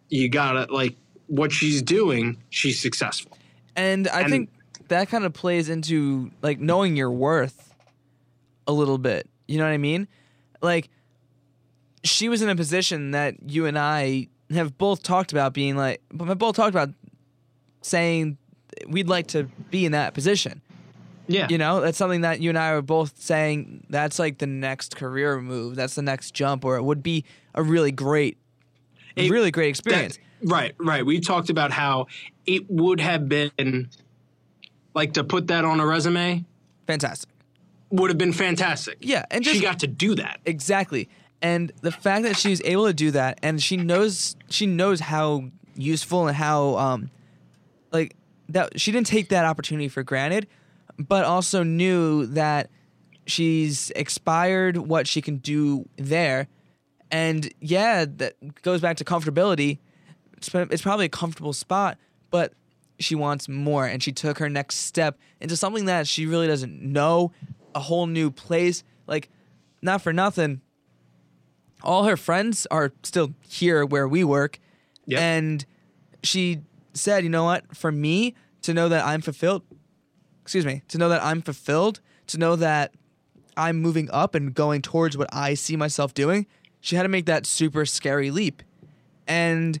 you 0.07 0.29
gotta 0.29 0.71
like 0.71 0.95
what 1.27 1.51
she's 1.51 1.81
doing 1.81 2.37
she's 2.49 2.79
successful 2.79 3.37
And 3.75 4.07
I 4.07 4.21
And- 4.21 4.29
think 4.31 4.49
that 4.87 5.09
kind 5.09 5.25
of 5.25 5.33
plays 5.33 5.69
into 5.69 6.31
like 6.41 6.59
knowing 6.59 6.95
your 6.95 7.11
worth 7.11 7.73
a 8.67 8.71
little 8.71 8.97
bit. 8.97 9.29
You 9.47 9.57
know 9.57 9.63
what 9.65 9.71
I 9.73 9.77
mean? 9.77 10.07
Like 10.61 10.89
she 12.03 12.29
was 12.29 12.41
in 12.41 12.49
a 12.49 12.55
position 12.55 13.11
that 13.11 13.35
you 13.49 13.65
and 13.65 13.77
I 13.77 14.27
have 14.51 14.77
both 14.77 15.01
talked 15.03 15.31
about 15.31 15.53
being 15.53 15.75
like 15.75 16.01
but 16.13 16.27
have 16.27 16.37
both 16.37 16.55
talked 16.55 16.69
about 16.69 16.89
saying 17.81 18.37
we'd 18.87 19.07
like 19.09 19.27
to 19.27 19.45
be 19.71 19.85
in 19.85 19.91
that 19.93 20.13
position. 20.13 20.61
yeah 21.27 21.47
You 21.49 21.57
know, 21.57 21.81
that's 21.81 21.97
something 21.97 22.21
that 22.21 22.41
you 22.41 22.49
and 22.49 22.57
I 22.57 22.69
are 22.69 22.81
both 22.83 23.19
saying 23.19 23.85
that's 23.89 24.19
like 24.19 24.37
the 24.37 24.47
next 24.47 24.95
career 24.95 25.39
move. 25.41 25.75
That's 25.75 25.95
the 25.95 26.01
next 26.03 26.31
jump 26.35 26.63
or 26.65 26.75
it 26.77 26.83
would 26.83 27.01
be 27.01 27.23
a 27.55 27.63
really 27.63 27.91
great 27.91 28.37
It- 29.15 29.31
really 29.31 29.49
great 29.51 29.75
That- 29.75 29.79
experience. 29.87 30.19
right, 30.43 30.75
right. 30.79 31.05
We 31.05 31.19
talked 31.19 31.49
about 31.49 31.71
how 31.71 32.07
it 32.45 32.69
would 32.69 32.99
have 32.99 33.27
been 33.27 33.89
like 34.93 35.13
to 35.13 35.23
put 35.23 35.47
that 35.47 35.65
on 35.65 35.79
a 35.79 35.85
resume 35.85 36.45
Fantastic. 36.87 37.29
would 37.91 38.09
have 38.09 38.17
been 38.17 38.33
fantastic. 38.33 38.97
Yeah, 39.01 39.25
and 39.31 39.45
she 39.45 39.59
got 39.59 39.79
to 39.79 39.87
do 39.87 40.15
that. 40.15 40.39
Exactly. 40.45 41.09
And 41.41 41.71
the 41.81 41.91
fact 41.91 42.23
that 42.23 42.37
she's 42.37 42.61
able 42.63 42.87
to 42.87 42.93
do 42.93 43.11
that 43.11 43.39
and 43.43 43.61
she 43.61 43.77
knows 43.77 44.35
she 44.49 44.65
knows 44.65 44.99
how 44.99 45.45
useful 45.75 46.27
and 46.27 46.35
how 46.35 46.75
um 46.77 47.11
like 47.91 48.15
that 48.49 48.79
she 48.79 48.91
didn't 48.91 49.07
take 49.07 49.29
that 49.29 49.45
opportunity 49.45 49.87
for 49.87 50.03
granted, 50.03 50.47
but 50.97 51.25
also 51.25 51.63
knew 51.63 52.25
that 52.27 52.69
she's 53.25 53.91
expired 53.95 54.77
what 54.77 55.07
she 55.07 55.21
can 55.21 55.37
do 55.37 55.87
there. 55.97 56.47
And 57.11 57.51
yeah, 57.59 58.05
that 58.17 58.61
goes 58.61 58.81
back 58.81 58.97
to 58.97 59.05
comfortability. 59.05 59.79
It's, 60.37 60.53
it's 60.53 60.81
probably 60.81 61.05
a 61.05 61.09
comfortable 61.09 61.53
spot, 61.53 61.97
but 62.35 62.51
she 62.99 63.15
wants 63.15 63.47
more 63.47 63.85
and 63.85 64.03
she 64.03 64.11
took 64.11 64.39
her 64.39 64.49
next 64.49 64.75
step 64.75 65.17
into 65.39 65.55
something 65.55 65.85
that 65.85 66.05
she 66.05 66.25
really 66.25 66.47
doesn't 66.47 66.81
know, 66.81 67.31
a 67.73 67.79
whole 67.79 68.07
new 68.07 68.29
place. 68.29 68.83
Like 69.07 69.29
not 69.81 70.01
for 70.01 70.11
nothing, 70.11 70.59
all 71.81 72.03
her 72.03 72.17
friends 72.17 72.67
are 72.69 72.91
still 73.03 73.33
here 73.47 73.85
where 73.85 74.05
we 74.05 74.25
work. 74.25 74.59
Yep. 75.05 75.21
And 75.21 75.65
she 76.23 76.59
said, 76.93 77.23
you 77.23 77.29
know 77.29 77.45
what? 77.45 77.73
For 77.73 77.89
me 77.89 78.35
to 78.63 78.73
know 78.73 78.89
that 78.89 79.05
I'm 79.05 79.21
fulfilled, 79.21 79.63
excuse 80.41 80.65
me, 80.65 80.81
to 80.89 80.97
know 80.97 81.07
that 81.07 81.23
I'm 81.23 81.41
fulfilled, 81.41 82.01
to 82.27 82.37
know 82.37 82.57
that 82.57 82.95
I'm 83.55 83.77
moving 83.81 84.09
up 84.11 84.35
and 84.35 84.53
going 84.53 84.81
towards 84.81 85.15
what 85.17 85.29
I 85.31 85.53
see 85.53 85.77
myself 85.77 86.13
doing, 86.13 86.47
she 86.81 86.97
had 86.97 87.03
to 87.03 87.09
make 87.09 87.27
that 87.27 87.45
super 87.45 87.85
scary 87.85 88.29
leap. 88.29 88.61
And 89.25 89.79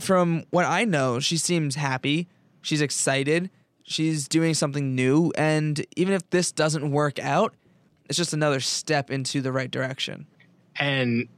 from 0.00 0.44
what 0.50 0.64
I 0.64 0.84
know, 0.84 1.20
she 1.20 1.36
seems 1.36 1.74
happy. 1.74 2.28
She's 2.62 2.80
excited. 2.80 3.50
She's 3.82 4.28
doing 4.28 4.54
something 4.54 4.94
new. 4.94 5.32
And 5.36 5.84
even 5.96 6.14
if 6.14 6.28
this 6.30 6.52
doesn't 6.52 6.90
work 6.90 7.18
out, 7.18 7.54
it's 8.08 8.16
just 8.16 8.32
another 8.32 8.60
step 8.60 9.10
into 9.10 9.40
the 9.40 9.52
right 9.52 9.70
direction. 9.70 10.26
And 10.78 11.28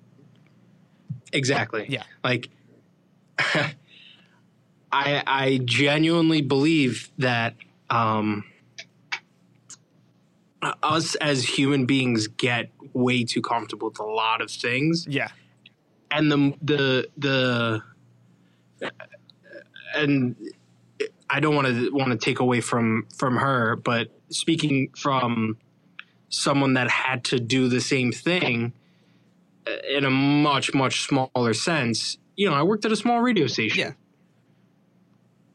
exactly. 1.33 1.87
Yeah. 1.89 2.03
Like 2.23 2.49
I 3.39 3.75
I 4.93 5.61
genuinely 5.65 6.43
believe 6.43 7.11
that 7.19 7.55
um 7.91 8.45
us 10.83 11.15
as 11.17 11.45
human 11.45 11.85
beings 11.85 12.27
get 12.27 12.71
way 12.93 13.25
too 13.25 13.43
comfortable 13.43 13.89
with 13.89 13.99
a 13.99 14.05
lot 14.05 14.41
of 14.41 14.51
things 14.51 15.07
Yeah. 15.09 15.29
and 16.11 16.31
the 16.31 16.55
the 16.63 17.09
the 17.19 17.83
and 19.95 20.37
I 21.31 21.41
don't 21.41 21.55
want 21.55 21.69
to 21.69 21.91
want 21.91 22.11
to 22.11 22.17
take 22.17 22.41
away 22.41 22.61
from 22.61 23.07
from 23.17 23.37
her, 23.37 23.77
but 23.77 24.09
speaking 24.29 24.91
from 24.97 25.59
someone 26.29 26.75
that 26.75 26.91
had 26.91 27.25
to 27.25 27.39
do 27.39 27.69
the 27.69 27.81
same 27.81 28.13
thing 28.13 28.73
uh, 29.67 29.71
in 29.89 30.05
a 30.05 30.11
much 30.11 30.75
much 30.75 31.03
smaller 31.03 31.55
sense, 31.55 32.19
you 32.37 32.49
know, 32.49 32.55
I 32.55 32.63
worked 32.63 32.85
at 32.85 32.93
a 32.93 32.97
small 32.97 33.21
radio 33.21 33.47
station. 33.47 33.79
Yeah. 33.79 33.93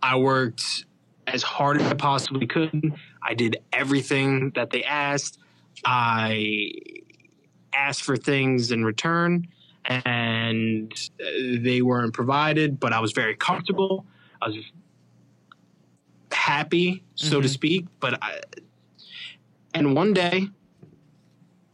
I 0.02 0.16
worked 0.16 0.86
as 1.28 1.44
hard 1.44 1.82
as 1.82 1.91
I 1.91 1.94
possibly 1.94 2.48
could. 2.48 2.94
I 3.22 3.34
did 3.34 3.58
everything 3.74 4.52
that 4.56 4.70
they 4.72 4.84
asked. 4.84 5.38
I 5.86 6.72
asked 7.74 8.04
for 8.04 8.18
things 8.18 8.72
in 8.72 8.84
return, 8.84 9.48
and 9.90 10.94
uh, 11.20 11.26
they 11.60 11.82
weren't 11.82 12.14
provided. 12.14 12.80
But 12.80 12.94
I 12.94 12.99
was 12.99 13.11
very 13.11 13.36
comfortable. 13.36 14.06
I 14.41 14.48
was 14.48 14.57
happy, 16.32 17.03
so 17.16 17.41
to 17.41 17.48
Mhm. 17.48 17.52
speak. 17.52 17.86
But 17.99 18.18
I, 18.24 18.40
and 19.74 19.95
one 19.95 20.14
day, 20.14 20.48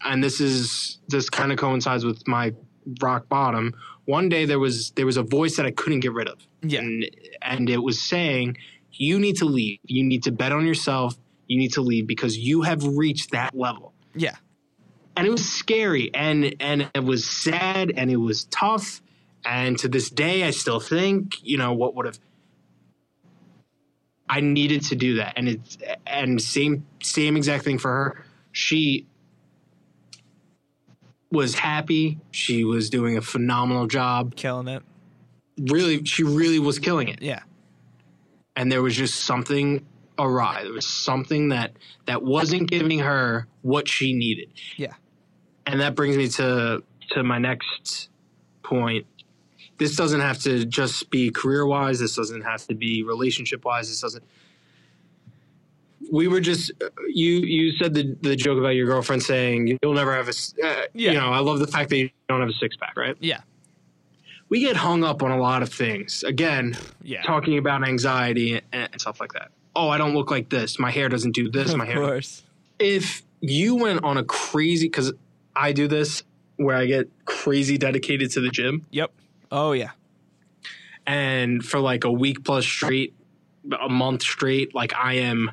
and 0.04 0.24
this 0.24 0.40
is 0.42 1.00
this 1.08 1.30
kind 1.30 1.52
of 1.52 1.58
coincides 1.58 2.06
with 2.06 2.28
my 2.28 2.54
rock 3.02 3.28
bottom. 3.30 3.74
One 4.06 4.30
day 4.30 4.46
there 4.46 4.60
was 4.60 4.92
there 4.92 5.06
was 5.06 5.18
a 5.18 5.24
voice 5.24 5.56
that 5.58 5.66
I 5.66 5.72
couldn't 5.72 6.02
get 6.02 6.14
rid 6.14 6.28
of, 6.28 6.38
Yeah. 6.62 6.80
and 6.82 7.10
and 7.42 7.70
it 7.70 7.82
was 7.84 8.02
saying, 8.02 8.58
"You 8.94 9.20
need 9.20 9.36
to 9.38 9.46
leave. 9.46 9.80
You 9.86 10.04
need 10.04 10.24
to 10.24 10.32
bet 10.32 10.52
on 10.52 10.66
yourself. 10.66 11.18
You 11.48 11.58
need 11.58 11.74
to 11.74 11.82
leave 11.82 12.08
because 12.08 12.38
you 12.38 12.62
have 12.64 12.84
reached 12.84 13.32
that 13.32 13.56
level." 13.56 13.94
Yeah. 14.16 14.36
And 15.18 15.26
it 15.28 15.30
was 15.30 15.48
scary 15.48 16.14
and 16.14 16.56
and 16.60 16.90
it 16.94 17.04
was 17.04 17.26
sad 17.28 17.92
and 17.96 18.12
it 18.12 18.18
was 18.18 18.46
tough. 18.46 19.02
And 19.46 19.78
to 19.80 19.88
this 19.88 20.10
day 20.10 20.44
i 20.44 20.52
still 20.52 20.80
think 20.80 21.36
you 21.44 21.58
know 21.58 21.74
what 21.74 21.94
would 21.96 22.08
have 22.08 22.20
i 24.28 24.40
needed 24.40 24.82
to 24.86 24.96
do 24.96 25.16
that. 25.18 25.34
And 25.38 25.48
it's 25.48 25.78
and 26.08 26.42
same 26.42 26.86
same 27.04 27.38
exact 27.38 27.64
thing 27.64 27.78
for 27.78 27.92
her. 27.92 28.26
She 28.52 29.06
was 31.32 31.56
happy. 31.56 32.20
She 32.32 32.64
was 32.64 32.90
doing 32.90 33.18
a 33.18 33.22
phenomenal 33.22 33.88
job. 33.88 34.36
Killing 34.36 34.68
it. 34.68 34.84
really 35.60 36.04
she 36.06 36.24
really 36.24 36.60
was 36.60 36.80
killing 36.80 37.08
it. 37.10 37.22
Yeah. 37.22 37.42
and 38.56 38.72
there 38.72 38.82
was 38.82 38.96
just 38.96 39.26
something 39.26 39.86
awry. 40.18 40.64
There 40.64 40.72
was 40.74 40.88
something 40.88 41.50
that 41.50 41.74
that 42.06 42.24
wasn't 42.24 42.70
giving 42.70 43.00
her 43.00 43.48
what 43.62 43.88
she 43.88 44.14
needed. 44.14 44.50
Yeah. 44.78 44.94
And 45.68 45.80
that 45.82 45.96
brings 45.96 46.18
me 46.18 46.28
to 46.30 46.84
to 47.12 47.24
my 47.24 47.38
next 47.38 48.10
point 48.64 49.06
this 49.78 49.96
doesn't 49.96 50.22
have 50.22 50.40
to 50.40 50.66
just 50.66 51.10
be 51.10 51.30
career 51.32 51.66
wise 51.66 52.00
this 52.00 52.16
doesn't 52.16 52.42
have 52.42 52.66
to 52.68 52.74
be 52.76 53.04
relationship 53.04 53.64
wise 53.66 53.90
this 53.90 54.02
doesn't 54.02 54.24
we 56.12 56.28
were 56.28 56.40
just 56.40 56.72
you 57.08 57.32
you 57.40 57.72
said 57.78 57.94
the 57.94 58.16
the 58.22 58.36
joke 58.36 58.60
about 58.60 58.70
your 58.70 58.86
girlfriend 58.86 59.24
saying 59.24 59.78
you'll 59.82 59.94
never 59.94 60.14
have 60.14 60.28
a. 60.28 60.32
uh, 60.64 60.84
Yeah. 60.94 61.12
you 61.12 61.20
know 61.20 61.30
i 61.32 61.40
love 61.40 61.60
the 61.60 61.68
fact 61.68 61.90
that 61.90 61.98
you 61.98 62.10
don't 62.30 62.42
have 62.42 62.50
a 62.50 62.54
six 62.54 62.76
pack 62.78 62.96
right 62.98 63.16
Yeah. 63.20 63.42
we 64.50 64.60
get 64.62 64.76
hung 64.76 65.04
up 65.04 65.24
on 65.24 65.32
a 65.32 65.38
lot 65.38 65.62
of 65.64 65.70
things 65.70 66.24
again 66.24 66.78
Yeah. 67.04 67.24
talking 67.24 67.58
about 67.58 67.88
anxiety 67.88 68.62
and, 68.72 68.90
and 68.92 69.02
stuff 69.02 69.20
like 69.20 69.34
that 69.34 69.52
oh 69.76 69.90
i 69.90 69.98
don't 69.98 70.14
look 70.14 70.32
like 70.32 70.50
this 70.50 70.80
my 70.80 70.92
hair 70.92 71.10
doesn't 71.10 71.32
do 71.34 71.50
this 71.50 71.74
my 71.76 71.86
of 71.86 71.90
hair 71.92 72.02
course. 72.02 72.44
if 72.80 73.24
you 73.42 73.76
went 73.76 74.04
on 74.04 74.18
a 74.18 74.24
crazy 74.24 74.88
because 74.88 75.12
i 75.56 75.72
do 75.72 75.88
this 75.88 76.24
where 76.58 76.76
i 76.76 76.86
get 76.86 77.10
crazy 77.26 77.78
dedicated 77.78 78.32
to 78.32 78.40
the 78.42 78.50
gym 78.50 78.86
Yep. 78.92 79.12
Oh 79.52 79.72
yeah. 79.74 79.92
and 81.06 81.64
for 81.64 81.80
like 81.80 82.04
a 82.04 82.12
week 82.12 82.44
plus 82.44 82.66
straight 82.66 83.14
a 83.80 83.90
month 83.90 84.22
straight 84.22 84.74
like 84.76 84.94
i 84.96 85.14
am 85.14 85.52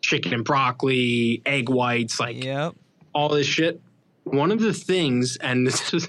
chicken 0.00 0.32
and 0.34 0.44
broccoli 0.44 1.42
egg 1.46 1.68
whites 1.68 2.18
like 2.20 2.42
Yep. 2.42 2.74
all 3.14 3.28
this 3.30 3.46
shit 3.46 3.80
one 4.24 4.50
of 4.50 4.60
the 4.60 4.72
things 4.72 5.36
and 5.36 5.66
this 5.66 5.92
is 5.94 6.06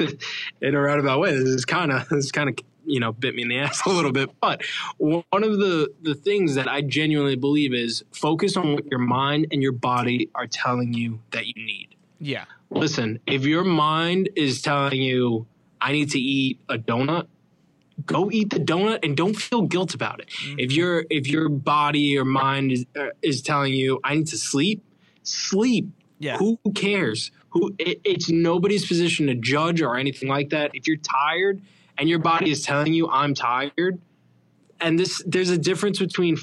in 0.61 0.75
a 0.75 0.79
roundabout 0.79 1.19
way 1.19 1.31
this 1.31 1.43
is 1.49 1.65
kind 1.65 1.91
of 1.91 2.07
this 2.09 2.31
kind 2.31 2.49
of 2.49 2.55
you 2.85 2.99
know 3.01 3.11
bit 3.11 3.35
me 3.35 3.41
in 3.41 3.49
the 3.49 3.57
ass 3.59 3.81
a 3.85 3.89
little 3.89 4.11
bit 4.11 4.29
but 4.41 4.61
one 4.97 5.23
of 5.43 5.57
the 5.59 5.91
the 6.03 6.15
things 6.15 6.55
that 6.55 6.67
i 6.69 6.81
genuinely 6.81 7.35
believe 7.35 7.73
is 7.73 8.03
focus 8.11 8.55
on 8.55 8.73
what 8.73 8.85
your 8.89 8.99
mind 8.99 9.47
and 9.51 9.61
your 9.61 9.73
body 9.73 10.29
are 10.35 10.47
telling 10.47 10.93
you 10.93 11.19
that 11.31 11.45
you 11.47 11.53
need 11.65 11.89
Yeah. 12.19 12.45
Listen, 12.69 13.19
if 13.25 13.45
your 13.45 13.63
mind 13.63 14.29
is 14.35 14.61
telling 14.61 15.01
you, 15.01 15.47
I 15.79 15.91
need 15.91 16.11
to 16.11 16.19
eat 16.19 16.59
a 16.69 16.77
donut, 16.77 17.27
go 18.05 18.29
eat 18.31 18.49
the 18.49 18.59
donut 18.59 18.99
and 19.03 19.15
don't 19.15 19.35
feel 19.35 19.63
guilt 19.63 19.93
about 19.93 20.19
it. 20.19 20.29
If 20.57 20.71
your 20.71 21.05
if 21.09 21.27
your 21.27 21.49
body 21.49 22.17
or 22.17 22.25
mind 22.25 22.71
is 22.71 22.85
uh, 22.95 23.07
is 23.21 23.41
telling 23.41 23.73
you, 23.73 23.99
I 24.03 24.15
need 24.15 24.27
to 24.27 24.37
sleep, 24.37 24.83
sleep. 25.23 25.89
Yeah. 26.19 26.37
Who 26.37 26.59
cares? 26.73 27.31
Who 27.49 27.73
it, 27.77 28.01
it's 28.03 28.29
nobody's 28.29 28.85
position 28.85 29.27
to 29.27 29.35
judge 29.35 29.81
or 29.81 29.97
anything 29.97 30.29
like 30.29 30.49
that. 30.49 30.71
If 30.73 30.87
you're 30.87 30.97
tired 30.97 31.61
and 31.97 32.09
your 32.09 32.19
body 32.19 32.49
is 32.49 32.63
telling 32.63 32.93
you, 32.93 33.09
I'm 33.09 33.33
tired, 33.33 33.99
and 34.79 34.99
this 34.99 35.23
there's 35.25 35.49
a 35.49 35.57
difference 35.57 35.99
between 35.99 36.37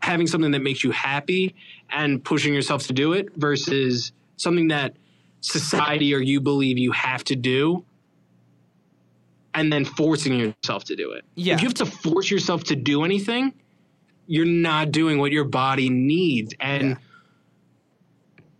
having 0.00 0.26
something 0.26 0.50
that 0.50 0.62
makes 0.62 0.84
you 0.84 0.90
happy 0.90 1.54
and 1.88 2.22
pushing 2.22 2.52
yourself 2.52 2.86
to 2.88 2.92
do 2.92 3.12
it 3.14 3.34
versus 3.36 4.12
something 4.36 4.68
that 4.68 4.96
society 5.44 6.14
or 6.14 6.18
you 6.20 6.40
believe 6.40 6.78
you 6.78 6.92
have 6.92 7.22
to 7.24 7.36
do 7.36 7.84
and 9.54 9.72
then 9.72 9.84
forcing 9.84 10.38
yourself 10.38 10.84
to 10.84 10.96
do 10.96 11.12
it. 11.12 11.24
Yeah. 11.36 11.54
If 11.54 11.62
you 11.62 11.68
have 11.68 11.74
to 11.74 11.86
force 11.86 12.30
yourself 12.30 12.64
to 12.64 12.76
do 12.76 13.04
anything, 13.04 13.54
you're 14.26 14.46
not 14.46 14.90
doing 14.90 15.18
what 15.18 15.32
your 15.32 15.44
body 15.44 15.90
needs. 15.90 16.54
And 16.58 16.82
Yeah. 16.90 16.96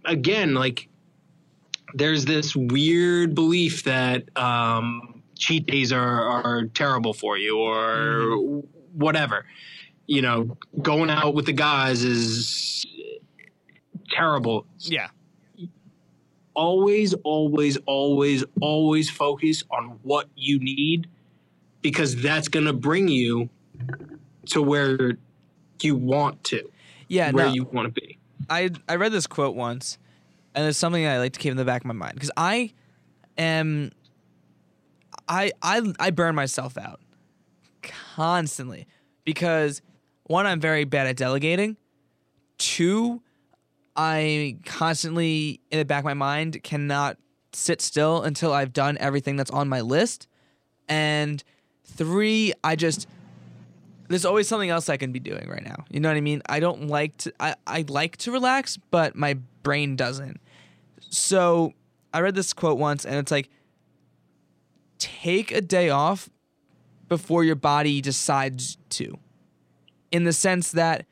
again, 0.05 0.55
like 0.55 0.89
there's 1.95 2.25
this 2.25 2.55
weird 2.55 3.35
belief 3.35 3.85
that 3.85 4.37
um, 4.37 5.23
cheat 5.37 5.67
days 5.67 5.93
are, 5.93 6.23
are 6.45 6.65
terrible 6.67 7.15
for 7.15 7.39
you 7.39 7.59
or 7.59 8.63
whatever. 8.93 9.47
You 10.07 10.21
know, 10.23 10.59
going 10.83 11.09
out 11.09 11.35
with 11.35 11.47
the 11.47 11.53
guys 11.53 12.05
is 12.05 12.85
terrible. 14.11 14.67
Yeah. 14.81 15.09
Always, 16.55 17.15
always, 17.25 17.77
always, 17.87 18.45
always 18.61 19.11
focus 19.11 19.65
on 19.71 19.99
what 20.03 20.29
you 20.37 20.59
need 20.61 21.09
because 21.83 22.17
that's 22.17 22.49
going 22.49 22.67
to 22.67 22.73
bring 22.73 23.09
you 23.09 23.49
to 24.47 24.63
where 24.63 25.19
you 25.83 25.97
want 25.97 26.43
to, 26.45 26.71
Yeah. 27.09 27.33
where 27.33 27.47
no. 27.47 27.53
you 27.53 27.65
want 27.65 27.95
to 27.95 28.01
be. 28.01 28.19
I 28.49 28.71
I 28.89 28.97
read 28.97 29.13
this 29.13 29.27
quote 29.27 29.55
once, 29.57 29.99
and 30.55 30.67
it's 30.67 30.79
something 30.79 31.07
I 31.07 31.19
like 31.19 31.33
to 31.33 31.41
keep 31.41 31.51
in 31.51 31.57
the 31.57 31.65
back 31.65 31.83
of 31.83 31.87
my 31.87 31.95
mind 31.95 32.15
because 32.15 32.31
I 32.37 32.73
am 33.39 33.91
I 35.29 35.53
I 35.63 35.83
I 35.99 36.11
burn 36.11 36.35
myself 36.35 36.77
out 36.77 37.01
constantly 37.83 38.87
because 39.25 39.83
one 40.25 40.47
I'm 40.47 40.61
very 40.61 40.85
bad 40.85 41.07
at 41.07 41.17
delegating. 41.17 41.77
Two, 42.59 43.21
I 43.97 44.59
constantly 44.65 45.61
in 45.71 45.79
the 45.79 45.85
back 45.85 46.01
of 46.01 46.05
my 46.05 46.15
mind 46.15 46.63
cannot 46.63 47.17
sit 47.53 47.81
still 47.81 48.23
until 48.23 48.53
I've 48.53 48.73
done 48.73 48.97
everything 48.99 49.37
that's 49.37 49.51
on 49.51 49.69
my 49.69 49.81
list. 49.81 50.27
And 50.89 51.43
three, 51.85 52.53
I 52.63 52.77
just 52.77 53.07
there's 54.09 54.25
always 54.25 54.47
something 54.47 54.71
else 54.71 54.89
I 54.89 54.97
can 54.97 55.13
be 55.13 55.21
doing 55.21 55.49
right 55.49 55.65
now. 55.65 55.85
You 55.91 56.01
know 56.01 56.09
what 56.09 56.17
I 56.17 56.21
mean? 56.21 56.43
I 56.49 56.61
don't 56.61 56.89
like 56.89 57.17
to 57.19 57.33
I, 57.41 57.55
I 57.67 57.85
like 57.89 58.17
to 58.19 58.33
relax, 58.33 58.77
but 58.91 59.17
my 59.17 59.35
brain 59.63 59.97
doesn't. 59.97 60.41
So 61.01 61.73
I 62.13 62.21
read 62.21 62.35
this 62.35 62.53
quote 62.53 62.79
once 62.79 63.05
and 63.05 63.17
it's 63.17 63.31
like 63.31 63.49
take 64.99 65.53
a 65.53 65.61
day 65.61 65.91
off 65.91 66.29
before 67.09 67.45
your 67.45 67.57
body 67.57 68.01
decides 68.01 68.77
to. 68.91 69.19
In 70.11 70.25
the 70.25 70.33
sense 70.33 70.73
that 70.73 71.07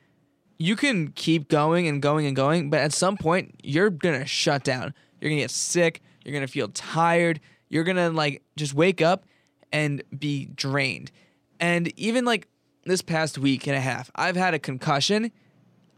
you 0.63 0.75
can 0.75 1.09
keep 1.11 1.49
going 1.49 1.87
and 1.87 2.01
going 2.01 2.25
and 2.25 2.35
going, 2.35 2.69
but 2.69 2.79
at 2.79 2.93
some 2.93 3.17
point 3.17 3.55
you're 3.63 3.89
gonna 3.89 4.25
shut 4.25 4.63
down. 4.63 4.93
You're 5.19 5.29
gonna 5.31 5.41
get 5.41 5.51
sick, 5.51 6.01
you're 6.23 6.33
gonna 6.33 6.47
feel 6.47 6.69
tired, 6.69 7.39
you're 7.69 7.83
gonna 7.83 8.09
like 8.09 8.41
just 8.55 8.73
wake 8.73 9.01
up 9.01 9.25
and 9.71 10.01
be 10.17 10.45
drained. 10.45 11.11
And 11.59 11.91
even 11.99 12.23
like 12.25 12.47
this 12.85 13.01
past 13.01 13.37
week 13.37 13.67
and 13.67 13.75
a 13.75 13.79
half, 13.81 14.09
I've 14.15 14.35
had 14.35 14.53
a 14.53 14.59
concussion. 14.59 15.31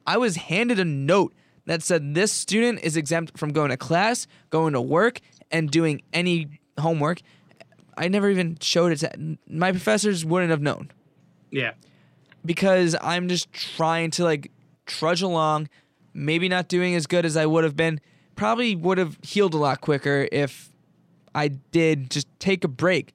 I 0.07 0.17
was 0.17 0.35
handed 0.35 0.79
a 0.79 0.85
note 0.85 1.33
that 1.65 1.81
said 1.83 2.13
this 2.15 2.31
student 2.31 2.79
is 2.81 2.95
exempt 2.95 3.37
from 3.37 3.51
going 3.51 3.69
to 3.71 3.77
class, 3.77 4.27
going 4.51 4.73
to 4.73 4.81
work, 4.81 5.19
and 5.51 5.69
doing 5.69 6.01
any 6.13 6.59
homework. 6.79 7.21
I 7.97 8.07
never 8.07 8.29
even 8.29 8.57
showed 8.61 8.91
it 8.91 8.97
to 8.97 9.37
my 9.49 9.71
professors 9.71 10.23
wouldn't 10.25 10.51
have 10.51 10.61
known 10.61 10.91
Yeah. 11.49 11.71
because 12.45 12.95
I'm 13.01 13.27
just 13.29 13.51
trying 13.51 14.11
to 14.11 14.23
like 14.23 14.51
trudge 14.85 15.21
along, 15.21 15.69
maybe 16.13 16.47
not 16.49 16.67
doing 16.67 16.95
as 16.95 17.07
good 17.07 17.25
as 17.25 17.35
I 17.37 17.45
would 17.45 17.63
have 17.63 17.75
been. 17.75 17.99
Probably 18.35 18.75
would 18.75 18.97
have 18.97 19.17
healed 19.23 19.53
a 19.53 19.57
lot 19.57 19.81
quicker 19.81 20.27
if 20.31 20.71
I 21.33 21.47
did 21.49 22.09
just 22.09 22.27
take 22.39 22.63
a 22.63 22.67
break. 22.67 23.13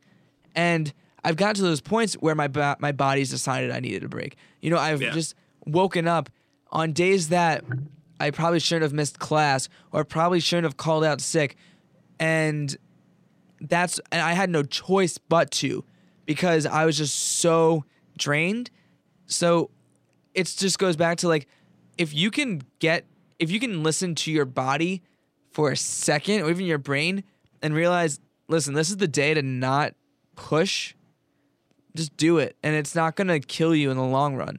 And 0.54 0.92
I've 1.24 1.36
gotten 1.36 1.56
to 1.56 1.62
those 1.62 1.80
points 1.80 2.14
where 2.14 2.34
my 2.34 2.48
bo- 2.48 2.76
my 2.78 2.92
body's 2.92 3.30
decided 3.30 3.70
I 3.70 3.80
needed 3.80 4.04
a 4.04 4.08
break. 4.08 4.36
You 4.60 4.70
know, 4.70 4.78
I've 4.78 5.02
Yeah. 5.02 5.10
just 5.10 5.34
woken 5.66 6.08
up 6.08 6.30
on 6.72 6.92
days 6.92 7.28
that 7.28 7.64
I 8.18 8.30
probably 8.30 8.60
shouldn't 8.60 8.82
have 8.84 8.92
missed 8.92 9.18
class 9.18 9.68
or 9.92 10.04
probably 10.04 10.40
shouldn't 10.40 10.64
have 10.64 10.76
called 10.76 11.04
out 11.04 11.20
sick, 11.20 11.56
and 12.18 12.76
that's 13.60 14.00
and 14.10 14.22
I 14.22 14.32
had 14.32 14.48
no 14.50 14.62
choice 14.62 15.18
but 15.18 15.50
to 15.52 15.84
because 16.26 16.64
I 16.66 16.84
was 16.86 16.96
just 16.96 17.14
so 17.16 17.84
drained. 18.16 18.70
So 19.26 19.70
it 20.34 20.46
just 20.56 20.78
goes 20.78 20.96
back 20.96 21.18
to 21.18 21.28
like 21.28 21.46
if 21.98 22.14
you 22.14 22.30
can 22.30 22.62
get 22.78 23.04
if 23.38 23.50
you 23.50 23.58
can 23.58 23.82
listen 23.82 24.14
to 24.14 24.30
your 24.30 24.44
body 24.44 25.02
for 25.50 25.70
a 25.70 25.76
second 25.76 26.42
or 26.42 26.50
even 26.50 26.66
your 26.66 26.78
brain 26.78 27.24
and 27.62 27.74
realize, 27.74 28.20
listen, 28.48 28.74
this 28.74 28.90
is 28.90 28.98
the 28.98 29.08
day 29.08 29.34
to 29.34 29.42
not 29.42 29.94
push, 30.36 30.94
just 31.96 32.16
do 32.16 32.38
it. 32.38 32.56
And 32.62 32.76
it's 32.76 32.94
not 32.94 33.16
going 33.16 33.28
to 33.28 33.40
kill 33.40 33.74
you 33.74 33.90
in 33.90 33.96
the 33.96 34.04
long 34.04 34.36
run. 34.36 34.58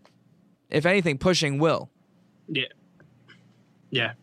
If 0.69 0.85
anything, 0.85 1.17
pushing 1.17 1.59
will. 1.59 1.89
Yeah. 2.47 2.65
Yeah. 3.91 4.13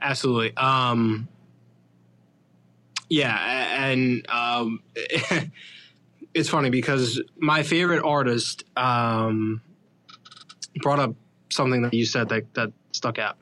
Absolutely. 0.00 0.56
Um 0.56 1.28
yeah, 3.12 3.90
and 3.90 4.24
um 4.30 4.80
it's 6.34 6.48
funny 6.48 6.70
because 6.70 7.20
my 7.38 7.62
favorite 7.64 8.04
artist 8.04 8.64
um 8.76 9.60
brought 10.76 11.00
up 11.00 11.14
something 11.50 11.82
that 11.82 11.94
you 11.94 12.04
said 12.06 12.28
that 12.30 12.52
that 12.54 12.72
stuck 12.92 13.18
out. 13.18 13.36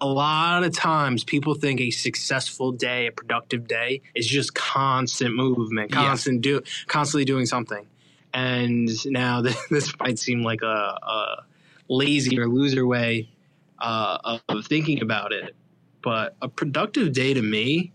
A 0.00 0.06
lot 0.06 0.64
of 0.64 0.74
times 0.74 1.22
people 1.24 1.54
think 1.54 1.80
a 1.80 1.90
successful 1.90 2.72
day, 2.72 3.06
a 3.06 3.12
productive 3.12 3.68
day 3.68 4.02
is 4.14 4.26
just 4.26 4.54
constant 4.54 5.34
movement, 5.34 5.90
Yeah. 5.92 6.06
constant 6.08 6.40
do 6.40 6.60
constantly 6.88 7.24
doing 7.24 7.46
something. 7.46 7.86
And 8.34 8.88
now 9.06 9.42
this 9.70 9.92
might 10.00 10.18
seem 10.18 10.42
like 10.42 10.62
a, 10.62 10.66
a 10.66 11.44
lazy 11.88 12.38
or 12.38 12.48
loser 12.48 12.86
way 12.86 13.30
uh, 13.78 14.38
of 14.48 14.66
thinking 14.66 15.02
about 15.02 15.32
it. 15.32 15.54
But 16.02 16.36
a 16.42 16.48
productive 16.48 17.12
day 17.12 17.34
to 17.34 17.42
me 17.42 17.92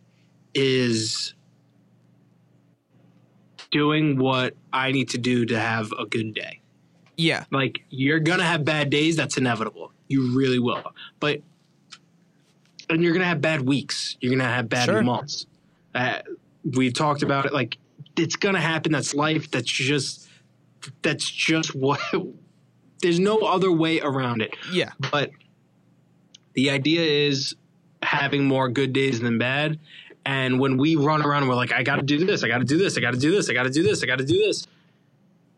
is 0.53 1.33
doing 3.71 4.17
what 4.17 4.55
I 4.71 4.91
need 4.91 5.09
to 5.09 5.17
do 5.17 5.45
to 5.47 5.59
have 5.59 5.91
a 5.91 6.05
good 6.05 6.33
day. 6.33 6.61
Yeah. 7.17 7.43
Like 7.51 7.81
you're 7.89 8.19
gonna 8.19 8.43
have 8.43 8.63
bad 8.63 8.89
days, 8.89 9.15
that's 9.15 9.37
inevitable. 9.37 9.91
You 10.07 10.37
really 10.37 10.59
will. 10.59 10.83
But 11.19 11.41
and 12.89 13.03
you're 13.03 13.13
gonna 13.13 13.25
have 13.25 13.41
bad 13.41 13.61
weeks. 13.61 14.15
You're 14.21 14.31
gonna 14.31 14.49
have 14.49 14.69
bad 14.69 14.85
Sure. 14.85 15.01
months. 15.01 15.45
Uh, 15.93 16.19
we 16.63 16.91
talked 16.91 17.23
about 17.23 17.45
it. 17.45 17.53
Like 17.53 17.77
it's 18.15 18.35
gonna 18.35 18.61
happen. 18.61 18.91
That's 18.91 19.13
life. 19.13 19.51
That's 19.51 19.69
just 19.69 20.29
that's 21.01 21.29
just 21.29 21.75
what. 21.75 21.99
There's 23.01 23.19
no 23.19 23.39
other 23.39 23.71
way 23.71 23.99
around 23.99 24.41
it. 24.41 24.55
Yeah. 24.71 24.89
But 25.11 25.29
the 26.53 26.71
idea 26.71 27.01
is 27.27 27.55
having 28.01 28.45
more 28.45 28.69
good 28.69 28.91
days 28.93 29.19
than 29.19 29.37
bad. 29.37 29.79
And 30.25 30.59
when 30.59 30.77
we 30.77 30.95
run 30.95 31.21
around 31.21 31.43
and 31.43 31.49
we're 31.49 31.55
like, 31.55 31.71
I 31.71 31.83
got 31.83 31.97
to 31.97 32.01
do 32.01 32.25
this, 32.25 32.43
I 32.43 32.47
got 32.47 32.57
to 32.57 32.63
do 32.65 32.77
this, 32.77 32.97
I 32.97 33.01
got 33.01 33.11
to 33.11 33.19
do 33.19 33.31
this, 33.31 33.49
I 33.49 33.53
got 33.53 33.63
to 33.63 33.69
do 33.69 33.83
this, 33.83 34.01
I 34.01 34.07
got 34.07 34.17
to 34.17 34.25
do 34.25 34.37
this. 34.39 34.65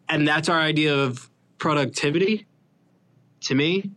And 0.09 0.27
that's 0.27 0.49
our 0.49 0.59
idea 0.59 0.93
of 0.95 1.28
productivity. 1.59 2.45
To 3.41 3.55
me, 3.55 3.91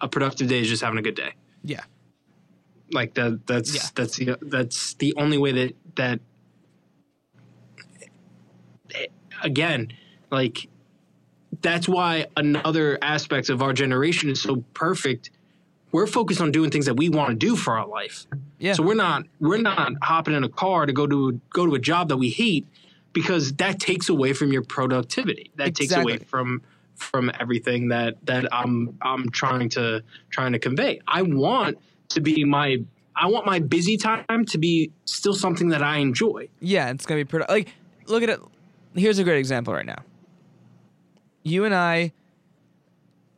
a 0.00 0.08
productive 0.08 0.48
day 0.48 0.60
is 0.60 0.68
just 0.68 0.82
having 0.82 0.98
a 0.98 1.02
good 1.02 1.14
day. 1.14 1.34
Yeah. 1.62 1.84
Like 2.92 3.14
that. 3.14 3.46
That's 3.46 3.74
Yeah. 3.74 3.82
that's 3.94 4.16
the 4.16 4.38
that's 4.42 4.94
the 4.94 5.14
only 5.16 5.38
way 5.38 5.52
that 5.52 5.76
that. 5.96 6.20
Again, 9.42 9.88
like 10.30 10.68
that's 11.60 11.88
why 11.88 12.26
another 12.36 12.98
aspect 13.02 13.50
of 13.50 13.62
our 13.62 13.72
generation 13.72 14.30
is 14.30 14.40
so 14.40 14.64
perfect. 14.74 15.30
We're 15.92 16.06
focused 16.06 16.40
on 16.40 16.50
doing 16.50 16.70
things 16.70 16.86
that 16.86 16.96
we 16.96 17.08
want 17.08 17.30
to 17.30 17.36
do 17.36 17.54
for 17.56 17.78
our 17.78 17.86
life. 17.86 18.26
Yeah. 18.58 18.72
So 18.74 18.82
we're 18.82 18.94
not 18.94 19.24
we're 19.40 19.58
not 19.60 19.92
hopping 20.02 20.34
in 20.34 20.44
a 20.44 20.48
car 20.48 20.86
to 20.86 20.92
go 20.92 21.06
to 21.06 21.40
go 21.50 21.66
to 21.66 21.74
a 21.74 21.78
job 21.78 22.08
that 22.08 22.16
we 22.16 22.30
hate 22.30 22.66
because 23.14 23.54
that 23.54 23.80
takes 23.80 24.10
away 24.10 24.34
from 24.34 24.52
your 24.52 24.62
productivity. 24.62 25.50
That 25.56 25.74
takes 25.74 25.92
away 25.94 26.18
from 26.18 26.60
from 26.96 27.30
everything 27.40 27.88
that 27.88 28.14
that 28.26 28.52
I'm 28.52 28.98
I'm 29.00 29.30
trying 29.30 29.70
to 29.70 30.02
trying 30.28 30.52
to 30.52 30.58
convey. 30.58 31.00
I 31.08 31.22
want 31.22 31.78
to 32.10 32.20
be 32.20 32.44
my 32.44 32.84
I 33.16 33.28
want 33.28 33.46
my 33.46 33.60
busy 33.60 33.96
time 33.96 34.44
to 34.46 34.58
be 34.58 34.90
still 35.04 35.34
something 35.34 35.68
that 35.68 35.82
I 35.82 35.98
enjoy. 35.98 36.48
Yeah, 36.60 36.90
it's 36.90 37.06
gonna 37.06 37.20
be 37.20 37.24
pretty. 37.24 37.46
Like, 37.48 37.72
look 38.06 38.22
at 38.22 38.28
it. 38.28 38.40
Here's 38.94 39.18
a 39.18 39.24
great 39.24 39.38
example 39.38 39.72
right 39.72 39.86
now. 39.86 40.02
You 41.42 41.64
and 41.64 41.74
I, 41.74 42.12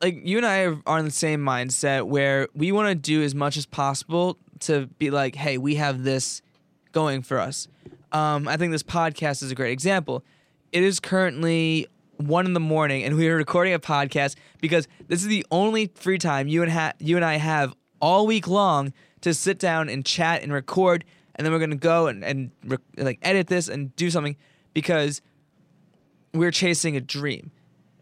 like, 0.00 0.26
you 0.26 0.36
and 0.36 0.46
I 0.46 0.64
are 0.64 0.80
on 0.86 1.04
the 1.04 1.10
same 1.10 1.44
mindset 1.44 2.04
where 2.04 2.48
we 2.54 2.72
want 2.72 2.88
to 2.88 2.94
do 2.94 3.22
as 3.22 3.34
much 3.34 3.56
as 3.56 3.66
possible 3.66 4.38
to 4.60 4.86
be 4.98 5.10
like, 5.10 5.34
hey, 5.34 5.58
we 5.58 5.74
have 5.74 6.04
this 6.04 6.40
going 6.92 7.22
for 7.22 7.38
us. 7.38 7.68
Um, 8.12 8.46
I 8.48 8.56
think 8.56 8.72
this 8.72 8.82
podcast 8.82 9.42
is 9.42 9.50
a 9.50 9.54
great 9.54 9.72
example. 9.72 10.24
It 10.72 10.82
is 10.82 11.00
currently 11.00 11.86
one 12.18 12.46
in 12.46 12.52
the 12.54 12.60
morning, 12.60 13.04
and 13.04 13.16
we 13.16 13.28
are 13.28 13.36
recording 13.36 13.74
a 13.74 13.78
podcast 13.78 14.36
because 14.60 14.88
this 15.08 15.20
is 15.22 15.28
the 15.28 15.44
only 15.50 15.90
free 15.94 16.18
time 16.18 16.48
you 16.48 16.62
and 16.62 16.72
ha- 16.72 16.92
you 16.98 17.16
and 17.16 17.24
I 17.24 17.36
have 17.36 17.74
all 18.00 18.26
week 18.26 18.46
long 18.48 18.92
to 19.22 19.34
sit 19.34 19.58
down 19.58 19.88
and 19.88 20.04
chat 20.04 20.42
and 20.42 20.52
record, 20.52 21.04
and 21.34 21.44
then 21.44 21.52
we're 21.52 21.58
gonna 21.58 21.76
go 21.76 22.06
and 22.06 22.24
and 22.24 22.50
re- 22.64 22.78
like 22.96 23.18
edit 23.22 23.48
this 23.48 23.68
and 23.68 23.94
do 23.96 24.10
something 24.10 24.36
because 24.72 25.20
we're 26.32 26.50
chasing 26.50 26.96
a 26.96 27.00
dream, 27.00 27.50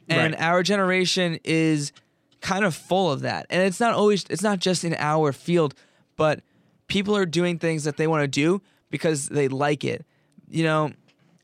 and 0.08 0.34
Right. 0.34 0.42
our 0.42 0.62
generation 0.62 1.38
is 1.44 1.92
kind 2.40 2.64
of 2.64 2.74
full 2.74 3.10
of 3.10 3.20
that, 3.20 3.46
and 3.50 3.62
it's 3.62 3.80
not 3.80 3.94
always 3.94 4.24
it's 4.30 4.42
not 4.42 4.58
just 4.58 4.84
in 4.84 4.94
our 4.98 5.32
field, 5.32 5.74
but 6.16 6.40
people 6.88 7.16
are 7.16 7.26
doing 7.26 7.58
things 7.58 7.84
that 7.84 7.96
they 7.96 8.06
want 8.06 8.22
to 8.22 8.28
do 8.28 8.60
because 8.94 9.28
they 9.28 9.48
like 9.48 9.82
it. 9.82 10.06
You 10.48 10.62
know, 10.62 10.92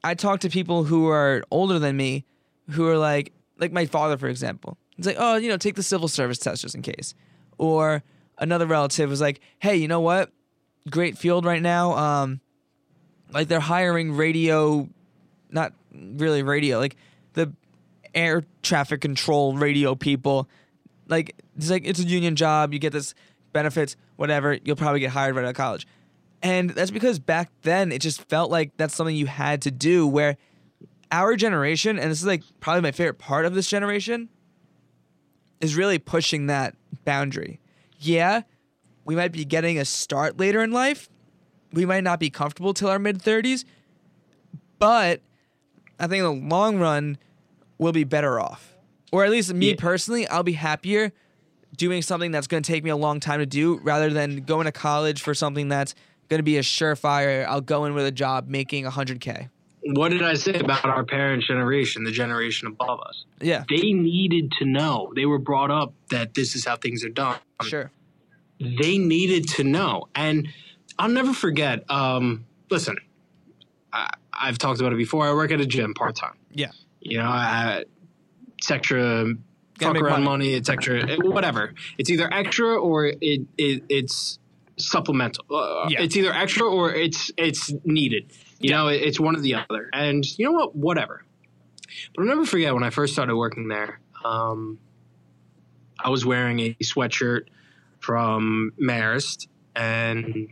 I 0.04 0.14
talk 0.14 0.38
to 0.40 0.48
people 0.48 0.84
who 0.84 1.08
are 1.08 1.42
older 1.50 1.80
than 1.80 1.96
me 1.96 2.24
who 2.70 2.86
are 2.86 2.96
like 2.96 3.32
like 3.58 3.72
my 3.72 3.86
father 3.86 4.16
for 4.16 4.28
example. 4.28 4.78
It's 4.96 5.04
like, 5.04 5.16
"Oh, 5.18 5.34
you 5.34 5.48
know, 5.48 5.56
take 5.56 5.74
the 5.74 5.82
civil 5.82 6.06
service 6.06 6.38
test 6.38 6.62
just 6.62 6.76
in 6.76 6.82
case." 6.82 7.12
Or 7.58 8.04
another 8.38 8.66
relative 8.66 9.10
was 9.10 9.20
like, 9.20 9.40
"Hey, 9.58 9.74
you 9.74 9.88
know 9.88 10.00
what? 10.00 10.30
Great 10.88 11.18
field 11.18 11.44
right 11.44 11.60
now. 11.60 11.96
Um 11.96 12.40
like 13.32 13.48
they're 13.48 13.58
hiring 13.58 14.12
radio 14.12 14.88
not 15.50 15.72
really 15.92 16.44
radio, 16.44 16.78
like 16.78 16.94
the 17.32 17.52
air 18.14 18.44
traffic 18.62 19.00
control 19.00 19.56
radio 19.56 19.96
people. 19.96 20.48
Like 21.08 21.34
it's 21.56 21.68
like 21.68 21.84
it's 21.84 21.98
a 21.98 22.04
union 22.04 22.36
job, 22.36 22.72
you 22.72 22.78
get 22.78 22.92
this 22.92 23.12
benefits, 23.52 23.96
whatever, 24.14 24.56
you'll 24.62 24.76
probably 24.76 25.00
get 25.00 25.10
hired 25.10 25.34
right 25.34 25.44
out 25.44 25.48
of 25.50 25.56
college. 25.56 25.84
And 26.42 26.70
that's 26.70 26.90
because 26.90 27.18
back 27.18 27.50
then 27.62 27.92
it 27.92 28.00
just 28.00 28.22
felt 28.28 28.50
like 28.50 28.72
that's 28.76 28.94
something 28.94 29.14
you 29.14 29.26
had 29.26 29.62
to 29.62 29.70
do 29.70 30.06
where 30.06 30.36
our 31.12 31.36
generation, 31.36 31.98
and 31.98 32.10
this 32.10 32.20
is 32.20 32.26
like 32.26 32.42
probably 32.60 32.80
my 32.82 32.92
favorite 32.92 33.18
part 33.18 33.44
of 33.44 33.54
this 33.54 33.68
generation, 33.68 34.28
is 35.60 35.76
really 35.76 35.98
pushing 35.98 36.46
that 36.46 36.74
boundary. 37.04 37.60
Yeah, 37.98 38.42
we 39.04 39.14
might 39.14 39.32
be 39.32 39.44
getting 39.44 39.78
a 39.78 39.84
start 39.84 40.38
later 40.38 40.62
in 40.62 40.72
life. 40.72 41.10
We 41.72 41.84
might 41.84 42.04
not 42.04 42.18
be 42.20 42.30
comfortable 42.30 42.72
till 42.72 42.88
our 42.88 42.98
mid 42.98 43.18
30s, 43.18 43.64
but 44.78 45.20
I 45.98 46.06
think 46.06 46.24
in 46.24 46.24
the 46.24 46.48
long 46.54 46.78
run, 46.78 47.18
we'll 47.78 47.92
be 47.92 48.04
better 48.04 48.40
off. 48.40 48.74
Or 49.12 49.24
at 49.24 49.30
least 49.30 49.52
me 49.52 49.70
Yeah. 49.70 49.74
personally, 49.78 50.26
I'll 50.28 50.42
be 50.42 50.52
happier 50.52 51.12
doing 51.76 52.02
something 52.02 52.30
that's 52.30 52.46
going 52.46 52.62
to 52.62 52.70
take 52.72 52.82
me 52.84 52.90
a 52.90 52.96
long 52.96 53.20
time 53.20 53.40
to 53.40 53.46
do 53.46 53.78
rather 53.82 54.10
than 54.10 54.44
going 54.44 54.64
to 54.66 54.72
college 54.72 55.20
for 55.22 55.34
something 55.34 55.68
that's 55.68 55.94
going 56.30 56.38
to 56.38 56.44
be 56.44 56.56
a 56.56 56.62
surefire. 56.62 57.44
I'll 57.44 57.60
go 57.60 57.84
in 57.84 57.92
with 57.94 58.06
a 58.06 58.10
job 58.12 58.48
making 58.48 58.84
100K. 58.86 59.50
What 59.82 60.10
did 60.10 60.22
I 60.22 60.34
say 60.34 60.54
about 60.54 60.84
our 60.84 61.04
parents' 61.04 61.46
generation, 61.48 62.04
the 62.04 62.12
generation 62.12 62.68
above 62.68 63.00
us? 63.00 63.24
Yeah, 63.40 63.64
They 63.68 63.92
needed 63.92 64.52
to 64.58 64.64
know. 64.64 65.12
They 65.16 65.26
were 65.26 65.38
brought 65.38 65.70
up 65.70 65.92
that 66.10 66.34
this 66.34 66.54
is 66.54 66.64
how 66.64 66.76
things 66.76 67.04
are 67.04 67.08
done. 67.08 67.38
sure. 67.62 67.90
they 68.60 68.98
needed 68.98 69.48
to 69.48 69.64
know. 69.64 70.08
And 70.14 70.48
I'll 70.98 71.08
never 71.08 71.32
forget. 71.32 71.90
Um, 71.90 72.44
listen, 72.70 72.96
I, 73.92 74.10
I've 74.32 74.58
talked 74.58 74.80
about 74.80 74.92
it 74.92 74.96
before. 74.98 75.26
I 75.26 75.32
work 75.32 75.50
at 75.50 75.60
a 75.60 75.66
gym 75.66 75.94
part 75.94 76.14
time. 76.14 76.36
Yeah. 76.52 76.70
You 77.00 77.18
know, 77.18 77.24
I, 77.28 77.84
it's 78.58 78.70
extra 78.70 79.32
Gotta 79.78 79.94
fuck 79.94 80.02
around 80.02 80.24
money. 80.24 80.44
money. 80.44 80.54
It's 80.54 80.68
extra, 80.68 80.96
it- 81.10 81.24
whatever. 81.24 81.72
It's 81.96 82.10
either 82.10 82.32
extra 82.32 82.76
or 82.78 83.06
it, 83.06 83.18
it 83.56 83.82
it's 83.88 84.38
supplemental. 84.86 85.44
Uh, 85.50 85.86
Yeah. 85.88 86.02
It's 86.02 86.16
either 86.16 86.32
extra 86.32 86.66
or 86.66 86.94
it's 86.94 87.30
it's 87.36 87.72
needed. 87.84 88.32
You 88.60 88.70
know, 88.70 88.88
it's 88.88 89.18
one 89.18 89.36
or 89.36 89.40
the 89.40 89.54
other. 89.54 89.88
And 89.92 90.24
you 90.38 90.44
know 90.46 90.52
what? 90.52 90.76
Whatever. 90.76 91.24
But 92.14 92.22
I'll 92.22 92.28
never 92.28 92.44
forget 92.46 92.74
when 92.74 92.82
I 92.84 92.90
first 92.90 93.12
started 93.12 93.36
working 93.36 93.68
there. 93.68 94.00
Um, 94.24 94.78
I 95.98 96.10
was 96.10 96.24
wearing 96.24 96.60
a 96.60 96.74
sweatshirt 96.82 97.46
from 98.00 98.72
Marist, 98.80 99.48
and 99.74 100.48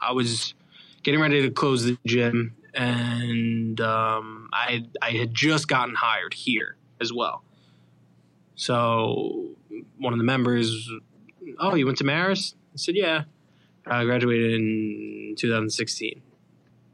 I 0.00 0.12
was 0.12 0.54
getting 1.02 1.20
ready 1.20 1.42
to 1.42 1.50
close 1.50 1.84
the 1.84 1.98
gym, 2.06 2.54
and 2.74 3.80
um, 3.80 4.48
I 4.52 4.84
I 5.02 5.10
had 5.10 5.34
just 5.34 5.68
gotten 5.68 5.94
hired 5.94 6.34
here 6.34 6.76
as 7.00 7.12
well. 7.12 7.42
So 8.54 9.50
one 9.98 10.12
of 10.12 10.18
the 10.18 10.24
members, 10.24 10.90
oh, 11.58 11.74
you 11.74 11.86
went 11.86 11.98
to 11.98 12.04
Marist? 12.04 12.54
Said, 12.80 12.96
yeah. 12.96 13.24
I 13.86 14.04
graduated 14.04 14.52
in 14.52 15.34
2016. 15.38 16.22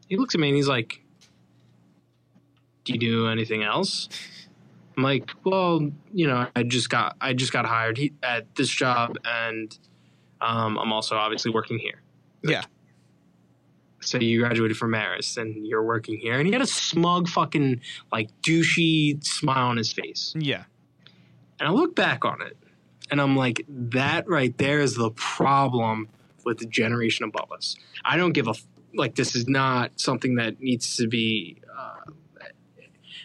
He 0.09 0.17
looks 0.17 0.35
at 0.35 0.41
me 0.41 0.49
and 0.49 0.57
he's 0.57 0.69
like, 0.69 1.03
"Do 2.85 2.93
you 2.93 2.99
do 2.99 3.29
anything 3.29 3.63
else?" 3.63 4.09
I'm 4.97 5.03
like, 5.03 5.31
well, 5.45 5.91
you 6.13 6.27
know, 6.27 6.47
I 6.57 6.63
just 6.63 6.89
got 6.89 7.17
I 7.21 7.35
just 7.35 7.53
got 7.53 7.67
hired 7.67 8.01
at 8.23 8.55
this 8.55 8.69
job, 8.69 9.19
and 9.25 9.77
um, 10.41 10.79
I'm 10.79 10.93
also 10.93 11.17
obviously 11.17 11.51
working 11.51 11.79
here. 11.79 12.03
Yeah. 12.43 12.65
So 14.01 14.19
you 14.19 14.41
graduated 14.41 14.77
from 14.77 14.93
Marist, 14.93 15.37
and 15.37 15.67
you're 15.67 15.83
working 15.83 16.19
here, 16.19 16.39
and 16.39 16.47
he 16.47 16.53
had 16.53 16.63
a 16.63 16.67
smug, 16.67 17.29
fucking 17.29 17.81
like 18.13 18.31
douchey 18.43 19.23
smile 19.25 19.67
on 19.67 19.77
his 19.77 19.93
face. 19.93 20.35
Yeah. 20.39 20.65
And 21.59 21.69
I 21.69 21.73
look 21.73 21.95
back 21.95 22.25
on 22.25 22.41
it, 22.43 22.57
and 23.11 23.21
I'm 23.21 23.37
like, 23.37 23.65
that 23.69 24.29
right 24.29 24.57
there 24.59 24.81
is 24.81 24.97
the 24.97 25.11
problem 25.11 26.09
with 26.45 26.59
the 26.59 26.67
generation 26.67 27.25
above 27.25 27.51
us. 27.53 27.77
I 28.05 28.17
don't 28.17 28.33
give 28.33 28.47
a 28.47 28.51
f- 28.51 28.67
like. 28.95 29.15
This 29.15 29.35
is 29.35 29.49
not 29.49 29.93
something 29.97 30.37
that 30.37 30.61
needs 30.61 30.97
to 30.97 31.07
be. 31.07 31.61
Uh, 31.77 32.13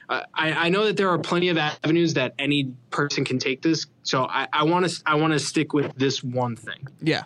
I, 0.10 0.26
I 0.34 0.70
know 0.70 0.86
that 0.86 0.98
there 0.98 1.10
are 1.10 1.20
plenty 1.20 1.48
of 1.50 1.58
avenues 1.58 2.16
that 2.16 2.34
any 2.38 2.74
person 2.90 3.24
can 3.24 3.40
take 3.40 3.62
this. 3.62 3.86
So 4.04 4.24
I 4.26 4.64
want 4.64 4.90
to 4.90 5.02
I 5.06 5.16
want 5.16 5.32
to 5.34 5.40
stick 5.40 5.74
with 5.74 5.96
this 5.96 6.22
one 6.22 6.56
thing. 6.58 6.88
Yeah. 7.02 7.24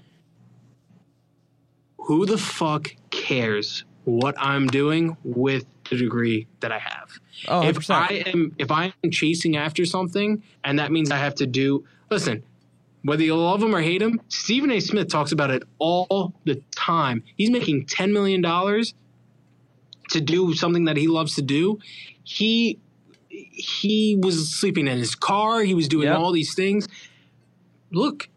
Who 1.97 2.27
the 2.27 2.37
fuck 2.37 2.95
cares 3.09 3.85
what 4.03 4.35
I'm 4.37 4.67
doing 4.67 5.17
with 5.23 5.65
the 5.89 5.97
degree 5.97 6.47
that 6.59 6.71
I 6.71 6.77
have? 6.77 7.09
Oh, 7.47 7.67
if 7.67 7.77
100%. 7.77 7.95
I 7.95 8.07
am 8.29 8.55
if 8.59 8.69
I 8.69 8.93
am 9.03 9.11
chasing 9.11 9.57
after 9.57 9.83
something 9.85 10.43
and 10.63 10.77
that 10.77 10.91
means 10.91 11.09
I 11.09 11.17
have 11.17 11.35
to 11.35 11.47
do 11.47 11.85
listen, 12.15 12.43
whether 13.03 13.23
you 13.23 13.35
love 13.35 13.61
him 13.61 13.75
or 13.75 13.81
hate 13.81 14.01
him, 14.01 14.21
Stephen 14.29 14.71
A. 14.71 14.79
Smith 14.79 15.09
talks 15.09 15.31
about 15.33 15.51
it 15.51 15.63
all 15.79 16.33
the 16.45 16.61
time. 16.75 17.23
He's 17.35 17.49
making 17.51 17.87
ten 17.87 18.13
million 18.13 18.41
dollars 18.41 18.93
to 20.11 20.21
do 20.21 20.53
something 20.53 20.85
that 20.85 20.97
he 20.97 21.07
loves 21.07 21.35
to 21.35 21.41
do. 21.41 21.79
He 22.23 22.79
he 23.29 24.17
was 24.21 24.55
sleeping 24.55 24.87
in 24.87 24.97
his 24.97 25.13
car, 25.13 25.61
he 25.61 25.73
was 25.73 25.87
doing 25.89 26.07
Yep. 26.07 26.17
all 26.17 26.31
these 26.31 26.55
things. 26.55 26.87
Look, 27.91 28.29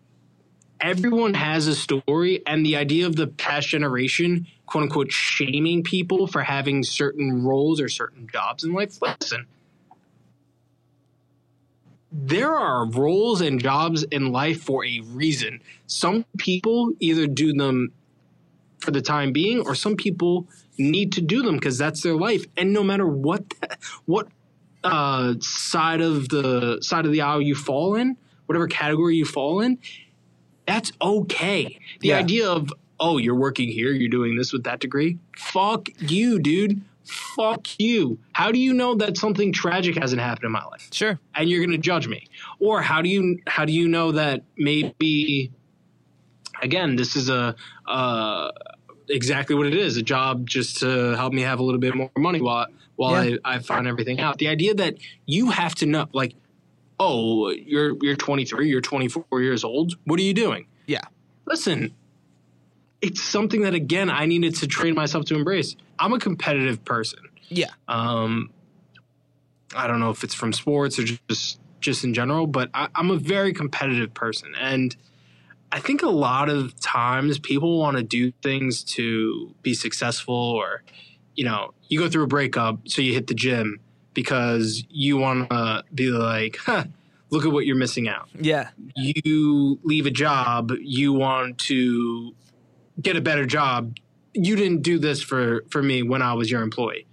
everyone 0.81 1.35
has 1.35 1.67
a 1.69 1.75
story 1.75 2.43
and 2.47 2.67
the 2.67 2.77
idea 2.77 3.07
of 3.07 3.15
the 3.17 3.27
past 3.27 3.69
generation 3.69 4.47
quote 4.67 4.83
unquote 4.85 5.11
shaming 5.13 5.83
people 5.83 6.27
for 6.27 6.43
having 6.43 6.83
certain 6.83 7.45
roles 7.45 7.81
or 7.81 7.89
certain 7.89 8.29
jobs 8.33 8.63
in 8.65 8.73
life 8.73 8.97
listen 9.03 9.45
there 12.11 12.55
are 12.55 12.87
roles 12.87 13.41
and 13.41 13.61
jobs 13.63 14.03
in 14.05 14.33
life 14.33 14.63
for 14.63 14.85
a 14.85 15.01
reason 15.09 15.61
some 15.87 16.25
people 16.39 16.91
either 17.01 17.27
do 17.27 17.53
them 17.53 17.93
for 18.79 18.91
the 18.93 19.03
time 19.03 19.33
being 19.33 19.61
or 19.61 19.75
some 19.75 19.95
people 19.97 20.47
need 20.79 21.13
to 21.13 21.21
do 21.21 21.43
them 21.43 21.57
because 21.57 21.77
that's 21.77 22.03
their 22.03 22.15
life 22.17 22.45
and 22.57 22.73
no 22.73 22.83
matter 22.83 23.07
what 23.07 23.43
what 24.07 24.29
uh, 24.85 25.35
side 25.41 26.01
of 26.01 26.29
the 26.29 26.79
side 26.81 27.05
of 27.05 27.13
the 27.13 27.21
aisle 27.21 27.43
you 27.43 27.55
fall 27.55 27.95
in 27.95 28.17
whatever 28.47 28.67
category 28.69 29.17
you 29.17 29.25
fall 29.25 29.61
in 29.61 29.77
that's 30.67 30.93
okay. 31.01 31.79
The 32.01 32.09
Yeah. 32.09 32.19
idea 32.19 32.49
of 32.51 32.71
oh, 33.01 33.17
you're 33.17 33.35
working 33.35 33.69
here, 33.69 33.93
you're 33.93 34.11
doing 34.11 34.37
this 34.37 34.53
with 34.53 34.65
that 34.65 34.81
degree. 34.81 35.19
Fuck 35.37 35.89
you, 36.01 36.39
dude. 36.41 36.83
Fuck 37.09 37.67
you. 37.79 38.19
How 38.33 38.53
do 38.53 38.59
you 38.59 38.75
know 38.75 38.95
that 38.97 39.17
something 39.17 39.53
tragic 39.53 39.97
hasn't 39.97 40.21
happened 40.21 40.45
in 40.45 40.53
my 40.53 40.65
life? 40.65 40.89
Sure. 40.93 41.19
And 41.35 41.49
you're 41.49 41.61
going 41.61 41.73
to 41.73 41.79
judge 41.79 42.07
me? 42.09 42.27
Or 42.61 42.83
how 42.83 43.03
do 43.03 43.09
you 43.09 43.39
how 43.47 43.65
do 43.65 43.73
you 43.73 43.89
know 43.89 44.13
that 44.13 44.43
maybe 44.57 45.51
again, 46.63 46.97
this 46.97 47.17
is 47.17 47.29
a 47.29 47.55
uh 47.87 48.51
exactly 49.09 49.55
what 49.55 49.67
it 49.67 49.75
is, 49.75 49.97
a 49.97 50.03
job 50.03 50.47
just 50.47 50.79
to 50.81 51.17
help 51.17 51.33
me 51.33 51.43
have 51.43 51.61
a 51.61 51.63
little 51.63 51.81
bit 51.81 51.95
more 51.95 52.11
money 52.17 52.41
while 52.41 52.67
while 52.97 53.25
Yeah. 53.25 53.37
I, 53.45 53.55
I 53.55 53.59
find 53.61 53.87
everything 53.87 54.21
out. 54.21 54.39
The 54.39 54.49
idea 54.49 54.75
that 54.75 54.97
you 55.27 55.51
have 55.51 55.75
to 55.77 55.87
know 55.87 56.07
like 56.13 56.35
oh, 57.01 57.51
you're 57.51 57.97
you're 58.03 58.17
23, 58.17 58.69
you're 58.69 58.81
24 58.81 59.41
years 59.41 59.63
old. 59.65 59.95
What 60.05 60.19
are 60.19 60.23
you 60.25 60.35
doing? 60.35 60.67
Yeah. 60.87 61.05
Listen, 61.47 61.95
it's 63.01 63.23
something 63.23 63.63
that 63.63 63.75
again 63.75 64.11
I 64.11 64.27
needed 64.27 64.57
to 64.57 64.67
train 64.67 64.95
myself 64.95 65.25
to 65.27 65.35
embrace. 65.37 65.77
I'm 65.99 66.13
a 66.13 66.19
competitive 66.19 66.85
person. 66.85 67.21
Yeah. 67.49 67.71
Um, 67.87 68.51
I 69.75 69.87
don't 69.87 70.01
know 70.01 70.11
if 70.11 70.25
it's 70.25 70.35
from 70.35 70.53
sports 70.53 70.99
or 70.99 71.05
just 71.05 71.61
just 71.81 72.03
in 72.05 72.13
general, 72.15 72.47
but 72.47 72.71
I, 72.75 72.89
I'm 72.95 73.11
a 73.11 73.17
very 73.17 73.53
competitive 73.53 74.13
person, 74.15 74.53
and 74.59 74.97
I 75.71 75.79
think 75.81 76.03
a 76.03 76.09
lot 76.09 76.49
of 76.49 76.79
times 76.81 77.39
people 77.39 77.79
want 77.79 77.97
to 77.99 78.03
do 78.03 78.33
things 78.43 78.83
to 78.95 79.55
be 79.63 79.75
successful, 79.75 80.35
or 80.35 80.83
you 81.37 81.45
know, 81.45 81.73
you 81.89 82.01
go 82.01 82.09
through 82.09 82.25
a 82.25 82.29
breakup, 82.29 82.89
so 82.89 83.01
you 83.03 83.13
hit 83.15 83.29
the 83.29 83.35
gym 83.35 83.79
because 84.15 84.83
you 84.91 85.17
want 85.19 85.49
to 85.51 85.85
be 85.95 86.09
like, 86.09 86.57
huh, 86.57 86.85
look 87.31 87.45
at 87.47 87.53
what 87.53 87.65
you're 87.65 87.77
missing 87.77 88.09
out 88.09 88.29
Yeah. 88.35 88.71
you 88.97 89.79
leave 89.85 90.07
a 90.07 90.11
job, 90.11 90.73
you 90.81 91.13
want 91.13 91.59
to 91.59 92.35
get 93.01 93.17
a 93.17 93.21
better 93.21 93.47
job. 93.47 93.97
You 94.35 94.57
didn't 94.57 94.83
do 94.83 94.99
this 94.99 95.23
for 95.23 95.65
for 95.71 95.83
me 95.83 96.03
when 96.03 96.23
I 96.23 96.35
was 96.35 96.51
your 96.51 96.63
employee. 96.63 97.07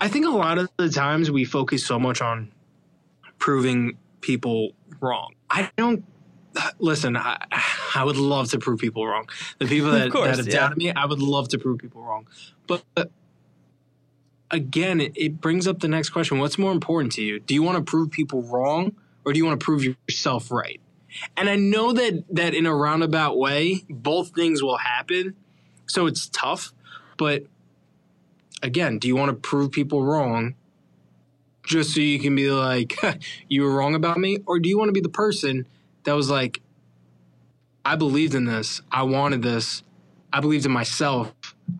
I 0.00 0.08
think 0.08 0.26
a 0.26 0.30
lot 0.30 0.58
of 0.58 0.70
the 0.78 0.88
times 0.88 1.30
we 1.30 1.44
focus 1.44 1.84
so 1.84 1.98
much 1.98 2.22
on 2.22 2.52
proving 3.38 3.98
people 4.20 4.72
wrong. 5.00 5.34
I 5.50 5.70
don't 5.76 6.04
listen. 6.78 7.16
I, 7.16 7.44
I 7.94 8.04
would 8.04 8.16
love 8.16 8.50
to 8.50 8.58
prove 8.58 8.80
people 8.80 9.06
wrong. 9.06 9.28
The 9.58 9.66
people 9.66 9.90
that, 9.92 10.10
course, 10.10 10.28
that 10.28 10.36
have 10.38 10.46
yeah. 10.46 10.60
doubted 10.60 10.78
me, 10.78 10.92
I 10.92 11.04
would 11.06 11.20
love 11.20 11.48
to 11.48 11.58
prove 11.58 11.78
people 11.78 12.02
wrong. 12.02 12.28
But, 12.66 12.84
but 12.94 13.10
again, 14.50 15.00
it, 15.00 15.12
it 15.16 15.40
brings 15.40 15.66
up 15.66 15.80
the 15.80 15.88
next 15.88 16.10
question: 16.10 16.38
What's 16.38 16.58
more 16.58 16.72
important 16.72 17.12
to 17.14 17.22
you? 17.22 17.40
Do 17.40 17.54
you 17.54 17.62
want 17.62 17.78
to 17.78 17.82
prove 17.88 18.10
people 18.10 18.42
wrong, 18.42 18.96
or 19.24 19.32
do 19.32 19.38
you 19.38 19.44
want 19.44 19.60
to 19.60 19.64
prove 19.64 19.84
yourself 19.84 20.50
right? 20.50 20.80
And 21.36 21.48
I 21.48 21.56
know 21.56 21.92
that 21.92 22.24
that 22.30 22.54
in 22.54 22.66
a 22.66 22.74
roundabout 22.74 23.38
way, 23.38 23.84
both 23.88 24.34
things 24.34 24.62
will 24.62 24.78
happen. 24.78 25.36
So 25.86 26.06
it's 26.06 26.28
tough, 26.28 26.72
but 27.16 27.44
again, 28.62 28.98
do 28.98 29.08
you 29.08 29.16
want 29.16 29.30
to 29.30 29.36
prove 29.36 29.72
people 29.72 30.02
wrong 30.04 30.54
just 31.64 31.94
so 31.94 32.00
you 32.00 32.18
can 32.18 32.34
be 32.34 32.50
like, 32.50 32.96
you 33.48 33.62
were 33.62 33.74
wrong 33.74 33.94
about 33.94 34.18
me? 34.18 34.38
Or 34.46 34.58
do 34.58 34.68
you 34.68 34.78
want 34.78 34.88
to 34.88 34.92
be 34.92 35.00
the 35.00 35.08
person 35.08 35.66
that 36.04 36.14
was 36.14 36.30
like, 36.30 36.60
I 37.84 37.96
believed 37.96 38.34
in 38.34 38.44
this. 38.44 38.82
I 38.90 39.02
wanted 39.04 39.42
this. 39.42 39.82
I 40.32 40.40
believed 40.40 40.66
in 40.66 40.72
myself. 40.72 41.32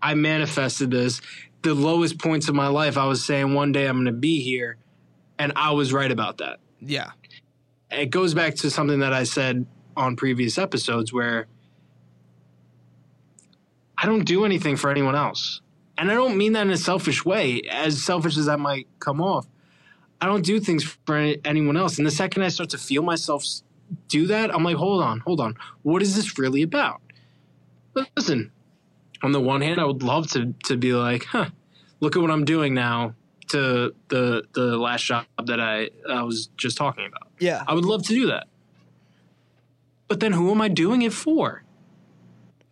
I 0.03 0.15
manifested 0.15 0.91
this. 0.91 1.21
The 1.63 1.75
lowest 1.75 2.19
points 2.19 2.49
of 2.49 2.55
my 2.55 2.69
life, 2.69 2.97
I 2.97 3.07
was 3.07 3.25
saying 3.25 3.55
one 3.55 3.73
day 3.73 3.87
I'm 3.87 3.97
going 3.97 4.07
to 4.07 4.13
be 4.13 4.41
here. 4.43 4.77
And 5.39 5.53
I 5.57 5.73
was 5.73 5.93
right 5.93 6.11
about 6.11 6.39
that 6.39 6.59
Yeah. 6.81 7.11
It 7.91 8.11
goes 8.11 8.35
back 8.35 8.55
to 8.57 8.71
something 8.71 9.01
that 9.01 9.13
I 9.13 9.25
said 9.25 9.67
on 9.97 10.17
previous 10.17 10.59
episodes 10.59 11.13
where 11.13 11.47
I 13.99 14.07
don't 14.07 14.25
do 14.25 14.45
anything 14.45 14.77
for 14.77 14.91
anyone 14.91 15.15
else. 15.15 15.61
And 15.99 16.11
I 16.11 16.15
don't 16.15 16.37
mean 16.39 16.55
that 16.55 16.63
in 16.63 16.71
a 16.71 16.77
selfish 16.77 17.25
way, 17.25 17.63
as 17.71 18.03
selfish 18.03 18.39
as 18.39 18.47
that 18.47 18.59
might 18.59 18.87
come 18.99 19.21
off. 19.21 19.47
I 20.21 20.27
don't 20.27 20.45
do 20.45 20.61
things 20.61 20.85
for 21.05 21.17
any, 21.17 21.39
anyone 21.45 21.77
else. 21.77 21.99
And 21.99 22.07
the 22.07 22.11
second 22.11 22.43
I 22.43 22.49
start 22.49 22.71
to 22.71 22.79
feel 22.79 23.03
myself 23.03 23.45
do 24.09 24.27
that, 24.29 24.55
I'm 24.55 24.63
like, 24.63 24.77
hold 24.77 25.03
on, 25.03 25.21
hold 25.21 25.41
on. 25.41 25.57
What 25.83 26.01
is 26.01 26.17
this 26.17 26.39
really 26.39 26.63
about? 26.63 27.03
Listen, 28.17 28.53
on 29.23 29.33
the 29.33 29.41
one 29.41 29.61
hand, 29.61 29.81
I 29.81 29.85
would 29.85 30.03
love 30.03 30.31
to 30.31 30.55
to 30.65 30.77
be 30.77 30.93
like, 30.93 31.25
huh, 31.25 31.51
look 32.01 32.17
at 32.17 32.23
what 32.23 32.31
I'm 32.31 32.45
doing 32.45 32.73
now 32.73 33.15
to 33.51 33.95
the 34.09 34.45
the 34.53 34.77
last 34.79 35.05
job 35.05 35.27
that 35.45 35.61
I 35.61 35.91
I 36.09 36.23
was 36.23 36.49
just 36.57 36.77
talking 36.77 37.07
about. 37.07 37.29
Yeah. 37.39 37.63
I 37.67 37.75
would 37.75 37.85
love 37.85 38.03
to 38.05 38.15
do 38.15 38.27
that. 38.29 38.47
But 40.09 40.21
then 40.21 40.33
who 40.33 40.51
am 40.51 40.61
I 40.61 40.69
doing 40.69 41.03
it 41.03 41.13
for? 41.13 41.63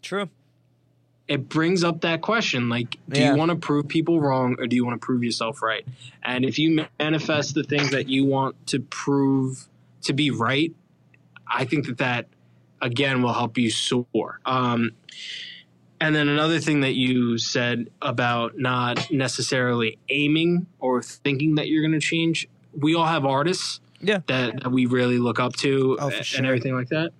True. 0.03 0.29
It 1.29 1.49
brings 1.49 1.85
up 1.85 2.01
that 2.01 2.21
question 2.23 2.69
like, 2.69 2.97
do 3.09 3.21
Yeah. 3.21 3.33
you 3.33 3.39
want 3.39 3.51
to 3.51 3.57
prove 3.57 3.87
people 3.89 4.21
wrong 4.21 4.57
or 4.59 4.67
do 4.67 4.75
you 4.77 4.85
want 4.85 5.01
to 5.01 5.05
prove 5.05 5.23
yourself 5.23 5.63
right? 5.63 5.87
And 6.23 6.45
if 6.45 6.59
you 6.59 6.87
manifest 6.99 7.55
the 7.55 7.63
things 7.65 7.91
that 7.91 8.09
you 8.09 8.25
want 8.25 8.55
to 8.69 8.81
prove 8.81 9.69
to 10.03 10.13
be 10.13 10.31
right, 10.31 10.73
I 11.47 11.65
think 11.65 11.87
that 11.87 11.99
that, 11.99 12.27
again, 12.81 13.23
will 13.23 13.33
help 13.33 13.59
you 13.59 13.71
soar. 13.71 14.41
Um, 14.47 14.93
and 16.01 16.15
then 16.15 16.29
another 16.29 16.61
thing 16.61 16.81
that 16.83 16.95
you 16.95 17.39
said 17.39 17.89
about 18.01 18.59
not 18.59 19.11
necessarily 19.11 19.99
aiming 20.09 20.67
or 20.79 21.03
thinking 21.03 21.57
that 21.57 21.69
you're 21.69 21.83
going 21.83 21.99
to 21.99 22.01
change, 22.07 22.49
we 22.77 22.95
all 22.95 23.07
have 23.07 23.25
artists 23.25 23.81
Yeah. 24.01 24.21
that, 24.27 24.63
that 24.63 24.71
we 24.71 24.87
really 24.87 25.19
look 25.19 25.41
up 25.41 25.55
to 25.57 25.97
Oh, 26.01 26.09
and 26.11 26.25
sure. 26.25 26.45
everything 26.47 26.75
like 26.75 26.89
that. 26.89 27.11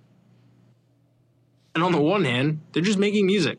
And 1.75 1.83
on 1.83 1.91
the 1.91 2.01
one 2.01 2.23
hand, 2.25 2.61
they're 2.73 2.83
just 2.83 2.99
making 2.99 3.25
music. 3.25 3.57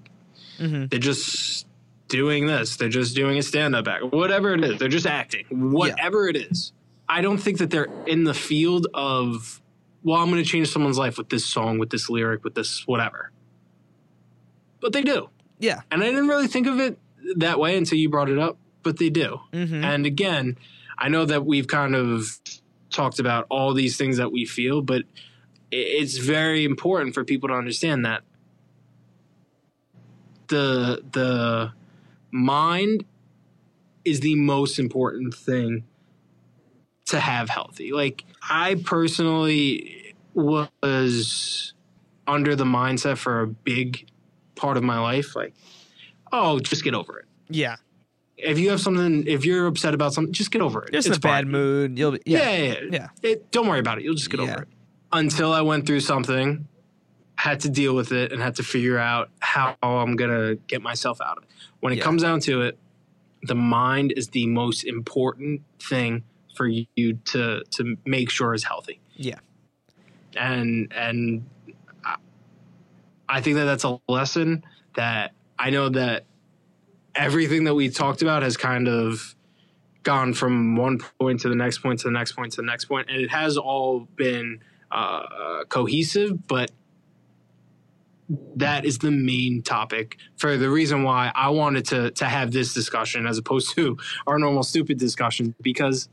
Mm-hmm. 0.59 0.87
They're 0.87 0.99
just 0.99 1.67
doing 2.09 2.47
this. 2.47 2.77
They're 2.77 2.89
just 2.89 3.15
doing 3.15 3.39
a 3.39 3.43
stand 3.43 3.75
up 3.77 3.87
act. 3.89 4.13
Whatever 4.13 4.55
it 4.55 4.65
is. 4.65 4.79
They're 4.79 4.89
just 4.89 5.07
acting. 5.07 5.47
Whatever 5.51 6.29
it 6.29 6.37
is. 6.37 6.73
I 7.09 7.21
don't 7.23 7.39
think 7.39 7.59
that 7.59 7.71
they're 7.71 7.89
in 8.07 8.25
the 8.25 8.35
field 8.35 8.87
of, 8.95 9.61
well, 10.03 10.19
I'm 10.21 10.31
going 10.31 10.43
to 10.43 10.49
change 10.49 10.69
someone's 10.71 10.99
life 10.99 11.19
with 11.19 11.29
this 11.29 11.45
song, 11.45 11.79
with 11.79 11.91
this 11.91 12.11
lyric, 12.11 12.45
with 12.45 12.55
this 12.55 12.87
whatever. 12.87 13.31
But 14.81 14.93
they 14.93 15.03
do. 15.03 15.29
Yeah. 15.59 15.81
And 15.91 16.03
I 16.03 16.07
didn't 16.07 16.29
really 16.29 16.49
think 16.49 16.67
of 16.67 16.81
it 16.81 16.99
that 17.37 17.59
way 17.59 17.77
until 17.77 17.99
you 17.99 18.09
brought 18.09 18.31
it 18.31 18.39
up, 18.39 18.57
but 18.83 18.99
they 18.99 19.11
do. 19.11 19.41
Mm-hmm. 19.53 19.85
And 19.85 20.07
again, 20.07 20.57
I 20.99 21.09
know 21.09 21.25
that 21.25 21.45
we've 21.45 21.67
kind 21.67 21.95
of 21.95 22.41
talked 22.91 23.19
about 23.19 23.47
all 23.51 23.75
these 23.75 23.97
things 23.97 24.17
that 24.17 24.33
we 24.33 24.45
feel, 24.45 24.83
but 24.83 25.03
it's 25.71 26.17
very 26.17 26.65
important 26.65 27.15
for 27.15 27.25
people 27.25 27.49
to 27.49 27.55
understand 27.55 28.05
that 28.05 28.23
the 30.49 31.03
the 31.13 31.73
mind 32.33 33.05
is 34.05 34.21
the 34.21 34.35
most 34.35 34.79
important 34.79 35.35
thing 35.35 35.85
to 37.07 37.21
have 37.21 37.49
healthy. 37.49 37.93
Like 37.93 38.25
I 38.49 38.77
personally 38.85 40.15
was 40.35 41.73
under 42.27 42.55
the 42.55 42.65
mindset 42.65 43.19
for 43.19 43.41
a 43.41 43.47
big 43.47 44.10
part 44.61 44.77
of 44.77 44.83
my 44.83 44.99
life 45.01 45.35
like 45.35 45.55
oh 46.33 46.59
just 46.61 46.85
get 46.85 46.95
over 46.95 47.19
it. 47.19 47.25
Yeah. 47.49 47.77
If 48.37 48.59
you 48.59 48.71
have 48.71 48.81
something 48.81 49.27
if 49.27 49.45
you're 49.45 49.67
upset 49.67 49.95
about 49.95 50.13
something 50.15 50.33
just 50.33 50.51
get 50.51 50.61
over 50.63 50.85
it. 50.85 50.93
Just 50.93 51.07
in 51.07 51.13
It's 51.13 51.19
a 51.19 51.21
bad 51.21 51.47
mood. 51.47 51.99
You'll 51.99 52.13
be, 52.13 52.21
Yeah, 52.27 52.39
yeah. 52.51 52.57
yeah, 52.59 52.73
yeah. 52.73 52.89
Yeah. 52.93 53.31
It, 53.31 53.51
don't 53.51 53.67
worry 53.67 53.81
about 53.81 53.99
it. 53.99 54.05
You'll 54.05 54.15
just 54.15 54.31
get 54.31 54.41
Yeah. 54.41 54.51
over 54.53 54.63
it. 54.63 54.69
Until 55.13 55.53
I 55.53 55.63
went 55.63 55.87
through 55.87 56.01
something, 56.01 56.69
had 57.37 57.61
to 57.61 57.71
deal 57.71 57.97
with 57.97 58.13
it, 58.13 58.33
and 58.33 58.41
had 58.43 58.55
to 58.57 58.63
figure 58.63 58.99
out 58.99 59.31
how 59.41 59.75
I'm 59.83 60.15
gonna 60.15 60.55
get 60.69 60.83
myself 60.83 61.21
out 61.21 61.39
of 61.39 61.45
it. 61.45 61.49
When 61.81 61.93
it 61.93 62.01
comes 62.01 62.23
down 62.23 62.41
to 62.41 62.63
it, 62.63 62.79
the 63.43 63.55
mind 63.57 64.13
is 64.17 64.29
the 64.29 64.47
most 64.47 64.85
important 64.85 65.63
thing 65.83 66.23
for 66.55 66.69
you 66.69 67.15
to 67.33 67.63
to 67.77 67.97
make 68.05 68.29
sure 68.31 68.53
is 68.55 68.65
healthy. 68.65 69.01
Yeah. 69.17 69.39
And 70.37 70.93
and 70.95 71.45
I 73.31 73.41
think 73.41 73.57
that 73.57 73.65
that's 73.65 73.85
a 73.85 73.99
lesson 74.09 74.65
that 74.97 75.33
I 75.59 75.71
know 75.71 75.89
that 75.91 76.25
everything 77.15 77.65
that 77.65 77.75
we 77.75 77.89
talked 77.89 78.23
about 78.23 78.43
has 78.43 78.57
kind 78.57 78.89
of 78.89 79.35
gone 80.03 80.33
from 80.35 80.77
one 80.77 80.99
point 81.21 81.41
to 81.41 81.49
the 81.49 81.55
next 81.55 81.79
point 81.79 82.01
to 82.01 82.09
the 82.09 82.13
next 82.13 82.33
point 82.33 82.53
to 82.53 82.57
the 82.57 82.67
next 82.67 82.87
point, 82.87 83.09
and 83.09 83.21
it 83.21 83.31
has 83.31 83.57
all 83.57 84.09
been 84.17 84.61
uh, 84.91 85.65
cohesive. 85.69 86.47
But 86.49 86.73
that 88.57 88.85
is 88.85 88.99
the 88.99 89.11
main 89.11 89.63
topic 89.63 90.17
for 90.37 90.57
the 90.57 90.71
reason 90.71 91.03
why 91.03 91.33
I 91.35 91.51
wanted 91.51 91.85
to 91.87 92.11
to 92.13 92.25
have 92.25 92.53
this 92.53 92.75
discussion 92.75 93.27
as 93.27 93.39
opposed 93.39 93.75
to 93.77 93.97
our 94.27 94.39
normal 94.39 94.63
stupid 94.63 94.99
discussion 94.99 95.55
because, 95.61 96.09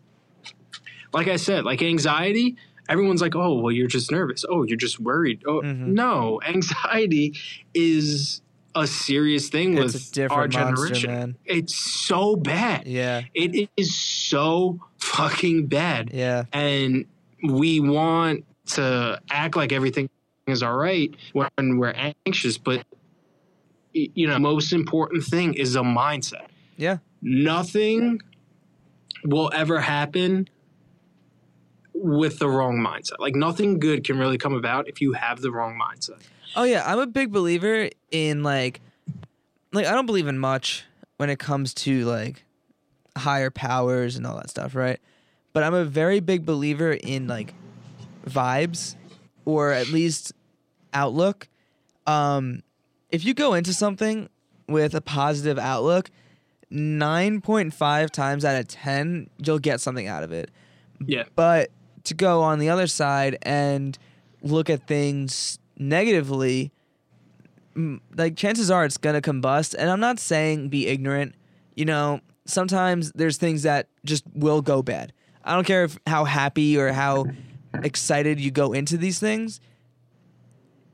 like 1.14 1.28
I 1.28 1.38
said, 1.38 1.64
like 1.66 1.82
anxiety. 1.82 2.58
Everyone's 2.90 3.22
like, 3.22 3.36
"Oh, 3.36 3.60
well, 3.60 3.72
you're 3.72 3.88
just 3.88 4.12
nervous. 4.12 4.46
Oh, 4.50 4.64
you're 4.64 4.78
just 4.78 5.00
worried." 5.00 5.42
Oh, 5.46 5.62
Mhm. 5.62 5.88
no, 5.88 6.40
anxiety 6.48 7.34
is 7.74 8.42
a 8.76 8.86
serious 8.86 9.50
thing 9.50 9.76
with 9.76 10.18
our 10.30 10.48
generation. 10.48 11.36
It's 11.46 11.76
so 11.76 12.36
bad. 12.36 12.88
Yeah. 12.88 13.24
It 13.34 13.70
is 13.76 13.96
so 13.96 14.80
fucking 15.00 15.68
bad. 15.68 16.12
Yeah. 16.14 16.44
And 16.54 17.06
we 17.44 17.80
want 17.80 18.46
to 18.68 19.20
act 19.32 19.56
like 19.56 19.72
everything 19.72 20.10
is 20.46 20.62
all 20.62 20.76
right 20.78 21.14
when 21.34 21.78
we're 21.78 21.96
anxious, 22.26 22.58
but 22.58 22.86
you 23.94 24.28
know, 24.28 24.38
most 24.38 24.74
important 24.74 25.24
thing 25.24 25.56
is 25.56 25.76
a 25.76 25.82
mindset. 25.82 26.48
Yeah. 26.78 26.98
Nothing 27.22 28.22
will 29.24 29.50
ever 29.56 29.80
happen 29.82 30.48
with 32.04 32.40
the 32.40 32.48
wrong 32.48 32.78
mindset. 32.78 33.20
Like 33.20 33.36
nothing 33.36 33.80
good 33.80 34.04
can 34.04 34.18
really 34.18 34.38
come 34.38 34.54
about 34.54 34.88
if 34.88 35.02
you 35.02 35.14
have 35.14 35.42
the 35.42 35.52
wrong 35.52 35.80
mindset. 35.80 36.20
Oh 36.56 36.64
yeah, 36.64 36.84
I'm 36.86 37.00
a 37.00 37.08
big 37.08 37.32
believer 37.32 37.90
in 38.12 38.44
like 38.44 38.82
like 39.74 39.86
I 39.86 39.92
don't 39.92 40.06
believe 40.06 40.28
in 40.28 40.38
much 40.38 40.86
when 41.18 41.30
it 41.30 41.40
comes 41.40 41.74
to 41.74 42.06
like 42.06 42.46
higher 43.18 43.50
powers 43.50 44.16
and 44.16 44.26
all 44.26 44.38
that 44.38 44.50
stuff, 44.50 44.76
right? 44.76 45.00
But 45.54 45.64
I'm 45.64 45.74
a 45.74 45.86
very 45.86 46.20
big 46.20 46.46
believer 46.46 46.94
in 46.94 47.28
like 47.28 47.54
vibes 48.26 48.96
or 49.46 49.72
at 49.72 49.90
least 49.90 50.34
outlook. 50.94 51.48
Um 52.06 52.64
if 53.12 53.26
you 53.26 53.34
go 53.34 53.54
into 53.54 53.74
something 53.74 54.30
with 54.68 54.94
a 54.94 55.02
positive 55.02 55.58
outlook, 55.58 56.12
9.5 56.72 58.10
times 58.12 58.44
out 58.44 58.60
of 58.60 58.68
10 58.68 59.30
you'll 59.38 59.60
get 59.60 59.80
something 59.80 60.08
out 60.08 60.24
of 60.24 60.32
it. 60.32 60.52
Yeah. 61.06 61.24
But 61.36 61.72
to 62.08 62.14
go 62.14 62.42
on 62.42 62.60
the 62.60 62.70
other 62.70 62.88
side 62.88 63.38
and 63.42 63.98
look 64.42 64.70
at 64.70 64.88
things 64.88 65.60
negatively, 65.78 66.72
like 68.16 68.36
chances 68.36 68.72
are 68.72 68.86
it's 68.86 68.98
gonna 68.98 69.22
combust. 69.22 69.76
And 69.78 69.90
I'm 69.90 70.00
not 70.00 70.20
saying 70.20 70.70
be 70.70 70.88
ignorant. 70.88 71.36
You 71.76 71.86
know, 71.86 72.22
sometimes 72.46 73.12
there's 73.14 73.38
things 73.38 73.64
that 73.64 73.88
just 74.04 74.24
will 74.34 74.62
go 74.62 74.82
bad. 74.82 75.14
I 75.44 75.54
don't 75.54 75.66
care 75.66 75.84
if 75.84 75.98
how 76.08 76.26
happy 76.26 76.78
or 76.78 76.92
how 76.92 77.26
excited 77.84 78.40
you 78.40 78.52
go 78.52 78.74
into 78.74 78.98
these 78.98 79.20
things. 79.20 79.62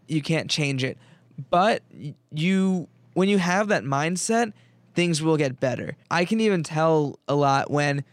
You 0.07 0.21
can't 0.21 0.49
change 0.49 0.83
it. 0.83 0.97
But 1.49 1.81
you 2.31 2.87
when 3.13 3.29
you 3.29 3.37
have 3.37 3.69
that 3.69 3.83
mindset, 3.83 4.53
things 4.93 5.21
will 5.21 5.37
get 5.37 5.59
better. 5.59 5.95
I 6.11 6.25
can 6.25 6.39
even 6.39 6.63
tell 6.63 7.19
a 7.27 7.35
lot 7.35 7.71
when 7.71 8.03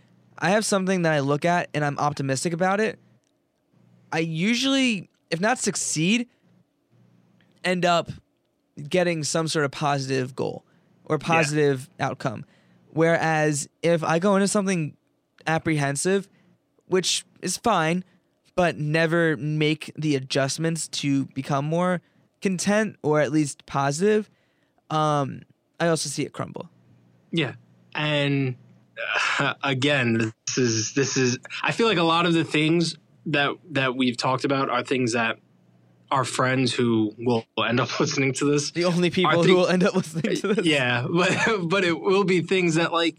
I 0.41 0.51
have 0.51 0.65
something 0.65 1.03
that 1.03 1.13
I 1.13 1.21
look 1.21 1.45
at 1.45 1.69
and 1.75 1.85
I'm 1.85 1.99
optimistic 1.99 2.53
about 2.53 2.81
it. 2.81 2.99
I 4.13 4.21
usually, 4.21 5.11
if 5.31 5.41
not 5.41 5.59
succeed, 5.59 6.29
end 7.65 7.85
up 7.85 8.11
getting 8.89 9.23
some 9.23 9.49
sort 9.49 9.65
of 9.65 9.71
positive 9.71 10.35
goal 10.35 10.65
or 11.05 11.19
positive 11.19 11.91
outcome. 12.01 12.45
Whereas 12.93 13.69
if 13.83 14.03
I 14.03 14.19
go 14.19 14.37
into 14.37 14.49
something 14.49 14.97
apprehensive, 15.47 16.29
which 16.87 17.25
is 17.43 17.57
fine, 17.57 18.05
but 18.55 18.77
never 18.77 19.37
make 19.37 19.93
the 19.97 20.17
adjustments 20.17 20.89
to 20.89 21.27
become 21.27 21.65
more 21.65 22.01
content 22.43 22.97
or 23.03 23.21
at 23.21 23.33
least 23.33 23.67
positive, 23.67 24.31
um, 24.91 25.43
I 25.79 25.89
also 25.89 26.09
see 26.09 26.25
it 26.25 26.33
crumble. 26.33 26.69
Yeah, 27.31 27.55
and 27.95 28.57
uh, 29.39 29.55
again, 29.63 30.33
this 30.47 30.59
is 30.59 30.95
this 30.95 31.17
is. 31.17 31.39
I 31.63 31.73
feel 31.73 31.87
like 31.87 31.99
a 31.99 32.03
lot 32.03 32.27
of 32.27 32.35
the 32.35 32.45
things 32.45 32.97
that 33.27 33.53
that 33.73 33.97
we've 33.97 34.17
talked 34.17 34.45
about 34.45 34.71
are 34.71 34.83
things 34.83 35.13
that 35.13 35.39
our 36.11 36.25
friends 36.25 36.73
who 36.73 37.15
will 37.19 37.45
end 37.59 37.81
up 37.81 38.01
listening 38.01 38.33
to 38.35 38.51
this. 38.51 38.71
The 38.71 38.85
only 38.85 39.11
people 39.11 39.43
who 39.43 39.57
will 39.57 39.69
end 39.69 39.85
up 39.85 39.95
listening 39.95 40.37
to 40.37 40.55
this. 40.55 40.67
Yeah, 40.67 41.07
but 41.13 41.69
but 41.69 41.85
it 41.85 42.01
will 42.01 42.25
be 42.25 42.43
things 42.43 42.75
that 42.75 42.93
like 42.93 43.17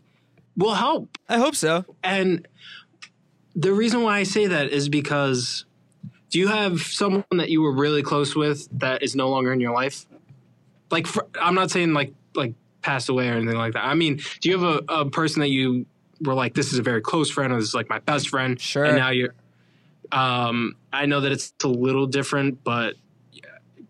will 0.58 0.76
help. 0.76 1.18
I 1.30 1.38
hope 1.38 1.56
so. 1.56 1.86
And 2.04 2.48
the 3.56 3.74
reason 3.74 4.04
why 4.04 4.20
I 4.20 4.24
say 4.24 4.48
that 4.48 4.70
is 4.70 4.90
because 4.90 5.66
do 6.30 6.40
you 6.40 6.48
have 6.48 6.82
someone 6.82 7.26
that 7.32 7.50
you 7.50 7.62
were 7.62 7.74
really 7.74 8.02
close 8.02 8.36
with 8.36 8.68
that 8.80 9.04
is 9.04 9.16
no 9.16 9.30
longer 9.30 9.52
in 9.52 9.60
your 9.60 9.74
life? 9.74 10.06
Like, 10.90 11.08
fr 11.08 11.22
I'm 11.40 11.56
not 11.56 11.72
saying 11.72 11.94
like 11.94 12.14
like 12.36 12.54
passed 12.82 13.10
away 13.10 13.30
or 13.30 13.34
anything 13.34 13.58
like 13.58 13.74
that. 13.74 13.86
I 13.86 13.94
mean, 13.94 14.22
do 14.40 14.50
you 14.50 14.60
have 14.60 14.84
a, 14.90 14.94
a 14.94 15.10
person 15.10 15.42
that 15.42 15.50
you 15.50 15.86
were 16.22 16.34
like, 16.34 16.54
this 16.54 16.72
is 16.74 16.80
a 16.80 16.84
very 16.84 17.02
close 17.02 17.30
friend, 17.30 17.54
or 17.54 17.58
this 17.58 17.70
is 17.70 17.76
like 17.76 17.90
my 17.90 18.00
best 18.00 18.30
friend? 18.30 18.60
Sure. 18.60 18.86
And 18.86 18.98
now 18.98 19.10
you're. 19.10 19.34
Um, 20.12 20.76
I 20.92 21.06
know 21.06 21.22
that 21.22 21.32
it's 21.32 21.54
a 21.64 21.70
little 21.70 22.06
different, 22.06 22.64
but 22.66 22.96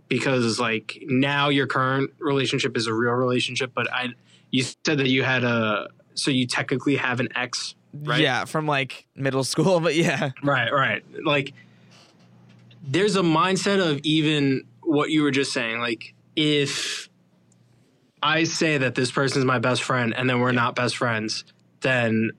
because 0.07 0.59
like 0.59 1.01
now 1.07 1.47
your 1.49 1.67
current 1.67 2.11
relationship 2.19 2.75
is 2.75 2.85
a 2.85 2.93
real 2.93 3.13
relationship, 3.13 3.71
but 3.73 3.91
I, 3.91 4.09
you 4.51 4.63
said 4.63 4.97
that 4.97 5.07
you 5.07 5.23
had 5.23 5.43
a, 5.45 5.87
so 6.15 6.31
you 6.31 6.45
technically 6.45 6.97
have 6.97 7.21
an 7.21 7.29
ex, 7.33 7.75
right? 7.93 8.19
Yeah, 8.19 8.43
from 8.43 8.67
like 8.67 9.07
middle 9.15 9.45
school, 9.45 9.79
but 9.81 9.95
yeah. 9.95 10.31
Right, 10.43 10.71
right. 10.71 11.03
Like 11.23 11.53
there's 12.85 13.15
a 13.15 13.21
mindset 13.21 13.79
of 13.79 13.99
even 14.03 14.65
what 14.81 15.11
you 15.11 15.23
were 15.23 15.31
just 15.31 15.53
saying. 15.53 15.79
Like 15.79 16.13
if 16.35 17.09
I 18.23 18.43
say 18.43 18.77
that 18.77 18.95
this 18.95 19.11
person 19.11 19.39
is 19.39 19.45
my 19.45 19.59
best 19.59 19.83
friend 19.83 20.13
and 20.15 20.29
then 20.29 20.39
we're 20.39 20.51
not 20.51 20.75
best 20.75 20.97
friends, 20.97 21.43
then 21.81 22.31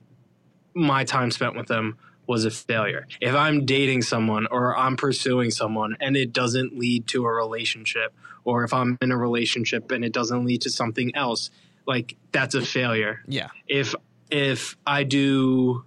my 0.73 1.03
time 1.03 1.31
spent 1.31 1.55
with 1.55 1.67
them 1.67 1.97
was 2.25 2.45
a 2.45 2.51
failure. 2.51 3.05
If 3.19 3.35
I'm 3.35 3.65
dating 3.65 4.03
someone 4.03 4.47
or 4.49 4.77
I'm 4.77 4.95
pursuing 4.95 5.51
someone 5.51 5.97
and 5.99 6.15
it 6.15 6.31
doesn't 6.31 6.77
lead 6.77 7.07
to 7.07 7.25
a 7.25 7.31
relationship, 7.31 8.13
or 8.45 8.63
if 8.63 8.73
I'm 8.73 8.97
in 9.01 9.11
a 9.11 9.17
relationship 9.17 9.91
and 9.91 10.05
it 10.05 10.13
doesn't 10.13 10.45
lead 10.45 10.61
to 10.61 10.69
something 10.69 11.15
else, 11.15 11.49
like 11.85 12.15
that's 12.31 12.55
a 12.55 12.61
failure 12.61 13.21
Yeah. 13.27 13.49
if 13.67 13.93
if 14.31 14.77
I 14.87 15.03
do 15.03 15.83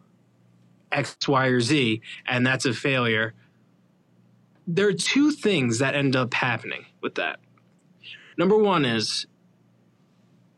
X, 0.93 1.17
Y, 1.27 1.47
or 1.47 1.61
Z 1.61 2.01
and 2.27 2.47
that's 2.47 2.67
a 2.67 2.73
failure, 2.75 3.35
there 4.67 4.89
are 4.89 4.93
two 4.93 5.33
things 5.33 5.79
that 5.79 5.95
end 5.95 6.15
up 6.17 6.35
happening 6.35 6.85
with 7.01 7.15
that. 7.17 7.41
Number 8.37 8.57
one 8.59 8.85
is 8.85 9.27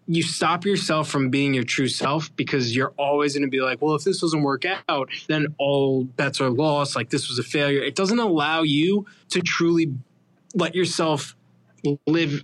you 0.08 0.22
stop 0.22 0.64
yourself 0.64 1.08
from 1.08 1.28
being 1.28 1.52
your 1.52 1.64
true 1.64 1.86
self 1.86 2.34
because 2.34 2.74
you're 2.74 2.94
always 2.96 3.34
going 3.34 3.42
to 3.42 3.50
be 3.50 3.60
like, 3.60 3.82
well, 3.82 3.94
if 3.94 4.04
this 4.04 4.20
doesn't 4.20 4.42
work 4.42 4.64
out, 4.88 5.10
then 5.28 5.54
all 5.58 6.04
bets 6.04 6.40
are 6.40 6.48
lost. 6.48 6.96
Like 6.96 7.10
this 7.10 7.28
was 7.28 7.38
a 7.38 7.42
failure. 7.42 7.82
It 7.82 7.94
doesn't 7.94 8.18
allow 8.18 8.62
you 8.62 9.04
to 9.28 9.40
truly 9.40 9.92
let 10.54 10.74
yourself 10.74 11.36
live 12.06 12.42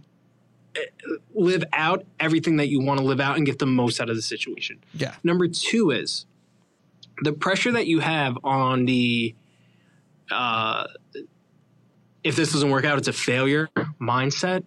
live 1.33 1.65
out 1.73 2.05
everything 2.19 2.57
that 2.57 2.67
you 2.67 2.81
want 2.81 2.99
to 2.99 3.07
live 3.07 3.21
out 3.21 3.37
and 3.37 3.47
get 3.47 3.61
the 3.61 3.67
most 3.67 4.01
out 4.01 4.11
of 4.11 4.17
the 4.17 4.23
situation. 4.23 4.79
Yeah. 4.93 5.15
Number 5.23 5.47
two 5.49 5.91
is 5.91 6.27
the 7.23 7.33
pressure 7.33 7.73
that 7.73 7.87
you 7.87 8.01
have 8.01 8.37
on 8.45 8.85
the 8.85 9.35
uh, 10.31 10.87
if 12.25 12.37
this 12.37 12.53
doesn't 12.53 12.71
work 12.71 12.85
out, 12.85 12.99
it's 12.99 13.09
a 13.09 13.13
failure 13.13 13.71
mindset. 14.01 14.67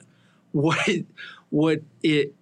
What 0.51 0.87
it, 0.87 1.05
what 1.49 1.81
it 2.01 2.33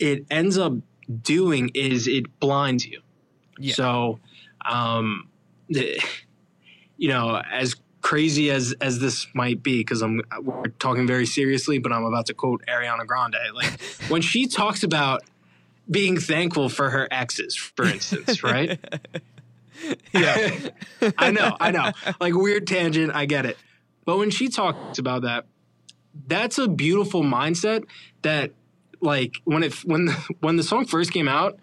it 0.00 0.26
ends 0.30 0.58
up 0.58 0.74
doing 1.22 1.70
is 1.74 2.08
it 2.08 2.38
blinds 2.40 2.86
you. 2.86 3.00
Yeah. 3.58 3.74
So, 3.74 4.18
um, 4.64 5.28
the- 5.68 6.00
you 6.96 7.08
know, 7.08 7.42
as 7.50 7.76
crazy 8.00 8.50
as 8.50 8.74
as 8.80 8.98
this 9.00 9.26
might 9.34 9.62
be, 9.62 9.78
because 9.78 10.02
I'm 10.02 10.20
we're 10.40 10.68
talking 10.78 11.06
very 11.06 11.26
seriously, 11.26 11.78
but 11.78 11.92
I'm 11.92 12.04
about 12.04 12.26
to 12.26 12.34
quote 12.34 12.64
Ariana 12.66 13.06
Grande. 13.06 13.36
Like 13.54 13.80
when 14.08 14.22
she 14.22 14.46
talks 14.46 14.82
about 14.82 15.22
being 15.90 16.18
thankful 16.18 16.68
for 16.68 16.90
her 16.90 17.08
exes, 17.10 17.56
for 17.56 17.84
instance, 17.84 18.42
right? 18.42 18.78
Yeah. 20.12 20.58
I 21.18 21.32
know, 21.32 21.56
I 21.58 21.70
know. 21.72 21.90
Like 22.20 22.34
weird 22.34 22.66
tangent, 22.66 23.12
I 23.14 23.24
get 23.26 23.46
it. 23.46 23.56
But 24.04 24.18
when 24.18 24.30
she 24.30 24.48
talks 24.48 24.98
about 24.98 25.22
that, 25.22 25.46
that's 26.26 26.58
a 26.58 26.68
beautiful 26.68 27.22
mindset 27.22 27.84
that 28.22 28.52
like 29.02 29.36
when 29.44 29.62
it 29.62 29.74
when 29.84 30.06
the, 30.06 30.12
when 30.40 30.56
the 30.56 30.62
song 30.62 30.86
first 30.86 31.12
came 31.12 31.28
out, 31.28 31.58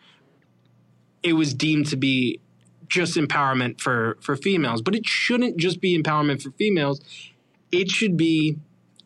it 1.23 1.33
was 1.33 1.53
deemed 1.53 1.87
to 1.87 1.97
be 1.97 2.39
just 2.87 3.15
empowerment 3.17 3.79
for 3.81 4.17
for 4.21 4.35
females, 4.35 4.81
but 4.81 4.95
it 4.95 5.05
shouldn't 5.07 5.57
just 5.57 5.81
be 5.81 5.97
empowerment 6.01 6.41
for 6.41 6.51
females. 6.51 6.99
It 7.71 7.89
should 7.89 8.17
be 8.17 8.57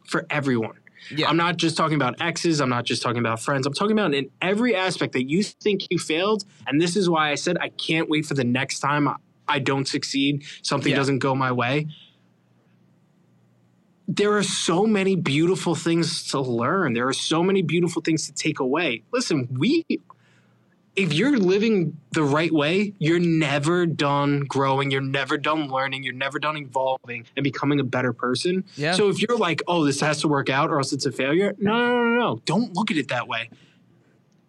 for 0.07 0.25
everyone. 0.29 0.75
Yeah. 1.11 1.27
I'm 1.29 1.35
not 1.37 1.57
just 1.57 1.75
talking 1.75 1.95
about 1.95 2.21
exes. 2.21 2.61
I'm 2.61 2.69
not 2.69 2.85
just 2.85 3.01
talking 3.01 3.19
about 3.19 3.41
friends. 3.41 3.67
I'm 3.67 3.73
talking 3.73 3.91
about 3.91 4.13
in 4.13 4.29
every 4.41 4.73
aspect 4.73 5.13
that 5.13 5.29
you 5.29 5.43
think 5.43 5.87
you 5.89 5.99
failed. 5.99 6.45
And 6.65 6.79
this 6.79 6.95
is 6.95 7.09
why 7.09 7.29
I 7.31 7.35
said 7.35 7.57
I 7.59 7.69
can't 7.69 8.09
wait 8.09 8.25
for 8.25 8.35
the 8.35 8.45
next 8.45 8.79
time 8.79 9.09
I, 9.09 9.15
I 9.47 9.59
don't 9.59 9.85
succeed, 9.87 10.45
something 10.61 10.91
Yeah. 10.91 10.97
doesn't 10.97 11.19
go 11.19 11.35
my 11.35 11.51
way. 11.51 11.87
There 14.07 14.33
are 14.33 14.43
so 14.43 14.85
many 14.85 15.15
beautiful 15.15 15.75
things 15.75 16.27
to 16.31 16.41
learn. 16.41 16.93
There 16.93 17.07
are 17.07 17.13
so 17.13 17.41
many 17.41 17.61
beautiful 17.61 18.01
things 18.01 18.27
to 18.27 18.33
take 18.33 18.59
away. 18.59 19.03
Listen, 19.11 19.47
we, 19.57 19.85
if 20.95 21.13
you're 21.13 21.37
living 21.37 21.97
the 22.11 22.23
right 22.23 22.51
way, 22.51 22.93
you're 22.99 23.19
never 23.19 23.85
done 23.85 24.41
growing. 24.41 24.91
You're 24.91 25.01
never 25.01 25.37
done 25.37 25.69
learning. 25.69 26.03
You're 26.03 26.13
never 26.13 26.37
done 26.37 26.57
evolving 26.57 27.25
and 27.37 27.43
becoming 27.43 27.79
a 27.79 27.83
better 27.83 28.11
person. 28.11 28.65
Yeah. 28.75 28.91
So 28.91 29.09
if 29.09 29.21
you're 29.21 29.37
like, 29.37 29.61
oh, 29.67 29.85
this 29.85 30.01
has 30.01 30.19
to 30.21 30.27
work 30.27 30.49
out 30.49 30.69
or 30.69 30.79
else 30.79 30.91
it's 30.91 31.05
a 31.05 31.11
failure, 31.11 31.55
no, 31.57 31.71
no, 31.71 31.87
no, 31.87 32.03
no, 32.03 32.19
no. 32.19 32.41
Don't 32.45 32.73
look 32.75 32.91
at 32.91 32.97
it 32.97 33.07
that 33.07 33.27
way. 33.27 33.49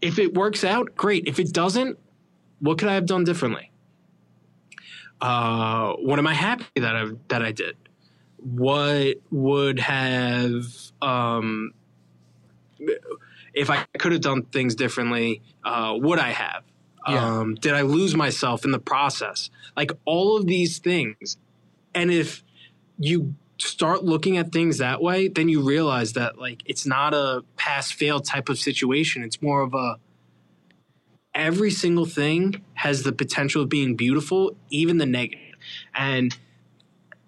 If 0.02 0.18
it 0.18 0.34
works 0.34 0.64
out, 0.64 0.96
great. 0.96 1.28
If 1.28 1.38
it 1.38 1.52
doesn't, 1.52 1.98
what 2.58 2.78
could 2.78 2.88
I 2.88 2.94
have 2.94 3.06
done 3.06 3.24
differently? 3.24 3.70
Uh, 5.20 5.92
what 5.94 6.18
am 6.18 6.26
I 6.26 6.34
happy 6.34 6.66
that 6.76 6.96
I 6.96 7.06
that 7.28 7.42
I 7.42 7.52
did? 7.52 7.76
What 8.44 9.16
would 9.30 9.80
have 9.80 10.66
um, 11.00 11.72
if 13.54 13.70
I 13.70 13.84
could 13.98 14.12
have 14.12 14.20
done 14.20 14.42
things 14.42 14.74
differently? 14.74 15.42
Uh, 15.64 15.94
would 15.96 16.18
I 16.18 16.30
have? 16.30 16.62
Yeah. 17.08 17.38
Um, 17.38 17.54
did 17.54 17.72
I 17.72 17.82
lose 17.82 18.14
myself 18.14 18.64
in 18.64 18.70
the 18.70 18.78
process? 18.78 19.50
Like 19.76 19.92
all 20.04 20.36
of 20.36 20.46
these 20.46 20.78
things, 20.78 21.36
and 21.94 22.10
if 22.10 22.42
you 22.98 23.34
start 23.58 24.04
looking 24.04 24.36
at 24.36 24.52
things 24.52 24.78
that 24.78 25.00
way, 25.00 25.28
then 25.28 25.48
you 25.48 25.60
realize 25.62 26.14
that 26.14 26.38
like 26.38 26.62
it's 26.66 26.86
not 26.86 27.14
a 27.14 27.42
pass 27.56 27.90
fail 27.90 28.20
type 28.20 28.48
of 28.48 28.58
situation. 28.58 29.22
It's 29.22 29.40
more 29.40 29.62
of 29.62 29.74
a 29.74 29.96
every 31.34 31.70
single 31.70 32.06
thing 32.06 32.62
has 32.74 33.02
the 33.02 33.12
potential 33.12 33.62
of 33.62 33.68
being 33.68 33.96
beautiful, 33.96 34.56
even 34.70 34.98
the 34.98 35.06
negative. 35.06 35.54
And 35.94 36.36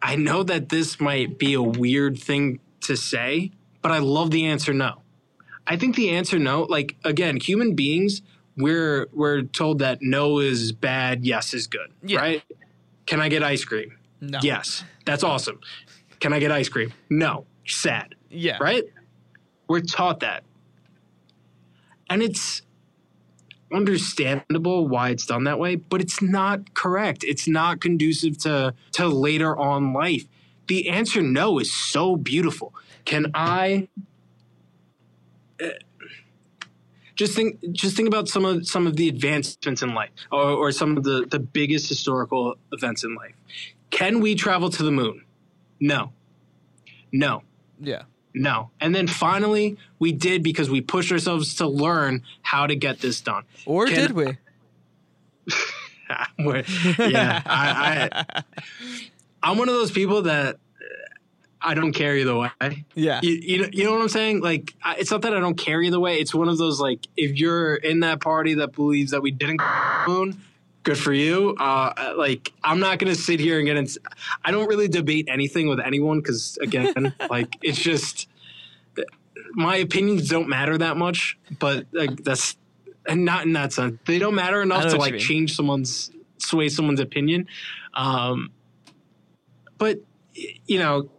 I 0.06 0.14
know 0.14 0.44
that 0.44 0.68
this 0.68 1.00
might 1.00 1.36
be 1.36 1.54
a 1.54 1.62
weird 1.62 2.16
thing 2.16 2.60
to 2.82 2.96
say, 2.96 3.50
but 3.82 3.90
I 3.90 3.98
love 3.98 4.30
the 4.30 4.46
answer 4.46 4.72
no. 4.72 5.02
I 5.66 5.76
think 5.76 5.96
the 5.96 6.10
answer 6.10 6.38
no, 6.38 6.62
like 6.62 6.94
again, 7.04 7.38
human 7.38 7.74
beings, 7.74 8.22
we're 8.56 9.08
we're 9.12 9.42
told 9.42 9.80
that 9.80 9.98
no 10.02 10.38
is 10.38 10.70
bad, 10.70 11.24
yes 11.24 11.52
is 11.52 11.66
good. 11.66 11.90
Yeah. 12.04 12.20
Right? 12.20 12.42
Can 13.06 13.20
I 13.20 13.28
get 13.28 13.42
ice 13.42 13.64
cream? 13.64 13.96
No. 14.20 14.38
Yes. 14.42 14.84
That's 15.04 15.24
awesome. 15.24 15.58
Can 16.20 16.32
I 16.32 16.38
get 16.38 16.52
ice 16.52 16.68
cream? 16.68 16.92
No. 17.10 17.44
Sad 17.66 18.14
Yeah. 18.30 18.58
right? 18.60 18.84
We're 19.66 19.80
taught 19.80 20.20
that. 20.20 20.44
And 22.08 22.22
it's 22.22 22.62
understandable 23.72 24.86
why 24.88 25.10
it's 25.10 25.26
done 25.26 25.44
that 25.44 25.58
way, 25.58 25.76
but 25.76 26.00
it's 26.00 26.22
not 26.22 26.74
correct. 26.74 27.24
It's 27.24 27.48
not 27.48 27.80
conducive 27.80 28.38
to 28.38 28.74
to 28.92 29.08
later 29.08 29.56
on 29.56 29.92
life. 29.92 30.26
The 30.68 30.88
answer 30.88 31.22
no 31.22 31.58
is 31.58 31.72
so 31.72 32.16
beautiful. 32.16 32.74
Can 33.04 33.30
I 33.34 33.88
uh, 35.62 35.68
just 37.16 37.34
think 37.34 37.58
just 37.72 37.96
think 37.96 38.08
about 38.08 38.28
some 38.28 38.44
of 38.44 38.66
some 38.68 38.86
of 38.86 38.96
the 38.96 39.08
advancements 39.08 39.82
in 39.82 39.94
life 39.94 40.10
or, 40.30 40.42
or 40.42 40.72
some 40.72 40.96
of 40.96 41.02
the, 41.02 41.26
the 41.28 41.38
biggest 41.38 41.88
historical 41.88 42.56
events 42.72 43.04
in 43.04 43.14
life. 43.14 43.34
Can 43.90 44.20
we 44.20 44.34
travel 44.34 44.68
to 44.70 44.82
the 44.82 44.92
moon? 44.92 45.24
No. 45.80 46.12
No. 47.12 47.42
Yeah. 47.80 48.02
No. 48.36 48.70
And 48.82 48.94
then 48.94 49.06
finally, 49.06 49.78
we 49.98 50.12
did 50.12 50.42
because 50.42 50.68
we 50.68 50.82
pushed 50.82 51.10
ourselves 51.10 51.54
to 51.56 51.66
learn 51.66 52.22
how 52.42 52.66
to 52.66 52.76
get 52.76 53.00
this 53.00 53.20
done. 53.22 53.44
Or 53.64 53.86
Can- 53.86 53.94
did 53.96 54.12
we? 54.12 54.36
Yeah, 56.98 57.42
I, 57.44 58.08
I, 58.12 58.42
I'm 59.42 59.58
one 59.58 59.68
of 59.68 59.74
those 59.74 59.90
people 59.90 60.22
that 60.22 60.54
uh, 60.54 60.58
I 61.60 61.74
don't 61.74 61.92
care 61.92 62.16
either 62.16 62.36
way. 62.36 62.84
Yeah. 62.94 63.20
You, 63.22 63.32
you, 63.32 63.62
know, 63.62 63.68
you 63.72 63.84
know 63.84 63.92
what 63.92 64.02
I'm 64.02 64.08
saying? 64.08 64.40
Like, 64.40 64.74
I, 64.84 64.96
it's 64.96 65.10
not 65.10 65.22
that 65.22 65.34
I 65.34 65.40
don't 65.40 65.56
care 65.56 65.82
either 65.82 65.98
way. 65.98 66.20
It's 66.20 66.32
one 66.32 66.48
of 66.48 66.58
those, 66.58 66.78
like, 66.78 67.08
if 67.16 67.36
you're 67.40 67.74
in 67.74 68.00
that 68.00 68.20
party 68.20 68.54
that 68.54 68.72
believes 68.72 69.10
that 69.10 69.22
we 69.22 69.32
didn't 69.32 69.56
go 69.56 69.64
to 69.64 69.70
the 70.06 70.12
moon, 70.12 70.42
good 70.86 70.96
for 70.96 71.12
you. 71.12 71.54
Uh, 71.58 72.14
like, 72.16 72.52
I'm 72.62 72.78
not 72.78 73.00
going 73.00 73.12
to 73.12 73.20
sit 73.20 73.40
here 73.40 73.58
and 73.58 73.66
get 73.66 73.76
into, 73.76 74.00
I 74.44 74.52
don't 74.52 74.68
really 74.68 74.86
debate 74.86 75.26
anything 75.28 75.68
with 75.68 75.80
anyone 75.80 76.20
because, 76.20 76.56
again, 76.62 77.12
like, 77.30 77.56
it's 77.60 77.78
just, 77.78 78.28
my 79.52 79.76
opinions 79.76 80.28
don't 80.28 80.48
matter 80.48 80.78
that 80.78 80.96
much, 80.96 81.38
but 81.58 81.86
like, 81.92 82.22
that's, 82.22 82.56
and 83.08 83.24
not 83.24 83.44
in 83.44 83.52
that 83.54 83.72
sense. 83.72 83.98
They 84.06 84.20
don't 84.20 84.36
matter 84.36 84.62
enough 84.62 84.92
to 84.92 84.96
like 84.96 85.18
change 85.18 85.56
someone's, 85.56 86.12
sway 86.38 86.68
someone's 86.68 87.00
opinion. 87.00 87.48
Um, 87.92 88.52
but, 89.78 89.98
you 90.34 90.78
know, 90.78 91.10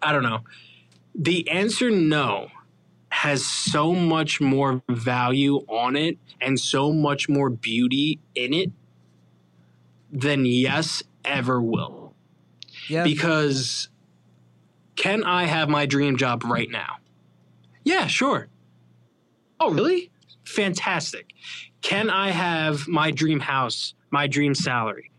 I 0.00 0.12
don't 0.12 0.22
know. 0.22 0.40
The 1.16 1.50
answer 1.50 1.90
no 1.90 2.50
has 3.22 3.46
so 3.46 3.92
much 3.92 4.40
more 4.40 4.82
value 4.90 5.58
on 5.68 5.94
it 5.94 6.18
and 6.40 6.58
so 6.58 6.90
much 6.92 7.28
more 7.28 7.48
beauty 7.48 8.18
in 8.34 8.52
it 8.52 8.72
than 10.10 10.44
yes 10.44 11.04
ever 11.24 11.62
will. 11.62 12.16
Yeah. 12.88 13.04
Because 13.04 13.88
can 14.96 15.22
I 15.22 15.44
have 15.44 15.68
my 15.68 15.86
dream 15.86 16.16
job 16.16 16.42
right 16.42 16.68
now? 16.68 16.96
Yeah, 17.84 18.08
sure. 18.08 18.48
Oh, 19.60 19.70
really? 19.70 20.10
Fantastic. 20.42 21.32
Can 21.80 22.10
I 22.10 22.30
have 22.30 22.88
my 22.88 23.12
dream 23.12 23.38
house, 23.38 23.94
my 24.10 24.26
dream 24.26 24.52
salary? 24.52 25.12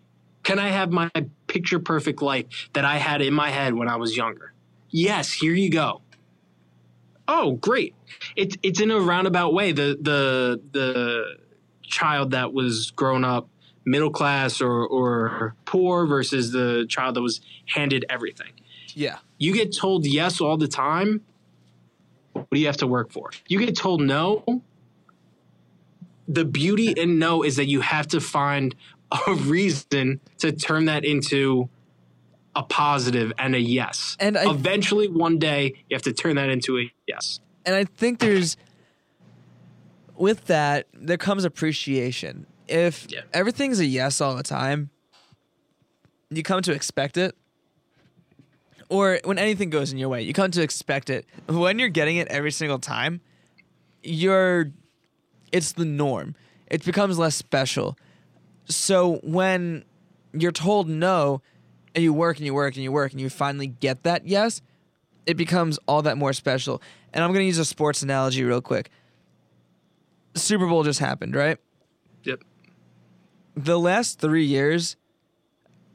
Can 0.44 0.60
I 0.60 0.68
have 0.68 0.92
my 0.92 1.10
picture 1.48 1.80
perfect 1.80 2.22
life 2.22 2.70
that 2.74 2.84
I 2.84 2.98
had 2.98 3.22
in 3.22 3.34
my 3.34 3.50
head 3.50 3.74
when 3.76 3.88
I 3.88 3.96
was 3.96 4.18
younger? 4.18 4.52
Yes, 4.90 5.32
here 5.32 5.54
you 5.54 5.70
go. 5.70 6.02
Oh, 7.28 7.54
great. 7.54 7.96
It's 8.36 8.58
it's 8.64 8.82
in 8.82 8.92
a 8.92 9.00
roundabout 9.00 9.54
way. 9.54 9.72
The 9.72 9.98
the 10.00 10.62
the 10.72 11.38
child 11.84 12.32
that 12.32 12.54
was 12.54 12.92
grown 12.92 13.24
up 13.24 13.48
middle 13.86 14.10
class 14.10 14.62
or, 14.62 14.86
or 14.88 15.56
poor 15.66 16.06
versus 16.06 16.52
the 16.52 16.86
child 16.90 17.16
that 17.16 17.22
was 17.22 17.42
handed 17.68 18.06
everything. 18.10 18.52
yeah. 18.94 19.18
You 19.38 19.54
get 19.54 19.76
told 19.76 20.06
yes 20.06 20.40
all 20.40 20.56
the 20.58 20.70
time. 20.70 21.22
What 22.32 22.48
do 22.52 22.60
you 22.60 22.68
have 22.68 22.78
to 22.78 22.88
work 22.88 23.12
for? 23.12 23.32
You 23.48 23.60
get 23.60 23.76
told 23.76 24.02
no. 24.02 24.62
The 26.30 26.46
beauty 26.46 26.92
in 26.92 27.20
no 27.20 27.44
is 27.44 27.58
that 27.58 27.68
you 27.68 27.82
have 27.82 28.08
to 28.10 28.22
find 28.22 28.74
a 29.28 29.34
reason 29.34 30.22
to 30.38 30.54
turn 30.54 30.86
that 30.86 31.04
into 31.04 31.70
a 32.56 32.64
positive 32.64 33.34
and 33.38 33.56
a 33.56 33.60
yes. 33.60 34.16
And 34.20 34.38
I- 34.38 34.50
eventually 34.52 35.08
one 35.08 35.40
day 35.40 35.74
you 35.90 35.96
have 35.96 36.04
to 36.04 36.14
turn 36.14 36.36
that 36.36 36.50
into 36.50 36.78
a 36.80 36.92
yes. 37.08 37.40
and 37.66 37.76
I 37.76 37.86
think 37.86 38.20
there's 38.20 38.58
with 40.16 40.46
that 40.46 40.88
there 40.94 41.18
comes 41.18 41.44
appreciation. 41.46 42.46
If 42.68 43.08
Yeah. 43.10 43.22
everything's 43.34 43.80
a 43.80 43.86
yes 43.86 44.22
all 44.22 44.36
the 44.36 44.44
time, 44.44 44.90
you 46.30 46.44
come 46.44 46.62
to 46.62 46.72
expect 46.72 47.18
it. 47.18 47.36
Or 48.90 49.20
when 49.24 49.40
anything 49.40 49.70
goes 49.70 49.92
in 49.92 49.98
your 49.98 50.10
way, 50.10 50.22
you 50.22 50.34
come 50.34 50.52
to 50.52 50.62
expect 50.62 51.10
it. 51.10 51.26
When 51.48 51.80
you're 51.80 51.90
getting 51.90 52.18
it 52.18 52.28
every 52.28 52.52
single 52.52 52.80
time, 52.80 53.22
you're 54.04 54.72
it's 55.52 55.72
the 55.74 55.86
norm. 55.86 56.36
It 56.68 56.84
becomes 56.86 57.18
less 57.18 57.36
special. 57.36 57.98
So 58.66 59.20
when 59.24 59.84
you're 60.34 60.52
told 60.52 60.88
no, 60.90 61.42
and 61.96 62.04
you 62.04 62.14
work 62.14 62.38
and 62.38 62.46
you 62.46 62.54
work 62.54 62.76
and 62.76 62.84
you 62.84 62.92
work 62.92 63.12
and 63.12 63.22
you 63.22 63.30
finally 63.30 63.68
get 63.68 64.04
that 64.04 64.28
yes, 64.28 64.62
it 65.26 65.36
becomes 65.36 65.80
all 65.88 66.02
that 66.02 66.18
more 66.18 66.34
special. 66.34 66.82
And 67.14 67.24
I'm 67.24 67.32
gonna 67.32 67.46
use 67.46 67.60
a 67.60 67.66
sports 67.66 68.02
analogy 68.02 68.44
real 68.44 68.62
quick. 68.62 68.90
Super 70.36 70.68
Bowl 70.68 70.84
just 70.84 71.00
happened, 71.00 71.36
right? 71.36 71.58
Yep. 72.24 72.44
the 73.56 73.78
last 73.78 74.20
three 74.20 74.46
years, 74.46 74.96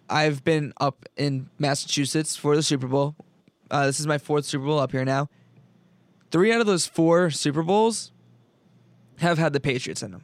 I've 0.09 0.45
been 0.45 0.73
up 0.81 1.07
in 1.17 1.49
Massachusetts 1.59 2.37
for 2.37 2.55
the 2.55 2.63
Super 2.63 2.87
Bowl. 2.87 3.17
Uh, 3.71 3.87
this 3.87 3.99
is 3.99 4.07
my 4.07 4.19
fourth 4.19 4.45
Super 4.45 4.65
Bowl 4.65 4.79
up 4.79 4.93
here 4.93 5.05
now. 5.05 5.29
Three 6.31 6.53
out 6.53 6.61
of 6.61 6.67
those 6.67 6.87
four 6.87 7.31
Super 7.31 7.63
Bowls 7.63 8.13
have 9.19 9.39
had 9.39 9.53
the 9.53 9.61
Patriots 9.61 10.03
in 10.03 10.13
them. 10.13 10.23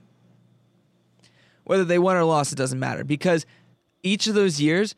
Whether 1.65 1.85
they 1.85 1.99
won 1.99 2.17
or 2.17 2.25
lost, 2.25 2.53
it 2.53 2.57
doesn't 2.57 2.79
matter 2.79 3.05
because 3.05 3.47
each 4.03 4.27
of 4.27 4.35
those 4.35 4.61
years, 4.61 4.95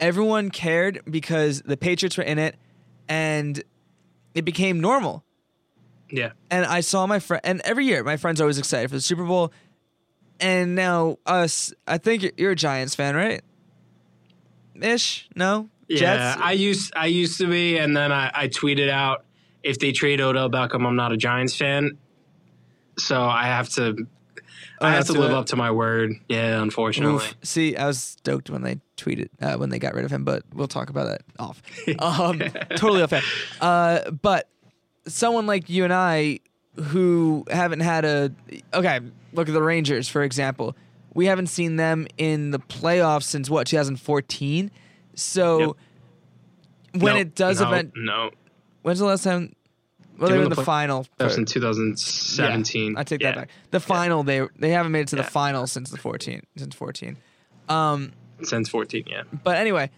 everyone 0.00 0.50
cared 0.50 1.00
because 1.08 1.62
the 1.62 1.76
Patriots 1.76 2.16
were 2.16 2.24
in 2.24 2.38
it 2.38 2.56
and 3.08 3.62
it 4.34 4.44
became 4.44 4.80
normal 4.80 5.24
Yeah. 6.10 6.32
and 6.50 6.64
I 6.66 6.80
saw 6.80 7.06
my 7.06 7.18
friend, 7.18 7.40
and 7.44 7.60
every 7.64 7.86
year 7.86 8.02
my 8.04 8.16
friends 8.16 8.40
are 8.40 8.44
always 8.44 8.58
excited 8.58 8.88
for 8.90 8.96
the 8.96 9.00
Super 9.02 9.24
Bowl. 9.24 9.52
And 10.40 10.74
now 10.74 11.18
us, 11.26 11.72
I 11.86 11.98
think 11.98 12.22
you're, 12.22 12.32
you're 12.36 12.50
a 12.52 12.56
Giants 12.56 12.94
fan, 12.94 13.14
right? 13.14 13.40
Ish, 14.80 15.28
no. 15.36 15.68
Yeah, 15.88 15.98
Jets. 15.98 16.40
I 16.42 16.52
used 16.52 16.92
I 16.96 17.06
used 17.06 17.38
to 17.38 17.46
be, 17.46 17.78
and 17.78 17.96
then 17.96 18.10
I, 18.10 18.30
I 18.34 18.48
tweeted 18.48 18.88
out 18.90 19.24
if 19.62 19.78
they 19.78 19.92
trade 19.92 20.20
Odell 20.20 20.50
Beckham, 20.50 20.86
I'm 20.86 20.96
not 20.96 21.12
a 21.12 21.16
Giants 21.16 21.54
fan. 21.56 21.98
So 22.98 23.22
I 23.22 23.44
have 23.44 23.68
to 23.70 24.06
I 24.84 24.92
have 24.92 25.06
to 25.06 25.12
live 25.14 25.30
it. 25.30 25.36
up 25.36 25.46
to 25.46 25.56
my 25.56 25.70
word. 25.70 26.12
Yeah, 26.28 26.60
unfortunately. 26.62 27.16
Oof. 27.16 27.36
See, 27.42 27.76
I 27.76 27.86
was 27.86 28.00
stoked 28.00 28.50
when 28.50 28.62
they 28.62 28.80
tweeted 28.96 29.28
uh, 29.40 29.56
when 29.56 29.70
they 29.70 29.78
got 29.78 29.94
rid 29.94 30.04
of 30.04 30.10
him, 30.10 30.24
but 30.24 30.42
we'll 30.52 30.68
talk 30.68 30.90
about 30.90 31.08
that 31.08 31.22
off. 31.38 31.62
Um, 31.98 32.40
totally 32.76 33.02
off. 33.02 33.12
Uh, 33.60 34.10
but 34.10 34.48
someone 35.06 35.46
like 35.46 35.68
you 35.68 35.84
and 35.84 35.92
I, 35.92 36.40
who 36.76 37.44
haven't 37.50 37.80
had 37.80 38.04
a 38.04 38.32
okay, 38.72 39.00
look 39.32 39.48
at 39.48 39.52
the 39.52 39.62
Rangers 39.62 40.08
for 40.08 40.22
example. 40.22 40.76
We 41.14 41.26
haven't 41.26 41.46
seen 41.46 41.76
them 41.76 42.08
in 42.18 42.50
the 42.50 42.58
playoffs 42.58 43.22
since 43.24 43.48
what 43.48 43.68
2014. 43.68 44.70
So 45.14 45.76
when 46.92 47.14
No, 47.14 47.20
it 47.20 47.34
does 47.36 47.60
no, 47.60 47.68
event, 47.68 47.92
no, 47.96 48.30
when's 48.82 48.98
the 48.98 49.04
last 49.04 49.22
time? 49.24 49.54
Well, 50.18 50.28
They 50.28 50.34
they 50.34 50.38
were 50.38 50.38
were 50.40 50.44
in 50.44 50.50
the 50.50 50.56
the 50.56 50.64
final. 50.64 51.06
that 51.18 51.24
was 51.24 51.36
in 51.38 51.44
2017. 51.44 52.92
yeah, 52.92 52.98
I 53.00 53.02
take 53.04 53.20
Yeah. 53.20 53.30
that 53.32 53.36
back. 53.36 53.48
The 53.70 53.80
final 53.80 54.22
they 54.22 54.42
they 54.58 54.70
haven't 54.70 54.92
made 54.92 55.00
it 55.00 55.08
to 55.08 55.16
the 55.16 55.24
final 55.24 55.66
since 55.66 55.90
the 55.90 55.96
14 55.98 56.42
since 56.56 56.74
14. 56.74 57.16
Um, 57.68 58.12
Since 58.42 58.68
14, 58.68 59.04
yeah. 59.06 59.22
but 59.42 59.56
anyway, 59.56 59.90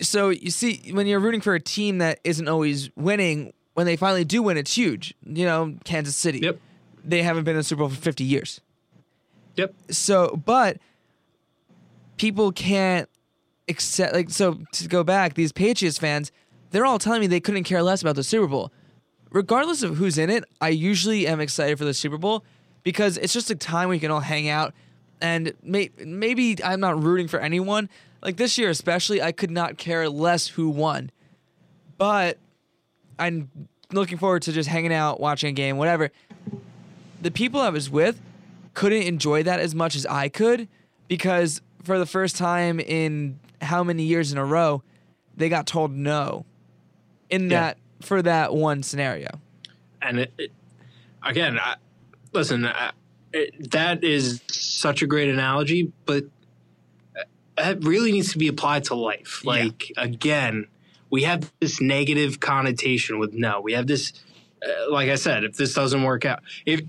so 0.00 0.30
you 0.30 0.50
see, 0.50 0.90
when 0.92 1.06
you're 1.06 1.20
rooting 1.20 1.40
for 1.40 1.54
a 1.54 1.60
team 1.60 1.98
that 1.98 2.18
isn't 2.24 2.48
always 2.48 2.90
winning, 2.96 3.52
when 3.74 3.86
they 3.86 3.96
finally 3.96 4.24
do 4.24 4.42
win, 4.42 4.56
it's 4.56 4.74
huge. 4.76 5.14
You 5.24 5.44
know, 5.46 5.76
Kansas 5.84 6.16
City. 6.16 6.40
Yep. 6.40 6.58
They 7.04 7.22
haven't 7.22 7.44
been 7.44 7.52
in 7.52 7.58
the 7.58 7.64
Super 7.64 7.80
Bowl 7.80 7.90
for 7.90 7.96
50 8.00 8.24
years. 8.24 8.60
Yep. 9.56 9.74
So, 9.90 10.40
but 10.44 10.78
people 12.16 12.50
can't 12.52 13.08
accept, 13.68 14.14
like, 14.14 14.30
so 14.30 14.58
to 14.72 14.88
go 14.88 15.04
back, 15.04 15.34
these 15.34 15.52
Patriots 15.52 15.98
fans, 15.98 16.32
they're 16.70 16.86
all 16.86 16.98
telling 16.98 17.20
me 17.20 17.26
they 17.26 17.40
couldn't 17.40 17.64
care 17.64 17.82
less 17.82 18.02
about 18.02 18.16
the 18.16 18.24
Super 18.24 18.46
Bowl. 18.48 18.72
Regardless 19.30 19.82
of 19.82 19.96
who's 19.96 20.18
in 20.18 20.28
it, 20.30 20.44
I 20.60 20.70
usually 20.70 21.26
am 21.26 21.40
excited 21.40 21.78
for 21.78 21.84
the 21.84 21.94
Super 21.94 22.18
Bowl 22.18 22.44
because 22.82 23.16
it's 23.16 23.32
just 23.32 23.50
a 23.50 23.54
time 23.54 23.88
we 23.88 23.98
can 23.98 24.10
all 24.10 24.20
hang 24.20 24.48
out. 24.48 24.74
And 25.20 25.52
may, 25.62 25.90
maybe 26.04 26.56
I'm 26.64 26.80
not 26.80 27.00
rooting 27.02 27.28
for 27.28 27.38
anyone. 27.40 27.88
Like 28.22 28.36
this 28.36 28.58
year, 28.58 28.70
especially, 28.70 29.22
I 29.22 29.32
could 29.32 29.50
not 29.50 29.78
care 29.78 30.08
less 30.08 30.48
who 30.48 30.68
won. 30.68 31.10
But 31.96 32.38
I'm 33.18 33.50
looking 33.92 34.18
forward 34.18 34.42
to 34.42 34.52
just 34.52 34.68
hanging 34.68 34.92
out, 34.92 35.20
watching 35.20 35.50
a 35.50 35.52
game, 35.52 35.76
whatever. 35.76 36.10
The 37.20 37.30
people 37.30 37.60
I 37.60 37.68
was 37.68 37.90
with 37.90 38.20
couldn't 38.74 39.02
enjoy 39.02 39.42
that 39.42 39.60
as 39.60 39.74
much 39.74 39.94
as 39.94 40.06
I 40.06 40.28
could 40.28 40.68
because 41.06 41.60
for 41.84 41.98
the 41.98 42.06
first 42.06 42.36
time 42.36 42.80
in 42.80 43.38
how 43.60 43.84
many 43.84 44.04
years 44.04 44.32
in 44.32 44.38
a 44.38 44.44
row, 44.44 44.82
they 45.36 45.48
got 45.48 45.66
told 45.66 45.92
no 45.92 46.46
in 47.28 47.50
Yeah. 47.50 47.60
that 47.60 47.78
for 48.02 48.22
that 48.22 48.54
one 48.54 48.82
scenario. 48.82 49.28
and 50.02 50.20
it, 50.20 50.32
it, 50.38 50.52
again, 51.22 51.58
I, 51.58 51.76
listen, 52.32 52.66
I, 52.66 52.92
it, 53.32 53.70
that 53.70 54.02
is 54.02 54.40
such 54.48 55.02
a 55.02 55.06
great 55.06 55.28
analogy, 55.28 55.92
but 56.06 56.24
it 57.58 57.84
really 57.84 58.12
needs 58.12 58.32
to 58.32 58.38
be 58.38 58.48
applied 58.48 58.84
to 58.84 58.94
life. 58.94 59.42
Yeah. 59.44 59.50
Like 59.50 59.92
again, 59.96 60.66
we 61.10 61.24
have 61.24 61.52
this 61.60 61.80
negative 61.80 62.40
connotation 62.40 63.18
with 63.18 63.32
no. 63.32 63.60
We 63.60 63.72
have 63.74 63.86
this, 63.86 64.12
uh, 64.64 64.90
like 64.90 65.08
I 65.10 65.16
said, 65.16 65.44
if 65.44 65.56
this 65.56 65.74
doesn't 65.74 66.02
work 66.02 66.24
out, 66.24 66.40
if 66.64 66.82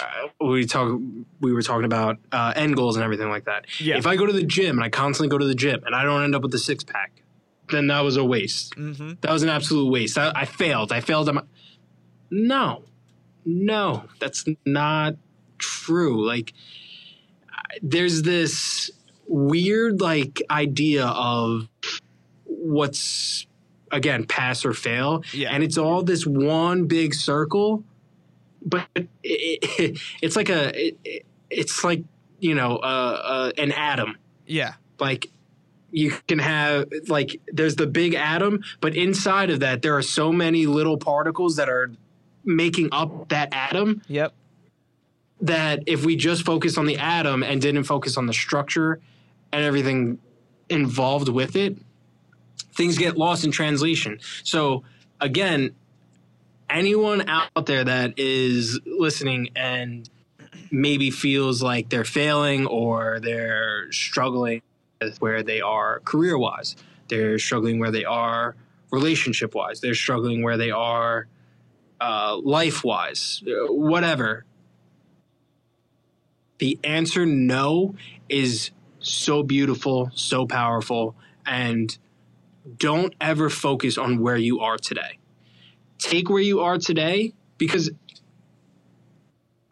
uh, 0.00 0.28
we 0.40 0.64
talk, 0.64 0.98
we 1.40 1.52
were 1.52 1.62
talking 1.62 1.84
about 1.84 2.18
uh, 2.32 2.52
end 2.56 2.76
goals 2.76 2.96
and 2.96 3.04
everything 3.04 3.28
like 3.28 3.44
that. 3.44 3.66
Yeah. 3.78 3.98
If 3.98 4.06
I 4.06 4.16
go 4.16 4.26
to 4.26 4.32
the 4.32 4.42
gym 4.42 4.76
and 4.78 4.84
I 4.84 4.88
constantly 4.88 5.28
go 5.28 5.38
to 5.38 5.46
the 5.46 5.54
gym 5.54 5.82
and 5.84 5.94
I 5.94 6.02
don't 6.02 6.24
end 6.24 6.34
up 6.34 6.42
with 6.42 6.54
a 6.54 6.58
six 6.58 6.82
pack, 6.82 7.19
then 7.70 7.86
that 7.88 8.00
was 8.00 8.16
a 8.16 8.24
waste. 8.24 8.74
Mm-hmm. 8.76 9.12
That 9.20 9.30
was 9.32 9.42
an 9.42 9.48
absolute 9.48 9.90
waste. 9.90 10.18
I, 10.18 10.32
I 10.34 10.44
failed. 10.44 10.92
I 10.92 11.00
failed. 11.00 11.32
my- 11.34 11.42
No, 12.30 12.84
no, 13.44 14.04
that's 14.18 14.44
not 14.66 15.16
true. 15.58 16.26
Like, 16.26 16.52
there's 17.82 18.22
this 18.22 18.90
weird 19.26 20.00
like 20.00 20.42
idea 20.50 21.06
of 21.06 21.68
what's 22.44 23.46
again 23.92 24.24
pass 24.24 24.64
or 24.64 24.72
fail, 24.72 25.22
Yeah. 25.32 25.50
and 25.52 25.62
it's 25.62 25.78
all 25.78 26.02
this 26.02 26.26
one 26.26 26.86
big 26.86 27.14
circle. 27.14 27.84
But 28.62 28.86
it, 28.94 29.08
it, 29.22 29.98
it's 30.20 30.36
like 30.36 30.48
a, 30.50 30.88
it- 31.04 31.26
it's 31.48 31.82
like 31.82 32.04
you 32.38 32.54
know, 32.54 32.76
uh, 32.76 32.80
uh, 33.24 33.52
an 33.58 33.72
atom 33.72 34.16
Yeah. 34.46 34.74
like 34.98 35.30
you 35.92 36.12
can 36.28 36.38
have 36.38 36.86
like 37.08 37.40
there's 37.52 37.76
the 37.76 37.86
big 37.86 38.14
atom 38.14 38.62
but 38.80 38.94
inside 38.94 39.50
of 39.50 39.60
that 39.60 39.82
there 39.82 39.96
are 39.96 40.02
so 40.02 40.32
many 40.32 40.66
little 40.66 40.96
particles 40.96 41.56
that 41.56 41.68
are 41.68 41.90
making 42.44 42.88
up 42.92 43.28
that 43.28 43.48
atom 43.52 44.02
Yep. 44.08 44.32
that 45.42 45.82
if 45.86 46.04
we 46.04 46.16
just 46.16 46.44
focus 46.44 46.78
on 46.78 46.86
the 46.86 46.96
atom 46.96 47.42
and 47.42 47.60
didn't 47.60 47.84
focus 47.84 48.16
on 48.16 48.26
the 48.26 48.32
structure 48.32 49.00
and 49.52 49.64
everything 49.64 50.18
involved 50.68 51.28
with 51.28 51.56
it 51.56 51.76
things 52.74 52.96
get 52.96 53.16
lost 53.16 53.44
in 53.44 53.50
translation 53.50 54.18
so 54.44 54.84
again 55.20 55.74
anyone 56.68 57.28
out 57.28 57.66
there 57.66 57.82
that 57.84 58.14
is 58.16 58.78
listening 58.86 59.48
and 59.56 60.08
maybe 60.70 61.10
feels 61.10 61.62
like 61.62 61.88
they're 61.90 62.04
failing 62.04 62.66
or 62.66 63.18
they're 63.20 63.90
struggling 63.90 64.62
where 65.18 65.42
they 65.42 65.60
are 65.60 66.00
career 66.00 66.38
wise 66.38 66.76
they're 67.08 67.38
struggling 67.38 67.78
where 67.78 67.90
they 67.90 68.04
are 68.04 68.54
relationship 68.90 69.54
wise 69.54 69.80
they're 69.80 69.94
struggling 69.94 70.42
where 70.42 70.56
they 70.56 70.70
are 70.70 71.26
uh, 72.00 72.36
life 72.42 72.84
wise 72.84 73.42
whatever 73.46 74.44
the 76.60 76.78
answer 76.84 77.24
no 77.24 77.94
is 78.28 78.70
so 79.00 79.42
beautiful, 79.42 80.10
so 80.14 80.46
powerful, 80.46 81.16
and 81.46 81.96
don't 82.76 83.14
ever 83.18 83.48
focus 83.48 83.96
on 83.96 84.20
where 84.20 84.36
you 84.36 84.60
are 84.60 84.76
today. 84.76 85.18
Take 85.98 86.28
where 86.28 86.42
you 86.42 86.60
are 86.60 86.76
today 86.76 87.32
because 87.56 87.90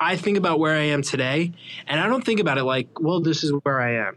I 0.01 0.17
think 0.17 0.39
about 0.39 0.59
where 0.59 0.75
I 0.75 0.85
am 0.85 1.03
today 1.03 1.53
and 1.87 2.01
I 2.01 2.07
don't 2.09 2.25
think 2.25 2.41
about 2.41 2.57
it 2.57 2.65
like, 2.65 3.01
well, 3.01 3.21
this 3.21 3.45
is 3.45 3.53
where 3.63 3.81
I 3.81 4.09
am. 4.09 4.17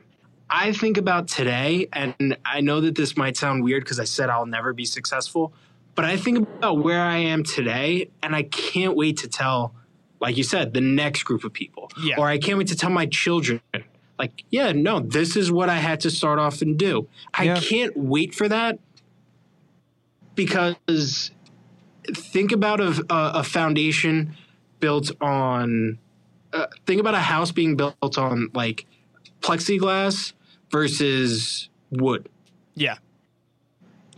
I 0.53 0.73
think 0.73 0.97
about 0.97 1.29
today, 1.29 1.87
and 1.93 2.37
I 2.43 2.59
know 2.59 2.81
that 2.81 2.95
this 2.95 3.15
might 3.15 3.37
sound 3.37 3.63
weird 3.63 3.83
because 3.85 4.01
I 4.01 4.03
said 4.03 4.29
I'll 4.29 4.45
never 4.45 4.73
be 4.73 4.83
successful, 4.83 5.53
but 5.95 6.03
I 6.03 6.17
think 6.17 6.39
about 6.39 6.79
where 6.83 7.01
I 7.01 7.17
am 7.17 7.43
today, 7.43 8.09
and 8.21 8.35
I 8.35 8.43
can't 8.43 8.97
wait 8.97 9.17
to 9.19 9.29
tell, 9.29 9.73
like 10.19 10.35
you 10.35 10.43
said, 10.43 10.73
the 10.73 10.81
next 10.81 11.23
group 11.23 11.45
of 11.45 11.53
people. 11.53 11.89
Yeah. 12.03 12.15
Or 12.17 12.27
I 12.27 12.37
can't 12.37 12.57
wait 12.57 12.67
to 12.67 12.75
tell 12.75 12.89
my 12.89 13.05
children, 13.05 13.61
like, 14.19 14.43
yeah, 14.49 14.73
no, 14.73 14.99
this 14.99 15.37
is 15.37 15.53
what 15.53 15.69
I 15.69 15.77
had 15.77 16.01
to 16.01 16.11
start 16.11 16.37
off 16.37 16.61
and 16.61 16.77
do. 16.77 17.07
I 17.33 17.43
Yeah. 17.45 17.59
can't 17.59 17.95
wait 17.95 18.35
for 18.35 18.49
that 18.49 18.77
because 20.35 21.31
think 22.13 22.51
about 22.51 22.81
a, 22.81 23.05
a, 23.09 23.31
a 23.39 23.43
foundation 23.43 24.35
built 24.81 25.11
on, 25.21 25.97
uh, 26.51 26.67
think 26.85 26.99
about 26.99 27.13
a 27.13 27.19
house 27.19 27.51
being 27.51 27.77
built 27.77 28.17
on 28.17 28.49
like 28.53 28.85
plexiglass 29.41 30.33
versus 30.72 31.69
wood. 31.91 32.30
Yeah. 32.76 32.98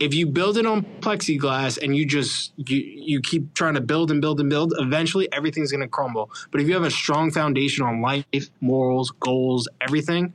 if 0.00 0.14
you 0.14 0.26
build 0.26 0.56
it 0.58 0.66
on 0.66 0.82
plexiglass 1.00 1.80
and 1.82 1.96
you 1.96 2.04
just 2.06 2.52
you 2.56 2.78
you 2.78 3.20
keep 3.20 3.54
trying 3.54 3.74
to 3.74 3.80
build 3.80 4.10
and 4.10 4.20
build 4.20 4.40
and 4.40 4.50
build 4.50 4.74
eventually 4.78 5.30
everything's 5.32 5.70
going 5.70 5.80
to 5.80 5.88
crumble. 5.88 6.30
But 6.50 6.60
if 6.60 6.68
you 6.68 6.74
have 6.74 6.84
a 6.84 6.90
strong 6.90 7.30
foundation 7.30 7.84
on 7.84 8.00
life 8.00 8.24
morals 8.60 9.10
goals 9.10 9.68
everything 9.80 10.34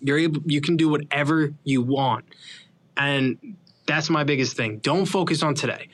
you're 0.00 0.18
able 0.18 0.42
you 0.46 0.60
can 0.60 0.76
do 0.76 0.88
whatever 0.88 1.54
you 1.64 1.82
want. 1.82 2.24
And 2.96 3.56
that's 3.86 4.10
my 4.10 4.24
biggest 4.24 4.56
thing. 4.56 4.78
Don't 4.78 5.06
focus 5.06 5.42
on 5.42 5.54
today. 5.54 5.88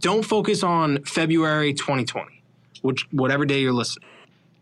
Don't 0.00 0.24
focus 0.24 0.62
on 0.62 1.02
february 1.04 1.72
2020 1.74 2.42
which 2.82 3.06
whatever 3.10 3.44
day 3.44 3.60
you're 3.60 3.72
listening. 3.72 4.08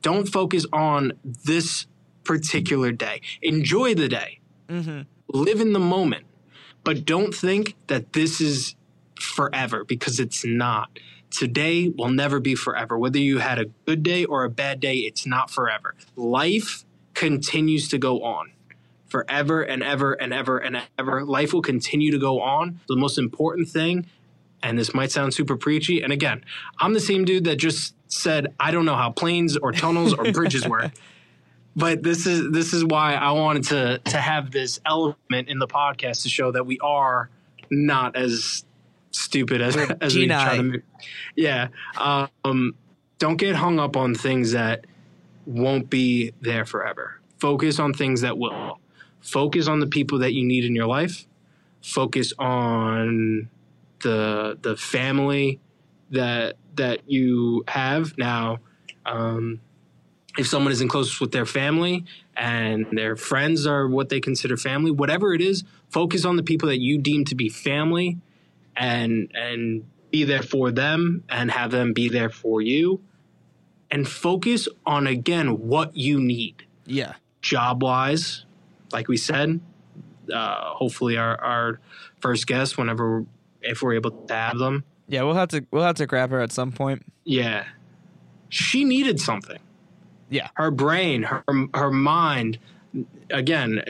Don't 0.03 0.27
focus 0.27 0.67
on 0.73 1.13
this 1.25 1.87
particular 2.25 2.93
day 2.93 3.21
enjoy 3.43 3.95
the 3.95 4.09
day 4.09 4.41
Mm-hmm. 4.69 5.03
live 5.29 5.61
in 5.61 5.75
the 5.75 5.79
moment, 5.79 6.25
but 6.85 7.05
don't 7.05 7.35
think 7.35 7.77
that 7.89 8.15
this 8.15 8.41
is 8.41 8.75
forever 9.21 9.85
because 9.85 10.19
it's 10.19 10.43
not. 10.45 10.99
Today 11.31 11.89
will 11.91 12.09
never 12.09 12.41
be 12.41 12.55
forever. 12.55 12.97
Whether 12.99 13.19
you 13.19 13.39
had 13.39 13.59
a 13.59 13.67
good 13.87 14.03
day 14.03 14.25
or 14.25 14.45
a 14.45 14.49
bad 14.51 14.81
day, 14.81 14.97
it's 14.97 15.27
not 15.27 15.51
forever. 15.51 15.95
Life 16.17 16.85
continues 17.13 17.89
to 17.89 17.99
go 17.99 18.23
on 18.23 18.53
forever 19.07 19.63
and 19.63 19.83
ever 19.83 20.15
and 20.15 20.33
ever 20.33 20.59
and 20.59 20.83
ever. 20.99 21.25
Life 21.25 21.53
will 21.53 21.63
continue 21.63 22.11
to 22.11 22.19
go 22.19 22.41
on. 22.41 22.81
The 22.89 22.97
most 22.97 23.19
important 23.19 23.69
thing, 23.69 24.07
and 24.63 24.79
this 24.79 24.95
might 24.95 25.13
sound 25.13 25.35
super 25.35 25.57
preachy, 25.57 26.03
and 26.03 26.13
again, 26.13 26.45
I'm 26.81 26.95
the 26.95 27.01
same 27.01 27.25
dude 27.25 27.45
that 27.45 27.57
just 27.57 27.95
said, 28.09 28.55
I 28.59 28.71
don't 28.71 28.85
know 28.87 28.97
how 28.97 29.11
planes 29.11 29.57
or 29.57 29.73
tunnels 29.73 30.15
or 30.15 30.33
bridges 30.33 30.67
work 30.67 30.93
but 31.77 32.03
this 32.03 32.27
is 32.27 32.51
this 32.53 32.73
is 32.73 32.85
why 32.85 33.15
I 33.15 33.33
wanted 33.33 33.65
to 33.65 33.99
to 34.11 34.19
have 34.19 34.51
this 34.51 34.81
element 34.87 35.49
in 35.49 35.59
the 35.59 35.67
podcast 35.67 36.23
to 36.23 36.29
show 36.29 36.53
that 36.53 36.67
we 36.67 36.79
are 36.81 37.31
not 37.71 38.17
as 38.17 38.65
stupid 39.11 39.61
as 39.61 39.77
We're 39.77 39.97
as 40.01 40.15
we 40.15 40.27
try 40.27 40.57
to. 40.57 40.63
Make- 40.63 40.83
Yeah, 41.37 41.69
um, 41.97 42.75
don't 43.19 43.37
get 43.37 43.57
hung 43.57 43.79
up 43.79 43.97
on 43.97 44.15
things 44.15 44.53
that 44.53 44.87
won't 45.47 45.91
be 45.91 46.33
there 46.41 46.65
forever. 46.65 47.21
Focus 47.39 47.79
on 47.79 47.93
things 47.93 48.23
that 48.23 48.39
will. 48.39 48.79
Focus 49.21 49.69
on 49.69 49.81
the 49.81 49.87
people 49.87 50.19
that 50.21 50.35
you 50.35 50.45
need 50.45 50.65
in 50.65 50.75
your 50.75 50.87
life. 50.87 51.27
Focus 51.83 52.33
on 52.39 53.49
the 54.03 54.59
the 54.61 54.77
family 54.77 55.61
that 56.11 56.57
that 56.77 57.11
you 57.11 57.65
have 57.69 58.17
now. 58.19 58.59
Um, 59.07 59.61
if 60.37 60.47
someone 60.49 60.73
isn't 60.73 60.89
close 60.89 61.21
with 61.21 61.33
their 61.33 61.47
family 61.47 62.05
and 62.37 62.87
their 62.93 63.17
friends 63.17 63.67
are 63.67 63.87
what 63.89 64.09
they 64.09 64.21
consider 64.21 64.57
family, 64.57 64.91
whatever 64.91 65.33
it 65.33 65.41
is, 65.41 65.63
focus 65.91 66.25
on 66.25 66.37
the 66.37 66.43
people 66.43 66.69
that 66.69 66.81
you 66.81 66.99
deem 66.99 67.25
to 67.27 67.35
be 67.35 67.49
family 67.49 68.19
and 68.77 69.31
and 69.35 69.85
be 70.11 70.25
there 70.25 70.43
for 70.43 70.71
them 70.71 71.23
and 71.29 71.51
have 71.51 71.71
them 71.71 71.93
be 71.93 72.09
there 72.09 72.31
for 72.31 72.61
you. 72.61 73.01
And 73.91 74.09
focus 74.09 74.67
on 74.85 75.07
again 75.07 75.69
what 75.69 75.97
you 75.97 76.21
need 76.21 76.65
Yeah. 76.87 77.15
job 77.43 77.83
wise, 77.83 78.45
like 78.93 79.07
we 79.09 79.17
said. 79.17 79.61
Uh, 80.33 80.57
hopefully, 80.75 81.17
our, 81.19 81.39
our 81.41 81.81
first 82.21 82.47
guest, 82.47 82.79
whenever 82.79 83.25
if 83.61 83.83
we're 83.83 83.95
able 83.95 84.11
to 84.11 84.35
have 84.35 84.59
them, 84.59 84.83
Yeah, 85.07 85.23
we'll 85.23 85.35
have 85.35 85.49
to 85.51 85.65
we'll 85.71 85.83
have 85.85 85.97
to 85.97 86.07
grab 86.07 86.31
her 86.31 86.41
at 86.41 86.51
some 86.51 86.73
point. 86.73 87.03
yeah, 87.25 87.65
she 88.49 88.85
needed 88.85 89.21
something. 89.21 89.59
Yeah. 90.35 90.49
her 90.55 90.71
brain, 90.71 91.23
her 91.23 91.45
her 91.75 91.91
mind. 91.91 92.59
Again, 93.31 93.83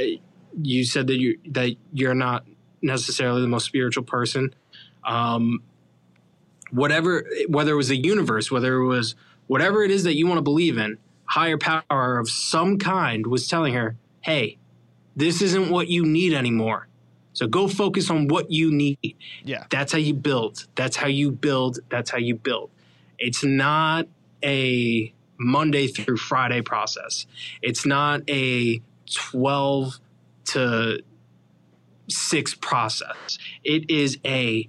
you 0.61 0.85
said 0.85 1.07
that 1.09 1.17
you 1.17 1.39
that 1.51 1.77
you're 1.93 2.15
not 2.15 2.45
necessarily 2.83 3.41
the 3.41 3.49
most 3.49 3.65
spiritual 3.65 4.05
person. 4.05 4.55
Um, 5.05 5.63
whatever, 6.71 7.25
whether 7.49 7.73
it 7.73 7.77
was 7.77 7.89
the 7.89 7.97
universe, 7.97 8.51
whether 8.51 8.75
it 8.77 8.87
was 8.87 9.15
whatever 9.47 9.83
it 9.85 9.91
is 9.91 10.05
that 10.05 10.15
you 10.17 10.27
want 10.27 10.39
to 10.39 10.43
believe 10.43 10.77
in, 10.79 10.99
higher 11.27 11.59
power 11.59 12.19
of 12.19 12.29
some 12.29 12.79
kind 12.79 13.27
was 13.27 13.49
telling 13.49 13.75
her, 13.75 13.97
"Hey, 14.21 14.59
this 15.17 15.41
isn't 15.43 15.71
what 15.71 15.89
you 15.89 16.05
need 16.05 16.35
anymore. 16.35 16.89
So 17.33 17.47
go 17.47 17.69
focus 17.69 18.11
on 18.11 18.29
what 18.29 18.51
you 18.51 18.71
need." 18.71 19.17
Yeah. 19.45 19.65
That's 19.71 19.93
how 19.93 19.99
you 19.99 20.15
build. 20.15 20.67
That's 20.75 20.97
how 20.97 21.09
you 21.09 21.31
build. 21.31 21.81
That's 21.89 22.11
how 22.11 22.19
you 22.19 22.35
build. 22.35 22.71
It's 23.19 23.45
not 23.45 24.09
a 24.43 25.13
Monday 25.45 25.87
through 25.87 26.17
Friday 26.17 26.63
process. 26.63 27.27
It's 27.63 27.87
not 27.87 28.23
a 28.29 28.81
12 29.13 29.99
to 30.47 31.03
6 32.09 32.55
process. 32.57 33.39
It 33.63 33.91
is 33.91 34.19
a 34.25 34.69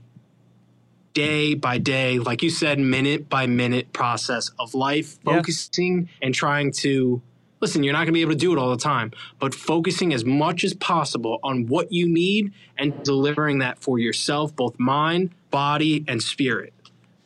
day 1.13 1.53
by 1.53 1.77
day, 1.77 2.19
like 2.19 2.43
you 2.43 2.49
said, 2.49 2.77
minute 2.77 3.29
by 3.29 3.47
minute 3.47 3.93
process 3.93 4.51
of 4.59 4.73
life, 4.73 5.17
Yeah. 5.25 5.35
focusing 5.37 6.09
and 6.21 6.33
trying 6.33 6.71
to 6.73 7.21
listen, 7.61 7.83
you're 7.83 7.93
not 7.93 7.99
going 7.99 8.07
to 8.07 8.11
be 8.11 8.21
able 8.21 8.33
to 8.33 8.37
do 8.37 8.51
it 8.51 8.59
all 8.59 8.69
the 8.69 8.77
time, 8.77 9.11
but 9.39 9.55
focusing 9.55 10.13
as 10.13 10.23
much 10.23 10.63
as 10.63 10.73
possible 10.75 11.39
on 11.41 11.65
what 11.65 11.91
you 11.91 12.07
need 12.07 12.51
and 12.77 13.01
delivering 13.01 13.57
that 13.59 13.79
for 13.79 13.97
yourself, 13.97 14.55
both 14.55 14.77
mind, 14.77 15.31
body, 15.49 16.03
and 16.07 16.21
spirit. 16.21 16.73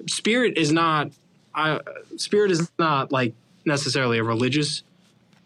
Spirit 0.08 0.56
is 0.58 0.72
not, 0.72 1.12
I, 1.54 1.80
spirit 2.18 2.52
is 2.52 2.72
not 2.78 3.12
like 3.12 3.34
necessarily 3.66 4.20
a 4.20 4.24
religious 4.24 4.84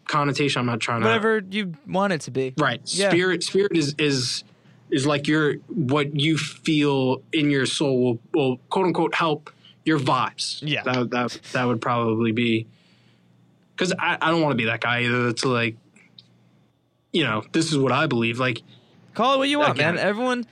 connotation. 0.06 0.60
I'm 0.60 0.66
not 0.66 0.80
trying 0.80 1.00
to 1.00 1.06
Whatever 1.06 1.42
you 1.50 1.74
want 1.86 2.12
it 2.12 2.22
to 2.22 2.30
be. 2.30 2.54
Right. 2.56 2.80
Yeah. 2.84 3.10
Spirit 3.10 3.42
spirit 3.42 3.76
is 3.76 3.94
is 3.98 4.44
is 4.90 5.06
like 5.06 5.26
your 5.26 5.54
what 5.68 6.18
you 6.18 6.36
feel 6.36 7.22
in 7.32 7.50
your 7.50 7.66
soul 7.66 8.02
will, 8.02 8.18
will 8.32 8.56
quote 8.68 8.86
unquote 8.86 9.14
help 9.14 9.50
your 9.84 9.98
vibes. 9.98 10.60
Yeah. 10.62 10.82
That 10.82 11.10
that 11.10 11.40
that 11.52 11.64
would 11.64 11.80
probably 11.80 12.32
be 12.32 12.66
because 13.74 13.92
I, 13.98 14.18
I 14.20 14.30
don't 14.30 14.42
want 14.42 14.52
to 14.52 14.56
be 14.56 14.66
that 14.66 14.80
guy 14.80 15.02
either 15.02 15.26
that's 15.26 15.44
like 15.44 15.76
you 17.12 17.22
know, 17.22 17.44
this 17.52 17.70
is 17.70 17.78
what 17.78 17.92
I 17.92 18.06
believe. 18.06 18.38
Like 18.38 18.62
Call 19.14 19.34
it 19.34 19.38
what 19.38 19.48
you 19.48 19.60
want, 19.60 19.78
man. 19.78 19.98
Everyone 19.98 20.44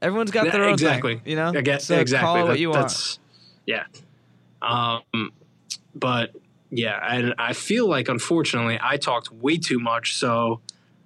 everyone's 0.00 0.30
got 0.30 0.50
their 0.50 0.64
own 0.64 0.72
exactly. 0.72 1.16
thing. 1.16 1.22
You 1.26 1.36
know? 1.36 1.52
I 1.54 1.60
guess 1.60 1.84
so 1.84 1.98
exactly. 1.98 2.24
Call 2.24 2.36
it 2.36 2.40
That- 2.40 2.48
what 2.48 2.58
you 2.58 2.70
want. 2.70 3.18
yeah. 3.66 3.84
Um 4.66 5.30
but 5.94 6.32
yeah, 6.70 6.98
and 7.14 7.34
I 7.38 7.52
feel 7.52 7.88
like 7.88 8.08
unfortunately 8.08 8.78
I 8.82 8.96
talked 8.96 9.30
way 9.32 9.56
too 9.56 9.78
much, 9.78 10.14
so 10.16 10.60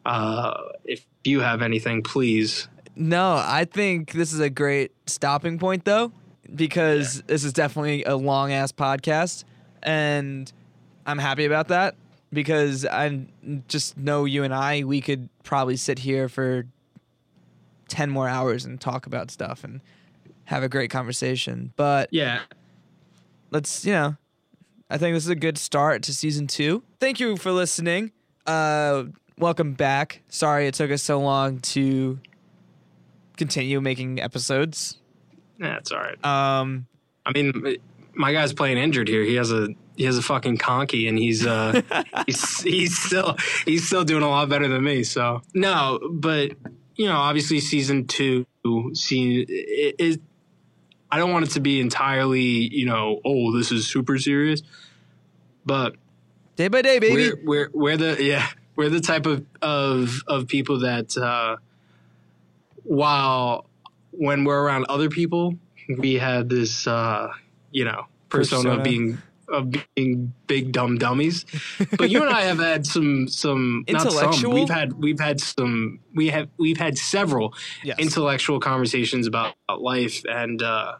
uh 0.07 0.55
if 0.85 1.05
you 1.24 1.41
have 1.41 1.61
anything, 1.62 2.03
please 2.03 2.69
No, 2.97 3.35
I 3.37 3.66
think 3.66 4.12
this 4.12 4.32
is 4.32 4.41
a 4.41 4.51
great 4.51 4.93
stopping 5.07 5.59
point 5.59 5.85
though, 5.85 6.12
because 6.55 7.23
this 7.23 7.45
is 7.45 7.53
definitely 7.53 8.05
a 8.05 8.16
long 8.16 8.53
ass 8.53 8.73
podcast, 8.73 9.45
and 9.82 10.51
I'm 11.07 11.19
happy 11.19 11.45
about 11.45 11.69
that 11.69 11.95
because 12.32 12.87
I 12.87 13.27
just 13.69 13.97
know 13.99 14.24
you 14.24 14.45
and 14.45 14.55
I 14.55 14.85
we 14.85 15.01
could 15.01 15.28
probably 15.43 15.77
sit 15.77 15.99
here 15.99 16.28
for 16.28 16.66
ten 17.89 18.09
more 18.11 18.28
hours 18.28 18.65
and 18.65 18.81
talk 18.81 19.07
about 19.07 19.31
stuff 19.31 19.65
and 19.65 19.81
have 20.45 20.62
a 20.62 20.69
great 20.69 20.91
conversation. 20.91 21.73
But 21.77 22.09
Yeah. 22.12 22.41
Let's 23.51 23.85
you 23.85 23.93
know 23.93 24.16
i 24.90 24.98
think 24.98 25.14
this 25.14 25.24
is 25.24 25.31
a 25.31 25.35
good 25.35 25.59
start 25.59 26.02
to 26.02 26.14
season 26.14 26.47
two 26.47 26.82
thank 26.98 27.20
you 27.20 27.36
for 27.36 27.52
listening 27.52 28.12
uh 28.47 29.05
welcome 29.39 29.74
back 29.74 30.22
sorry 30.28 30.66
it 30.66 30.74
took 30.74 30.90
us 30.90 31.02
so 31.02 31.18
long 31.18 31.59
to 31.60 32.18
continue 33.36 33.81
making 33.81 34.20
episodes 34.20 34.98
That's 35.59 35.93
all 35.93 35.98
right. 35.98 36.24
um 36.24 36.86
I 37.27 37.32
mean, 37.32 37.77
my 38.14 38.32
guy's 38.32 38.52
playing 38.52 38.78
injured 38.78 39.06
here. 39.06 39.22
He 39.22 39.35
has 39.35 39.52
a 39.52 39.68
he 39.97 40.05
has 40.05 40.16
a 40.16 40.22
fucking 40.22 40.56
conky, 40.56 41.06
and 41.06 41.18
he's 41.18 41.47
uh 41.47 41.82
he's 42.27 42.62
he's 42.62 42.98
still 42.98 43.36
he's 43.66 43.86
still 43.86 44.05
doing 44.05 44.22
a 44.22 44.28
lot 44.28 44.48
better 44.48 44.68
than 44.68 44.82
me. 44.82 45.05
So 45.05 45.43
no, 45.55 46.01
but 46.10 46.52
you 46.97 47.06
know, 47.06 47.16
obviously 47.16 47.60
season 47.60 48.06
two, 48.06 48.47
see 48.94 49.43
it, 49.43 49.97
it. 49.98 50.20
I 51.12 51.19
don't 51.19 51.32
want 51.32 51.47
it 51.47 51.51
to 51.53 51.61
be 51.61 51.81
entirely, 51.81 52.41
you 52.41 52.87
know, 52.87 53.20
oh, 53.24 53.57
this 53.57 53.73
is 53.73 53.87
super 53.87 54.19
serious, 54.19 54.62
but 55.66 55.97
day 56.57 56.69
by 56.69 56.82
day 56.82 56.99
baby 56.99 57.32
we're 57.43 57.45
we're 57.45 57.70
we're 57.73 57.97
the 57.97 58.23
yeah 58.23 58.47
we're 58.77 58.91
the 58.91 59.01
type 59.01 59.24
of 59.24 59.47
of 59.62 60.23
of 60.27 60.47
people 60.47 60.81
that 60.81 61.16
uh, 61.16 61.57
while 62.85 63.66
when 64.11 64.45
we're 64.45 64.62
around 64.62 64.85
other 64.89 65.09
people 65.09 65.55
we 65.99 66.15
had 66.15 66.49
this 66.49 66.87
uh, 66.87 67.28
you 67.70 67.85
know 67.85 68.07
persona, 68.28 68.62
Persona. 68.62 68.78
of 68.78 68.85
being 68.85 69.19
of 69.51 69.74
being 69.94 70.32
big 70.47 70.72
dumb 70.72 70.98
dummies 70.98 71.44
but 71.97 72.10
you 72.10 72.22
and 72.22 72.31
I 72.31 72.43
have 72.43 72.59
had 72.59 72.86
some 72.86 73.28
some 73.28 73.85
not 73.89 74.02
some 74.02 74.12
Intellectual? 74.12 74.55
we've 74.55 74.68
had 74.68 74.93
we've 74.94 75.20
had 75.20 75.40
some 75.40 76.01
we 76.14 76.28
have 76.28 76.48
we've 76.59 76.78
had 76.78 76.98
several 76.98 77.55
yes. 77.82 77.98
intellectual 77.98 78.60
conversations 78.60 79.27
about, 79.27 79.55
about 79.68 79.82
life 79.82 80.22
and 80.28 80.62
uh 80.62 80.97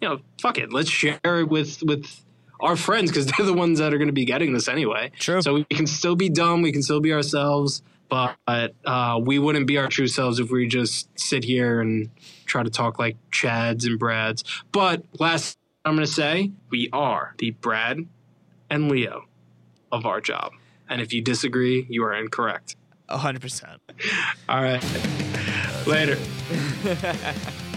you 0.00 0.08
know 0.08 0.20
fuck 0.40 0.58
it 0.58 0.72
let's 0.72 0.90
share 0.90 1.18
it 1.24 1.48
with 1.48 1.82
with 1.82 2.24
our 2.60 2.76
friends 2.76 3.10
because 3.10 3.26
they're 3.26 3.46
the 3.46 3.54
ones 3.54 3.78
that 3.78 3.94
are 3.94 3.98
going 3.98 4.08
to 4.08 4.12
be 4.12 4.24
getting 4.24 4.52
this 4.52 4.68
anyway 4.68 5.10
True. 5.18 5.40
so 5.40 5.54
we 5.54 5.64
can 5.64 5.86
still 5.86 6.16
be 6.16 6.28
dumb 6.28 6.62
we 6.62 6.72
can 6.72 6.82
still 6.82 7.00
be 7.00 7.12
ourselves 7.12 7.82
but 8.10 8.74
uh, 8.84 9.20
we 9.22 9.38
wouldn't 9.38 9.66
be 9.66 9.78
our 9.78 9.86
true 9.86 10.08
selves 10.08 10.40
if 10.40 10.50
we 10.50 10.66
just 10.66 11.08
sit 11.18 11.44
here 11.44 11.80
and 11.80 12.10
try 12.44 12.62
to 12.62 12.68
talk 12.68 12.98
like 12.98 13.16
Chads 13.30 13.86
and 13.86 13.98
Brads. 13.98 14.44
But 14.72 15.04
last, 15.18 15.56
I'm 15.84 15.94
going 15.94 16.06
to 16.06 16.12
say 16.12 16.52
we 16.70 16.88
are 16.92 17.34
the 17.38 17.52
Brad 17.52 18.06
and 18.68 18.90
Leo 18.90 19.24
of 19.90 20.04
our 20.04 20.20
job. 20.20 20.52
And 20.88 21.00
if 21.00 21.12
you 21.12 21.22
disagree, 21.22 21.86
you 21.88 22.04
are 22.04 22.12
incorrect. 22.14 22.76
hundred 23.08 23.40
percent. 23.40 23.80
All 24.48 24.62
right. 24.62 24.84
Later. 25.86 26.18